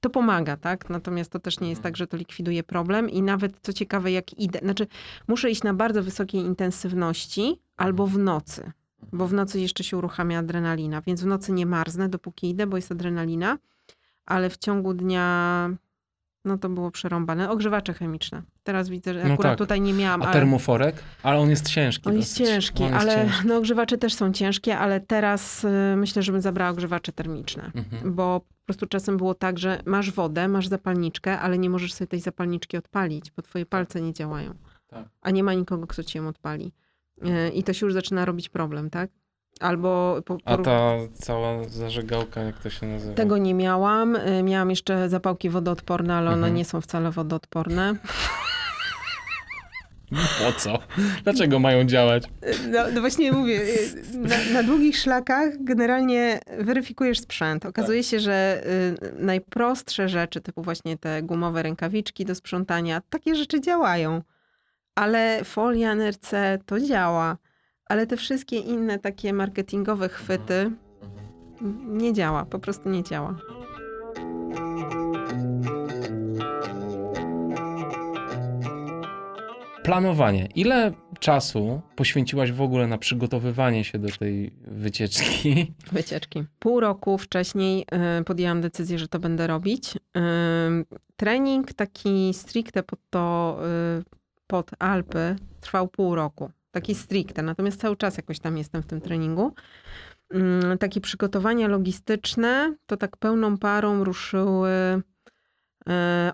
to 0.00 0.10
pomaga, 0.10 0.56
tak? 0.56 0.90
Natomiast 0.90 1.32
to 1.32 1.38
też 1.38 1.60
nie 1.60 1.70
jest 1.70 1.82
tak, 1.82 1.96
że 1.96 2.06
to 2.06 2.16
likwiduje 2.16 2.62
problem. 2.62 3.10
I 3.10 3.22
nawet 3.22 3.60
co 3.62 3.72
ciekawe, 3.72 4.12
jak 4.12 4.38
idę, 4.38 4.58
znaczy 4.58 4.86
muszę 5.28 5.50
iść 5.50 5.62
na 5.62 5.74
bardzo 5.74 6.02
wysokiej 6.02 6.40
intensywności 6.40 7.60
albo 7.76 8.06
w 8.06 8.18
nocy 8.18 8.72
bo 9.12 9.26
w 9.26 9.32
nocy 9.32 9.60
jeszcze 9.60 9.84
się 9.84 9.96
uruchamia 9.96 10.38
adrenalina, 10.38 11.00
więc 11.00 11.22
w 11.22 11.26
nocy 11.26 11.52
nie 11.52 11.66
marznę, 11.66 12.08
dopóki 12.08 12.50
idę, 12.50 12.66
bo 12.66 12.76
jest 12.76 12.92
adrenalina, 12.92 13.58
ale 14.28 14.50
w 14.50 14.56
ciągu 14.58 14.94
dnia, 14.94 15.70
no 16.44 16.58
to 16.58 16.68
było 16.68 16.90
przerąbane. 16.90 17.50
Ogrzewacze 17.50 17.94
chemiczne. 17.94 18.42
Teraz 18.62 18.88
widzę, 18.88 19.14
że 19.14 19.24
No 19.24 19.34
akurat 19.34 19.52
tak. 19.52 19.58
tutaj 19.58 19.80
nie 19.80 19.92
miałam, 19.92 20.22
A 20.22 20.24
ale 20.24 20.32
termoforek? 20.32 20.96
Ale 21.22 21.38
on 21.38 21.50
jest 21.50 21.68
ciężki. 21.68 22.08
on 22.08 22.16
jest 22.16 22.32
dosyć. 22.32 22.46
ciężki, 22.48 22.82
On 22.84 22.92
jest 22.92 23.00
ale 23.02 23.14
ciężki. 23.14 23.46
no 23.48 23.56
ogrzewacze 23.56 23.98
też 23.98 24.14
są 24.14 24.32
ciężkie, 24.32 24.78
ale 24.78 25.00
teraz 25.00 25.64
y, 25.64 25.68
myślę, 25.96 26.22
żebym 26.22 26.40
zabrała 26.40 26.70
ogrzewacze 26.70 27.12
termiczne. 27.12 27.70
Mhm. 27.74 28.14
Bo 28.14 28.40
po 28.40 28.64
prostu 28.66 28.86
czasem 28.86 29.16
było 29.16 29.34
tak, 29.34 29.58
że 29.58 29.82
masz 29.86 30.10
wodę, 30.10 30.48
masz 30.48 30.68
zapalniczkę, 30.68 31.38
ale 31.38 31.58
nie 31.58 31.70
możesz 31.70 31.92
sobie 31.92 32.08
tej 32.08 32.20
zapalniczki 32.20 32.76
odpalić, 32.76 33.30
bo 33.30 33.42
twoje 33.42 33.66
palce 33.66 34.00
nie 34.00 34.12
działają. 34.12 34.54
Tak. 34.88 35.08
A 35.22 35.30
nie 35.30 35.44
ma 35.44 35.54
nikogo, 35.54 35.86
kto 35.86 36.04
ci 36.04 36.18
ją 36.18 36.28
odpali. 36.28 36.72
Y, 37.24 37.50
I 37.54 37.62
to 37.62 37.72
się 37.72 37.86
już 37.86 37.92
zaczyna 37.94 38.24
robić 38.24 38.48
problem, 38.48 38.90
tak? 38.90 39.10
Albo 39.60 40.20
po, 40.24 40.38
A 40.44 40.56
po, 40.56 40.62
ta 40.62 40.92
cała 41.14 41.64
zażegałka, 41.68 42.40
jak 42.40 42.58
to 42.58 42.70
się 42.70 42.86
nazywa? 42.86 43.14
Tego 43.14 43.38
nie 43.38 43.54
miałam. 43.54 44.16
Y, 44.16 44.42
Miałam 44.42 44.70
jeszcze 44.70 45.08
zapałki 45.08 45.50
wodoodporne, 45.50 46.14
ale 46.14 46.26
one 46.28 46.36
Mhm. 46.36 46.54
nie 46.54 46.64
są 46.64 46.80
wcale 46.80 47.10
wodoodporne. 47.10 47.94
Po 50.10 50.52
co? 50.60 50.78
Dlaczego 51.24 51.58
mają 51.58 51.84
działać? 51.84 52.22
No, 52.70 52.78
no 52.94 53.00
właśnie 53.00 53.32
mówię, 53.32 53.60
y, 53.62 54.04
na, 54.18 54.36
na 54.52 54.62
długich 54.62 54.96
szlakach 54.96 55.48
generalnie 55.60 56.40
weryfikujesz 56.58 57.20
sprzęt. 57.20 57.66
Okazuje 57.66 58.02
się, 58.02 58.20
że 58.20 58.62
y, 59.18 59.22
najprostsze 59.24 60.08
rzeczy, 60.08 60.40
typu 60.40 60.62
właśnie 60.62 60.98
te 60.98 61.22
gumowe 61.22 61.62
rękawiczki 61.62 62.24
do 62.24 62.34
sprzątania, 62.34 63.02
takie 63.10 63.34
rzeczy 63.34 63.60
działają. 63.60 64.22
Ale 64.94 65.44
folia 65.44 65.92
NRC 65.92 66.32
to 66.66 66.80
działa. 66.80 67.36
Ale 67.88 68.06
te 68.06 68.16
wszystkie 68.16 68.58
inne 68.58 68.98
takie 68.98 69.32
marketingowe 69.32 70.08
chwyty 70.08 70.70
nie 71.86 72.12
działa, 72.12 72.44
po 72.44 72.58
prostu 72.58 72.88
nie 72.88 73.02
działa. 73.02 73.36
Planowanie. 79.82 80.48
Ile 80.54 80.92
czasu 81.20 81.80
poświęciłaś 81.96 82.52
w 82.52 82.62
ogóle 82.62 82.86
na 82.86 82.98
przygotowywanie 82.98 83.84
się 83.84 83.98
do 83.98 84.08
tej 84.08 84.52
wycieczki? 84.66 85.72
Wycieczki. 85.92 86.44
Pół 86.58 86.80
roku 86.80 87.18
wcześniej 87.18 87.86
y, 88.20 88.24
podjęłam 88.24 88.60
decyzję, 88.60 88.98
że 88.98 89.08
to 89.08 89.18
będę 89.18 89.46
robić. 89.46 89.96
Y, 89.96 90.00
trening 91.16 91.72
taki 91.72 92.34
stricte 92.34 92.82
pod 92.82 92.98
to, 93.10 93.58
y, 94.00 94.04
pod 94.46 94.70
Alpy 94.78 95.36
trwał 95.60 95.88
pół 95.88 96.14
roku. 96.14 96.50
Taki 96.70 96.94
stricte, 96.94 97.42
natomiast 97.42 97.80
cały 97.80 97.96
czas 97.96 98.16
jakoś 98.16 98.38
tam 98.38 98.58
jestem 98.58 98.82
w 98.82 98.86
tym 98.86 99.00
treningu. 99.00 99.54
Y, 100.74 100.78
Takie 100.78 101.00
przygotowania 101.00 101.68
logistyczne 101.68 102.74
to 102.86 102.96
tak 102.96 103.16
pełną 103.16 103.58
parą 103.58 104.04
ruszyły 104.04 104.70
y, 104.70 105.02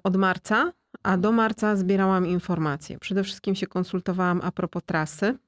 od 0.02 0.16
marca, 0.16 0.72
a 1.02 1.16
do 1.16 1.32
marca 1.32 1.76
zbierałam 1.76 2.26
informacje. 2.26 2.98
Przede 2.98 3.24
wszystkim 3.24 3.54
się 3.54 3.66
konsultowałam 3.66 4.40
a 4.44 4.52
propos 4.52 4.82
trasy. 4.86 5.38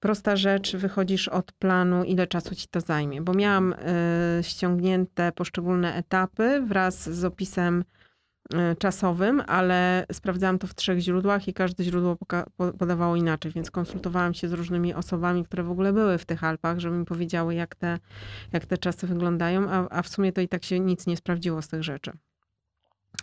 Prosta 0.00 0.36
rzecz, 0.36 0.76
wychodzisz 0.76 1.28
od 1.28 1.52
planu, 1.52 2.04
ile 2.04 2.26
czasu 2.26 2.54
ci 2.54 2.68
to 2.68 2.80
zajmie, 2.80 3.22
bo 3.22 3.34
miałam 3.34 3.72
y, 3.72 3.76
ściągnięte 4.42 5.32
poszczególne 5.32 5.94
etapy 5.94 6.62
wraz 6.66 7.10
z 7.10 7.24
opisem 7.24 7.84
czasowym, 8.78 9.42
ale 9.46 10.06
sprawdzałam 10.12 10.58
to 10.58 10.66
w 10.66 10.74
trzech 10.74 10.98
źródłach 10.98 11.48
i 11.48 11.54
każde 11.54 11.84
źródło 11.84 12.16
podawało 12.78 13.16
inaczej, 13.16 13.52
więc 13.52 13.70
konsultowałam 13.70 14.34
się 14.34 14.48
z 14.48 14.52
różnymi 14.52 14.94
osobami, 14.94 15.44
które 15.44 15.62
w 15.62 15.70
ogóle 15.70 15.92
były 15.92 16.18
w 16.18 16.24
tych 16.24 16.44
Alpach, 16.44 16.78
żeby 16.78 16.96
mi 16.96 17.04
powiedziały, 17.04 17.54
jak 17.54 17.74
te, 17.74 17.98
jak 18.52 18.66
te 18.66 18.78
czasy 18.78 19.06
wyglądają, 19.06 19.70
a, 19.70 19.88
a 19.88 20.02
w 20.02 20.08
sumie 20.08 20.32
to 20.32 20.40
i 20.40 20.48
tak 20.48 20.64
się 20.64 20.80
nic 20.80 21.06
nie 21.06 21.16
sprawdziło 21.16 21.62
z 21.62 21.68
tych 21.68 21.82
rzeczy, 21.82 22.12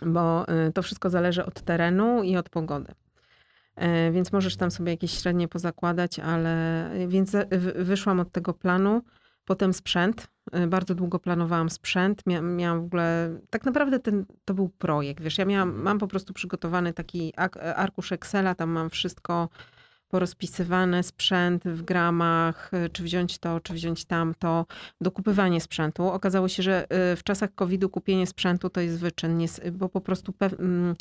bo 0.06 0.46
y, 0.68 0.72
to 0.72 0.82
wszystko 0.82 1.10
zależy 1.10 1.44
od 1.44 1.62
terenu 1.62 2.22
i 2.22 2.36
od 2.36 2.48
pogody. 2.48 2.92
E, 3.76 4.12
Więc 4.12 4.32
możesz 4.32 4.56
tam 4.56 4.70
sobie 4.70 4.90
jakieś 4.90 5.20
średnie 5.20 5.48
pozakładać, 5.48 6.18
ale 6.18 6.90
więc 7.08 7.36
wyszłam 7.74 8.20
od 8.20 8.32
tego 8.32 8.54
planu. 8.54 9.02
Potem 9.44 9.74
sprzęt. 9.74 10.28
E, 10.52 10.66
Bardzo 10.66 10.94
długo 10.94 11.18
planowałam 11.18 11.70
sprzęt. 11.70 12.22
Mia, 12.26 12.40
miałam 12.40 12.80
w 12.82 12.84
ogóle, 12.84 13.38
tak 13.50 13.64
naprawdę 13.64 14.00
ten, 14.00 14.26
to 14.44 14.54
był 14.54 14.68
projekt. 14.68 15.22
Wiesz, 15.22 15.38
ja 15.38 15.44
miałam, 15.44 15.82
mam 15.82 15.98
po 15.98 16.06
prostu 16.06 16.32
przygotowany 16.34 16.92
taki 16.92 17.32
ak- 17.36 17.56
arkusz 17.56 18.12
Excela, 18.12 18.54
tam 18.54 18.70
mam 18.70 18.90
wszystko 18.90 19.48
porozpisywane, 20.08 21.02
sprzęt 21.02 21.64
w 21.64 21.82
gramach, 21.82 22.70
e, 22.74 22.88
czy 22.88 23.02
wziąć 23.02 23.38
to, 23.38 23.60
czy 23.60 23.74
wziąć 23.74 24.04
tamto, 24.04 24.66
dokupywanie 25.00 25.60
sprzętu. 25.60 26.08
Okazało 26.08 26.48
się, 26.48 26.62
że 26.62 26.90
e, 26.90 27.16
w 27.16 27.22
czasach 27.22 27.54
COVID-u 27.54 27.88
kupienie 27.88 28.26
sprzętu 28.26 28.70
to 28.70 28.80
jest 28.80 28.98
wyczyn, 28.98 29.38
bo 29.72 29.88
po 29.88 30.00
prostu 30.00 30.34
mm, 30.58 30.94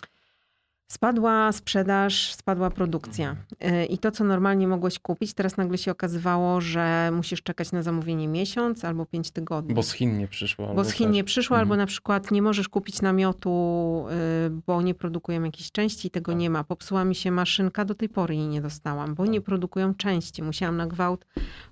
Spadła 0.93 1.51
sprzedaż, 1.51 2.33
spadła 2.33 2.69
produkcja. 2.69 3.35
Y, 3.81 3.85
I 3.85 3.97
to, 3.97 4.11
co 4.11 4.23
normalnie 4.23 4.67
mogłeś 4.67 4.99
kupić, 4.99 5.33
teraz 5.33 5.57
nagle 5.57 5.77
się 5.77 5.91
okazywało, 5.91 6.61
że 6.61 7.11
musisz 7.13 7.43
czekać 7.43 7.71
na 7.71 7.81
zamówienie 7.81 8.27
miesiąc 8.27 8.85
albo 8.85 9.05
pięć 9.05 9.31
tygodni. 9.31 9.73
Bo 9.73 9.83
z 9.83 9.91
Chin 9.91 10.17
nie 10.17 10.27
przyszło. 10.27 10.73
Bo 10.73 10.83
z 10.83 10.91
Chin 10.91 11.07
coś. 11.07 11.15
nie 11.15 11.23
przyszło, 11.23 11.55
Mhm. 11.55 11.59
albo 11.67 11.75
na 11.77 11.85
przykład 11.85 12.31
nie 12.31 12.41
możesz 12.41 12.69
kupić 12.69 13.01
namiotu, 13.01 14.05
y, 14.47 14.49
bo 14.67 14.81
nie 14.81 14.93
produkują 14.93 15.43
jakiejś 15.43 15.71
części 15.71 16.07
i 16.07 16.11
tego 16.11 16.31
Tak. 16.31 16.39
nie 16.39 16.49
ma. 16.49 16.63
Popsuła 16.63 17.05
mi 17.05 17.15
się 17.15 17.31
maszynka, 17.31 17.85
do 17.85 17.95
tej 17.95 18.09
pory 18.09 18.35
jej 18.35 18.47
nie 18.47 18.61
dostałam, 18.61 19.15
bo 19.15 19.25
nie 19.25 19.41
produkują 19.41 19.93
części. 19.95 20.43
Musiałam 20.43 20.77
na 20.77 20.87
gwałt 20.87 21.25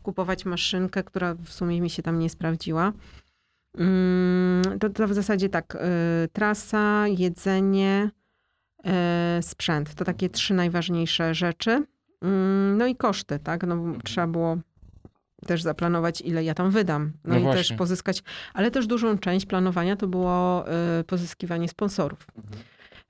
kupować 0.03 0.45
maszynkę, 0.45 1.03
która 1.03 1.33
w 1.35 1.49
sumie 1.49 1.81
mi 1.81 1.89
się 1.89 2.03
tam 2.03 2.19
nie 2.19 2.29
sprawdziła. 2.29 2.91
Mm, 3.77 4.79
To, 4.79 4.89
to 4.89 5.07
w 5.07 5.13
zasadzie 5.13 5.49
tak, 5.49 5.75
y, 5.75 5.79
trasa, 6.33 7.07
jedzenie, 7.07 8.09
sprzęt. 9.41 9.95
To 9.95 10.05
takie 10.05 10.29
trzy 10.29 10.53
najważniejsze 10.53 11.33
rzeczy. 11.35 11.83
Mm, 12.21 12.77
No 12.77 12.85
i 12.87 12.95
koszty, 12.95 13.39
tak? 13.39 13.67
No, 13.67 13.77
bo 13.77 13.99
trzeba 14.03 14.27
było 14.27 14.57
też 15.47 15.61
zaplanować, 15.61 16.21
ile 16.21 16.43
ja 16.43 16.53
tam 16.53 16.71
wydam. 16.71 17.11
No, 17.25 17.33
No 17.33 17.39
i 17.39 17.43
właśnie. 17.43 17.59
też 17.63 17.73
pozyskać, 17.73 18.23
ale 18.53 18.71
też 18.71 18.87
dużą 18.87 19.17
część 19.17 19.45
planowania 19.45 19.95
to 19.95 20.07
było 20.07 20.65
y, 20.99 21.03
pozyskiwanie 21.03 21.67
sponsorów. 21.69 22.27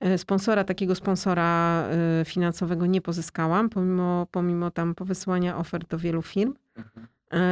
Y, 0.06 0.18
Sponsora, 0.18 0.64
takiego 0.64 0.96
sponsora 0.96 1.84
finansowego 2.26 2.86
nie 2.86 3.02
pozyskałam, 3.02 3.70
pomimo, 3.70 4.28
pomimo 4.32 4.72
tam 4.72 4.96
powysłania 4.96 5.58
ofert 5.58 5.90
do 5.90 5.98
wielu 5.98 6.22
firm. 6.22 6.54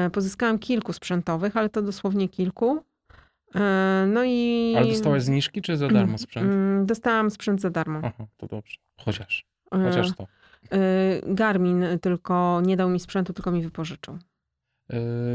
Y, 0.07 0.09
Pozyskałam 0.09 0.59
kilku 0.59 0.93
sprzętowych, 0.93 1.57
ale 1.57 1.69
to 1.69 1.81
dosłownie 1.81 2.29
kilku. 2.29 2.83
E, 3.55 4.05
No 4.07 4.23
i... 4.23 4.73
Ale 4.77 4.87
dostałaś 4.87 5.23
zniżki, 5.23 5.61
czy 5.61 5.77
za 5.77 5.87
darmo 5.97 6.17
sprzęt? 6.17 6.51
Mm, 6.51 6.85
Dostałam 6.85 7.31
sprzęt 7.31 7.61
za 7.61 7.69
darmo. 7.69 7.99
Aha, 8.03 8.25
to 8.37 8.47
dobrze. 8.47 8.77
Chociaż, 8.97 9.45
E, 9.71 9.83
chociaż 9.83 10.15
to. 10.15 10.27
e, 10.71 10.77
Garmin 11.33 11.85
tylko 12.01 12.61
nie 12.65 12.77
dał 12.77 12.89
mi 12.89 12.99
sprzętu, 12.99 13.33
tylko 13.33 13.51
mi 13.51 13.61
wypożyczył. 13.63 14.17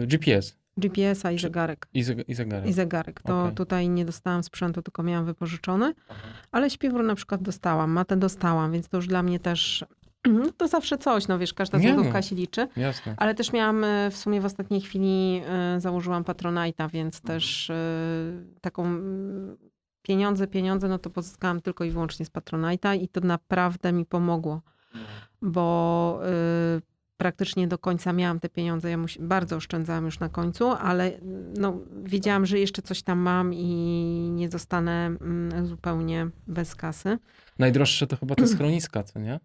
GPS 0.07 0.57
GPS-a 0.77 1.31
i 1.33 1.39
zegarek. 1.39 1.87
i, 1.95 1.99
i 2.29 2.35
zegarek. 2.35 2.67
I 2.69 2.73
zegarek. 2.73 3.23
To 3.23 3.43
Okej. 3.43 3.55
tutaj 3.55 3.89
nie 3.89 4.05
dostałam 4.05 4.43
sprzętu, 4.43 4.83
tylko 4.83 5.03
miałam 5.03 5.25
wypożyczony. 5.27 5.95
Aha. 6.09 6.29
Ale 6.53 6.71
śpiwór 6.71 7.05
na 7.05 7.15
przykład 7.15 7.43
dostałam, 7.43 7.91
matę 7.91 8.17
dostałam, 8.17 8.73
więc 8.73 8.89
to 8.89 8.97
już 8.97 9.07
dla 9.07 9.23
mnie 9.23 9.41
też... 9.41 9.85
No 10.29 10.53
to 10.57 10.69
zawsze 10.69 10.99
coś, 10.99 11.29
no 11.29 11.39
wiesz, 11.39 11.55
każda 11.55 11.79
Nie 11.79 11.89
no. 11.89 11.95
złotówka 11.95 12.23
się 12.23 12.37
liczy. 12.37 12.69
Jasne. 12.77 13.15
Ale 13.17 13.35
też 13.35 13.53
miałam 13.53 13.85
e, 13.85 14.11
w 14.11 14.17
sumie 14.17 14.41
w 14.41 14.45
ostatniej 14.45 14.81
chwili 14.81 15.43
e, 15.47 15.81
założyłam 15.81 16.25
Patronite'a, 16.25 16.91
więc 16.91 17.21
też 17.21 17.71
e, 17.71 17.75
taką 18.61 19.01
pieniądze, 20.03 20.47
pieniądze, 20.47 20.89
no 20.89 20.99
to 20.99 21.11
pozyskałam 21.11 21.61
tylko 21.61 21.85
i 21.85 21.91
wyłącznie 21.91 22.27
z 22.27 22.31
Patronite'a 22.31 23.03
i 23.03 23.09
to 23.09 23.21
naprawdę 23.21 23.93
mi 23.93 24.07
pomogło, 24.07 24.63
bo 25.43 26.21
e, 26.25 26.81
praktycznie 27.17 27.69
do 27.69 27.79
końca 27.79 28.13
miałam 28.13 28.41
te 28.41 28.49
pieniądze. 28.49 28.91
Ja 28.91 28.99
bardzo 29.21 29.57
oszczędzałam 29.57 30.05
już 30.05 30.21
na 30.21 30.29
końcu, 30.29 30.71
ale 30.71 31.13
no, 31.59 31.79
wiedziałam, 32.03 32.47
że 32.47 32.59
jeszcze 32.59 32.83
coś 32.83 33.03
tam 33.03 33.19
mam 33.19 33.55
i 33.55 33.65
nie 34.33 34.51
zostanę 34.51 35.07
mm, 35.07 35.67
zupełnie 35.67 36.29
bez 36.47 36.75
kasy. 36.75 37.19
Najdroższe 37.59 38.07
to 38.07 38.17
chyba 38.17 38.35
te 38.35 38.47
schroniska, 38.47 39.03
co 39.03 39.19
nie? 39.19 39.41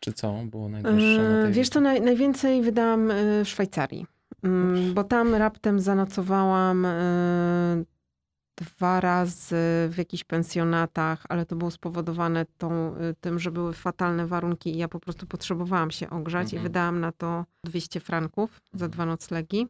Czy 0.00 0.12
co 0.12 0.32
było 0.44 0.68
najdroższe 0.68 1.22
na 1.28 1.38
E, 1.38 1.42
tej 1.42 1.52
Wiesz 1.52 1.68
co, 1.68 1.80
naj, 1.80 2.00
najwięcej 2.00 2.62
wydałam 2.62 3.10
e, 3.10 3.44
w 3.44 3.48
Szwajcarii, 3.48 4.06
Mm, 4.42 4.94
bo 4.94 5.04
tam 5.04 5.34
raptem 5.34 5.80
zanocowałam 5.80 6.84
e, 6.84 7.84
dwa 8.56 9.00
razy 9.00 9.56
w 9.90 9.94
jakichś 9.98 10.24
pensjonatach, 10.24 11.24
ale 11.28 11.46
to 11.46 11.56
było 11.56 11.70
spowodowane 11.70 12.46
tą, 12.58 12.94
tym, 13.20 13.38
że 13.38 13.50
były 13.50 13.72
fatalne 13.72 14.26
warunki 14.26 14.74
i 14.74 14.78
ja 14.78 14.88
po 14.88 15.00
prostu 15.00 15.26
potrzebowałam 15.26 15.90
się 15.90 16.10
ogrzać 16.10 16.52
i 16.52 16.56
Mhm. 16.56 16.62
wydałam 16.62 17.00
na 17.00 17.12
to 17.12 17.44
200 17.64 18.00
franków 18.00 18.60
za 18.74 18.88
dwa 18.88 19.06
noclegi. 19.06 19.66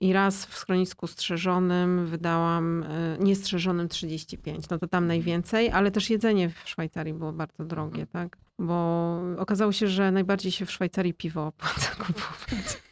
I 0.00 0.12
raz 0.12 0.46
w 0.46 0.56
schronisku 0.56 1.06
strzeżonym 1.06 2.06
wydałam, 2.06 2.84
niestrzeżonym 3.20 3.88
35. 3.88 4.68
No 4.70 4.78
to 4.78 4.86
tam 4.88 5.06
najwięcej, 5.06 5.70
ale 5.70 5.90
też 5.90 6.10
jedzenie 6.10 6.50
w 6.50 6.68
Szwajcarii 6.68 7.14
było 7.14 7.32
bardzo 7.32 7.64
drogie, 7.64 8.06
tak? 8.06 8.36
Bo 8.58 9.20
okazało 9.38 9.72
się, 9.72 9.88
że 9.88 10.12
najbardziej 10.12 10.52
się 10.52 10.66
w 10.66 10.70
Szwajcarii 10.72 11.14
piwo 11.14 11.46
opłaca 11.56 11.90
kupować. 11.90 12.84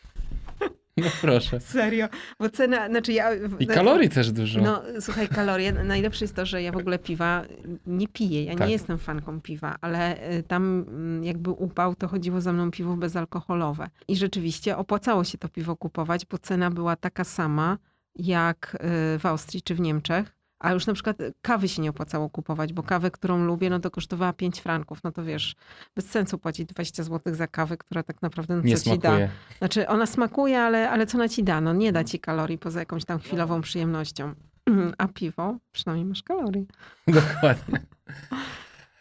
No 0.96 1.06
proszę. 1.20 1.60
Serio. 1.60 2.08
Bo 2.38 2.50
cena, 2.50 2.88
znaczy 2.88 3.12
ja... 3.12 3.30
I 3.58 3.66
kalorii 3.66 4.08
też 4.08 4.32
dużo. 4.32 4.60
No, 4.60 4.82
słuchaj, 5.00 5.28
kalorie. 5.28 5.72
Najlepsze 5.72 6.24
jest 6.24 6.36
to, 6.36 6.46
że 6.46 6.62
ja 6.62 6.72
w 6.72 6.76
ogóle 6.76 6.98
piwa 6.98 7.44
nie 7.86 8.08
piję. 8.08 8.44
Ja 8.44 8.54
Tak. 8.56 8.66
nie 8.66 8.72
jestem 8.72 8.98
fanką 8.98 9.40
piwa, 9.40 9.76
ale 9.80 10.32
y, 10.32 10.42
tam 10.42 10.84
mm, 10.88 11.24
jakby 11.24 11.50
upał, 11.50 11.94
to 11.94 12.08
chodziło 12.08 12.40
za 12.40 12.52
mną 12.52 12.70
piwo 12.70 12.96
bezalkoholowe. 12.96 13.88
I 14.08 14.16
rzeczywiście 14.16 14.76
opłacało 14.76 15.24
się 15.24 15.38
to 15.38 15.48
piwo 15.48 15.76
kupować, 15.76 16.26
bo 16.26 16.38
cena 16.38 16.70
była 16.70 16.96
taka 16.96 17.24
sama 17.24 17.78
jak 18.16 18.74
y, 19.14 19.18
w 19.18 19.26
Austrii 19.26 19.62
czy 19.62 19.74
w 19.74 19.80
Niemczech. 19.80 20.36
A 20.62 20.72
już 20.72 20.86
na 20.86 20.94
przykład 20.94 21.16
kawy 21.42 21.68
się 21.68 21.82
nie 21.82 21.90
opłacało 21.90 22.30
kupować, 22.30 22.72
bo 22.72 22.82
kawę, 22.82 23.10
którą 23.10 23.44
lubię, 23.44 23.70
no 23.70 23.80
to 23.80 23.90
kosztowała 23.90 24.32
5 24.32 24.60
franków. 24.60 25.04
No 25.04 25.12
to 25.12 25.24
wiesz, 25.24 25.54
bez 25.96 26.10
sensu 26.10 26.38
płacić 26.38 26.66
20 26.68 27.02
zł 27.02 27.34
za 27.34 27.46
kawę, 27.46 27.76
która 27.76 28.02
tak 28.02 28.22
naprawdę 28.22 28.56
no, 28.56 28.62
nie 28.62 28.76
co 28.76 28.90
ci 28.90 28.98
da. 28.98 29.08
smakuje. 29.08 29.28
Znaczy, 29.58 29.88
ona 29.88 30.06
smakuje, 30.06 30.60
ale, 30.60 30.90
ale 30.90 31.06
co 31.06 31.18
ona 31.18 31.28
ci 31.28 31.44
da? 31.44 31.60
No 31.60 31.72
nie 31.72 31.92
da 31.92 32.04
ci 32.04 32.20
kalorii 32.20 32.58
poza 32.58 32.80
jakąś 32.80 33.04
tam 33.04 33.18
chwilową 33.18 33.60
przyjemnością. 33.60 34.34
A 34.98 35.08
piwo, 35.08 35.58
przynajmniej 35.72 36.04
masz 36.04 36.22
kalorii. 36.22 36.66
Dokładnie. 37.06 37.80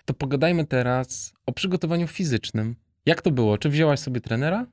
To 0.06 0.14
pogadajmy 0.14 0.66
teraz 0.66 1.34
o 1.46 1.52
przygotowaniu 1.54 2.08
fizycznym. 2.08 2.76
Jak 3.06 3.22
to 3.22 3.32
było? 3.32 3.58
Czy 3.58 3.70
wzięłaś 3.70 4.00
sobie 4.00 4.22
trenera? 4.22 4.66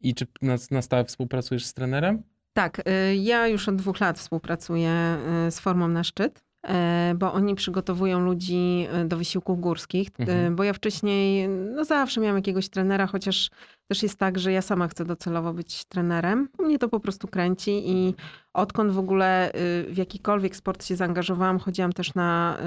I 0.00 0.14
czy 0.14 0.26
na, 0.42 0.56
na 0.70 0.82
stałe 0.82 1.04
współpracujesz 1.04 1.66
z 1.66 1.74
trenerem? 1.74 2.22
Tak, 2.56 2.82
y, 2.88 3.16
ja 3.16 3.48
już 3.48 3.68
od 3.68 3.76
dwóch 3.76 4.00
lat 4.00 4.18
współpracuję 4.18 5.18
y, 5.48 5.50
z 5.50 5.60
Formą 5.60 5.88
na 5.88 6.04
Szczyt, 6.04 6.42
y, 6.64 6.70
bo 7.14 7.32
oni 7.32 7.54
przygotowują 7.54 8.20
ludzi 8.20 8.88
do 9.04 9.16
wysiłków 9.16 9.60
górskich, 9.60 10.08
Mhm. 10.18 10.56
bo 10.56 10.64
ja 10.64 10.72
wcześniej, 10.72 11.48
no 11.48 11.84
zawsze 11.84 12.20
miałam 12.20 12.36
jakiegoś 12.36 12.68
trenera, 12.68 13.06
chociaż 13.06 13.50
też 13.88 14.02
jest 14.02 14.18
tak, 14.18 14.38
że 14.38 14.52
ja 14.52 14.62
sama 14.62 14.88
chcę 14.88 15.04
docelowo 15.04 15.52
być 15.52 15.84
trenerem. 15.84 16.48
Mnie 16.58 16.78
to 16.78 16.88
po 16.88 17.00
prostu 17.00 17.28
kręci 17.28 17.90
i 17.90 18.14
odkąd 18.54 18.92
w 18.92 18.98
ogóle 18.98 19.50
w 19.88 19.94
jakikolwiek 19.96 20.56
sport 20.56 20.84
się 20.84 20.96
zaangażowałam, 20.96 21.58
chodziłam 21.58 21.92
też 21.92 22.14
na 22.14 22.58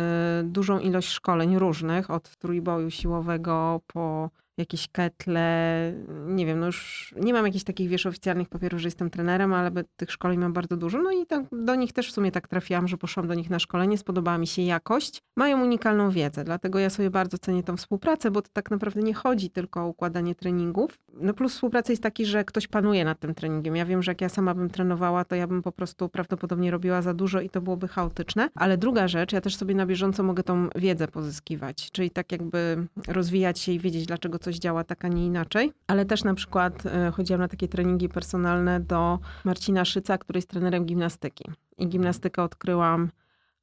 dużą 0.44 0.80
ilość 0.80 1.10
szkoleń 1.10 1.60
różnych, 1.60 2.10
od 2.10 2.38
trójboju 2.38 2.92
siłowego 2.92 3.82
po 3.88 4.30
jakieś 4.60 4.88
ketle, 4.88 5.94
nie 6.28 6.46
wiem, 6.46 6.60
no 6.60 6.66
już 6.66 7.14
nie 7.22 7.34
mam 7.34 7.46
jakichś 7.46 7.64
takich, 7.64 7.90
wiesz, 7.90 8.06
oficjalnych 8.06 8.50
papierów, 8.50 8.80
że 8.80 8.88
jestem 8.88 9.10
trenerem, 9.10 9.54
ale 9.54 9.72
tych 9.96 10.12
szkoleń 10.12 10.40
mam 10.40 10.54
bardzo 10.54 10.78
dużo. 10.78 11.02
No 11.02 11.12
i 11.12 11.26
tak, 11.26 11.44
do 11.52 11.76
nich 11.76 11.94
też 11.94 12.10
w 12.10 12.12
sumie 12.12 12.32
tak 12.32 12.48
trafiłam, 12.48 12.88
że 12.88 12.98
poszłam 12.98 13.28
do 13.28 13.34
nich 13.34 13.50
na 13.50 13.60
szkolenie, 13.60 13.98
spodobała 13.98 14.38
mi 14.38 14.48
się 14.48 14.62
jakość. 14.62 15.22
Mają 15.36 15.64
unikalną 15.64 16.10
wiedzę, 16.10 16.44
dlatego 16.44 16.80
ja 16.80 16.90
sobie 16.90 17.10
bardzo 17.10 17.38
cenię 17.38 17.64
tą 17.64 17.78
współpracę, 17.78 18.32
bo 18.32 18.42
to 18.42 18.50
tak 18.54 18.72
naprawdę 18.72 19.02
nie 19.02 19.14
chodzi 19.14 19.50
tylko 19.50 19.84
o 19.84 19.88
układanie 19.88 20.36
treningów. 20.36 21.00
No 21.14 21.34
plus 21.34 21.54
współpraca 21.54 21.94
jest 21.94 22.04
taki, 22.04 22.26
że 22.26 22.46
ktoś 22.46 22.68
panuje 22.68 23.06
nad 23.06 23.20
tym 23.20 23.36
treningiem. 23.36 23.76
Ja 23.76 23.86
wiem, 23.86 24.04
że 24.04 24.12
jak 24.12 24.22
ja 24.22 24.30
sama 24.30 24.54
bym 24.54 24.70
trenowała, 24.70 25.26
to 25.26 25.36
ja 25.36 25.48
bym 25.48 25.62
po 25.62 25.72
prostu 25.72 26.10
prawdopodobnie 26.10 26.72
robiła 26.72 27.02
za 27.02 27.14
dużo 27.14 27.42
i 27.42 27.50
to 27.50 27.62
byłoby 27.62 27.88
chaotyczne. 27.88 28.50
Ale 28.56 28.78
druga 28.78 29.08
rzecz, 29.08 29.34
ja 29.34 29.42
też 29.42 29.56
sobie 29.56 29.76
na 29.76 29.86
bieżąco 29.86 30.24
mogę 30.24 30.44
tą 30.44 30.68
wiedzę 30.76 31.08
pozyskiwać, 31.08 31.92
czyli 31.92 32.12
tak 32.12 32.32
jakby 32.32 32.88
rozwijać 33.08 33.60
się 33.60 33.72
i 33.72 33.80
wiedzieć, 33.80 34.06
dlaczego 34.06 34.40
coś 34.40 34.49
działa 34.58 34.84
tak, 34.84 35.06
a 35.06 35.08
nie 35.08 35.26
inaczej. 35.26 35.74
Ale 35.88 36.06
też 36.06 36.24
na 36.24 36.34
przykład 36.34 36.86
e, 36.86 37.12
chodziłam 37.12 37.42
na 37.42 37.48
takie 37.48 37.68
treningi 37.68 38.10
personalne 38.10 38.80
do 38.80 39.20
Marcina 39.44 39.86
Szyca, 39.86 40.18
który 40.18 40.38
jest 40.38 40.50
trenerem 40.50 40.86
gimnastyki. 40.86 41.46
I 41.78 41.88
gimnastykę 41.88 42.44
odkryłam 42.44 43.10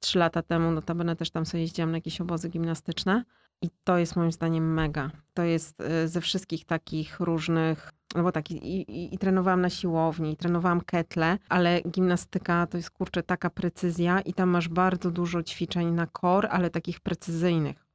trzy 0.01 0.19
lata 0.19 0.43
temu, 0.43 0.71
notabene 0.71 1.17
też 1.17 1.31
tam 1.31 1.47
sobie 1.47 1.61
jeździłam 1.61 1.91
na 1.91 1.97
jakieś 1.97 2.21
obozy 2.21 2.49
gimnastyczne. 2.49 3.25
I 3.63 3.69
to 3.85 3.99
jest 3.99 4.17
moim 4.17 4.33
zdaniem 4.33 4.75
mega. 4.75 5.11
To 5.35 5.43
jest 5.43 5.81
e, 5.81 6.09
ze 6.09 6.21
wszystkich 6.21 6.65
takich 6.65 7.21
różnych, 7.21 7.93
no 8.15 8.23
bo 8.23 8.33
tak, 8.33 8.51
i, 8.51 8.57
i, 8.57 9.15
i 9.15 9.19
trenowałam 9.19 9.61
na 9.61 9.71
siłowni, 9.71 10.33
i 10.33 10.37
trenowałam 10.37 10.81
ketle, 10.81 11.39
ale 11.49 11.83
gimnastyka 11.83 12.67
to 12.67 12.77
jest 12.77 12.91
kurczę 12.91 13.23
taka 13.23 13.51
precyzja 13.51 14.21
i 14.21 14.35
tam 14.35 14.49
masz 14.49 14.69
bardzo 14.69 15.11
dużo 15.11 15.43
ćwiczeń 15.43 15.91
na 15.91 16.07
core, 16.21 16.49
ale 16.49 16.71
takich 16.71 17.01
precyzyjnych. 17.01 17.86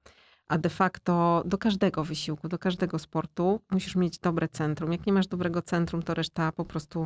A 0.52 0.58
de 0.58 0.70
facto 0.70 1.44
do 1.46 1.58
każdego 1.58 2.04
wysiłku, 2.04 2.48
do 2.48 2.60
każdego 2.60 3.00
sportu 3.00 3.62
musisz 3.72 3.96
mieć 3.96 4.20
dobre 4.20 4.48
centrum. 4.48 4.92
Jak 4.92 5.06
nie 5.06 5.14
masz 5.14 5.28
dobrego 5.28 5.62
centrum, 5.62 6.04
to 6.04 6.14
reszta 6.14 6.52
po 6.52 6.66
prostu 6.66 7.06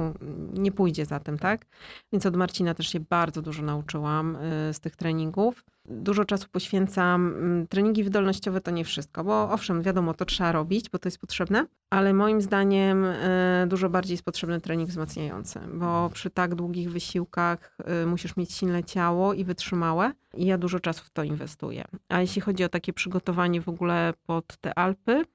nie 0.53 0.71
pójdzie 0.71 1.05
za 1.05 1.19
tym, 1.19 1.37
tak? 1.37 1.65
Więc 2.11 2.25
od 2.25 2.35
Marcina 2.35 2.73
też 2.73 2.87
się 2.87 2.99
bardzo 2.99 3.41
dużo 3.41 3.63
nauczyłam 3.63 4.35
y, 4.35 4.73
z 4.73 4.79
tych 4.79 4.95
treningów. 4.95 5.63
Dużo 5.89 6.25
czasu 6.25 6.47
poświęcam. 6.51 7.27
mm, 7.27 7.67
Treningi 7.67 8.03
wydolnościowe 8.03 8.61
to 8.61 8.71
nie 8.71 8.85
wszystko, 8.85 9.23
bo 9.23 9.51
owszem, 9.51 9.81
wiadomo, 9.81 10.13
to 10.13 10.25
trzeba 10.25 10.51
robić, 10.51 10.89
bo 10.89 10.99
to 10.99 11.07
jest 11.07 11.17
potrzebne, 11.17 11.65
ale 11.89 12.13
moim 12.13 12.41
zdaniem 12.41 13.05
y, 13.05 13.65
dużo 13.67 13.89
bardziej 13.89 14.13
jest 14.13 14.23
potrzebny 14.23 14.61
trening 14.61 14.89
wzmacniający, 14.89 15.59
bo 15.73 16.09
przy 16.13 16.29
tak 16.29 16.55
długich 16.55 16.91
wysiłkach 16.91 17.77
y, 18.03 18.05
musisz 18.05 18.37
mieć 18.37 18.53
silne 18.53 18.83
ciało 18.83 19.33
i 19.33 19.43
wytrzymałe 19.43 20.11
i 20.33 20.45
ja 20.45 20.57
dużo 20.57 20.79
czasu 20.79 21.03
w 21.05 21.09
to 21.09 21.23
inwestuję. 21.23 21.85
A 22.09 22.21
jeśli 22.21 22.41
chodzi 22.41 22.63
o 22.63 22.69
takie 22.69 22.93
przygotowanie 22.93 23.61
w 23.61 23.69
ogóle 23.69 24.13
pod 24.25 24.57
te 24.57 24.79
Alpy, 24.79 25.25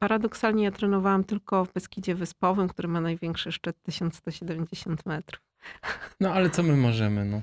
paradoksalnie 0.00 0.64
ja 0.64 0.70
trenowałam 0.70 1.24
tylko 1.24 1.64
w 1.64 1.72
Beskidzie 1.72 2.14
Wyspowym, 2.14 2.68
który 2.68 2.88
ma 2.88 3.00
największy 3.00 3.52
szczyt 3.52 3.82
1170 3.82 5.06
metrów. 5.06 5.47
No 6.20 6.32
ale 6.32 6.50
co 6.50 6.62
my 6.62 6.76
możemy? 6.76 7.24
No? 7.24 7.40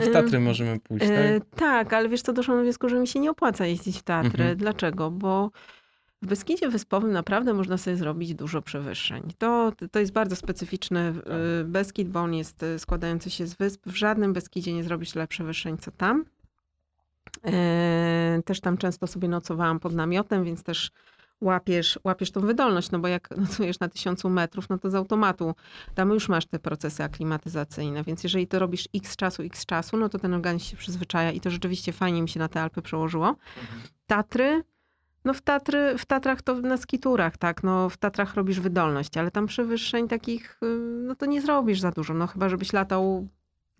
W 0.00 0.12
Tatry 0.12 0.40
możemy 0.40 0.80
pójść, 0.80 1.06
E, 1.08 1.40
tak? 1.40 1.58
tak, 1.58 1.92
ale 1.92 2.08
wiesz 2.08 2.22
co, 2.22 2.32
doszłam 2.32 2.56
do 2.58 2.62
wniosku, 2.62 2.88
że 2.88 2.96
mi 2.96 3.06
się 3.06 3.20
nie 3.20 3.30
opłaca 3.30 3.66
jeździć 3.66 3.98
w 3.98 4.02
Tatry. 4.02 4.30
Mhm. 4.30 4.56
Dlaczego? 4.56 5.10
Bo 5.10 5.50
w 6.22 6.26
Beskidzie 6.26 6.68
Wyspowym 6.68 7.12
naprawdę 7.12 7.54
można 7.54 7.78
sobie 7.78 7.96
zrobić 7.96 8.34
dużo 8.34 8.62
przewyższeń. 8.62 9.22
To, 9.38 9.72
to 9.90 9.98
jest 10.00 10.12
bardzo 10.12 10.36
specyficzny 10.36 11.00
e, 11.00 11.64
Beskid, 11.64 12.08
bo 12.08 12.20
on 12.20 12.34
jest 12.34 12.62
e, 12.62 12.78
składający 12.78 13.30
się 13.30 13.46
z 13.46 13.54
wysp. 13.54 13.82
W 13.86 13.96
żadnym 13.96 14.32
Beskidzie 14.32 14.72
nie 14.72 14.84
zrobisz 14.84 15.12
tyle 15.12 15.26
przewyższeń, 15.26 15.78
co 15.78 15.90
tam. 15.90 16.24
Też 18.44 18.60
tam 18.60 18.76
często 18.76 19.06
sobie 19.06 19.28
nocowałam 19.28 19.80
pod 19.80 19.94
namiotem, 19.94 20.44
więc 20.44 20.62
też 20.62 20.90
łapiesz, 21.42 21.98
łapiesz 22.04 22.30
tą 22.30 22.40
wydolność, 22.40 22.90
no 22.90 22.98
bo 22.98 23.08
jak 23.08 23.30
nocujesz 23.36 23.80
na 23.80 23.88
tysiącu 23.88 24.30
metrów, 24.30 24.68
no 24.68 24.78
to 24.78 24.90
z 24.90 24.94
automatu 24.94 25.54
tam 25.94 26.10
już 26.10 26.28
masz 26.28 26.46
te 26.46 26.58
procesy 26.58 27.04
aklimatyzacyjne, 27.04 28.04
więc 28.04 28.24
jeżeli 28.24 28.46
to 28.46 28.58
robisz 28.58 28.88
x 28.94 29.16
czasu, 29.16 29.42
x 29.42 29.66
czasu, 29.66 29.96
no 29.96 30.08
to 30.08 30.18
ten 30.18 30.34
organizm 30.34 30.64
się 30.64 30.76
przyzwyczaja 30.76 31.30
i 31.30 31.40
to 31.40 31.50
rzeczywiście 31.50 31.92
fajnie 31.92 32.22
mi 32.22 32.28
się 32.28 32.40
na 32.40 32.48
te 32.48 32.62
Alpy 32.62 32.82
przełożyło. 32.82 33.36
Tatry, 34.06 34.62
no 35.24 35.34
w, 35.34 35.40
Tatry, 35.40 35.98
w 35.98 36.06
Tatrach 36.06 36.42
to 36.42 36.54
na 36.54 36.76
skiturach, 36.76 37.36
tak, 37.36 37.62
no 37.62 37.88
w 37.88 37.96
Tatrach 37.96 38.34
robisz 38.34 38.60
wydolność, 38.60 39.16
ale 39.16 39.30
tam 39.30 39.46
przewyższeń 39.46 40.08
takich, 40.08 40.58
y, 40.62 40.78
no 41.06 41.14
to 41.14 41.26
nie 41.26 41.42
zrobisz 41.42 41.80
za 41.80 41.90
dużo, 41.90 42.14
no 42.14 42.26
chyba 42.26 42.48
żebyś 42.48 42.72
latał 42.72 43.28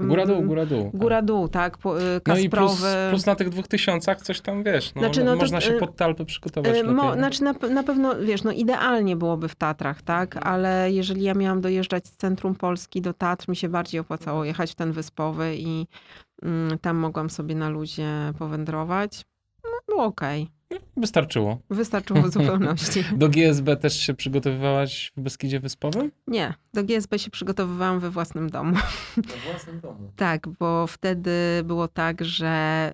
Góra 0.08 0.26
dół, 0.26 0.42
góra 0.42 0.66
dół. 0.66 0.90
Góra 0.94 1.22
dół, 1.22 1.48
tak, 1.48 1.78
po, 1.78 2.00
y, 2.00 2.20
No 2.26 2.36
i 2.38 2.50
plus, 2.50 2.70
Kasprowy. 2.70 2.96
plus 3.10 3.26
na 3.26 3.34
tych 3.34 3.48
dwóch 3.48 3.68
tysiącach 3.68 4.22
coś 4.22 4.40
tam, 4.40 4.62
wiesz, 4.62 4.94
no, 4.94 5.00
Znaczy, 5.02 5.24
no 5.24 5.34
to, 5.34 5.40
można 5.40 5.60
się 5.60 5.74
y, 5.74 5.78
pod 5.78 5.96
te 5.96 6.04
Alpy 6.04 6.24
przygotować 6.24 6.70
Y, 6.70 6.74
lepiej. 6.74 6.94
Mo, 6.94 7.14
znaczy 7.14 7.44
na, 7.44 7.52
na 7.70 7.82
pewno, 7.82 8.16
wiesz, 8.20 8.44
no 8.44 8.52
idealnie 8.52 9.16
byłoby 9.16 9.48
w 9.48 9.54
Tatrach, 9.54 10.02
tak? 10.02 10.46
Ale 10.46 10.92
jeżeli 10.92 11.22
ja 11.22 11.34
miałam 11.34 11.60
dojeżdżać 11.60 12.06
z 12.06 12.16
centrum 12.16 12.54
Polski 12.54 13.00
do 13.00 13.12
Tatr, 13.12 13.48
mi 13.48 13.56
się 13.56 13.68
bardziej 13.68 14.00
opłacało 14.00 14.44
jechać 14.44 14.72
w 14.72 14.74
ten 14.74 14.92
wyspowy 14.92 15.56
i 15.56 15.86
mm, 16.42 16.78
tam 16.78 16.96
mogłam 16.96 17.30
sobie 17.30 17.54
na 17.54 17.68
luzie 17.68 18.08
powędrować. 18.38 19.24
No, 19.64 19.70
było 19.88 20.04
okej. 20.04 20.48
Wystarczyło. 20.96 21.58
Wystarczyło 21.70 22.22
w 22.22 22.32
zupełności. 22.32 23.04
Do 23.16 23.28
GSB 23.28 23.76
też 23.76 24.00
się 24.00 24.14
przygotowywałaś 24.14 25.12
w 25.16 25.20
Beskidzie 25.20 25.60
Wyspowym? 25.60 26.10
Nie, 26.26 26.54
do 26.74 26.84
GSB 26.84 27.18
się 27.18 27.30
przygotowywałam 27.30 28.00
we 28.00 28.10
własnym 28.10 28.50
domu. 28.50 28.76
We 29.16 29.52
własnym 29.52 29.80
domu. 29.80 30.12
Tak, 30.16 30.48
bo 30.48 30.86
wtedy 30.86 31.30
było 31.64 31.88
tak, 31.88 32.24
że 32.24 32.92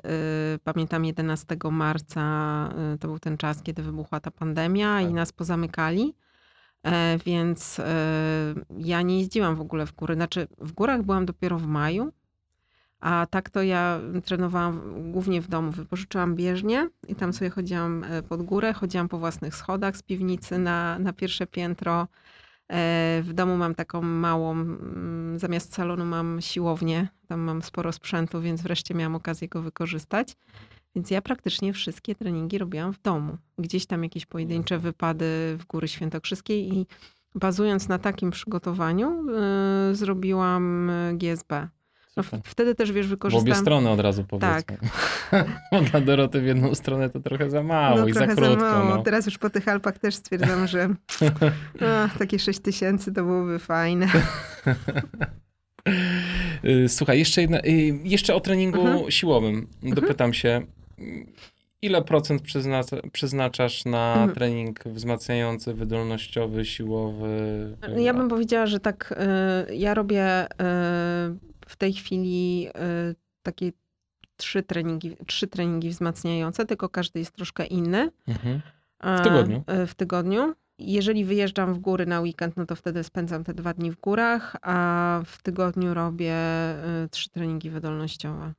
y, 0.54 0.58
pamiętam 0.58 1.04
11 1.04 1.56
marca 1.70 2.68
y, 2.94 2.98
to 2.98 3.08
był 3.08 3.18
ten 3.18 3.36
czas, 3.36 3.62
kiedy 3.62 3.82
wybuchła 3.82 4.20
ta 4.20 4.30
pandemia 4.30 5.00
i 5.00 5.04
Tak. 5.04 5.14
nas 5.14 5.32
pozamykali. 5.32 6.14
E, 6.86 7.18
więc 7.26 7.78
y, 7.78 7.82
ja 8.78 9.02
nie 9.02 9.18
jeździłam 9.18 9.56
w 9.56 9.60
ogóle 9.60 9.86
w 9.86 9.92
góry. 9.92 10.14
Znaczy, 10.14 10.48
w 10.58 10.72
górach 10.72 11.02
byłam 11.02 11.26
dopiero 11.26 11.58
w 11.58 11.66
maju, 11.66 12.12
a 13.00 13.26
tak 13.30 13.50
to 13.50 13.62
ja 13.62 14.00
trenowałam 14.24 14.80
głównie 15.12 15.40
w 15.40 15.48
domu. 15.48 15.70
Wypożyczyłam 15.72 16.34
bieżnię 16.34 16.88
i 17.08 17.14
tam 17.14 17.32
sobie 17.32 17.50
chodziłam 17.50 18.04
e, 18.04 18.22
pod 18.22 18.42
górę. 18.42 18.72
Chodziłam 18.72 19.08
po 19.08 19.18
własnych 19.18 19.54
schodach 19.54 19.96
z 19.96 20.02
piwnicy 20.02 20.58
na, 20.58 20.98
na 20.98 21.12
pierwsze 21.12 21.46
piętro. 21.46 22.08
E, 22.68 23.22
W 23.22 23.32
domu 23.32 23.56
mam 23.56 23.74
taką 23.74 24.02
małą, 24.02 24.56
zamiast 25.36 25.74
salonu 25.74 26.04
mam 26.04 26.40
siłownię, 26.40 27.08
tam 27.28 27.40
mam 27.40 27.62
sporo 27.62 27.92
sprzętu, 27.92 28.40
więc 28.40 28.62
wreszcie 28.62 28.94
miałam 28.94 29.14
okazję 29.14 29.48
go 29.48 29.62
wykorzystać. 29.62 30.36
Więc 30.94 31.10
ja 31.10 31.22
praktycznie 31.22 31.72
wszystkie 31.72 32.14
treningi 32.14 32.58
robiłam 32.58 32.92
w 32.92 33.02
domu. 33.02 33.38
Gdzieś 33.58 33.86
tam 33.86 34.02
jakieś 34.02 34.26
pojedyncze 34.26 34.78
wypady 34.78 35.56
w 35.58 35.66
Góry 35.66 35.88
Świętokrzyskie 35.88 36.60
i 36.60 36.86
bazując 37.34 37.88
na 37.88 37.98
takim 37.98 38.30
przygotowaniu 38.30 39.24
y, 39.90 39.94
zrobiłam 39.94 40.90
GSB. 41.14 41.68
No, 42.32 42.38
wtedy 42.44 42.74
też, 42.74 42.92
wiesz, 42.92 43.06
W 43.06 43.12
obie 43.12 43.16
wykorzystałam... 43.16 43.60
strony 43.62 43.90
od 43.90 44.00
razu 44.00 44.24
powiedzmy. 44.24 44.76
Bo 45.72 45.80
dla 45.80 46.00
Doroty 46.00 46.40
w 46.40 46.44
jedną 46.46 46.74
stronę 46.74 47.10
to 47.10 47.20
trochę 47.20 47.50
za 47.50 47.62
mało 47.62 48.06
i 48.08 48.12
za 48.12 48.26
krótko. 48.26 48.56
mało. 48.56 48.96
no. 48.96 49.02
Teraz 49.02 49.26
już 49.26 49.38
po 49.38 49.50
tych 49.50 49.68
Alpach 49.68 49.98
też 49.98 50.14
stwierdzam, 50.14 50.66
że 50.66 50.88
a, 51.86 52.08
takie 52.18 52.38
6 52.38 52.60
tysięcy 52.60 53.12
to 53.12 53.24
byłoby 53.24 53.58
fajne. 53.58 54.06
Y, 56.64 56.88
Słuchaj, 56.88 57.18
jeszcze, 57.18 57.40
jedna, 57.40 57.58
y, 57.60 57.98
jeszcze 58.04 58.34
o 58.34 58.40
treningu 58.40 58.80
Mhm. 58.86 59.10
siłowym 59.10 59.66
dopytam 59.82 60.32
się. 60.34 60.60
Ile 61.82 62.02
procent 62.02 62.42
przyznaca, 62.42 62.96
przeznaczacz 63.12 63.84
na 63.84 64.12
Mhm. 64.12 64.34
trening 64.34 64.84
wzmacniający, 64.84 65.74
wydolnościowy, 65.74 66.64
siłowy? 66.64 67.28
Ja 67.96 68.14
bym 68.14 68.28
powiedziała, 68.28 68.66
że 68.66 68.80
tak, 68.80 69.14
y, 69.70 69.74
ja 69.74 69.94
robię 69.94 70.44
y, 70.44 70.46
w 71.68 71.76
tej 71.76 71.92
chwili 71.92 72.68
y, 72.68 73.14
takie 73.42 73.72
trzy 74.36 74.62
treningi, 74.62 75.16
trzy 75.26 75.46
treningi 75.46 75.88
wzmacniające, 75.90 76.66
tylko 76.66 76.88
każdy 76.88 77.18
jest 77.18 77.32
troszkę 77.32 77.66
inny. 77.66 78.10
Mhm. 78.28 78.60
W 79.18 79.20
tygodniu? 79.24 79.64
y, 79.82 79.86
W 79.86 79.94
tygodniu. 79.94 80.54
Jeżeli 80.78 81.24
wyjeżdżam 81.24 81.74
w 81.74 81.78
góry 81.78 82.06
na 82.06 82.20
weekend, 82.20 82.56
no 82.56 82.66
to 82.66 82.76
wtedy 82.76 83.04
spędzam 83.04 83.44
te 83.44 83.54
dwa 83.54 83.74
dni 83.74 83.90
w 83.90 84.00
górach, 84.00 84.56
a 84.62 85.20
w 85.26 85.42
tygodniu 85.42 85.94
robię 85.94 86.34
y, 87.04 87.08
trzy 87.08 87.30
treningi 87.30 87.70
wydolnościowe. 87.70 88.52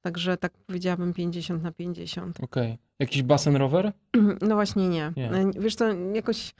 Także 0.00 0.36
tak 0.36 0.52
powiedziałabym 0.66 1.12
50 1.14 1.62
na 1.62 1.72
50. 1.72 2.40
Okej. 2.40 2.78
Jakiś 2.98 3.22
basen 3.22 3.56
rower? 3.56 3.92
No 4.48 4.54
właśnie 4.54 4.88
nie. 4.88 5.12
Nie. 5.16 5.30
Wiesz 5.60 5.74
co, 5.74 5.84
jakoś 6.14 6.54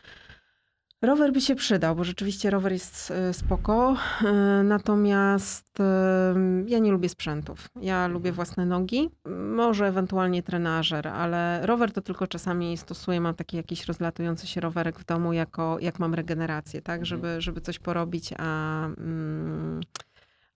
rower 1.02 1.32
by 1.32 1.40
się 1.40 1.54
przydał, 1.54 1.96
bo 1.96 2.04
rzeczywiście 2.04 2.50
rower 2.50 2.72
jest 2.72 3.10
e, 3.10 3.32
spoko. 3.32 3.96
E, 4.24 4.32
Natomiast 4.64 5.80
e, 5.80 6.34
ja 6.66 6.78
nie 6.78 6.92
lubię 6.92 7.08
sprzętów. 7.08 7.68
Ja 7.80 8.06
lubię 8.06 8.32
własne 8.32 8.66
nogi, 8.66 9.10
może 9.54 9.86
ewentualnie 9.86 10.42
trenażer, 10.42 11.08
ale 11.08 11.66
rower 11.66 11.92
to 11.92 12.00
tylko 12.00 12.26
czasami 12.26 12.76
stosuję. 12.76 13.20
Mam 13.20 13.34
taki 13.34 13.56
jakiś 13.56 13.86
rozlatujący 13.86 14.46
się 14.46 14.60
rowerek 14.60 14.98
w 14.98 15.04
domu, 15.04 15.32
jako, 15.32 15.78
jak 15.80 15.98
mam 15.98 16.14
regenerację, 16.14 16.82
tak, 16.82 17.06
żeby, 17.06 17.40
żeby 17.40 17.60
coś 17.60 17.78
porobić, 17.78 18.34
a... 18.38 18.84
Mm, 18.86 19.80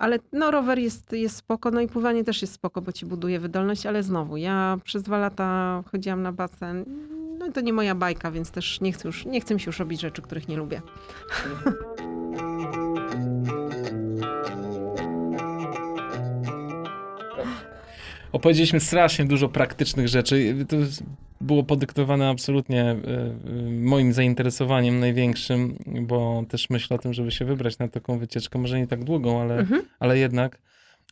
ale 0.05 0.18
no, 0.32 0.50
rower 0.50 0.78
jest, 0.78 1.12
jest 1.12 1.36
spoko, 1.36 1.70
no 1.70 1.80
i 1.80 1.88
pływanie 1.88 2.24
też 2.24 2.42
jest 2.42 2.55
spoko, 2.55 2.80
bo 2.80 2.92
ci 2.92 3.07
buduje 3.07 3.40
wydolność, 3.40 3.86
ale 3.86 4.02
znowu, 4.02 4.36
ja 4.36 4.78
przez 4.84 5.02
dwa 5.02 5.18
lata 5.18 5.82
chodziłam 5.92 6.22
na 6.22 6.32
basen, 6.32 6.84
no 7.38 7.46
i 7.46 7.52
to 7.52 7.61
nie 7.61 7.72
moja 7.72 7.94
bajka, 7.94 8.30
więc 8.30 8.50
też 8.50 8.80
nie 8.80 8.92
chcę, 8.92 9.09
już, 9.09 9.26
nie 9.26 9.40
chcę 9.40 9.55
mi 9.55 9.61
się 9.61 9.68
już 9.68 9.78
robić 9.78 10.00
rzeczy, 10.00 10.22
których 10.22 10.48
nie 10.48 10.57
lubię. 10.57 10.82
Opowiedzieliśmy 18.35 18.80
strasznie 18.80 19.24
dużo 19.24 19.49
praktycznych 19.49 20.09
rzeczy. 20.09 20.55
To 20.68 20.76
było 21.41 21.64
podyktowane 21.64 22.28
absolutnie 22.28 22.82
e, 22.82 22.95
e, 22.95 22.97
moim 23.70 24.12
zainteresowaniem 24.12 25.01
największym, 25.01 25.78
bo 25.87 26.45
też 26.49 26.70
myślę 26.70 26.97
o 26.97 26.99
tym, 26.99 27.12
żeby 27.12 27.30
się 27.30 27.45
wybrać 27.45 27.78
na 27.78 27.89
taką 27.89 28.18
wycieczkę. 28.18 28.59
Może 28.59 28.78
nie 28.78 28.87
tak 28.87 29.05
długą, 29.05 29.41
ale, 29.43 29.59
Mhm. 29.59 29.82
ale 29.99 30.18
jednak. 30.18 30.59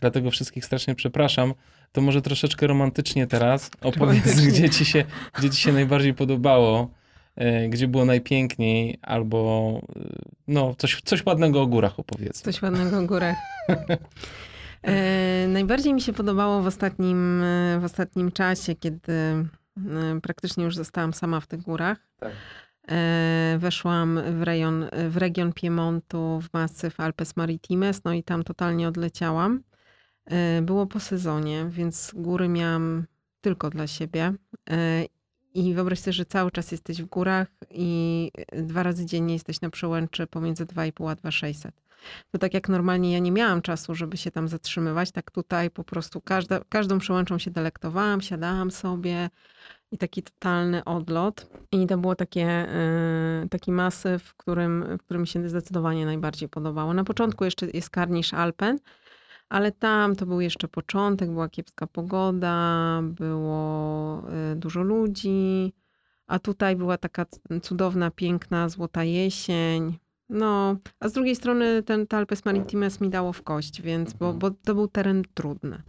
Dlatego 0.00 0.30
wszystkich 0.30 0.64
strasznie 0.64 0.94
przepraszam. 0.94 1.54
To 1.92 2.00
może 2.00 2.22
troszeczkę 2.22 2.66
romantycznie 2.66 3.26
teraz. 3.26 3.70
Opowiedz, 3.80 4.40
gdzie 4.40 4.70
ci, 4.70 4.84
się, 4.84 5.04
gdzie 5.38 5.50
ci 5.50 5.62
się 5.62 5.72
najbardziej 5.72 6.14
podobało, 6.14 6.90
e, 7.36 7.68
gdzie 7.68 7.88
było 7.88 8.04
najpiękniej, 8.04 8.98
albo 9.02 9.80
no, 10.48 10.74
coś, 10.78 11.00
coś 11.04 11.26
ładnego 11.26 11.62
o 11.62 11.66
górach 11.66 11.98
opowiedz. 11.98 12.42
Coś 12.42 12.62
ładnego 12.62 12.98
o 12.98 13.02
górach. 13.02 13.36
E, 14.82 15.48
najbardziej 15.48 15.94
mi 15.94 16.00
się 16.00 16.12
podobało 16.12 16.62
w 16.62 16.66
ostatnim, 16.66 17.42
e, 17.42 17.78
w 17.80 17.84
ostatnim 17.84 18.32
czasie, 18.32 18.74
kiedy 18.74 19.12
e, 19.12 19.46
praktycznie 20.22 20.64
już 20.64 20.76
zostałam 20.76 21.14
sama 21.14 21.40
w 21.40 21.46
tych 21.46 21.62
górach. 21.62 21.98
Tak. 22.18 22.32
Weszłam 23.58 24.20
w, 24.38 24.42
rejon, 24.42 24.86
w 25.08 25.16
region 25.16 25.52
Piemontu, 25.52 26.40
w 26.40 26.52
masyw 26.52 27.00
Alpes 27.00 27.36
Maritimes, 27.36 28.04
no 28.04 28.12
i 28.12 28.22
tam 28.22 28.44
totalnie 28.44 28.88
odleciałam. 28.88 29.62
Było 30.62 30.86
po 30.86 31.00
sezonie, 31.00 31.66
więc 31.70 32.12
góry 32.14 32.48
miałam 32.48 33.04
tylko 33.40 33.70
dla 33.70 33.86
siebie. 33.86 34.32
E, 35.56 35.58
I 35.58 35.74
wyobraź 35.74 35.98
sobie, 35.98 36.12
że 36.12 36.24
cały 36.24 36.50
czas 36.50 36.72
jesteś 36.72 37.02
w 37.02 37.06
górach 37.06 37.48
i 37.70 38.30
dwa 38.52 38.82
razy 38.82 39.06
dziennie 39.06 39.34
jesteś 39.34 39.60
na 39.60 39.70
przełęczy 39.70 40.26
pomiędzy 40.26 40.66
2,5 40.66 41.10
a 41.10 41.14
2,600. 41.14 41.82
To 42.30 42.38
tak 42.38 42.54
jak 42.54 42.68
normalnie 42.68 43.12
ja 43.12 43.18
nie 43.18 43.32
miałam 43.32 43.62
czasu, 43.62 43.94
żeby 43.94 44.16
się 44.16 44.30
tam 44.30 44.48
zatrzymywać, 44.48 45.12
tak 45.12 45.30
tutaj 45.30 45.70
po 45.70 45.84
prostu 45.84 46.20
każda, 46.20 46.60
każdą 46.68 46.98
przełęczą 46.98 47.38
się 47.38 47.50
delektowałam, 47.50 48.20
siadałam 48.20 48.70
sobie 48.70 49.30
i 49.92 49.98
taki 49.98 50.22
totalny 50.22 50.84
odlot. 50.84 51.46
I 51.72 51.86
to 51.86 51.98
było 51.98 52.14
takie, 52.14 52.66
y, 53.44 53.48
taki 53.48 53.72
masyw, 53.72 54.22
w 54.22 54.34
którym, 54.34 54.98
w 54.98 55.02
którym 55.02 55.26
się 55.26 55.48
zdecydowanie 55.48 56.06
najbardziej 56.06 56.48
podobało. 56.48 56.94
Na 56.94 57.04
początku 57.04 57.44
jeszcze 57.44 57.66
jest 57.66 57.90
Karnisz 57.90 58.34
Alpen, 58.34 58.78
ale 59.52 59.72
tam 59.72 60.16
to 60.16 60.26
był 60.26 60.40
jeszcze 60.40 60.68
początek, 60.68 61.30
była 61.30 61.48
kiepska 61.48 61.86
pogoda, 61.86 63.00
było 63.02 64.22
y, 64.52 64.56
dużo 64.56 64.82
ludzi, 64.82 65.72
a 66.26 66.38
tutaj 66.38 66.76
była 66.76 66.98
taka 66.98 67.26
cudowna, 67.62 68.10
piękna, 68.10 68.68
złota 68.68 69.04
jesień. 69.04 69.98
No, 70.28 70.76
a 71.00 71.08
z 71.08 71.12
drugiej 71.12 71.36
strony 71.36 71.82
ten 71.82 72.06
to 72.06 72.16
Alpes 72.16 72.44
Maritimes 72.44 73.00
mi 73.00 73.10
dało 73.10 73.32
w 73.32 73.42
kość, 73.42 73.82
więc, 73.82 74.12
bo, 74.12 74.32
bo 74.32 74.50
to 74.50 74.74
był 74.74 74.88
teren 74.88 75.22
trudny. 75.34 75.82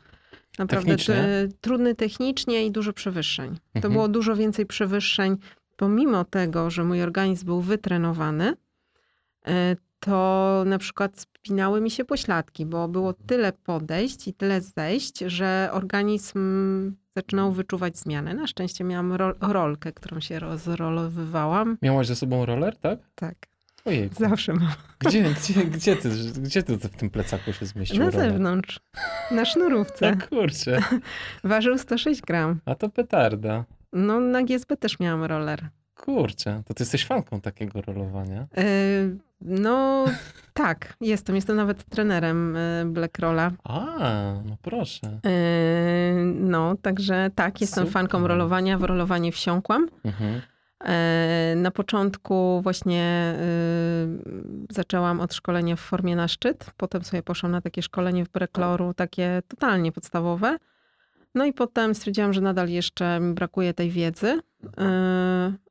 Naprawdę 0.59 0.85
Technicznie? 0.91 1.15
t- 1.15 1.47
trudny 1.61 1.95
technicznie 1.95 2.65
i 2.65 2.71
dużo 2.71 2.93
przewyższeń. 2.93 3.55
To 3.55 3.59
Mhm. 3.75 3.93
było 3.93 4.07
dużo 4.07 4.35
więcej 4.35 4.65
przewyższeń, 4.65 5.37
pomimo 5.77 6.25
tego, 6.25 6.69
że 6.69 6.83
mój 6.83 7.01
organizm 7.03 7.45
był 7.45 7.61
wytrenowany, 7.61 8.53
e, 9.47 9.75
to 10.05 10.63
na 10.67 10.77
przykład 10.77 11.19
spinały 11.19 11.81
mi 11.81 11.91
się 11.91 12.05
pośladki, 12.05 12.65
bo 12.65 12.87
było 12.87 13.13
tyle 13.13 13.53
podejść 13.53 14.27
i 14.27 14.33
tyle 14.33 14.61
zejść, 14.61 15.19
że 15.19 15.69
organizm 15.71 16.39
zaczynał 17.15 17.51
wyczuwać 17.51 17.97
zmiany. 17.97 18.33
Na 18.33 18.47
szczęście 18.47 18.83
miałam 18.83 19.13
ro- 19.13 19.33
rolkę, 19.41 19.91
którą 19.91 20.19
się 20.19 20.39
rozrolowywałam. 20.39 21.77
Miałaś 21.81 22.07
ze 22.07 22.15
sobą 22.15 22.45
roller, 22.45 22.77
tak? 22.77 22.99
Tak, 23.15 23.35
Ojej. 23.85 24.09
zawsze 24.19 24.53
mam. 24.53 24.71
Gdzie, 24.99 25.23
gdzie, 25.37 25.65
gdzie, 25.65 25.95
ty, 25.95 26.09
gdzie 26.37 26.63
ty 26.63 26.77
w 26.77 26.89
tym 26.97 27.09
plecaku 27.09 27.53
się 27.53 27.65
zmieścił 27.65 27.99
Na 27.99 28.09
roller? 28.11 28.31
zewnątrz, 28.31 28.79
na 29.31 29.45
sznurówce. 29.45 30.11
No 30.15 30.27
kurczę, 30.29 30.79
Ważył 31.43 31.77
106 31.77 32.21
gram. 32.21 32.59
a 32.65 32.75
to 32.75 32.89
petarda. 32.89 33.65
No 33.93 34.19
na 34.19 34.43
GSP 34.43 34.77
też 34.77 34.99
miałam 34.99 35.23
roller. 35.23 35.69
Kurczę, 35.95 36.61
to 36.65 36.73
ty 36.73 36.83
jesteś 36.83 37.05
fanką 37.05 37.41
takiego 37.41 37.81
rolowania. 37.81 38.47
E, 38.57 38.65
no 39.41 40.05
tak, 40.53 40.93
jestem. 41.01 41.35
Jestem 41.35 41.55
nawet 41.55 41.83
trenerem 41.83 42.55
e, 42.55 42.85
Black 42.85 43.19
Rolla. 43.19 43.51
A, 43.63 43.79
no 44.45 44.57
proszę. 44.61 45.19
E, 45.25 46.13
no, 46.23 46.75
także 46.81 47.29
tak, 47.35 47.61
jestem 47.61 47.85
Super. 47.85 47.93
fanką 47.93 48.27
rolowania. 48.27 48.77
W 48.77 48.83
rolowanie 48.83 49.31
wsiąkłam. 49.31 49.87
Mhm. 50.03 50.41
Na 51.55 51.71
początku 51.71 52.61
właśnie 52.61 53.35
zaczęłam 54.69 55.19
od 55.19 55.33
szkolenia 55.33 55.75
w 55.75 55.79
formie 55.79 56.15
na 56.15 56.27
szczyt. 56.27 56.71
Potem 56.77 57.03
sobie 57.03 57.23
poszłam 57.23 57.51
na 57.51 57.61
takie 57.61 57.81
szkolenie 57.81 58.25
w 58.25 58.29
Brekloru, 58.29 58.93
takie 58.93 59.41
totalnie 59.47 59.91
podstawowe. 59.91 60.57
No 61.35 61.45
i 61.45 61.53
potem 61.53 61.95
stwierdziłam, 61.95 62.33
że 62.33 62.41
nadal 62.41 62.69
jeszcze 62.69 63.19
mi 63.19 63.33
brakuje 63.33 63.73
tej 63.73 63.89
wiedzy. 63.89 64.39
Y, 64.63 64.69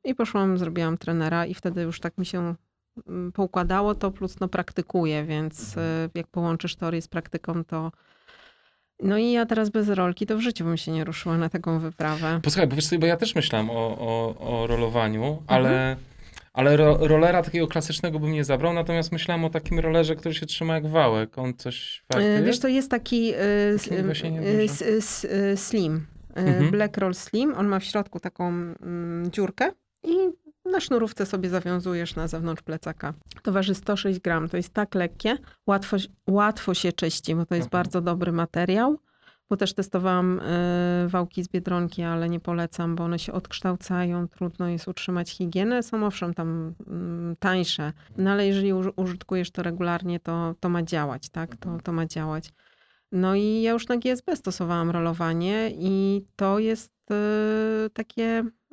I 0.03 0.15
poszłam, 0.15 0.57
zrobiłam 0.57 0.97
trenera 0.97 1.45
i 1.45 1.53
wtedy 1.53 1.81
już 1.81 1.99
tak 1.99 2.17
mi 2.17 2.25
się 2.25 2.55
mm, 3.07 3.31
poukładało 3.31 3.95
to, 3.95 4.11
plus 4.11 4.39
no 4.39 4.47
praktykuję, 4.47 5.23
więc 5.23 5.77
y, 5.77 5.79
jak 6.15 6.27
połączysz 6.27 6.75
teorię 6.75 7.01
z 7.01 7.07
praktyką, 7.07 7.63
to... 7.63 7.91
No 8.99 9.17
i 9.17 9.31
ja 9.31 9.45
teraz 9.45 9.69
bez 9.69 9.89
rolki 9.89 10.25
to 10.25 10.37
w 10.37 10.41
życiu 10.41 10.65
bym 10.65 10.77
się 10.77 10.91
nie 10.91 11.03
ruszyła 11.03 11.37
na 11.37 11.49
taką 11.49 11.79
wyprawę. 11.79 12.39
Posłuchaj, 12.43 12.67
bo 12.67 12.75
wiesz 12.75 12.97
bo 12.99 13.05
ja 13.05 13.17
też 13.17 13.35
myślałem 13.35 13.69
o, 13.69 13.97
o, 13.99 14.35
o 14.39 14.67
rolowaniu, 14.67 15.43
ale, 15.47 15.95
ale 16.53 16.77
ro, 16.77 16.97
rolera 17.01 17.43
takiego 17.43 17.67
klasycznego 17.67 18.19
bym 18.19 18.31
nie 18.31 18.43
zabrał, 18.43 18.73
natomiast 18.73 19.11
myślałem 19.11 19.45
o 19.45 19.49
takim 19.49 19.79
rollerze, 19.79 20.15
który 20.15 20.35
się 20.35 20.45
trzyma 20.45 20.73
jak 20.73 20.87
wałek. 20.87 21.37
On 21.37 21.53
coś 21.53 22.03
E, 22.09 22.13
warty 22.13 22.43
Wiesz, 22.45 22.59
to 22.59 22.67
jest 22.67 22.91
taki 22.91 23.33
e, 23.33 23.37
e, 23.37 24.93
e, 25.29 25.57
slim. 25.57 26.05
E, 26.35 26.39
Mhm. 26.41 26.71
Black 26.71 26.97
Roll 26.97 27.13
Slim. 27.13 27.53
On 27.57 27.67
ma 27.67 27.79
w 27.79 27.83
środku 27.83 28.19
taką 28.19 28.47
mm, 28.47 29.31
dziurkę 29.31 29.71
i 30.03 30.15
na 30.71 30.79
sznurówce 30.79 31.25
sobie 31.25 31.49
zawiązujesz 31.49 32.15
na 32.15 32.27
zewnątrz 32.27 32.61
plecaka. 32.63 33.13
To 33.43 33.51
waży 33.51 33.75
106 33.75 34.19
gram. 34.19 34.49
To 34.49 34.57
jest 34.57 34.73
tak 34.73 34.95
lekkie. 34.95 35.37
Łatwo, 35.67 35.97
łatwo 36.29 36.73
się 36.73 36.93
czyści, 36.93 37.35
bo 37.35 37.45
to 37.45 37.55
jest 37.55 37.67
Mhm. 37.67 37.83
bardzo 37.83 38.01
dobry 38.01 38.31
materiał. 38.31 38.97
Bo 39.53 39.57
też 39.57 39.73
testowałam 39.73 40.39
e, 40.43 41.07
wałki 41.07 41.43
z 41.43 41.47
Biedronki, 41.47 42.03
ale 42.03 42.29
nie 42.29 42.39
polecam, 42.39 42.95
bo 42.95 43.03
one 43.03 43.19
się 43.19 43.33
odkształcają, 43.33 44.27
trudno 44.27 44.67
jest 44.67 44.87
utrzymać 44.87 45.31
higienę. 45.31 45.83
Są 45.83 46.05
owszem 46.05 46.33
tam 46.33 46.73
mm, 46.87 47.35
tańsze, 47.39 47.93
no 48.17 48.31
ale 48.31 48.47
jeżeli 48.47 48.73
uż- 48.73 48.93
użytkujesz 48.95 49.51
to 49.51 49.63
regularnie, 49.63 50.19
to, 50.19 50.55
to 50.59 50.69
ma 50.69 50.83
działać, 50.83 51.29
tak? 51.29 51.55
To, 51.57 51.77
to 51.83 51.91
ma 51.93 52.05
działać. 52.05 52.53
No 53.11 53.35
i 53.35 53.61
ja 53.61 53.71
już 53.71 53.87
na 53.87 53.97
GSB 53.97 54.35
stosowałam 54.35 54.89
rolowanie 54.89 55.71
i 55.73 56.25
to 56.35 56.59
jest 56.59 56.91
e, 57.11 57.15
takie, 57.93 58.23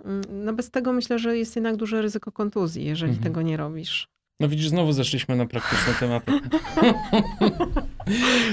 mm, 0.04 0.20
no 0.44 0.52
bez 0.52 0.70
tego 0.70 0.92
myślę, 0.92 1.18
że 1.18 1.38
jest 1.38 1.56
jednak 1.56 1.76
duże 1.76 2.02
ryzyko 2.02 2.32
kontuzji, 2.32 2.84
jeżeli 2.84 3.12
Mhm. 3.12 3.24
tego 3.24 3.42
nie 3.42 3.56
robisz. 3.56 4.08
No 4.40 4.48
widzisz, 4.48 4.68
znowu 4.68 4.92
zeszliśmy 4.92 5.36
na 5.36 5.46
praktyczne 5.46 5.94
tematy. 6.00 6.32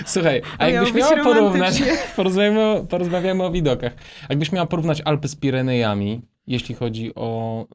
Słuchaj, 0.05 0.41
a 0.57 0.68
jakbyś 0.69 0.93
miała 0.93 1.23
porównać, 1.23 1.84
porozmawiamy, 2.15 2.61
o- 2.61 2.84
porozmawiamy 2.84 3.43
o 3.43 3.51
widokach. 3.51 3.93
Jakbyś 4.30 4.51
miała 4.51 4.65
porównać 4.68 5.01
Alpy 5.05 5.27
z 5.27 5.35
Pirenejami, 5.35 6.22
jeśli 6.47 6.76
chodzi 6.76 7.15
o 7.15 7.61
y, 7.64 7.65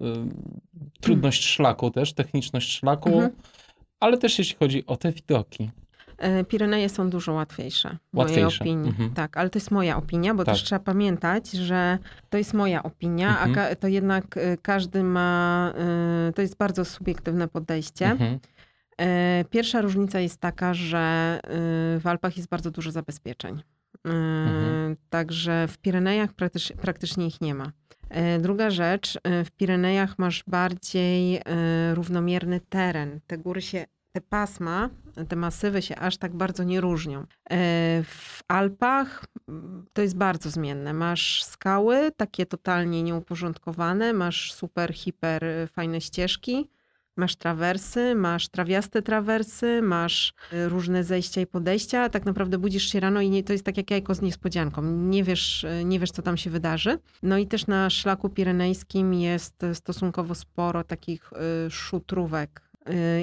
trudność 1.00 1.44
szlaku 1.44 1.90
też, 1.90 2.12
techniczność 2.12 2.78
szlaku, 2.78 3.08
Mhm. 3.08 3.30
ale 4.00 4.18
też 4.18 4.38
jeśli 4.38 4.56
chodzi 4.58 4.86
o 4.86 4.96
te 4.96 5.12
widoki. 5.12 5.70
E, 6.18 6.44
Pireneje 6.44 6.88
są 6.88 7.10
dużo 7.10 7.32
łatwiejsze, 7.32 7.96
w 8.12 8.18
Łatwiejsze, 8.18 8.40
mojej 8.42 8.60
opinii. 8.60 8.88
mhm. 8.90 9.10
Tak, 9.14 9.36
ale 9.36 9.50
to 9.50 9.56
jest 9.58 9.70
moja 9.70 9.96
opinia, 9.96 10.34
bo 10.34 10.44
Tak. 10.44 10.54
też 10.54 10.62
trzeba 10.64 10.78
pamiętać, 10.78 11.50
że 11.50 11.98
to 12.30 12.38
jest 12.38 12.54
moja 12.54 12.82
opinia, 12.82 13.28
Mhm. 13.44 13.66
a 13.72 13.74
to 13.76 13.88
jednak 13.88 14.36
e, 14.36 14.56
każdy 14.56 15.02
ma, 15.02 15.72
e, 16.28 16.32
to 16.32 16.42
jest 16.42 16.56
bardzo 16.56 16.84
subiektywne 16.84 17.48
podejście. 17.48 18.06
Mhm. 18.06 18.38
E, 19.00 19.44
Pierwsza 19.50 19.80
różnica 19.80 20.20
jest 20.20 20.40
taka, 20.40 20.74
że 20.74 20.98
e, 21.44 21.48
w 22.00 22.06
Alpach 22.06 22.36
jest 22.36 22.48
bardzo 22.48 22.70
dużo 22.70 22.90
zabezpieczeń. 22.90 23.62
E, 24.06 24.10
Mhm. 24.10 24.96
Także 25.10 25.68
w 25.68 25.78
Pirenejach 25.78 26.32
praktycz, 26.32 26.72
praktycznie 26.72 27.26
ich 27.26 27.40
nie 27.40 27.54
ma. 27.54 27.72
Druga 28.40 28.70
rzecz, 28.70 29.18
w 29.44 29.50
Pirenejach 29.50 30.18
masz 30.18 30.44
bardziej 30.46 31.40
równomierny 31.94 32.60
teren. 32.60 33.20
Te 33.26 33.38
góry 33.38 33.62
się, 33.62 33.84
te 34.12 34.20
pasma, 34.20 34.90
te 35.28 35.36
masywy 35.36 35.82
się 35.82 35.96
aż 35.96 36.16
tak 36.16 36.34
bardzo 36.34 36.64
nie 36.64 36.80
różnią. 36.80 37.20
E, 37.20 37.26
W 38.02 38.42
Alpach 38.48 39.24
mm, 39.48 39.86
to 39.92 40.02
jest 40.02 40.16
bardzo 40.16 40.50
zmienne. 40.50 40.92
Masz 40.92 41.44
skały, 41.44 42.12
takie 42.16 42.46
totalnie 42.46 43.02
nieuporządkowane, 43.02 44.12
masz 44.12 44.52
super, 44.52 44.94
hiper 44.94 45.44
e, 45.44 45.66
fajne 45.66 46.00
ścieżki. 46.00 46.68
Masz 47.16 47.36
trawersy, 47.36 48.14
masz 48.14 48.48
trawiaste 48.48 49.02
trawersy, 49.02 49.82
masz 49.82 50.34
y, 50.52 50.68
różne 50.68 51.04
zejścia 51.04 51.40
i 51.40 51.46
podejścia. 51.46 52.08
Tak 52.08 52.24
naprawdę 52.24 52.58
budzisz 52.58 52.92
się 52.92 53.00
rano 53.00 53.20
i 53.20 53.30
nie, 53.30 53.42
to 53.44 53.52
jest 53.52 53.64
tak 53.64 53.76
jak 53.76 53.90
jajko 53.90 54.14
z 54.14 54.22
niespodzianką. 54.22 54.82
Nie 54.82 55.24
wiesz, 55.24 55.64
y, 55.64 55.84
nie 55.84 55.98
wiesz, 56.00 56.10
co 56.10 56.22
tam 56.22 56.36
się 56.36 56.50
wydarzy. 56.50 56.98
No 57.22 57.38
i 57.38 57.46
też 57.46 57.66
na 57.66 57.90
szlaku 57.90 58.28
pirenejskim 58.28 59.14
jest 59.14 59.62
y, 59.62 59.74
stosunkowo 59.74 60.34
sporo 60.34 60.84
takich 60.84 61.30
y, 61.66 61.70
szutrówek 61.70 62.62
y, 62.64 62.71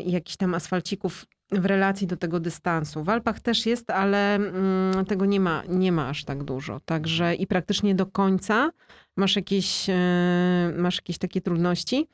i 0.05 0.11
jakichś 0.11 0.37
tam 0.37 0.55
asfalcików 0.55 1.25
w 1.51 1.65
relacji 1.65 2.07
do 2.07 2.17
tego 2.17 2.39
dystansu. 2.39 3.03
W 3.03 3.09
Alpach 3.09 3.39
też 3.39 3.65
jest, 3.65 3.89
ale 3.89 4.35
mm, 4.35 5.05
tego 5.05 5.25
nie 5.25 5.39
ma, 5.39 5.63
nie 5.69 5.91
ma 5.91 6.09
aż 6.09 6.23
tak 6.23 6.43
dużo. 6.43 6.79
Także 6.79 7.35
i 7.35 7.47
praktycznie 7.47 7.95
do 7.95 8.05
końca 8.05 8.71
masz 9.17 9.35
jakieś, 9.35 9.89
y, 9.89 9.93
masz 10.77 10.95
jakieś 10.95 11.17
takie 11.17 11.41
trudności. 11.41 12.07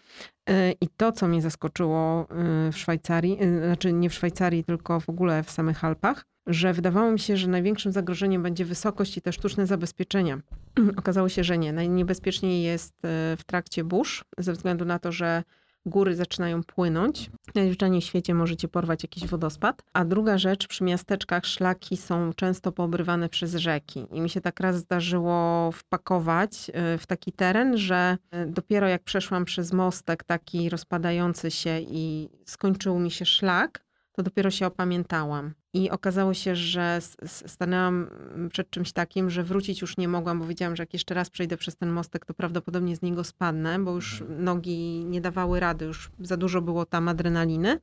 Y, 0.49 0.53
I 0.81 0.87
to, 0.97 1.11
co 1.11 1.27
mnie 1.27 1.41
zaskoczyło 1.41 2.27
y, 2.67 2.71
w 2.71 2.77
Szwajcarii, 2.77 3.43
y, 3.43 3.65
znaczy 3.65 3.93
nie 3.93 4.09
w 4.09 4.13
Szwajcarii, 4.13 4.63
tylko 4.63 4.99
w 4.99 5.09
ogóle 5.09 5.43
w 5.43 5.51
samych 5.51 5.83
Alpach, 5.83 6.25
że 6.47 6.73
wydawało 6.73 7.11
mi 7.11 7.19
się, 7.19 7.37
że 7.37 7.47
największym 7.47 7.91
zagrożeniem 7.91 8.43
będzie 8.43 8.65
wysokość 8.65 9.17
i 9.17 9.21
te 9.21 9.33
sztuczne 9.33 9.67
zabezpieczenia. 9.67 10.39
Okazało 10.99 11.29
się, 11.29 11.43
że 11.43 11.57
nie. 11.57 11.73
Najniebezpieczniej 11.73 12.63
jest 12.63 12.93
y, 12.93 13.37
w 13.37 13.43
trakcie 13.45 13.83
burz, 13.83 14.25
ze 14.37 14.53
względu 14.53 14.85
na 14.85 14.99
to, 14.99 15.11
że 15.11 15.43
góry 15.85 16.15
zaczynają 16.15 16.63
płynąć. 16.63 17.31
Najzwyczajniej 17.55 18.01
w 18.01 18.05
świecie 18.05 18.33
możecie 18.33 18.67
porwać 18.67 19.03
jakiś 19.03 19.27
wodospad. 19.27 19.83
A 19.93 20.05
druga 20.05 20.37
rzecz, 20.37 20.67
przy 20.67 20.83
miasteczkach 20.83 21.45
szlaki 21.45 21.97
są 21.97 22.33
często 22.33 22.71
poobrywane 22.71 23.29
przez 23.29 23.55
rzeki. 23.55 24.07
I 24.11 24.21
mi 24.21 24.29
się 24.29 24.41
tak 24.41 24.59
raz 24.59 24.75
zdarzyło 24.75 25.71
wpakować 25.71 26.71
y, 26.95 26.97
w 26.97 27.07
taki 27.07 27.31
teren, 27.31 27.77
że 27.77 28.17
y, 28.35 28.45
dopiero 28.45 28.87
jak 28.87 29.03
przeszłam 29.03 29.45
przez 29.45 29.73
mostek 29.73 30.23
taki 30.23 30.69
rozpadający 30.69 31.51
się 31.51 31.79
i 31.79 32.29
skończył 32.45 32.99
mi 32.99 33.11
się 33.11 33.25
szlak, 33.25 33.85
to 34.11 34.23
dopiero 34.23 34.51
się 34.51 34.67
opamiętałam. 34.67 35.53
I 35.75 35.89
okazało 35.89 36.33
się, 36.33 36.55
że 36.55 36.99
stanęłam 37.25 38.07
przed 38.51 38.69
czymś 38.69 38.91
takim, 38.91 39.29
że 39.29 39.43
wrócić 39.43 39.81
już 39.81 39.97
nie 39.97 40.07
mogłam, 40.07 40.39
bo 40.39 40.45
wiedziałam, 40.45 40.75
że 40.75 40.83
jak 40.83 40.93
jeszcze 40.93 41.13
raz 41.13 41.29
przejdę 41.29 41.57
przez 41.57 41.77
ten 41.77 41.89
mostek, 41.91 42.25
to 42.25 42.33
prawdopodobnie 42.33 42.95
z 42.95 43.01
niego 43.01 43.23
spadnę, 43.23 43.79
bo 43.79 43.91
już 43.91 44.23
nogi 44.29 45.05
nie 45.05 45.21
dawały 45.21 45.59
rady, 45.59 45.85
już 45.85 46.11
za 46.19 46.37
dużo 46.37 46.61
było 46.61 46.85
tam 46.85 47.07
adrenaliny. 47.07 47.79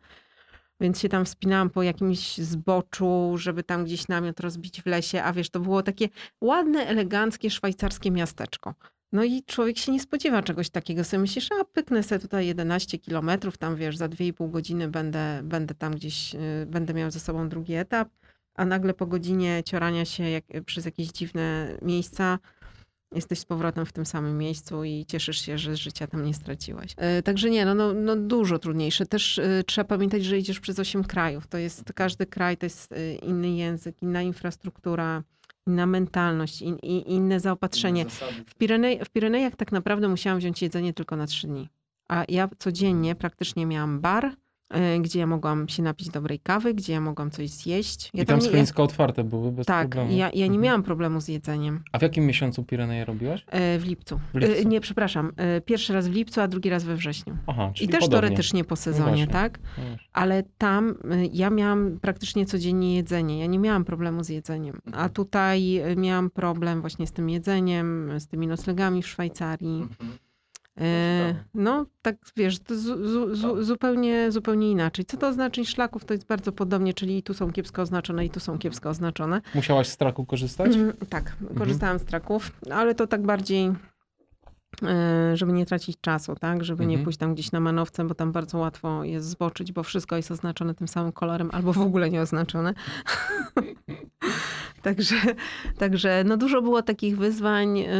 Więc 0.81 1.01
się 1.01 1.09
tam 1.09 1.25
wspinałam 1.25 1.71
po 1.71 1.83
jakimś 1.83 2.39
zboczu, 2.39 3.35
żeby 3.37 3.63
tam 3.63 3.85
gdzieś 3.85 4.09
namiot 4.09 4.41
rozbić 4.41 4.83
w 4.83 4.87
lesie. 4.87 5.23
A 5.23 5.33
wiesz, 5.33 5.51
to 5.51 5.61
było 5.61 5.83
takie 5.83 6.09
ładne, 6.41 6.87
eleganckie 6.87 7.51
szwajcarskie 7.51 8.11
miasteczko. 8.11 8.75
No 9.13 9.25
i 9.25 9.43
człowiek 9.43 9.79
się 9.79 9.93
nie 9.93 10.01
spodziewa 10.01 10.43
czegoś 10.43 10.71
takiego. 10.71 11.05
Sobie 11.05 11.21
myślisz, 11.21 11.49
a 11.61 11.65
pyknę 11.65 12.03
sobie 12.03 12.19
tutaj 12.19 12.47
11 12.47 12.99
kilometrów, 12.99 13.59
tam 13.59 13.77
wiesz, 13.77 13.97
za 13.97 14.09
2,5 14.09 14.51
godziny 14.51 14.89
będę, 14.89 15.41
będę 15.45 15.75
tam 15.75 15.95
gdzieś, 15.95 16.35
y, 16.35 16.39
będę 16.67 16.95
miał 16.95 17.11
ze 17.11 17.21
sobą 17.21 17.49
drugi 17.49 17.75
etap, 17.75 18.09
a 18.55 18.65
nagle 18.65 18.95
po 18.95 19.07
godzinie 19.07 19.63
ciorania 19.67 20.05
się 20.05 20.31
jak, 20.31 20.45
przez 20.67 20.85
jakieś 20.85 21.09
dziwne 21.09 21.77
miejsca 21.83 22.39
jesteś 23.15 23.39
z 23.39 23.45
powrotem 23.45 23.87
w 23.87 23.93
tym 23.93 24.07
samym 24.07 24.39
miejscu 24.39 24.85
i 24.85 25.07
cieszysz 25.07 25.41
się, 25.41 25.59
że 25.59 25.77
życia 25.77 26.07
tam 26.07 26.25
nie 26.25 26.35
straciłaś. 26.35 26.95
E, 26.97 27.23
Także 27.23 27.51
nie, 27.51 27.65
no, 27.65 27.75
no, 27.75 27.93
no 27.93 28.17
dużo 28.17 28.59
trudniejsze. 28.59 29.07
Też 29.07 29.39
e, 29.39 29.63
trzeba 29.67 29.85
pamiętać, 29.85 30.25
że 30.25 30.39
idziesz 30.39 30.61
przez 30.61 30.79
8 30.79 31.05
krajów. 31.05 31.47
To 31.47 31.59
jest, 31.59 31.93
każdy 31.95 32.27
kraj 32.27 32.57
to 32.57 32.67
jest 32.67 32.95
inny 33.23 33.51
język, 33.51 34.03
inna 34.03 34.23
infrastruktura, 34.23 35.23
inna 35.67 35.87
mentalność, 35.87 36.63
in, 36.63 36.79
i, 36.83 37.13
inne 37.13 37.41
zaopatrzenie. 37.41 38.05
W, 38.47 38.55
Pirenej, 38.55 39.05
w 39.05 39.11
Pirenejach 39.11 39.57
tak 39.57 39.73
naprawdę 39.73 40.09
musiałam 40.09 40.39
wziąć 40.39 40.63
jedzenie 40.63 40.93
tylko 40.93 41.17
na 41.17 41.27
3 41.27 41.47
dni. 41.47 41.69
A 42.09 42.25
ja 42.29 42.49
codziennie 42.59 43.15
praktycznie 43.15 43.67
miałam 43.67 44.01
bar, 44.01 44.37
gdzie 45.01 45.19
ja 45.19 45.27
mogłam 45.27 45.69
się 45.69 45.83
napić 45.83 46.09
dobrej 46.09 46.39
kawy, 46.41 46.75
gdzie 46.75 46.93
ja 46.93 47.01
mogłam 47.01 47.31
coś 47.31 47.51
zjeść. 47.51 48.11
Ja 48.15 48.23
I 48.23 48.27
tam 48.27 48.39
ja, 48.39 48.45
schroniska 48.47 48.83
otwarte 48.83 49.25
były 49.25 49.53
bez 49.53 49.67
tak, 49.67 49.89
problemu. 49.89 50.13
ja, 50.19 50.27
ja 50.27 50.31
nie 50.33 50.45
Mhm. 50.45 50.61
miałam 50.61 50.83
problemu 50.83 51.21
z 51.21 51.29
jedzeniem. 51.29 51.83
A 51.93 51.99
w 51.99 52.03
jakim 52.03 52.27
miesiącu 52.27 52.65
Pireneje 52.65 53.05
robiłaś? 53.05 53.45
E, 53.49 53.79
W 53.79 53.85
lipcu. 53.87 54.21
W 54.35 54.39
lipcu. 54.39 54.61
E, 54.63 54.65
Nie, 54.65 54.81
przepraszam. 54.81 55.33
e, 55.37 55.61
Pierwszy 55.61 55.93
raz 55.93 56.09
w 56.09 56.13
lipcu, 56.13 56.41
a 56.41 56.49
drugi 56.49 56.71
raz 56.71 56.85
we 56.85 56.97
wrześniu. 56.97 57.37
Aha, 57.47 57.71
czyli 57.75 57.89
I 57.89 57.93
też 57.93 58.01
podobnie. 58.01 58.21
teoretycznie 58.29 58.65
po 58.65 58.77
sezonie, 58.77 59.05
właśnie. 59.09 59.27
tak? 59.27 59.59
No. 59.79 59.85
Ale 60.13 60.43
tam 60.59 60.95
ja 61.33 61.51
miałam 61.51 61.99
praktycznie 62.01 62.47
codziennie 62.47 62.97
jedzenie. 62.97 63.39
Ja 63.39 63.47
nie 63.47 63.59
miałam 63.59 63.85
problemu 63.85 64.25
z 64.25 64.29
jedzeniem. 64.29 64.81
A 64.93 65.09
tutaj 65.09 65.81
miałam 65.97 66.31
problem 66.31 66.81
właśnie 66.81 67.07
z 67.07 67.13
tym 67.13 67.31
jedzeniem, 67.31 68.11
z 68.21 68.27
tymi 68.27 68.47
noclegami 68.47 69.03
w 69.03 69.09
Szwajcarii. 69.09 69.83
E, 69.83 70.23
no, 71.55 71.87
tak 72.03 72.17
wiesz, 72.37 72.59
to 72.59 72.75
zu, 72.79 73.09
zu, 73.09 73.37
zu, 73.37 73.65
zupełnie, 73.65 74.33
zupełnie 74.33 74.71
inaczej. 74.71 75.05
Co 75.05 75.17
to 75.17 75.29
oznaczeń 75.29 75.65
szlaków? 75.65 76.05
To 76.05 76.15
jest 76.15 76.27
bardzo 76.27 76.53
podobnie, 76.53 76.95
czyli 76.95 77.23
tu 77.23 77.35
są 77.35 77.53
kiepsko 77.53 77.83
oznaczone, 77.83 78.27
i 78.27 78.31
tu 78.31 78.41
są 78.41 78.59
kiepsko 78.59 78.91
oznaczone. 78.91 79.41
Musiałaś 79.55 79.89
z 79.89 79.97
traku 79.97 80.27
korzystać? 80.27 80.77
Mm, 80.77 80.93
tak, 81.09 81.37
korzystałam 81.59 81.99
z 81.99 82.05
traków, 82.05 82.53
ale 82.71 82.95
to 82.95 83.07
tak 83.07 83.23
bardziej, 83.23 83.73
e, 84.83 85.37
żeby 85.37 85.53
nie 85.53 85.67
tracić 85.67 85.97
czasu, 86.01 86.35
tak? 86.41 86.65
Żeby 86.65 86.87
nie 86.87 86.95
Mhm. 86.95 87.05
pójść 87.05 87.19
tam 87.19 87.35
gdzieś 87.35 87.53
na 87.53 87.61
manowce, 87.61 88.05
bo 88.05 88.15
tam 88.15 88.33
bardzo 88.33 88.59
łatwo 88.59 89.05
jest 89.05 89.29
zboczyć, 89.29 89.73
bo 89.73 89.83
wszystko 89.83 90.17
jest 90.17 90.31
oznaczone 90.31 90.75
tym 90.75 90.89
samym 90.89 91.13
kolorem, 91.13 91.49
albo 91.53 91.73
w 91.73 91.81
ogóle 91.81 92.11
nie 92.11 92.21
oznaczone. 92.21 92.75
także, 94.83 95.17
także 95.79 96.25
no 96.27 96.37
dużo 96.37 96.63
było 96.63 96.83
takich 96.83 97.19
wyzwań, 97.19 97.79
e, 97.81 97.91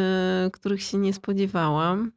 których 0.53 0.83
się 0.83 0.99
nie 0.99 1.13
spodziewałam. 1.13 2.13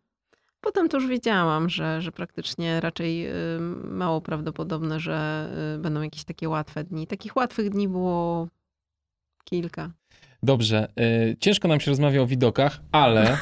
Potem 0.66 0.90
to 0.90 0.98
już 0.98 1.08
wiedziałam, 1.08 1.70
że, 1.70 2.02
że 2.02 2.12
praktycznie 2.12 2.82
raczej 2.82 3.28
y, 3.28 3.60
mało 3.84 4.22
prawdopodobne, 4.22 5.00
że 5.00 5.50
y, 5.76 5.80
będą 5.80 6.02
jakieś 6.02 6.24
takie 6.24 6.50
łatwe 6.50 6.84
dni. 6.84 7.08
Takich 7.08 7.36
łatwych 7.36 7.70
dni 7.70 7.88
było 7.88 8.48
kilka. 9.44 9.92
Dobrze. 10.44 10.88
y, 11.00 11.38
ciężko 11.40 11.68
nam 11.68 11.80
się 11.80 11.92
rozmawia 11.92 12.22
o 12.22 12.28
widokach, 12.28 12.82
ale... 12.92 13.38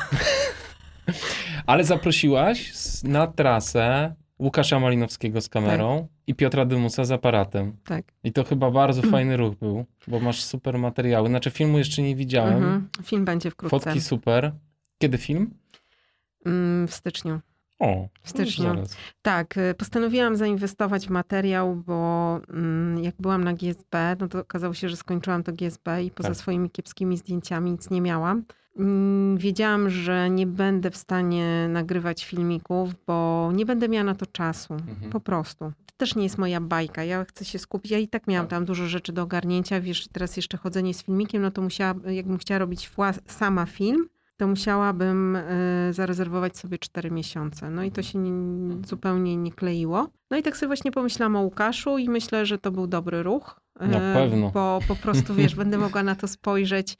ale 1.67 1.83
zaprosiłaś 1.83 2.71
na 3.03 3.27
trasę 3.27 4.15
Łukasza 4.39 4.79
Malinowskiego 4.79 5.41
z 5.41 5.49
kamerą 5.49 6.07
i 6.27 6.35
Piotra 6.35 6.65
Dymusa 6.65 7.05
z 7.05 7.11
aparatem. 7.11 7.75
Tak. 7.85 8.05
I 8.23 8.31
to 8.31 8.43
chyba 8.43 8.71
bardzo 8.71 9.01
fajny 9.11 9.37
ruch 9.37 9.55
był, 9.55 9.85
bo 10.07 10.19
masz 10.19 10.43
super 10.43 10.77
materiały. 10.77 11.29
Znaczy 11.29 11.51
filmu 11.51 11.77
jeszcze 11.77 12.01
nie 12.01 12.15
widziałem. 12.15 12.55
Mhm. 12.55 12.89
Film 13.03 13.25
będzie 13.25 13.51
wkrótce. 13.51 13.79
Fotki 13.79 14.01
super. 14.01 14.51
Kiedy 14.97 15.17
film? 15.17 15.62
Mm, 16.45 16.87
w 16.87 16.93
styczniu. 16.93 17.39
O, 17.79 18.07
W 18.23 18.29
styczniu. 18.29 18.63
zaraz. 18.65 18.97
Tak, 19.21 19.57
y, 19.57 19.73
postanowiłam 19.77 20.35
zainwestować 20.35 21.07
w 21.07 21.09
materiał, 21.09 21.75
bo 21.75 22.39
mm, 22.49 23.03
jak 23.03 23.15
byłam 23.19 23.43
na 23.43 23.53
GSB, 23.53 24.15
no 24.19 24.27
to 24.27 24.39
okazało 24.39 24.73
się, 24.73 24.89
że 24.89 24.95
skończyłam 24.97 25.43
to 25.43 25.53
GSB 25.53 26.03
i 26.03 26.11
poza 26.11 26.29
Tak. 26.29 26.37
swoimi 26.37 26.69
kiepskimi 26.69 27.17
zdjęciami 27.17 27.71
nic 27.71 27.89
nie 27.89 28.01
miałam. 28.01 28.43
Mm, 28.79 29.37
Wiedziałam, 29.37 29.89
że 29.89 30.29
nie 30.29 30.47
będę 30.47 30.91
w 30.91 30.97
stanie 30.97 31.67
nagrywać 31.69 32.25
filmików, 32.25 32.89
bo 33.07 33.49
nie 33.53 33.65
będę 33.65 33.89
miała 33.89 34.03
na 34.03 34.15
to 34.15 34.25
czasu. 34.25 34.73
Mhm. 34.73 35.11
Po 35.11 35.19
prostu. 35.19 35.71
To 35.85 35.93
też 35.97 36.15
nie 36.15 36.23
jest 36.23 36.37
moja 36.37 36.61
bajka. 36.61 37.03
Ja 37.03 37.25
chcę 37.25 37.45
się 37.45 37.59
skupić. 37.59 37.91
Ja 37.91 37.97
i 37.97 38.07
tak 38.07 38.27
miałam 38.27 38.47
Tak. 38.47 38.57
tam 38.57 38.65
dużo 38.65 38.87
rzeczy 38.87 39.13
do 39.13 39.21
ogarnięcia. 39.23 39.81
Wiesz, 39.81 40.07
teraz 40.07 40.37
jeszcze 40.37 40.57
chodzenie 40.57 40.93
z 40.93 41.03
filmikiem, 41.03 41.41
no 41.41 41.51
to 41.51 41.61
musiała, 41.61 41.93
jakbym 42.11 42.37
chciała 42.37 42.59
robić 42.59 42.91
sama 43.27 43.65
film, 43.65 44.07
to 44.43 44.47
musiałabym 44.47 45.35
y, 45.35 45.93
zarezerwować 45.93 46.57
sobie 46.57 46.77
4 46.77 47.11
miesiące. 47.11 47.69
No 47.69 47.83
i 47.83 47.91
to 47.91 48.03
się 48.03 48.19
nie, 48.19 48.31
zupełnie 48.87 49.37
nie 49.37 49.51
kleiło. 49.51 50.07
No 50.31 50.37
i 50.37 50.43
tak 50.43 50.57
sobie 50.57 50.67
właśnie 50.67 50.91
pomyślałam 50.91 51.35
o 51.35 51.41
Łukaszu 51.41 51.97
i 51.97 52.09
myślę, 52.09 52.45
że 52.45 52.57
to 52.57 52.71
był 52.71 52.87
dobry 52.87 53.23
ruch. 53.23 53.59
Na 53.79 54.11
y, 54.11 54.13
pewno. 54.13 54.51
Bo 54.51 54.79
po 54.87 54.95
prostu, 54.95 55.35
wiesz, 55.35 55.55
będę 55.55 55.77
mogła 55.77 56.03
na 56.03 56.15
to 56.15 56.27
spojrzeć. 56.27 56.97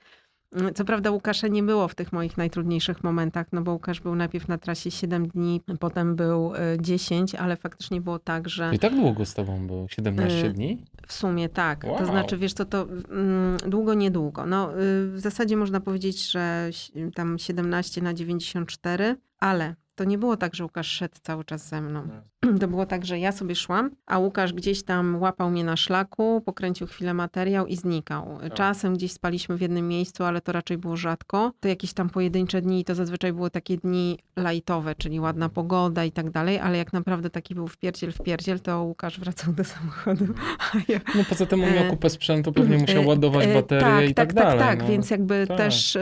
Y, 0.70 0.74
Co 0.74 0.86
prawda 0.86 1.12
Łukasza 1.12 1.48
nie 1.48 1.64
było 1.64 1.88
w 1.88 1.96
tych 1.96 2.14
moich 2.14 2.38
najtrudniejszych 2.38 3.04
momentach, 3.04 3.48
no 3.52 3.62
bo 3.62 3.74
Łukasz 3.74 4.00
był 4.02 4.16
najpierw 4.16 4.48
na 4.48 4.58
trasie 4.58 4.92
7 4.92 5.28
dni, 5.28 5.62
potem 5.80 6.16
był 6.16 6.54
y, 6.56 6.58
10, 6.82 7.36
ale 7.36 7.56
faktycznie 7.56 8.02
było 8.02 8.20
tak, 8.20 8.50
że... 8.50 8.72
I 8.74 8.80
tak 8.80 8.96
długo 8.96 9.26
z 9.26 9.34
tobą 9.34 9.68
był? 9.68 9.88
17 9.90 10.46
Y, 10.46 10.50
dni? 10.50 10.86
W 11.08 11.14
sumie 11.14 11.50
tak. 11.50 11.84
Wow. 11.84 11.98
To 11.98 12.06
znaczy, 12.06 12.38
wiesz 12.38 12.54
co, 12.54 12.66
to 12.66 12.88
mm, 13.12 13.58
długo, 13.68 13.94
niedługo. 13.94 14.46
No, 14.46 14.72
y, 14.72 15.12
w 15.12 15.20
zasadzie 15.20 15.58
można 15.58 15.80
powiedzieć, 15.80 16.32
że 16.32 16.70
tam 17.16 17.40
17 17.40 18.02
na 18.02 18.14
94, 18.14 19.16
ale 19.40 19.76
to 19.96 20.04
nie 20.04 20.18
było 20.18 20.38
tak, 20.38 20.56
że 20.56 20.64
Łukasz 20.64 20.88
szedł 20.88 21.16
cały 21.22 21.44
czas 21.44 21.70
ze 21.70 21.82
mną. 21.82 22.08
To 22.60 22.68
było 22.68 22.86
tak, 22.86 23.06
że 23.06 23.20
ja 23.20 23.32
sobie 23.32 23.56
szłam, 23.56 23.92
a 24.06 24.20
Łukasz 24.20 24.54
gdzieś 24.54 24.84
tam 24.84 25.22
łapał 25.22 25.52
mnie 25.52 25.64
na 25.64 25.78
szlaku, 25.78 26.42
pokręcił 26.46 26.88
chwilę 26.88 27.14
materiał 27.14 27.68
i 27.68 27.76
znikał. 27.76 28.40
Czasem 28.54 28.94
gdzieś 28.94 29.12
spaliśmy 29.12 29.58
w 29.58 29.62
jednym 29.62 29.88
miejscu, 29.88 30.24
ale 30.24 30.42
to 30.42 30.52
raczej 30.52 30.78
było 30.78 30.96
rzadko. 30.98 31.52
To 31.60 31.68
jakieś 31.68 31.94
tam 31.94 32.10
pojedyncze 32.10 32.62
dni 32.62 32.80
i 32.80 32.86
to 32.86 32.96
zazwyczaj 32.96 33.34
były 33.34 33.50
takie 33.50 33.78
dni 33.78 34.20
lajtowe, 34.36 34.96
czyli 34.96 35.20
ładna 35.20 35.50
pogoda 35.50 36.06
i 36.06 36.12
tak 36.12 36.30
dalej, 36.30 36.60
ale 36.60 36.78
jak 36.78 36.94
naprawdę 36.94 37.30
taki 37.30 37.56
był 37.56 37.68
wpierdziel, 37.68 38.12
wpierdziel, 38.12 38.60
to 38.60 38.84
Łukasz 38.84 39.20
wracał 39.20 39.54
do 39.54 39.64
samochodu, 39.64 40.26
ja 40.88 41.00
No 41.16 41.24
poza 41.30 41.46
tym 41.46 41.64
on 41.64 41.74
miał 41.74 41.84
E, 41.84 41.90
kupę 41.90 42.10
sprzętu, 42.10 42.54
pewnie 42.54 42.78
musiał 42.78 43.04
E, 43.04 43.06
ładować 43.06 43.46
e, 43.46 43.54
baterię 43.54 43.82
tak, 43.82 44.10
i 44.10 44.14
tak, 44.14 44.28
tak, 44.28 44.36
dalej. 44.36 44.60
Tak, 44.60 44.70
tak, 44.70 44.82
no. 44.82 44.88
więc 44.88 45.10
jakby 45.10 45.48
Tak. 45.48 45.58
też 45.58 45.98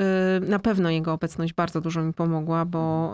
na 0.48 0.60
pewno 0.60 0.90
jego 0.90 1.14
obecność 1.14 1.54
bardzo 1.54 1.82
dużo 1.82 2.04
mi 2.04 2.14
pomogła, 2.14 2.66
bo 2.66 3.14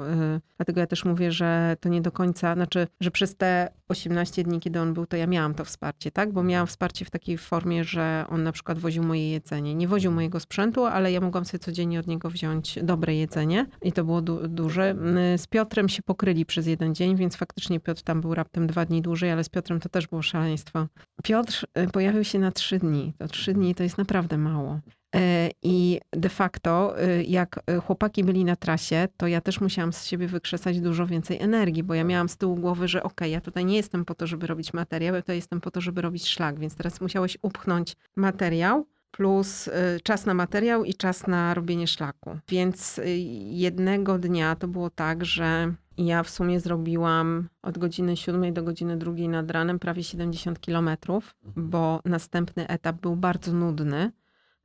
dlatego 0.57 0.79
ja 0.79 0.87
też 0.87 1.05
mówię, 1.05 1.31
że 1.31 1.77
to 1.79 1.89
nie 1.89 2.01
do 2.01 2.11
końca, 2.11 2.53
znaczy, 2.53 2.87
że 2.99 3.11
przez 3.11 3.35
te 3.35 3.69
18 3.87 4.43
dni, 4.43 4.59
kiedy 4.59 4.79
on 4.79 4.93
był, 4.93 5.05
to 5.05 5.17
ja 5.17 5.27
miałam 5.27 5.53
to 5.53 5.65
wsparcie, 5.65 6.11
tak? 6.11 6.33
Bo 6.33 6.43
miałam 6.43 6.67
wsparcie 6.67 7.05
w 7.05 7.09
takiej 7.09 7.37
formie, 7.37 7.83
że 7.83 8.25
on 8.29 8.43
na 8.43 8.51
przykład 8.51 8.79
woził 8.79 9.03
moje 9.03 9.31
jedzenie. 9.31 9.75
Nie 9.75 9.87
woził 9.87 10.11
mojego 10.11 10.39
sprzętu, 10.39 10.85
ale 10.85 11.11
ja 11.11 11.21
mogłam 11.21 11.45
sobie 11.45 11.59
codziennie 11.59 11.99
od 11.99 12.07
niego 12.07 12.29
wziąć 12.29 12.79
dobre 12.83 13.15
jedzenie 13.15 13.65
i 13.81 13.91
to 13.91 14.03
było 14.03 14.21
du- 14.21 14.47
duże. 14.47 14.95
Y, 15.07 15.37
Z 15.37 15.47
Piotrem 15.47 15.89
się 15.89 16.01
pokryli 16.03 16.45
przez 16.45 16.67
jeden 16.67 16.95
dzień, 16.95 17.15
więc 17.15 17.35
faktycznie 17.35 17.79
Piotr 17.79 18.01
tam 18.01 18.21
był 18.21 18.33
raptem 18.33 18.67
dwa 18.67 18.85
dni 18.85 19.01
dłużej, 19.01 19.31
ale 19.31 19.43
z 19.43 19.49
Piotrem 19.49 19.79
to 19.79 19.89
też 19.89 20.07
było 20.07 20.21
szaleństwo. 20.21 20.87
Piotr 21.23 21.65
y, 21.77 21.87
pojawił 21.87 22.23
się 22.23 22.39
na 22.39 22.51
trzy 22.51 22.79
dni. 22.79 23.13
To 23.17 23.27
trzy 23.27 23.53
dni 23.53 23.75
to 23.75 23.83
jest 23.83 23.97
naprawdę 23.97 24.37
mało. 24.37 24.79
E, 25.15 25.49
I 25.63 25.99
de 26.11 26.29
facto, 26.29 27.03
y, 27.03 27.23
jak 27.23 27.59
chłopaki 27.85 28.23
byli 28.23 28.45
na 28.45 28.55
trasie, 28.55 29.07
to 29.17 29.27
ja 29.27 29.41
też 29.41 29.61
musiałam 29.61 29.93
z 29.93 30.05
siebie 30.05 30.27
wykrzesać 30.27 30.79
dużo 30.79 31.07
więcej 31.07 31.41
energii, 31.41 31.83
bo 31.83 31.93
ja 31.93 32.03
miałam 32.03 32.29
z 32.29 32.37
tyłu 32.37 32.55
głowy, 32.55 32.87
że 32.87 33.03
okej, 33.03 33.31
ja 33.31 33.41
tutaj 33.41 33.65
nie 33.65 33.75
jestem 33.75 34.05
po 34.05 34.15
to, 34.15 34.27
żeby 34.27 34.47
robić 34.47 34.73
materiał, 34.73 35.15
ja 35.15 35.21
tutaj 35.21 35.35
jestem 35.35 35.61
po 35.61 35.71
to, 35.71 35.81
żeby 35.81 36.01
robić 36.01 36.27
szlak, 36.27 36.59
więc 36.59 36.75
teraz 36.75 37.01
musiałeś 37.01 37.37
upchnąć 37.41 37.95
materiał 38.15 38.85
plus 39.11 39.67
y, 39.67 39.71
czas 40.03 40.25
na 40.25 40.33
materiał 40.33 40.83
i 40.83 40.93
czas 40.93 41.27
na 41.27 41.53
robienie 41.53 41.87
szlaku. 41.87 42.39
Więc 42.49 42.97
y, 42.97 43.09
jednego 43.51 44.17
dnia 44.17 44.55
to 44.55 44.67
było 44.67 44.89
tak, 44.89 45.25
że 45.25 45.73
ja 45.97 46.23
w 46.23 46.29
sumie 46.29 46.59
zrobiłam 46.59 47.49
od 47.61 47.77
godziny 47.77 48.17
7 48.17 48.53
do 48.53 48.63
godziny 48.63 48.97
2 48.97 49.13
nad 49.29 49.51
ranem 49.51 49.79
prawie 49.79 50.03
70 50.03 50.59
kilometrów, 50.59 51.35
bo 51.55 52.01
następny 52.05 52.67
etap 52.67 53.01
był 53.01 53.15
bardzo 53.15 53.53
nudny. 53.53 54.11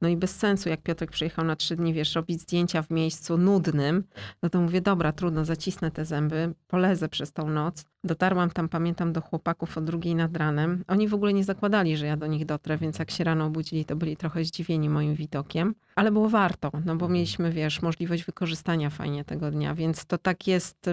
No 0.01 0.09
i 0.09 0.16
bez 0.16 0.36
sensu, 0.36 0.69
jak 0.69 0.82
Piotrek 0.82 1.10
przyjechał 1.10 1.44
na 1.44 1.56
trzy 1.56 1.77
dni, 1.77 1.94
wiesz, 1.94 2.14
robić 2.14 2.40
zdjęcia 2.40 2.82
w 2.82 2.90
miejscu 2.90 3.39
nudnym, 3.39 4.05
no 4.43 4.48
to 4.48 4.60
mówię, 4.60 4.81
dobra, 4.81 5.12
trudno, 5.12 5.44
zacisnę 5.44 5.90
te 5.90 6.05
zęby, 6.05 6.55
polezę 6.69 7.09
przez 7.09 7.32
tą 7.32 7.51
noc. 7.51 7.85
Dotarłam 8.05 8.51
tam, 8.51 8.69
pamiętam, 8.69 9.12
do 9.12 9.20
chłopaków 9.20 9.79
o 9.79 9.81
drugiej 9.81 10.15
nad 10.15 10.37
ranem. 10.37 10.85
Oni 10.89 11.09
w 11.09 11.15
ogóle 11.15 11.33
nie 11.33 11.45
zakładali, 11.45 11.97
że 11.97 12.07
ja 12.07 12.16
do 12.16 12.27
nich 12.27 12.47
dotrę, 12.47 12.79
więc 12.79 12.99
jak 12.99 13.11
się 13.11 13.24
rano 13.24 13.47
obudzili, 13.47 13.85
to 13.85 13.97
byli 13.97 14.16
trochę 14.16 14.45
zdziwieni 14.45 14.89
moim 14.89 15.15
widokiem. 15.15 15.74
Ale 15.95 16.12
było 16.12 16.29
warto, 16.29 16.70
no 16.85 16.97
bo 16.97 17.09
mieliśmy, 17.09 17.53
wiesz, 17.53 17.83
możliwość 17.83 18.24
wykorzystania 18.24 18.91
fajnie 18.91 19.24
tego 19.24 19.51
dnia, 19.51 19.74
więc 19.74 20.07
to 20.07 20.19
tak 20.19 20.47
jest... 20.47 20.91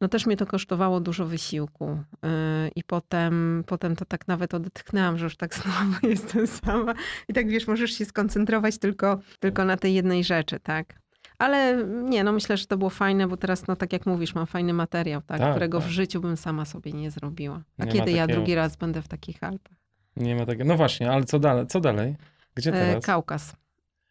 No 0.00 0.08
też 0.08 0.26
mnie 0.26 0.36
to 0.36 0.46
kosztowało 0.46 1.00
dużo 1.00 1.26
wysiłku. 1.26 1.98
Yy, 2.22 2.28
I 2.76 2.84
potem, 2.84 3.64
potem 3.66 3.96
to 3.96 4.04
tak 4.04 4.28
nawet 4.28 4.54
odetchnęłam, 4.54 5.18
że 5.18 5.24
już 5.24 5.36
tak 5.36 5.54
znowu 5.58 6.06
jestem 6.06 6.46
sama. 6.46 6.94
I 7.28 7.32
tak 7.32 7.48
wiesz, 7.48 7.66
możesz 7.66 7.90
się 7.90 8.04
skoncentrować 8.04 8.78
tylko, 8.78 9.18
tylko 9.40 9.64
na 9.64 9.76
tej 9.76 9.94
jednej 9.94 10.24
rzeczy, 10.24 10.60
tak? 10.60 11.01
Ale 11.42 11.84
nie, 11.86 12.24
no 12.24 12.32
myślę, 12.32 12.56
że 12.56 12.66
to 12.66 12.76
było 12.76 12.90
fajne, 12.90 13.26
bo 13.28 13.36
teraz, 13.36 13.66
no 13.66 13.76
tak 13.76 13.92
jak 13.92 14.06
mówisz, 14.06 14.34
mam 14.34 14.46
fajny 14.46 14.72
materiał, 14.72 15.22
tak, 15.26 15.38
Tak, 15.38 15.50
którego 15.50 15.78
tak. 15.78 15.88
w 15.88 15.90
życiu 15.90 16.20
bym 16.20 16.36
sama 16.36 16.64
sobie 16.64 16.92
nie 16.92 17.10
zrobiła. 17.10 17.62
A 17.78 17.84
Nie 17.84 17.92
kiedy 17.92 18.10
ja 18.12 18.22
takiego. 18.22 18.38
drugi 18.38 18.54
raz 18.54 18.76
będę 18.76 19.02
w 19.02 19.08
takich 19.08 19.42
Alpach? 19.42 19.72
Nie 20.16 20.36
ma 20.36 20.46
takiego. 20.46 20.64
No 20.64 20.76
właśnie, 20.76 21.10
ale 21.10 21.24
co 21.24 21.38
dalej? 21.38 21.66
Co 21.66 21.80
dalej? 21.80 22.16
Gdzie 22.54 22.70
E, 22.70 22.72
teraz? 22.72 23.04
Kaukaz. 23.06 23.56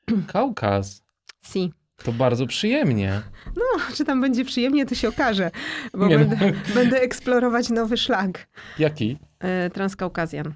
Kaukaz. 0.34 1.04
Si. 1.46 1.74
To 2.04 2.12
bardzo 2.12 2.48
przyjemnie. 2.48 3.22
No, 3.56 3.96
czy 3.96 4.06
tam 4.06 4.22
będzie 4.22 4.46
przyjemnie, 4.46 4.86
to 4.86 4.96
się 4.96 5.10
okaże, 5.10 5.52
bo 5.94 6.08
Nie 6.08 6.18
no. 6.18 6.26
będę, 6.26 6.52
będę 6.76 7.02
eksplorować 7.02 7.70
nowy 7.70 7.98
szlak. 7.98 8.48
Jaki? 8.80 9.18
E, 9.40 9.70
Transkaukazjan. 9.70 10.54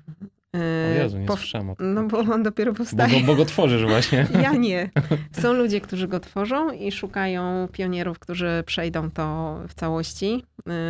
O 0.56 0.92
E, 0.92 0.96
Jezu, 1.04 1.18
nie 1.18 1.26
po- 1.26 1.38
słyszałem 1.38 1.70
o 1.70 1.76
tym. 1.76 1.94
No 1.94 2.04
bo 2.08 2.18
on 2.20 2.44
dopiero 2.44 2.72
Bo 2.72 2.78
powstaje. 2.78 3.22
go, 3.22 3.28
bo 3.28 3.36
go 3.36 3.46
tworzysz 3.46 3.84
właśnie. 3.86 4.28
Ja 4.44 4.54
nie. 4.54 4.90
Są 5.42 5.54
ludzie, 5.54 5.82
którzy 5.82 6.08
go 6.08 6.20
tworzą 6.20 6.72
i 6.72 6.92
szukają 6.92 7.68
pionierów, 7.72 8.20
którzy 8.20 8.64
przejdą 8.66 9.12
to 9.12 9.58
w 9.68 9.74
całości. 9.74 10.44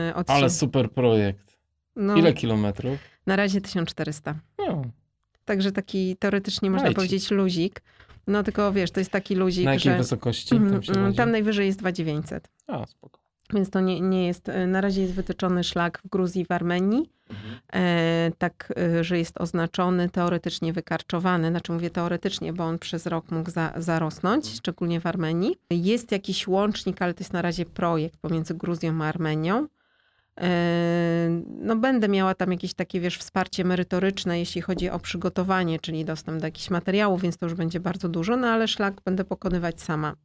Yy, 0.07 0.15
Od 0.15 0.29
Ale 0.29 0.49
super 0.49 0.91
projekt. 0.91 1.57
no, 1.95 2.15
Ile 2.15 2.33
kilometrów? 2.33 2.97
Na 3.27 3.35
razie 3.35 3.61
1400. 3.61 4.35
No, 4.67 4.81
Także 5.45 5.71
taki 5.71 6.15
teoretycznie 6.19 6.69
można 6.69 6.91
powiedzieć 6.91 7.31
luzik. 7.31 7.81
No 8.27 8.43
tylko 8.43 8.71
wiesz, 8.73 8.91
to 8.91 8.99
jest 8.99 9.11
taki 9.11 9.35
luzik, 9.35 9.65
na 9.65 9.73
jakiej 9.73 9.91
że 9.91 9.97
wysokości 9.97 10.55
Mhm, 10.55 10.71
tam 10.73 10.83
się 10.83 11.01
chodzi? 11.01 11.17
tam 11.17 11.31
najwyżej 11.31 11.67
jest 11.67 11.79
2900. 11.79 12.49
A, 12.67 12.85
spoko. 12.85 13.19
Więc 13.53 13.69
to 13.69 13.81
nie, 13.81 14.01
nie 14.01 14.27
jest, 14.27 14.49
e, 14.49 14.67
na 14.67 14.81
razie 14.81 15.01
jest 15.01 15.13
wytyczony 15.13 15.63
szlak 15.63 16.01
w 16.05 16.09
Gruzji 16.09 16.41
i 16.41 16.45
w 16.45 16.51
Armenii, 16.51 17.09
e, 17.73 18.31
tak, 18.37 18.73
e, 18.77 19.03
że 19.03 19.17
jest 19.17 19.41
oznaczony, 19.41 20.09
teoretycznie 20.09 20.73
wykarczowany, 20.73 21.49
znaczy 21.49 21.71
mówię 21.71 21.89
teoretycznie, 21.89 22.53
bo 22.53 22.63
on 22.63 22.79
przez 22.79 23.05
rok 23.05 23.31
mógł 23.31 23.49
za, 23.49 23.73
zarosnąć, 23.77 24.55
szczególnie 24.55 24.99
w 24.99 25.05
Armenii. 25.05 25.57
Jest 25.69 26.11
jakiś 26.11 26.47
łącznik, 26.47 27.01
ale 27.01 27.13
to 27.13 27.19
jest 27.21 27.33
na 27.33 27.41
razie 27.41 27.65
projekt 27.65 28.17
pomiędzy 28.17 28.53
Gruzją 28.53 29.03
a 29.03 29.05
Armenią. 29.05 29.67
E, 30.41 31.29
no 31.47 31.75
będę 31.75 32.07
miała 32.07 32.35
tam 32.35 32.51
jakieś 32.51 32.73
takie, 32.73 32.99
wiesz, 32.99 33.17
wsparcie 33.17 33.63
merytoryczne, 33.63 34.39
jeśli 34.39 34.61
chodzi 34.61 34.89
o 34.89 34.99
przygotowanie, 34.99 35.79
czyli 35.79 36.05
dostęp 36.05 36.39
do 36.39 36.47
jakichś 36.47 36.69
materiałów, 36.69 37.21
więc 37.21 37.37
to 37.37 37.45
już 37.45 37.55
będzie 37.55 37.79
bardzo 37.79 38.09
dużo, 38.09 38.37
no 38.37 38.47
ale 38.47 38.67
szlak 38.67 39.01
będę 39.05 39.25
pokonywać 39.25 39.81
sama. 39.81 40.15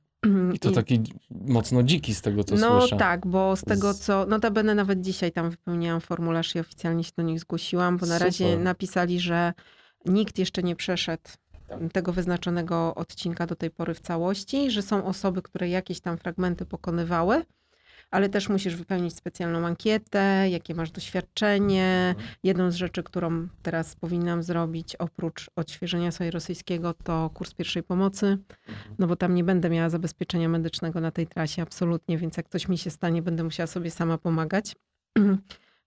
I 0.55 0.59
to 0.59 0.71
taki 0.71 1.03
mocno 1.31 1.83
dziki 1.83 2.15
z 2.15 2.23
tego, 2.23 2.45
co 2.45 2.55
no 2.55 2.81
słyszę. 2.81 2.97
tak, 2.97 3.27
bo 3.27 3.57
z 3.57 3.63
tego 3.63 3.95
co, 3.95 4.27
notabene 4.27 4.75
nawet 4.75 5.01
dzisiaj 5.01 5.33
tam 5.33 5.51
wypełniałam 5.51 6.01
formularz 6.01 6.55
i 6.55 6.61
oficjalnie 6.61 7.05
się 7.05 7.13
do 7.17 7.23
nich 7.23 7.41
zgłosiłam, 7.41 7.99
bo 7.99 8.07
na 8.07 8.19
razie 8.19 8.51
Super. 8.51 8.65
napisali, 8.65 9.21
że 9.21 9.53
nikt 10.07 10.39
jeszcze 10.39 10.63
nie 10.63 10.77
przeszedł 10.77 11.31
tego 11.93 12.13
wyznaczonego 12.13 12.95
odcinka 12.95 13.47
do 13.47 13.57
tej 13.57 13.71
pory 13.71 13.95
w 13.95 14.01
całości, 14.01 14.71
że 14.71 14.83
są 14.83 15.05
osoby, 15.05 15.43
które 15.43 15.69
jakieś 15.69 16.01
tam 16.01 16.19
fragmenty 16.19 16.67
pokonywały, 16.67 17.43
ale 18.11 18.29
też 18.29 18.49
musisz 18.49 18.77
wypełnić 18.77 19.15
specjalną 19.17 19.67
ankietę, 19.67 20.47
jakie 20.51 20.75
masz 20.75 20.91
doświadczenie. 20.91 22.15
Mhm. 22.17 22.29
Jedną 22.43 22.71
z 22.71 22.75
rzeczy, 22.75 23.03
którą 23.03 23.49
teraz 23.63 23.97
powinnam 23.97 24.43
zrobić, 24.43 24.97
oprócz 24.97 25.51
odświeżenia 25.57 26.13
sobie 26.13 26.31
rosyjskiego, 26.31 26.95
to 27.05 27.31
kurs 27.35 27.55
pierwszej 27.55 27.83
pomocy, 27.83 28.27
Mhm. 28.27 28.97
no 28.99 29.07
bo 29.07 29.17
tam 29.17 29.35
nie 29.35 29.45
będę 29.45 29.71
miała 29.71 29.91
zabezpieczenia 29.91 30.49
medycznego 30.49 31.01
na 31.01 31.11
tej 31.11 31.27
trasie, 31.27 31.63
absolutnie, 31.63 32.19
więc 32.19 32.37
jak 32.37 32.49
coś 32.49 32.69
mi 32.69 32.79
się 32.79 32.91
stanie, 32.91 33.23
będę 33.23 33.45
musiała 33.45 33.67
sobie 33.67 33.91
sama 33.91 34.19
pomagać. 34.19 34.77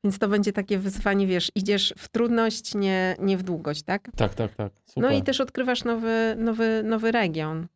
Więc 0.06 0.20
to 0.20 0.28
będzie 0.28 0.54
takie 0.54 0.78
wyzwanie, 0.80 1.28
wiesz, 1.28 1.52
idziesz 1.56 1.94
w 1.98 2.08
trudność, 2.10 2.76
nie, 2.76 3.16
nie 3.20 3.38
w 3.38 3.44
długość, 3.44 3.84
tak? 3.84 4.10
Tak, 4.16 4.34
tak, 4.36 4.56
tak. 4.56 4.72
Super. 4.86 5.04
No 5.04 5.18
i 5.18 5.22
też 5.24 5.42
odkrywasz 5.42 5.84
nowy, 5.84 6.36
nowy, 6.38 6.82
nowy 6.84 7.12
region. 7.12 7.68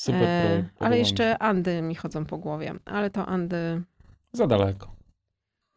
Super 0.00 0.22
E, 0.22 0.42
projekt. 0.46 0.68
podoba 0.74 0.86
ale 0.86 0.98
jeszcze. 0.98 1.38
Andy 1.38 1.82
mi 1.82 1.94
chodzą 1.94 2.24
po 2.26 2.38
głowie, 2.38 2.74
ale 2.84 3.10
to 3.10 3.26
Andy, 3.26 3.82
Za 4.32 4.46
daleko. 4.46 4.94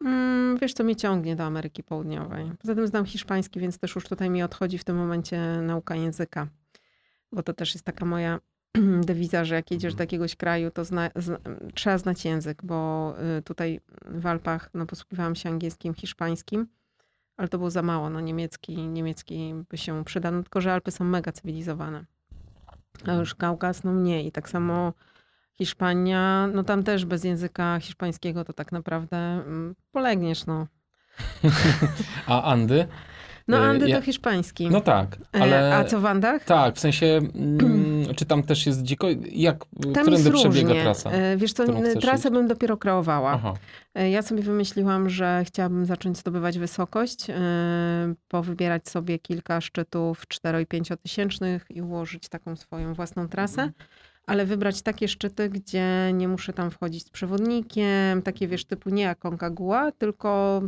mm, 0.04 0.58
wiesz 0.58 0.72
co, 0.74 0.84
mnie 0.84 0.96
ciągnie 0.96 1.36
do 1.36 1.44
Ameryki 1.44 1.82
Południowej. 1.82 2.52
Poza 2.60 2.74
tym 2.74 2.86
znam 2.86 3.04
hiszpański, 3.04 3.60
więc 3.60 3.78
też 3.78 3.94
już 3.94 4.04
tutaj 4.08 4.30
mi 4.30 4.42
odchodzi 4.42 4.78
w 4.78 4.84
tym 4.84 4.96
momencie 4.96 5.38
nauka 5.62 5.96
języka. 5.96 6.46
Bo 7.32 7.42
to 7.42 7.52
też 7.52 7.74
jest 7.74 7.84
taka 7.86 8.04
moja 8.04 8.40
dewiza, 9.06 9.44
że 9.44 9.54
jak 9.54 9.70
jedziesz 9.70 9.92
do 9.94 9.96
Mhm. 9.96 10.06
jakiegoś 10.06 10.36
kraju, 10.36 10.70
to 10.70 10.84
zna, 10.84 11.10
zna, 11.16 11.38
trzeba 11.74 11.98
znać 11.98 12.24
język, 12.24 12.62
bo 12.64 13.14
y, 13.38 13.42
tutaj 13.42 13.80
w 14.06 14.26
Alpach 14.26 14.70
no, 14.74 14.86
posługiwałam 14.86 15.34
się 15.34 15.48
angielskim, 15.48 15.94
hiszpańskim, 15.94 16.66
ale 17.36 17.48
to 17.48 17.58
było 17.58 17.70
za 17.70 17.82
mało. 17.82 18.10
No, 18.10 18.20
niemiecki, 18.20 18.76
niemiecki 18.88 19.54
by 19.70 19.78
się 19.78 20.04
przydał, 20.04 20.32
no, 20.32 20.42
tylko 20.42 20.60
że 20.60 20.72
Alpy 20.72 20.90
są 20.90 21.04
mega 21.04 21.32
cywilizowane. 21.32 22.04
A 23.06 23.12
już 23.12 23.34
Kaukaz, 23.34 23.84
no 23.84 23.92
mniej. 23.92 24.32
Tak 24.32 24.48
samo 24.48 24.92
Hiszpania, 25.58 26.48
no 26.54 26.64
tam 26.64 26.82
też 26.82 27.04
bez 27.04 27.24
języka 27.24 27.78
hiszpańskiego 27.80 28.44
to 28.44 28.52
tak 28.52 28.72
naprawdę 28.72 29.16
mm, 29.16 29.74
polegniesz, 29.92 30.46
no. 30.46 30.66
A 32.26 32.42
Andy? 32.42 32.86
No 33.48 33.56
E, 33.58 33.60
Andy 33.68 33.88
ja- 33.88 33.96
to 33.96 34.02
hiszpański. 34.02 34.70
No 34.70 34.80
tak, 34.80 35.16
E, 35.36 35.42
ale... 35.42 35.76
A 35.76 35.84
co 35.84 36.00
w 36.00 36.06
Andach? 36.06 36.44
Tak, 36.44 36.76
w 36.76 36.80
sensie, 36.80 37.06
mm, 37.34 38.14
czy 38.16 38.24
tam 38.24 38.42
też 38.42 38.66
jest 38.66 38.82
dziko? 38.82 39.06
Jak, 39.32 39.58
Tam 39.82 39.92
którędy 39.92 40.30
przebiega 40.30 40.68
różnie. 40.68 40.82
trasa? 40.82 41.10
E, 41.10 41.36
Wiesz 41.36 41.52
co, 41.52 41.64
trasę 42.00 42.28
iść? 42.28 42.32
bym 42.34 42.48
dopiero 42.48 42.76
kreowała. 42.76 43.30
Aha. 43.32 43.54
Ja 44.10 44.22
sobie 44.22 44.42
wymyśliłam, 44.42 45.10
że 45.10 45.42
chciałabym 45.46 45.86
zacząć 45.86 46.18
zdobywać 46.18 46.58
wysokość, 46.58 47.26
powybierać 48.28 48.88
sobie 48.88 49.18
kilka 49.18 49.60
szczytów 49.60 50.28
4 50.28 50.62
i 50.62 50.66
5 50.66 50.88
tysięcznych 51.02 51.66
i 51.70 51.82
ułożyć 51.82 52.28
taką 52.28 52.56
swoją 52.56 52.94
własną 52.94 53.28
trasę, 53.28 53.62
Mhm. 53.62 53.72
ale 54.26 54.46
wybrać 54.46 54.82
takie 54.82 55.08
szczyty, 55.08 55.48
gdzie 55.48 56.10
nie 56.14 56.28
muszę 56.28 56.52
tam 56.52 56.70
wchodzić 56.70 57.06
z 57.06 57.10
przewodnikiem, 57.10 58.22
takie 58.22 58.48
wiesz, 58.48 58.64
typu 58.64 58.90
nie 58.90 59.10
Aconcagua, 59.10 59.92
tylko 59.92 60.62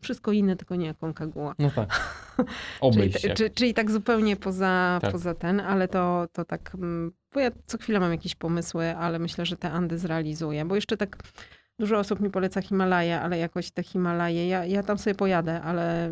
wszystko 0.00 0.32
inne, 0.32 0.56
tylko 0.56 0.76
nie 0.76 0.90
Aconcagua. 0.90 1.54
No 1.58 1.70
tak. 1.70 1.88
Czyli, 2.36 2.46
Obejść 2.80 3.20
się. 3.20 3.34
czy, 3.34 3.50
czyli 3.50 3.74
tak 3.74 3.90
zupełnie 3.90 4.36
poza, 4.36 4.98
Tak. 5.02 5.12
poza 5.12 5.34
ten, 5.34 5.60
ale 5.60 5.88
to, 5.88 6.28
to 6.32 6.44
tak, 6.44 6.74
mm, 6.74 7.12
bo 7.34 7.40
ja 7.40 7.50
co 7.66 7.78
chwilę 7.78 8.00
mam 8.00 8.12
jakieś 8.12 8.34
pomysły, 8.34 8.96
ale 8.96 9.18
myślę, 9.18 9.46
że 9.46 9.56
te 9.56 9.70
Andy 9.70 9.98
zrealizuję, 9.98 10.64
bo 10.64 10.74
jeszcze 10.74 10.96
tak 10.96 11.18
dużo 11.80 11.98
osób 11.98 12.20
mi 12.20 12.30
poleca 12.30 12.62
Himalaje, 12.62 13.20
ale 13.20 13.38
jakoś 13.38 13.70
te 13.70 13.82
Himalaje, 13.82 14.48
ja, 14.48 14.64
ja 14.64 14.82
tam 14.82 14.98
sobie 14.98 15.14
pojadę, 15.14 15.62
ale... 15.62 16.10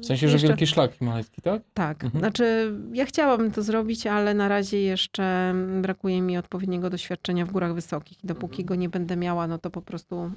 W 0.00 0.06
sensie, 0.06 0.28
że 0.28 0.32
jeszcze, 0.32 0.48
wielki 0.48 0.66
szlak 0.66 0.92
himalajski, 0.92 1.42
tak? 1.42 1.62
Tak, 1.74 2.04
Mhm. 2.04 2.20
znaczy 2.20 2.72
ja 2.92 3.04
chciałabym 3.06 3.50
to 3.50 3.62
zrobić, 3.62 4.06
ale 4.06 4.34
na 4.34 4.48
razie 4.48 4.80
jeszcze 4.82 5.54
brakuje 5.82 6.22
mi 6.22 6.38
odpowiedniego 6.38 6.90
doświadczenia 6.90 7.46
w 7.46 7.50
górach 7.52 7.74
wysokich 7.74 8.24
i 8.24 8.26
dopóki 8.26 8.62
Mhm. 8.62 8.66
go 8.66 8.74
nie 8.74 8.88
będę 8.88 9.16
miała, 9.16 9.46
no 9.46 9.58
to 9.58 9.70
po 9.70 9.82
prostu... 9.82 10.30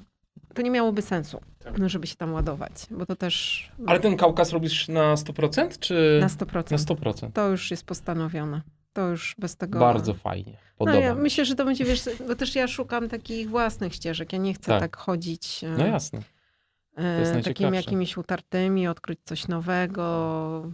To 0.54 0.62
nie 0.62 0.70
miałoby 0.70 1.02
sensu, 1.02 1.40
Tak. 1.64 1.78
no, 1.78 1.88
żeby 1.88 2.06
się 2.06 2.16
tam 2.16 2.32
ładować, 2.32 2.72
bo 2.90 3.06
to 3.06 3.16
też 3.16 3.64
Ale 3.86 4.00
ten 4.00 4.16
Kaukaz 4.16 4.52
robisz 4.52 4.88
na 4.88 5.14
100%, 5.14 5.78
czy 5.78 6.18
na 6.20 6.28
100%. 6.28 6.70
na 6.70 6.76
100%? 6.78 7.30
To 7.32 7.48
już 7.48 7.70
jest 7.70 7.84
postanowione. 7.86 8.60
To 8.92 9.08
już 9.08 9.34
bez 9.38 9.56
tego. 9.56 9.78
Bardzo 9.78 10.14
fajnie. 10.14 10.52
No 10.52 10.58
Podoba 10.78 10.98
ja 10.98 11.10
mi 11.10 11.16
się. 11.16 11.22
myślę, 11.22 11.44
że 11.44 11.54
to 11.54 11.64
będzie, 11.64 11.84
wiesz, 11.84 12.02
bo 12.28 12.34
też 12.34 12.54
ja 12.54 12.68
szukam 12.68 13.08
takich 13.08 13.48
własnych 13.50 13.94
ścieżek. 13.94 14.32
Ja 14.32 14.38
nie 14.38 14.54
chcę 14.54 14.66
tak, 14.66 14.80
Tak. 14.80 14.96
chodzić 14.96 15.64
e, 15.64 15.68
No 15.78 15.86
jasne. 15.86 16.18
e, 16.98 17.20
jest 17.20 17.32
takimi 17.32 17.44
najciekawsze. 17.44 17.76
jakimiś 17.76 18.16
utartymi, 18.16 18.88
odkryć 18.88 19.18
coś 19.24 19.48
nowego. 19.48 20.70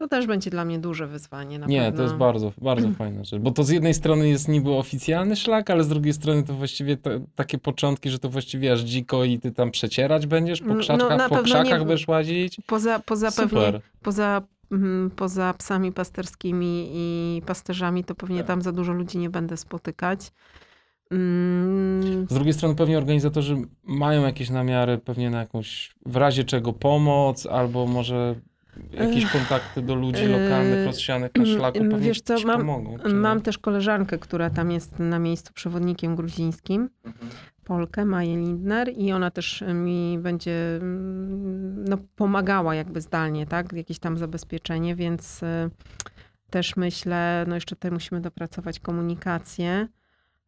To 0.00 0.08
też 0.08 0.26
będzie 0.26 0.50
dla 0.50 0.64
mnie 0.64 0.78
duże 0.78 1.06
wyzwanie. 1.06 1.58
Na 1.58 1.66
Nie, 1.66 1.80
pewno. 1.80 1.96
to 1.96 2.02
jest 2.02 2.14
bardzo, 2.14 2.52
bardzo 2.60 2.88
fajna 2.98 3.24
rzecz. 3.24 3.40
Bo 3.40 3.50
to 3.50 3.64
z 3.64 3.68
jednej 3.68 3.94
strony 3.94 4.28
jest 4.28 4.48
niby 4.48 4.70
oficjalny 4.70 5.36
szlak, 5.36 5.70
ale 5.70 5.84
z 5.84 5.88
drugiej 5.88 6.12
strony 6.12 6.42
to 6.42 6.54
właściwie 6.54 6.96
te, 6.96 7.20
takie 7.34 7.58
początki, 7.58 8.10
że 8.10 8.18
to 8.18 8.28
właściwie 8.28 8.72
aż 8.72 8.80
dziko 8.80 9.24
i 9.24 9.38
ty 9.38 9.52
tam 9.52 9.70
przecierać 9.70 10.26
będziesz 10.26 10.60
po, 10.60 10.66
No, 10.68 10.74
krzaczkach, 10.80 11.18
na 11.18 11.28
po 11.28 11.42
krzakach 11.42 11.78
nie- 11.80 11.86
będziesz 11.86 12.08
łazić. 12.08 12.56
Poza, 12.66 12.98
poza 13.00 13.30
pewnie, 13.32 13.48
Super. 13.66 13.80
poza, 14.02 14.42
mm, 14.72 15.10
poza 15.16 15.54
psami 15.58 15.92
pasterskimi 15.92 16.90
i 16.94 17.42
pasterzami, 17.46 18.04
to 18.04 18.14
pewnie 18.14 18.38
Tak. 18.38 18.46
tam 18.46 18.62
za 18.62 18.72
dużo 18.72 18.92
ludzi 18.92 19.18
nie 19.18 19.30
będę 19.30 19.56
spotykać. 19.56 20.32
Mm, 21.10 22.26
Z 22.30 22.34
drugiej 22.34 22.52
strony 22.54 22.74
pewnie 22.74 22.98
organizatorzy 22.98 23.56
mają 23.84 24.22
jakieś 24.22 24.50
namiary, 24.50 24.98
pewnie 24.98 25.30
na 25.30 25.38
jakąś 25.40 25.94
w 26.06 26.16
razie 26.16 26.44
czego 26.44 26.72
pomoc, 26.72 27.46
albo 27.46 27.86
może 27.86 28.34
jakieś 28.92 29.26
kontakty 29.26 29.82
do 29.82 29.94
ludzi 29.94 30.26
lokalnych 30.26 30.86
rozsianych 30.86 31.30
na 31.34 31.46
szlaku 31.46 31.78
mm, 31.78 31.90
pewnie 31.90 32.08
wiesz 32.08 32.20
co, 32.20 32.34
mam- 32.46 32.58
pomogą. 32.60 32.96
Mam 33.14 33.40
też 33.40 33.58
koleżankę, 33.58 34.18
która 34.18 34.50
tam 34.50 34.70
jest 34.70 34.98
na 34.98 35.18
miejscu 35.18 35.52
przewodnikiem 35.52 36.16
gruzińskim, 36.16 36.90
Polkę, 37.64 38.04
Maję 38.04 38.36
Lindner 38.36 38.92
i 38.96 39.12
ona 39.12 39.30
też 39.30 39.64
mi 39.74 40.18
będzie 40.18 40.76
mm, 40.76 41.84
no, 41.84 41.98
pomagała 42.16 42.74
jakby 42.74 43.00
zdalnie, 43.00 43.46
tak? 43.46 43.72
Jakieś 43.72 43.98
tam 43.98 44.18
zabezpieczenie, 44.18 44.94
więc 44.94 45.42
y, 45.42 45.46
też 46.50 46.76
myślę, 46.76 47.44
no 47.48 47.54
jeszcze 47.54 47.76
tutaj 47.76 47.90
musimy 47.90 48.20
dopracować 48.20 48.80
komunikację. 48.80 49.88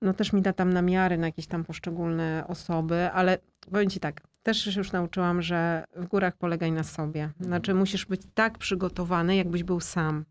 No 0.03 0.15
też 0.15 0.33
mi 0.33 0.43
da 0.43 0.53
tam 0.53 0.73
namiary 0.73 1.19
na 1.19 1.27
jakieś 1.27 1.47
tam 1.47 1.65
poszczególne 1.65 2.45
osoby, 2.49 3.11
ale 3.13 3.39
powiem 3.71 3.91
ci 3.91 4.01
tak, 4.01 4.21
też 4.43 4.65
się 4.65 4.81
już 4.81 4.93
nauczyłam, 4.93 5.43
że 5.43 5.85
w 5.97 6.07
górach 6.07 6.37
polegaj 6.37 6.73
na 6.73 6.83
sobie. 6.83 7.31
Znaczy 7.41 7.75
musisz 7.75 8.07
być 8.07 8.23
tak 8.35 8.59
przygotowany, 8.59 9.37
jakbyś 9.37 9.63
był 9.63 9.81
sam. 9.81 10.25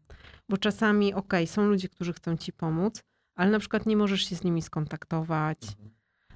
Bo 0.49 0.57
czasami, 0.57 1.13
okej, 1.13 1.47
są 1.47 1.65
ludzie, 1.65 1.89
którzy 1.89 2.13
chcą 2.13 2.37
ci 2.37 2.53
pomóc, 2.53 3.03
ale 3.35 3.51
na 3.51 3.59
przykład 3.59 3.85
nie 3.85 3.97
możesz 3.97 4.29
się 4.29 4.35
z 4.35 4.43
nimi 4.43 4.61
skontaktować. 4.61 5.57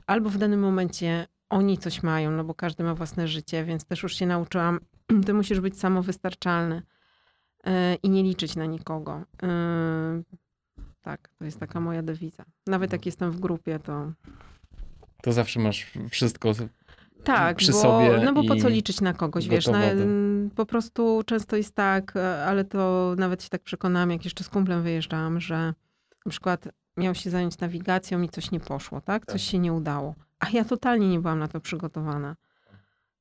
Albo 0.07 0.29
w 0.29 0.37
danym 0.37 0.59
momencie 0.59 1.27
oni 1.49 1.77
coś 1.77 2.03
mają, 2.03 2.31
no 2.31 2.43
bo 2.43 2.53
każdy 2.53 2.83
ma 2.83 2.95
własne 2.95 3.27
życie, 3.27 3.65
więc 3.65 3.85
też 3.85 4.03
już 4.03 4.15
się 4.15 4.25
nauczyłam, 4.25 4.79
ty 5.25 5.33
musisz 5.33 5.59
być 5.59 5.79
samowystarczalny 5.79 6.81
yy, 7.65 7.71
i 8.03 8.09
nie 8.09 8.23
liczyć 8.23 8.55
na 8.55 8.65
nikogo. 8.65 9.21
Yy, 9.41 10.23
tak, 11.01 11.29
to 11.37 11.45
jest 11.45 11.59
taka 11.59 11.79
moja 11.79 12.03
dewiza. 12.03 12.45
Nawet 12.67 12.91
jak 12.91 13.05
jestem 13.05 13.31
w 13.31 13.39
grupie, 13.39 13.79
to 13.79 14.11
To 15.21 15.33
zawsze 15.33 15.59
masz 15.59 15.91
wszystko. 16.09 16.53
Tak, 17.25 17.57
przy 17.57 17.71
bo, 17.71 17.77
sobie 17.77 18.21
no 18.25 18.33
bo 18.33 18.43
po 18.43 18.55
co 18.55 18.69
liczyć 18.69 19.01
na 19.01 19.13
kogoś, 19.13 19.47
wiesz, 19.47 19.67
na, 19.67 19.81
po 20.55 20.65
prostu 20.65 21.23
często 21.25 21.55
jest 21.55 21.75
tak, 21.75 22.15
e, 22.15 22.45
ale 22.45 22.63
to 22.63 23.13
nawet 23.17 23.43
się 23.43 23.49
tak 23.49 23.63
przekonałam, 23.63 24.11
jak 24.11 24.25
jeszcze 24.25 24.43
z 24.43 24.49
kumplem 24.49 24.83
wyjeżdżałam, 24.83 25.39
że 25.39 25.73
na 26.25 26.29
przykład 26.29 26.67
miał 26.97 27.15
się 27.15 27.29
zająć 27.29 27.59
nawigacją 27.59 28.21
i 28.21 28.29
coś 28.29 28.51
nie 28.51 28.59
poszło, 28.59 29.01
tak? 29.01 29.25
Coś 29.25 29.43
się 29.43 29.59
nie 29.59 29.73
udało. 29.73 30.15
A 30.39 30.49
ja 30.49 30.65
totalnie 30.65 31.09
nie 31.09 31.19
byłam 31.19 31.39
na 31.39 31.47
to 31.47 31.59
przygotowana. 31.59 32.35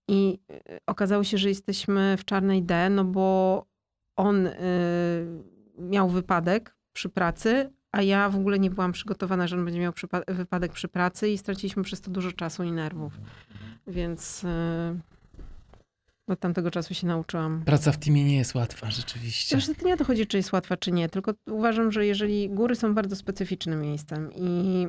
I 0.08 0.38
y, 0.50 0.78
okazało 0.86 1.24
się, 1.24 1.38
że 1.38 1.48
jesteśmy 1.48 2.16
w 2.16 2.24
czarnej 2.24 2.62
D, 2.62 2.90
no 2.90 3.04
bo 3.04 3.66
on 4.16 4.46
y, 4.46 4.52
miał 5.78 6.08
wypadek 6.08 6.76
przy 6.92 7.08
pracy, 7.08 7.70
a 7.94 8.02
ja 8.02 8.28
w 8.28 8.36
ogóle 8.36 8.58
nie 8.58 8.70
byłam 8.70 8.92
przygotowana, 8.92 9.46
że 9.46 9.56
on 9.56 9.64
będzie 9.64 9.80
miał 9.80 9.92
wypadek 10.28 10.72
przy 10.72 10.88
pracy 10.88 11.28
i 11.28 11.38
straciliśmy 11.38 11.82
przez 11.82 12.00
to 12.00 12.10
dużo 12.10 12.32
czasu 12.32 12.62
i 12.62 12.72
nerwów. 12.72 13.12
Więc 13.86 14.44
y, 14.44 14.48
od 16.26 16.40
tamtego 16.40 16.70
czasu 16.70 16.94
się 16.94 17.06
nauczyłam. 17.06 17.62
Praca 17.66 17.92
w 17.92 17.98
teamie 17.98 18.24
nie 18.24 18.36
jest 18.36 18.54
łatwa, 18.54 18.90
rzeczywiście. 18.90 19.58
To 19.80 19.86
nie 19.86 19.94
o 19.94 19.96
to 19.96 20.04
chodzi, 20.04 20.26
czy 20.26 20.36
jest 20.36 20.52
łatwa, 20.52 20.76
czy 20.76 20.92
nie, 20.92 21.08
tylko 21.08 21.32
uważam, 21.50 21.92
że 21.92 22.06
jeżeli 22.06 22.50
góry 22.50 22.76
są 22.76 22.94
bardzo 22.94 23.16
specyficznym 23.16 23.80
miejscem 23.82 24.30
i 24.36 24.86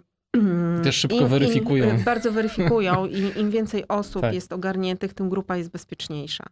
Też 0.84 0.96
szybko 0.96 1.18
im- 1.20 1.28
weryfikują. 1.28 1.90
Im, 1.90 2.04
bardzo 2.04 2.32
weryfikują 2.32 3.06
i 3.36 3.40
im 3.40 3.52
więcej 3.52 3.88
osób 3.88 4.22
Tak. 4.22 4.34
jest 4.34 4.54
ogarniętych, 4.54 5.14
tym 5.14 5.30
grupa 5.30 5.58
jest 5.58 5.70
bezpieczniejsza. 5.70 6.44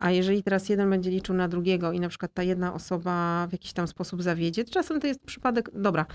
A 0.00 0.10
jeżeli 0.10 0.42
teraz 0.42 0.68
jeden 0.68 0.90
będzie 0.90 1.10
liczył 1.10 1.34
na 1.34 1.48
drugiego 1.48 1.92
i 1.92 2.00
na 2.00 2.08
przykład 2.08 2.34
ta 2.34 2.42
jedna 2.42 2.74
osoba 2.74 3.46
w 3.46 3.52
jakiś 3.52 3.72
tam 3.72 3.88
sposób 3.88 4.22
zawiedzie, 4.22 4.64
to 4.64 4.72
czasem 4.72 5.00
to 5.00 5.06
jest 5.06 5.20
przypadek, 5.20 5.70
dobra, 5.74 6.06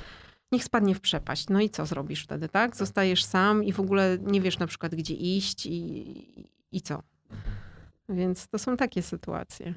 niech 0.52 0.64
spadnie 0.64 0.96
w 0.96 1.02
przepaść. 1.02 1.50
No 1.50 1.62
i 1.62 1.70
co 1.70 1.86
zrobisz 1.86 2.24
wtedy, 2.24 2.50
tak? 2.50 2.76
Zostajesz 2.76 3.24
sam 3.24 3.64
i 3.64 3.74
w 3.74 3.80
ogóle 3.80 4.18
nie 4.22 4.42
wiesz 4.42 4.60
na 4.60 4.68
przykład, 4.68 4.96
gdzie 4.96 5.14
iść 5.14 5.66
i, 5.66 6.46
i 6.72 6.82
co. 6.82 7.04
Więc 8.10 8.48
to 8.48 8.60
są 8.60 8.78
takie 8.78 9.02
sytuacje. 9.02 9.74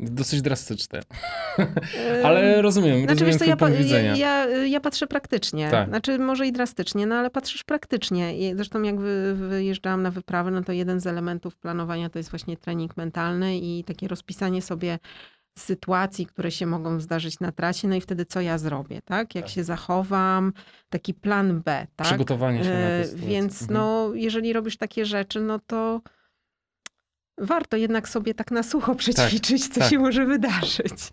Dosyć 0.00 0.42
drastyczne. 0.42 1.00
Ale 2.24 2.62
rozumiem, 2.62 2.98
Znaczy, 2.98 3.14
rozumiem 3.14 3.36
twój 3.38 3.48
ja, 3.48 3.56
pa- 3.56 3.66
punkt 3.66 3.82
widzenia. 3.82 4.16
ja, 4.16 4.46
ja, 4.46 4.64
ja 4.66 4.80
patrzę 4.80 5.06
praktycznie. 5.06 5.70
Tak. 5.70 5.88
Znaczy, 5.88 6.18
może 6.18 6.46
i 6.46 6.52
drastycznie, 6.52 7.06
no 7.06 7.14
ale 7.14 7.30
patrzysz 7.30 7.64
praktycznie. 7.64 8.38
I 8.50 8.56
Zresztą 8.56 8.82
jak 8.82 9.00
wy, 9.00 9.34
wyjeżdżałam 9.34 10.02
na 10.02 10.10
wyprawę, 10.10 10.50
no 10.50 10.62
to 10.62 10.72
jeden 10.72 11.00
z 11.00 11.06
elementów 11.06 11.56
planowania 11.56 12.10
to 12.10 12.18
jest 12.18 12.30
właśnie 12.30 12.56
trening 12.56 12.96
mentalny 12.96 13.58
i 13.58 13.84
takie 13.84 14.08
rozpisanie 14.08 14.62
sobie 14.62 14.98
sytuacji, 15.58 16.26
które 16.26 16.50
się 16.50 16.66
mogą 16.66 17.00
zdarzyć 17.00 17.40
na 17.40 17.52
trasie, 17.52 17.88
no 17.88 17.94
i 17.96 18.00
wtedy 18.00 18.24
co 18.26 18.40
ja 18.40 18.58
zrobię, 18.58 19.00
tak? 19.04 19.34
Jak 19.34 19.48
się 19.48 19.64
zachowam, 19.64 20.52
taki 20.90 21.14
plan 21.14 21.60
B, 21.60 21.86
tak? 21.96 22.06
Przygotowanie 22.06 22.64
się 22.64 22.70
na 22.70 22.76
E, 22.76 23.00
tę 23.02 23.04
sytuację. 23.04 23.28
Więc 23.28 23.62
Mhm. 23.62 23.78
no, 23.80 24.10
jeżeli 24.14 24.52
robisz 24.52 24.76
takie 24.76 25.06
rzeczy, 25.06 25.40
no 25.40 25.58
to 25.66 26.00
warto 27.40 27.76
jednak 27.76 28.08
sobie 28.08 28.34
tak 28.34 28.50
na 28.50 28.62
sucho 28.62 28.94
przećwiczyć, 28.94 29.68
co 29.68 29.80
tak. 29.80 29.90
się 29.90 29.98
może 29.98 30.26
wydarzyć. 30.26 31.10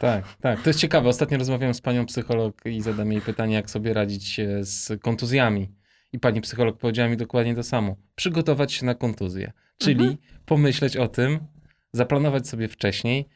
Tak, 0.00 0.24
tak. 0.40 0.62
To 0.62 0.70
jest 0.70 0.80
ciekawe. 0.80 1.08
Ostatnio 1.08 1.38
rozmawiałem 1.38 1.74
z 1.74 1.80
panią 1.80 2.06
psycholog 2.06 2.60
i 2.66 2.80
zadam 2.82 3.12
jej 3.12 3.20
pytanie, 3.20 3.54
jak 3.54 3.70
sobie 3.70 3.92
radzić 3.94 4.40
z 4.60 5.02
kontuzjami. 5.02 5.70
I 6.12 6.18
pani 6.18 6.40
psycholog 6.40 6.78
powiedziała 6.78 7.08
mi 7.08 7.16
dokładnie 7.16 7.54
to 7.54 7.62
samo. 7.62 7.96
Przygotować 8.14 8.72
się 8.72 8.86
na 8.86 8.94
kontuzję. 8.94 9.52
Czyli 9.78 10.00
Mhm. 10.04 10.16
pomyśleć 10.46 10.96
o 10.96 11.08
tym, 11.08 11.38
zaplanować 11.92 12.48
sobie 12.48 12.68
wcześniej, 12.68 13.28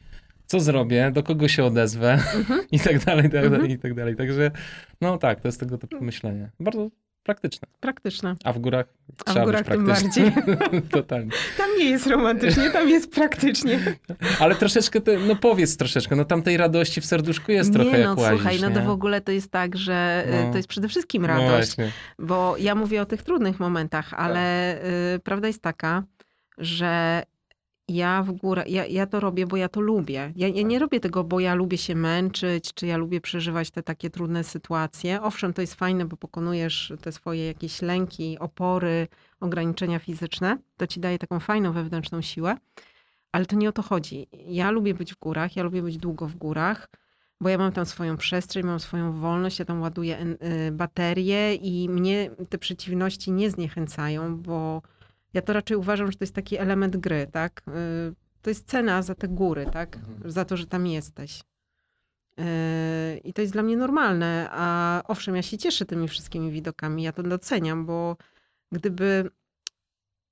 co 0.45 0.59
zrobię, 0.59 1.11
do 1.11 1.23
kogo 1.23 1.47
się 1.47 1.63
odezwę 1.63 2.13
Mhm. 2.13 2.61
i 2.71 2.79
tak 2.79 3.05
dalej, 3.05 3.25
i 3.25 3.29
tak 3.29 3.43
Mhm. 3.43 3.51
dalej, 3.61 3.71
i 3.71 3.79
tak 3.79 3.93
dalej. 3.93 4.15
Także 4.15 4.51
no 5.01 5.17
tak, 5.17 5.41
to 5.41 5.47
jest 5.47 5.59
tego 5.59 5.77
typu 5.77 6.03
myślenie. 6.03 6.51
Bardzo 6.59 6.89
praktyczne. 7.25 7.67
Praktyczne. 7.79 8.35
A 8.43 8.53
w 8.53 8.59
górach 8.59 8.85
A 9.25 9.33
w 9.33 9.43
górach 9.43 9.63
być 9.63 9.71
tym 9.71 9.85
praktycznym. 9.85 10.31
Totalnie. 10.91 11.31
Tam 11.57 11.69
nie 11.79 11.85
jest 11.85 12.07
romantycznie, 12.07 12.69
tam 12.69 12.89
jest 12.89 13.11
praktycznie. 13.11 13.79
Ale 14.39 14.55
troszeczkę, 14.55 15.01
te, 15.01 15.17
no 15.17 15.35
powiedz 15.35 15.77
troszeczkę, 15.77 16.15
no 16.15 16.25
tam 16.25 16.41
tej 16.41 16.57
radości 16.57 17.01
w 17.01 17.05
serduszku 17.05 17.51
jest 17.51 17.73
trochę 17.73 17.91
nie, 17.91 17.97
jak 17.97 18.07
no 18.15 18.21
łazisz, 18.21 18.39
słuchaj, 18.39 18.61
no 18.61 18.69
nie? 18.69 18.75
to 18.75 18.81
w 18.81 18.89
ogóle 18.89 19.21
to 19.21 19.31
jest 19.31 19.51
tak, 19.51 19.77
że 19.77 20.25
y, 20.27 20.45
No. 20.45 20.51
to 20.51 20.57
jest 20.57 20.69
przede 20.69 20.87
wszystkim 20.87 21.21
No 21.21 21.27
radość, 21.27 21.49
właśnie. 21.75 21.91
bo 22.19 22.55
ja 22.57 22.75
mówię 22.75 23.01
o 23.01 23.05
tych 23.05 23.21
trudnych 23.23 23.59
momentach, 23.59 24.13
ale 24.13 24.75
y, 25.15 25.19
prawda 25.19 25.47
jest 25.47 25.61
taka, 25.61 26.03
że 26.57 27.23
ja 27.87 28.23
w 28.23 28.31
górę, 28.31 28.63
ja, 28.67 28.85
ja 28.85 29.07
to 29.07 29.19
robię, 29.19 29.47
bo 29.47 29.57
ja 29.57 29.69
to 29.69 29.81
lubię. 29.81 30.33
Ja, 30.35 30.47
ja 30.47 30.61
nie 30.61 30.79
robię 30.79 30.99
tego, 30.99 31.23
bo 31.23 31.39
ja 31.39 31.55
lubię 31.55 31.77
się 31.77 31.95
męczyć, 31.95 32.73
czy 32.73 32.87
ja 32.87 32.97
lubię 32.97 33.21
przeżywać 33.21 33.71
te 33.71 33.83
takie 33.83 34.09
trudne 34.09 34.43
sytuacje. 34.43 35.21
Owszem, 35.21 35.53
to 35.53 35.61
jest 35.61 35.75
fajne, 35.75 36.05
bo 36.05 36.17
pokonujesz 36.17 36.93
te 37.01 37.11
swoje 37.11 37.47
jakieś 37.47 37.81
lęki, 37.81 38.39
opory, 38.39 39.07
ograniczenia 39.39 39.99
fizyczne. 39.99 40.57
To 40.77 40.87
ci 40.87 40.99
daje 40.99 41.19
taką 41.19 41.39
fajną 41.39 41.71
wewnętrzną 41.71 42.21
siłę. 42.21 42.57
Ale 43.31 43.45
to 43.45 43.55
nie 43.55 43.69
o 43.69 43.71
to 43.71 43.81
chodzi. 43.81 44.27
Ja 44.47 44.71
lubię 44.71 44.93
być 44.93 45.13
w 45.13 45.19
górach, 45.19 45.55
ja 45.55 45.63
lubię 45.63 45.81
być 45.81 45.97
długo 45.97 46.27
w 46.27 46.35
górach, 46.35 46.89
bo 47.41 47.49
ja 47.49 47.57
mam 47.57 47.71
tam 47.71 47.85
swoją 47.85 48.17
przestrzeń, 48.17 48.65
mam 48.65 48.79
swoją 48.79 49.11
wolność, 49.11 49.59
ja 49.59 49.65
tam 49.65 49.81
ładuję 49.81 50.17
y, 50.67 50.71
baterie 50.71 51.55
i 51.55 51.89
mnie 51.89 52.31
te 52.49 52.57
przeciwności 52.57 53.31
nie 53.31 53.49
zniechęcają, 53.49 54.37
bo 54.37 54.81
ja 55.35 55.41
to 55.41 55.53
raczej 55.53 55.77
uważam, 55.77 56.11
że 56.11 56.17
to 56.17 56.23
jest 56.23 56.35
taki 56.35 56.57
element 56.57 56.97
gry, 56.97 57.27
tak? 57.31 57.61
Y, 57.67 58.15
To 58.41 58.49
jest 58.49 58.67
cena 58.67 59.01
za 59.01 59.15
te 59.15 59.27
góry, 59.27 59.65
tak? 59.73 59.99
Za 60.25 60.45
to, 60.45 60.57
że 60.57 60.67
tam 60.67 60.87
jesteś. 60.87 61.41
Y, 62.39 62.43
I 63.23 63.33
to 63.33 63.41
jest 63.41 63.53
dla 63.53 63.63
mnie 63.63 63.77
normalne, 63.77 64.47
a 64.51 65.01
owszem, 65.07 65.35
ja 65.35 65.41
się 65.41 65.57
cieszę 65.57 65.85
tymi 65.85 66.07
wszystkimi 66.07 66.51
widokami, 66.51 67.03
ja 67.03 67.11
to 67.11 67.23
doceniam, 67.23 67.85
bo 67.85 68.17
gdyby... 68.71 69.29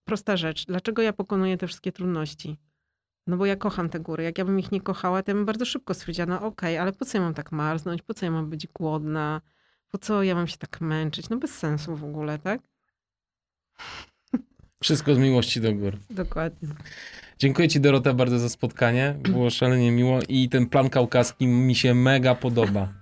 Prosta 0.07 0.38
rzecz, 0.38 0.65
dlaczego 0.65 1.01
ja 1.01 1.13
pokonuję 1.13 1.57
te 1.57 1.67
wszystkie 1.67 1.91
trudności? 1.91 2.57
No 3.27 3.38
bo 3.38 3.45
ja 3.45 3.55
kocham 3.55 3.89
te 3.89 3.99
góry. 3.99 4.23
Jak 4.23 4.38
ja 4.38 4.45
bym 4.45 4.59
ich 4.59 4.71
nie 4.71 4.81
kochała, 4.81 5.23
to 5.23 5.31
ja 5.31 5.35
bym 5.35 5.45
bardzo 5.45 5.65
szybko 5.65 5.93
stwierdziła, 5.93 6.25
no 6.27 6.41
okej, 6.41 6.77
ale 6.77 6.93
po 6.93 7.05
co 7.05 7.17
ja 7.17 7.23
mam 7.23 7.34
tak 7.34 7.51
marznąć? 7.51 8.01
Po 8.01 8.13
co 8.13 8.25
ja 8.25 8.31
mam 8.31 8.49
być 8.49 8.67
głodna? 8.67 9.41
Po 9.91 9.97
co 9.97 10.23
ja 10.23 10.35
mam 10.35 10.47
się 10.47 10.57
tak 10.57 10.81
męczyć? 10.81 11.30
No 11.30 11.38
bez 11.38 11.57
sensu 11.57 11.95
w 11.95 12.03
ogóle, 12.03 12.39
tak? 12.39 12.61
Wszystko 14.84 15.15
z 15.15 15.18
miłości 15.18 15.61
do 15.61 15.73
gór. 15.73 15.97
Dokładnie. 16.10 16.69
Dziękuję 17.39 17.68
ci 17.68 17.80
Dorota 17.80 18.14
bardzo 18.14 18.39
za 18.39 18.49
spotkanie. 18.49 19.15
Było 19.19 19.49
szalenie 19.49 19.91
miło 19.91 20.19
i 20.30 20.49
ten 20.49 20.69
plan 20.69 20.89
kaukaski 20.89 21.47
mi 21.47 21.76
się 21.76 21.93
mega 21.93 22.35
podoba. 22.35 22.93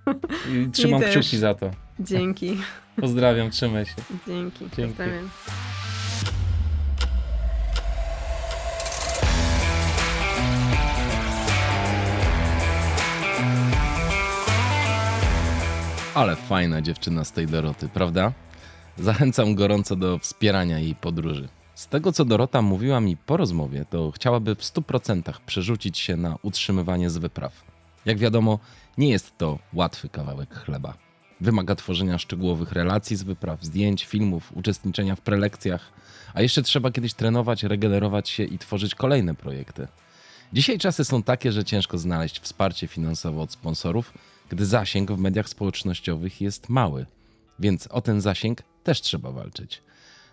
I 0.53 0.68
trzymam 0.74 1.02
kciuki 1.02 1.38
za 1.38 1.53
to. 1.53 1.72
Dzięki. 1.99 2.58
Pozdrawiam, 3.02 3.52
trzymaj 3.52 3.86
się. 3.86 3.91
Dzięki. 4.28 4.60
Dzięki. 4.78 4.98
Pozdrawiam. 4.98 5.30
Ale 16.14 16.36
fajna 16.36 16.82
dziewczyna 16.82 17.24
z 17.24 17.32
tej 17.32 17.48
Doroty, 17.48 17.90
prawda? 17.94 18.32
Zachęcam 18.98 19.56
gorąco 19.56 19.95
do 19.95 20.20
wspierania 20.20 20.80
jej 20.80 20.95
podróży. 20.95 21.48
Z 21.82 21.88
tego, 21.88 22.12
co 22.12 22.26
Dorota 22.26 22.62
mówiła 22.62 22.99
mi 22.99 23.18
po 23.18 23.38
rozmowie, 23.38 23.86
to 23.90 24.12
chciałaby 24.12 24.56
w 24.56 24.62
100% 24.62 25.34
przerzucić 25.45 25.98
się 25.98 26.18
na 26.18 26.38
utrzymywanie 26.41 27.10
z 27.10 27.18
wypraw. 27.18 27.66
Jak 28.06 28.18
wiadomo, 28.18 28.60
nie 28.98 29.10
jest 29.10 29.38
to 29.38 29.60
łatwy 29.74 30.10
kawałek 30.10 30.56
chleba. 30.56 30.94
Wymaga 31.40 31.76
tworzenia 31.76 32.18
szczegółowych 32.18 32.72
relacji 32.72 33.16
z 33.16 33.24
wypraw, 33.24 33.64
zdjęć, 33.64 34.06
filmów, 34.06 34.52
uczestniczenia 34.56 35.16
w 35.16 35.22
prelekcjach, 35.22 35.94
a 36.34 36.41
jeszcze 36.41 36.64
trzeba 36.64 36.91
kiedyś 36.91 37.14
trenować, 37.14 37.64
regenerować 37.64 38.30
się 38.30 38.44
i 38.44 38.58
tworzyć 38.58 38.95
kolejne 38.95 39.36
projekty. 39.36 39.88
Dzisiaj 40.53 40.78
czasy 40.78 41.06
są 41.06 41.24
takie, 41.24 41.52
że 41.52 41.64
ciężko 41.64 41.98
znaleźć 41.98 42.40
wsparcie 42.40 42.88
finansowe 42.88 43.41
od 43.41 43.52
sponsorów, 43.52 44.14
gdy 44.49 44.66
zasięg 44.66 45.12
w 45.12 45.18
mediach 45.18 45.49
społecznościowych 45.49 46.41
jest 46.41 46.70
mały. 46.70 47.06
Więc 47.60 47.88
o 47.88 48.02
ten 48.02 48.22
zasięg 48.22 48.64
też 48.84 49.02
trzeba 49.02 49.32
walczyć. 49.32 49.82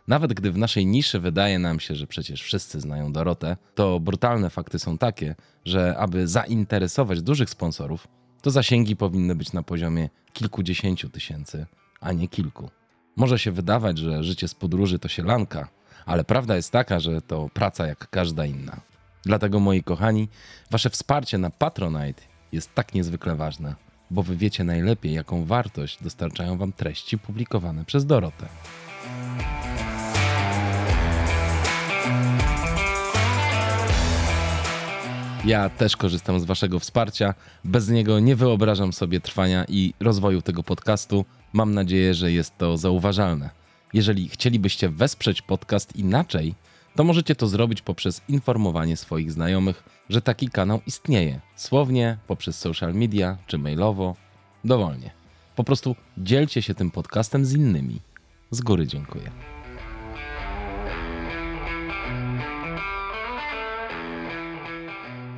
Nawet 0.09 0.33
gdy 0.33 0.53
w 0.53 0.59
naszej 0.59 0.87
niszy 0.87 1.21
wydaje 1.21 1.59
nam 1.59 1.81
się, 1.81 1.95
że 1.95 2.07
przecież 2.07 2.43
wszyscy 2.43 2.81
znają 2.81 3.13
Dorotę, 3.13 3.57
to 3.75 4.01
brutalne 4.01 4.51
fakty 4.51 4.79
są 4.79 4.99
takie, 4.99 5.35
że 5.65 5.97
aby 5.99 6.29
zainteresować 6.29 7.23
dużych 7.23 7.51
sponsorów, 7.51 8.09
to 8.43 8.51
zasięgi 8.51 8.97
powinny 8.97 9.35
być 9.35 9.53
na 9.53 9.63
poziomie 9.63 10.09
kilkudziesięciu 10.33 11.09
tysięcy, 11.09 11.67
a 12.01 12.13
nie 12.13 12.29
kilku. 12.29 12.71
Może 13.17 13.39
się 13.39 13.53
wydawać, 13.53 13.99
że 13.99 14.25
życie 14.25 14.49
z 14.49 14.55
podróży 14.55 14.99
to 14.99 15.09
sielanka, 15.09 15.69
ale 16.07 16.25
prawda 16.25 16.57
jest 16.57 16.71
taka, 16.71 17.01
że 17.01 17.23
to 17.23 17.49
praca 17.55 17.87
jak 17.87 18.11
każda 18.11 18.47
inna. 18.47 18.81
Dlatego, 19.23 19.61
moi 19.61 19.83
kochani, 19.83 20.29
wasze 20.71 20.91
wsparcie 20.91 21.39
na 21.39 21.51
Patronite 21.51 22.23
jest 22.53 22.75
tak 22.75 22.95
niezwykle 22.95 23.37
ważne, 23.37 23.75
bo 24.11 24.23
wy 24.23 24.37
wiecie 24.37 24.65
najlepiej, 24.65 25.13
jaką 25.13 25.45
wartość 25.45 26.03
dostarczają 26.03 26.59
wam 26.59 26.73
treści 26.73 27.19
publikowane 27.19 27.85
przez 27.85 28.07
Dorotę. 28.07 28.49
Ja 35.45 35.69
też 35.69 35.97
korzystam 35.97 36.41
z 36.41 36.45
Waszego 36.45 36.79
wsparcia. 36.79 37.35
Bez 37.65 37.89
niego 37.89 38.21
nie 38.21 38.37
wyobrażam 38.37 38.93
sobie 38.93 39.21
trwania 39.21 39.65
i 39.69 39.95
rozwoju 40.01 40.43
tego 40.43 40.63
podcastu. 40.63 41.25
Mam 41.53 41.75
nadzieję, 41.75 42.15
że 42.15 42.33
jest 42.33 42.59
to 42.59 42.77
zauważalne. 42.77 43.51
Jeżeli 43.93 44.29
chcielibyście 44.29 44.89
wesprzeć 44.89 45.43
podcast 45.43 45.97
inaczej, 45.97 46.55
to 46.97 47.05
możecie 47.05 47.35
to 47.35 47.47
zrobić 47.47 47.83
poprzez 47.83 48.23
informowanie 48.29 48.97
swoich 48.97 49.33
znajomych, 49.33 49.83
że 50.11 50.23
taki 50.23 50.49
kanał 50.49 50.81
istnieje. 50.87 51.41
Słownie, 51.57 52.17
poprzez 52.27 52.59
social 52.59 52.95
media 52.95 53.37
czy 53.47 53.59
mailowo. 53.59 54.17
Dowolnie. 54.65 55.11
Po 55.57 55.65
prostu 55.65 55.97
dzielcie 56.19 56.63
się 56.63 56.75
tym 56.75 56.91
podcastem 56.91 57.45
z 57.45 57.53
innymi. 57.53 58.01
Z 58.51 58.61
góry 58.61 58.87
dziękuję. 58.87 59.58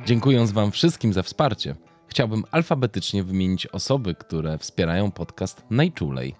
Dziękując 0.05 0.51
Wam 0.51 0.71
wszystkim 0.71 1.13
za 1.13 1.23
wsparcie, 1.23 1.75
chciałbym 2.07 2.43
alfabetycznie 2.51 3.23
wymienić 3.23 3.67
osoby, 3.67 4.15
które 4.15 4.57
wspierają 4.57 5.11
podcast 5.11 5.63
najczulej. 5.69 6.35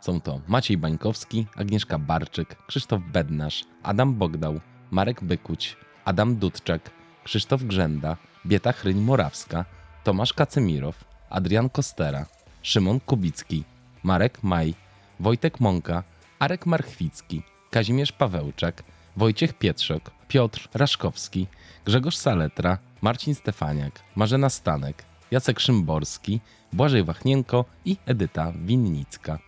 Są 0.00 0.20
to 0.20 0.40
Maciej 0.48 0.78
Bańkowski, 0.78 1.46
Agnieszka 1.56 1.98
Barczyk, 1.98 2.56
Krzysztof 2.66 3.02
Bednarz, 3.12 3.64
Adam 3.82 4.14
Bogdał, 4.14 4.60
Marek 4.90 5.24
Bykuć, 5.24 5.76
Adam 6.04 6.36
Dudczak, 6.36 6.90
Krzysztof 7.24 7.62
Grzenda, 7.62 8.16
Bieta 8.46 8.72
Chryń-Morawska, 8.72 9.64
Tomasz 10.04 10.32
Kacemirow, 10.32 11.04
Adrian 11.30 11.68
Kostera, 11.68 12.26
Szymon 12.62 13.00
Kubicki, 13.00 13.64
Marek 14.02 14.42
Maj, 14.42 14.74
Wojtek 15.20 15.60
Mąka, 15.60 16.02
Arek 16.38 16.66
Marchwicki, 16.66 17.42
Kazimierz 17.70 18.12
Pawełczak, 18.12 18.82
Wojciech 19.16 19.58
Pietrzok, 19.58 20.10
Piotr 20.28 20.68
Raszkowski, 20.74 21.46
Grzegorz 21.84 22.16
Saletra, 22.16 22.78
Marcin 23.02 23.34
Stefaniak, 23.34 24.00
Marzena 24.16 24.50
Stanek, 24.50 25.04
Jacek 25.30 25.60
Szymborski, 25.60 26.40
Błażej 26.72 27.04
Wachnienko 27.04 27.64
i 27.84 27.96
Edyta 28.06 28.52
Winnicka. 28.52 29.38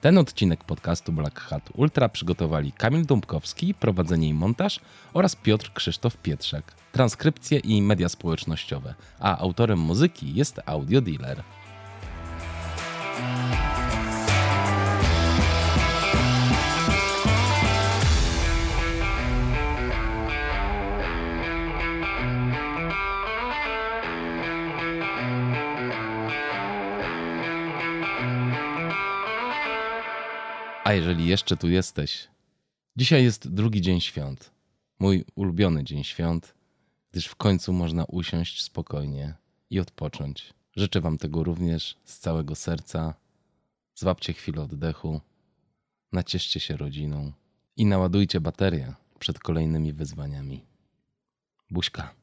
Ten 0.00 0.18
odcinek 0.18 0.64
podcastu 0.64 1.12
Black 1.12 1.40
Hat 1.40 1.70
Ultra 1.74 2.08
przygotowali 2.08 2.72
Kamil 2.72 3.06
Dąbkowski, 3.06 3.74
prowadzenie 3.74 4.28
i 4.28 4.34
montaż 4.34 4.80
oraz 5.12 5.36
Piotr 5.36 5.72
Krzysztof 5.72 6.16
Pietrzak, 6.16 6.74
transkrypcje 6.92 7.58
i 7.58 7.82
media 7.82 8.08
społecznościowe, 8.08 8.94
a 9.18 9.38
autorem 9.38 9.78
muzyki 9.78 10.34
jest 10.34 10.60
Audio 10.66 11.00
Dealer. 11.00 11.42
A 30.88 30.92
jeżeli 30.92 31.26
jeszcze 31.26 31.56
tu 31.56 31.68
jesteś, 31.68 32.28
dzisiaj 32.96 33.24
jest 33.24 33.48
drugi 33.54 33.80
dzień 33.80 34.00
świąt. 34.00 34.50
Mój 34.98 35.24
ulubiony 35.34 35.84
dzień 35.84 36.04
świąt, 36.04 36.54
gdyż 37.10 37.26
w 37.26 37.36
końcu 37.36 37.72
można 37.72 38.04
usiąść 38.04 38.62
spokojnie 38.62 39.34
i 39.70 39.80
odpocząć. 39.80 40.54
Życzę 40.76 41.00
Wam 41.00 41.18
tego 41.18 41.44
również 41.44 41.96
z 42.04 42.18
całego 42.18 42.54
serca. 42.54 43.14
Złapcie 43.94 44.32
chwilę 44.32 44.62
oddechu, 44.62 45.20
nacieszcie 46.12 46.60
się 46.60 46.76
rodziną 46.76 47.32
i 47.76 47.86
naładujcie 47.86 48.40
baterię 48.40 48.94
przed 49.18 49.38
kolejnymi 49.38 49.92
wyzwaniami. 49.92 50.64
Buźka. 51.70 52.14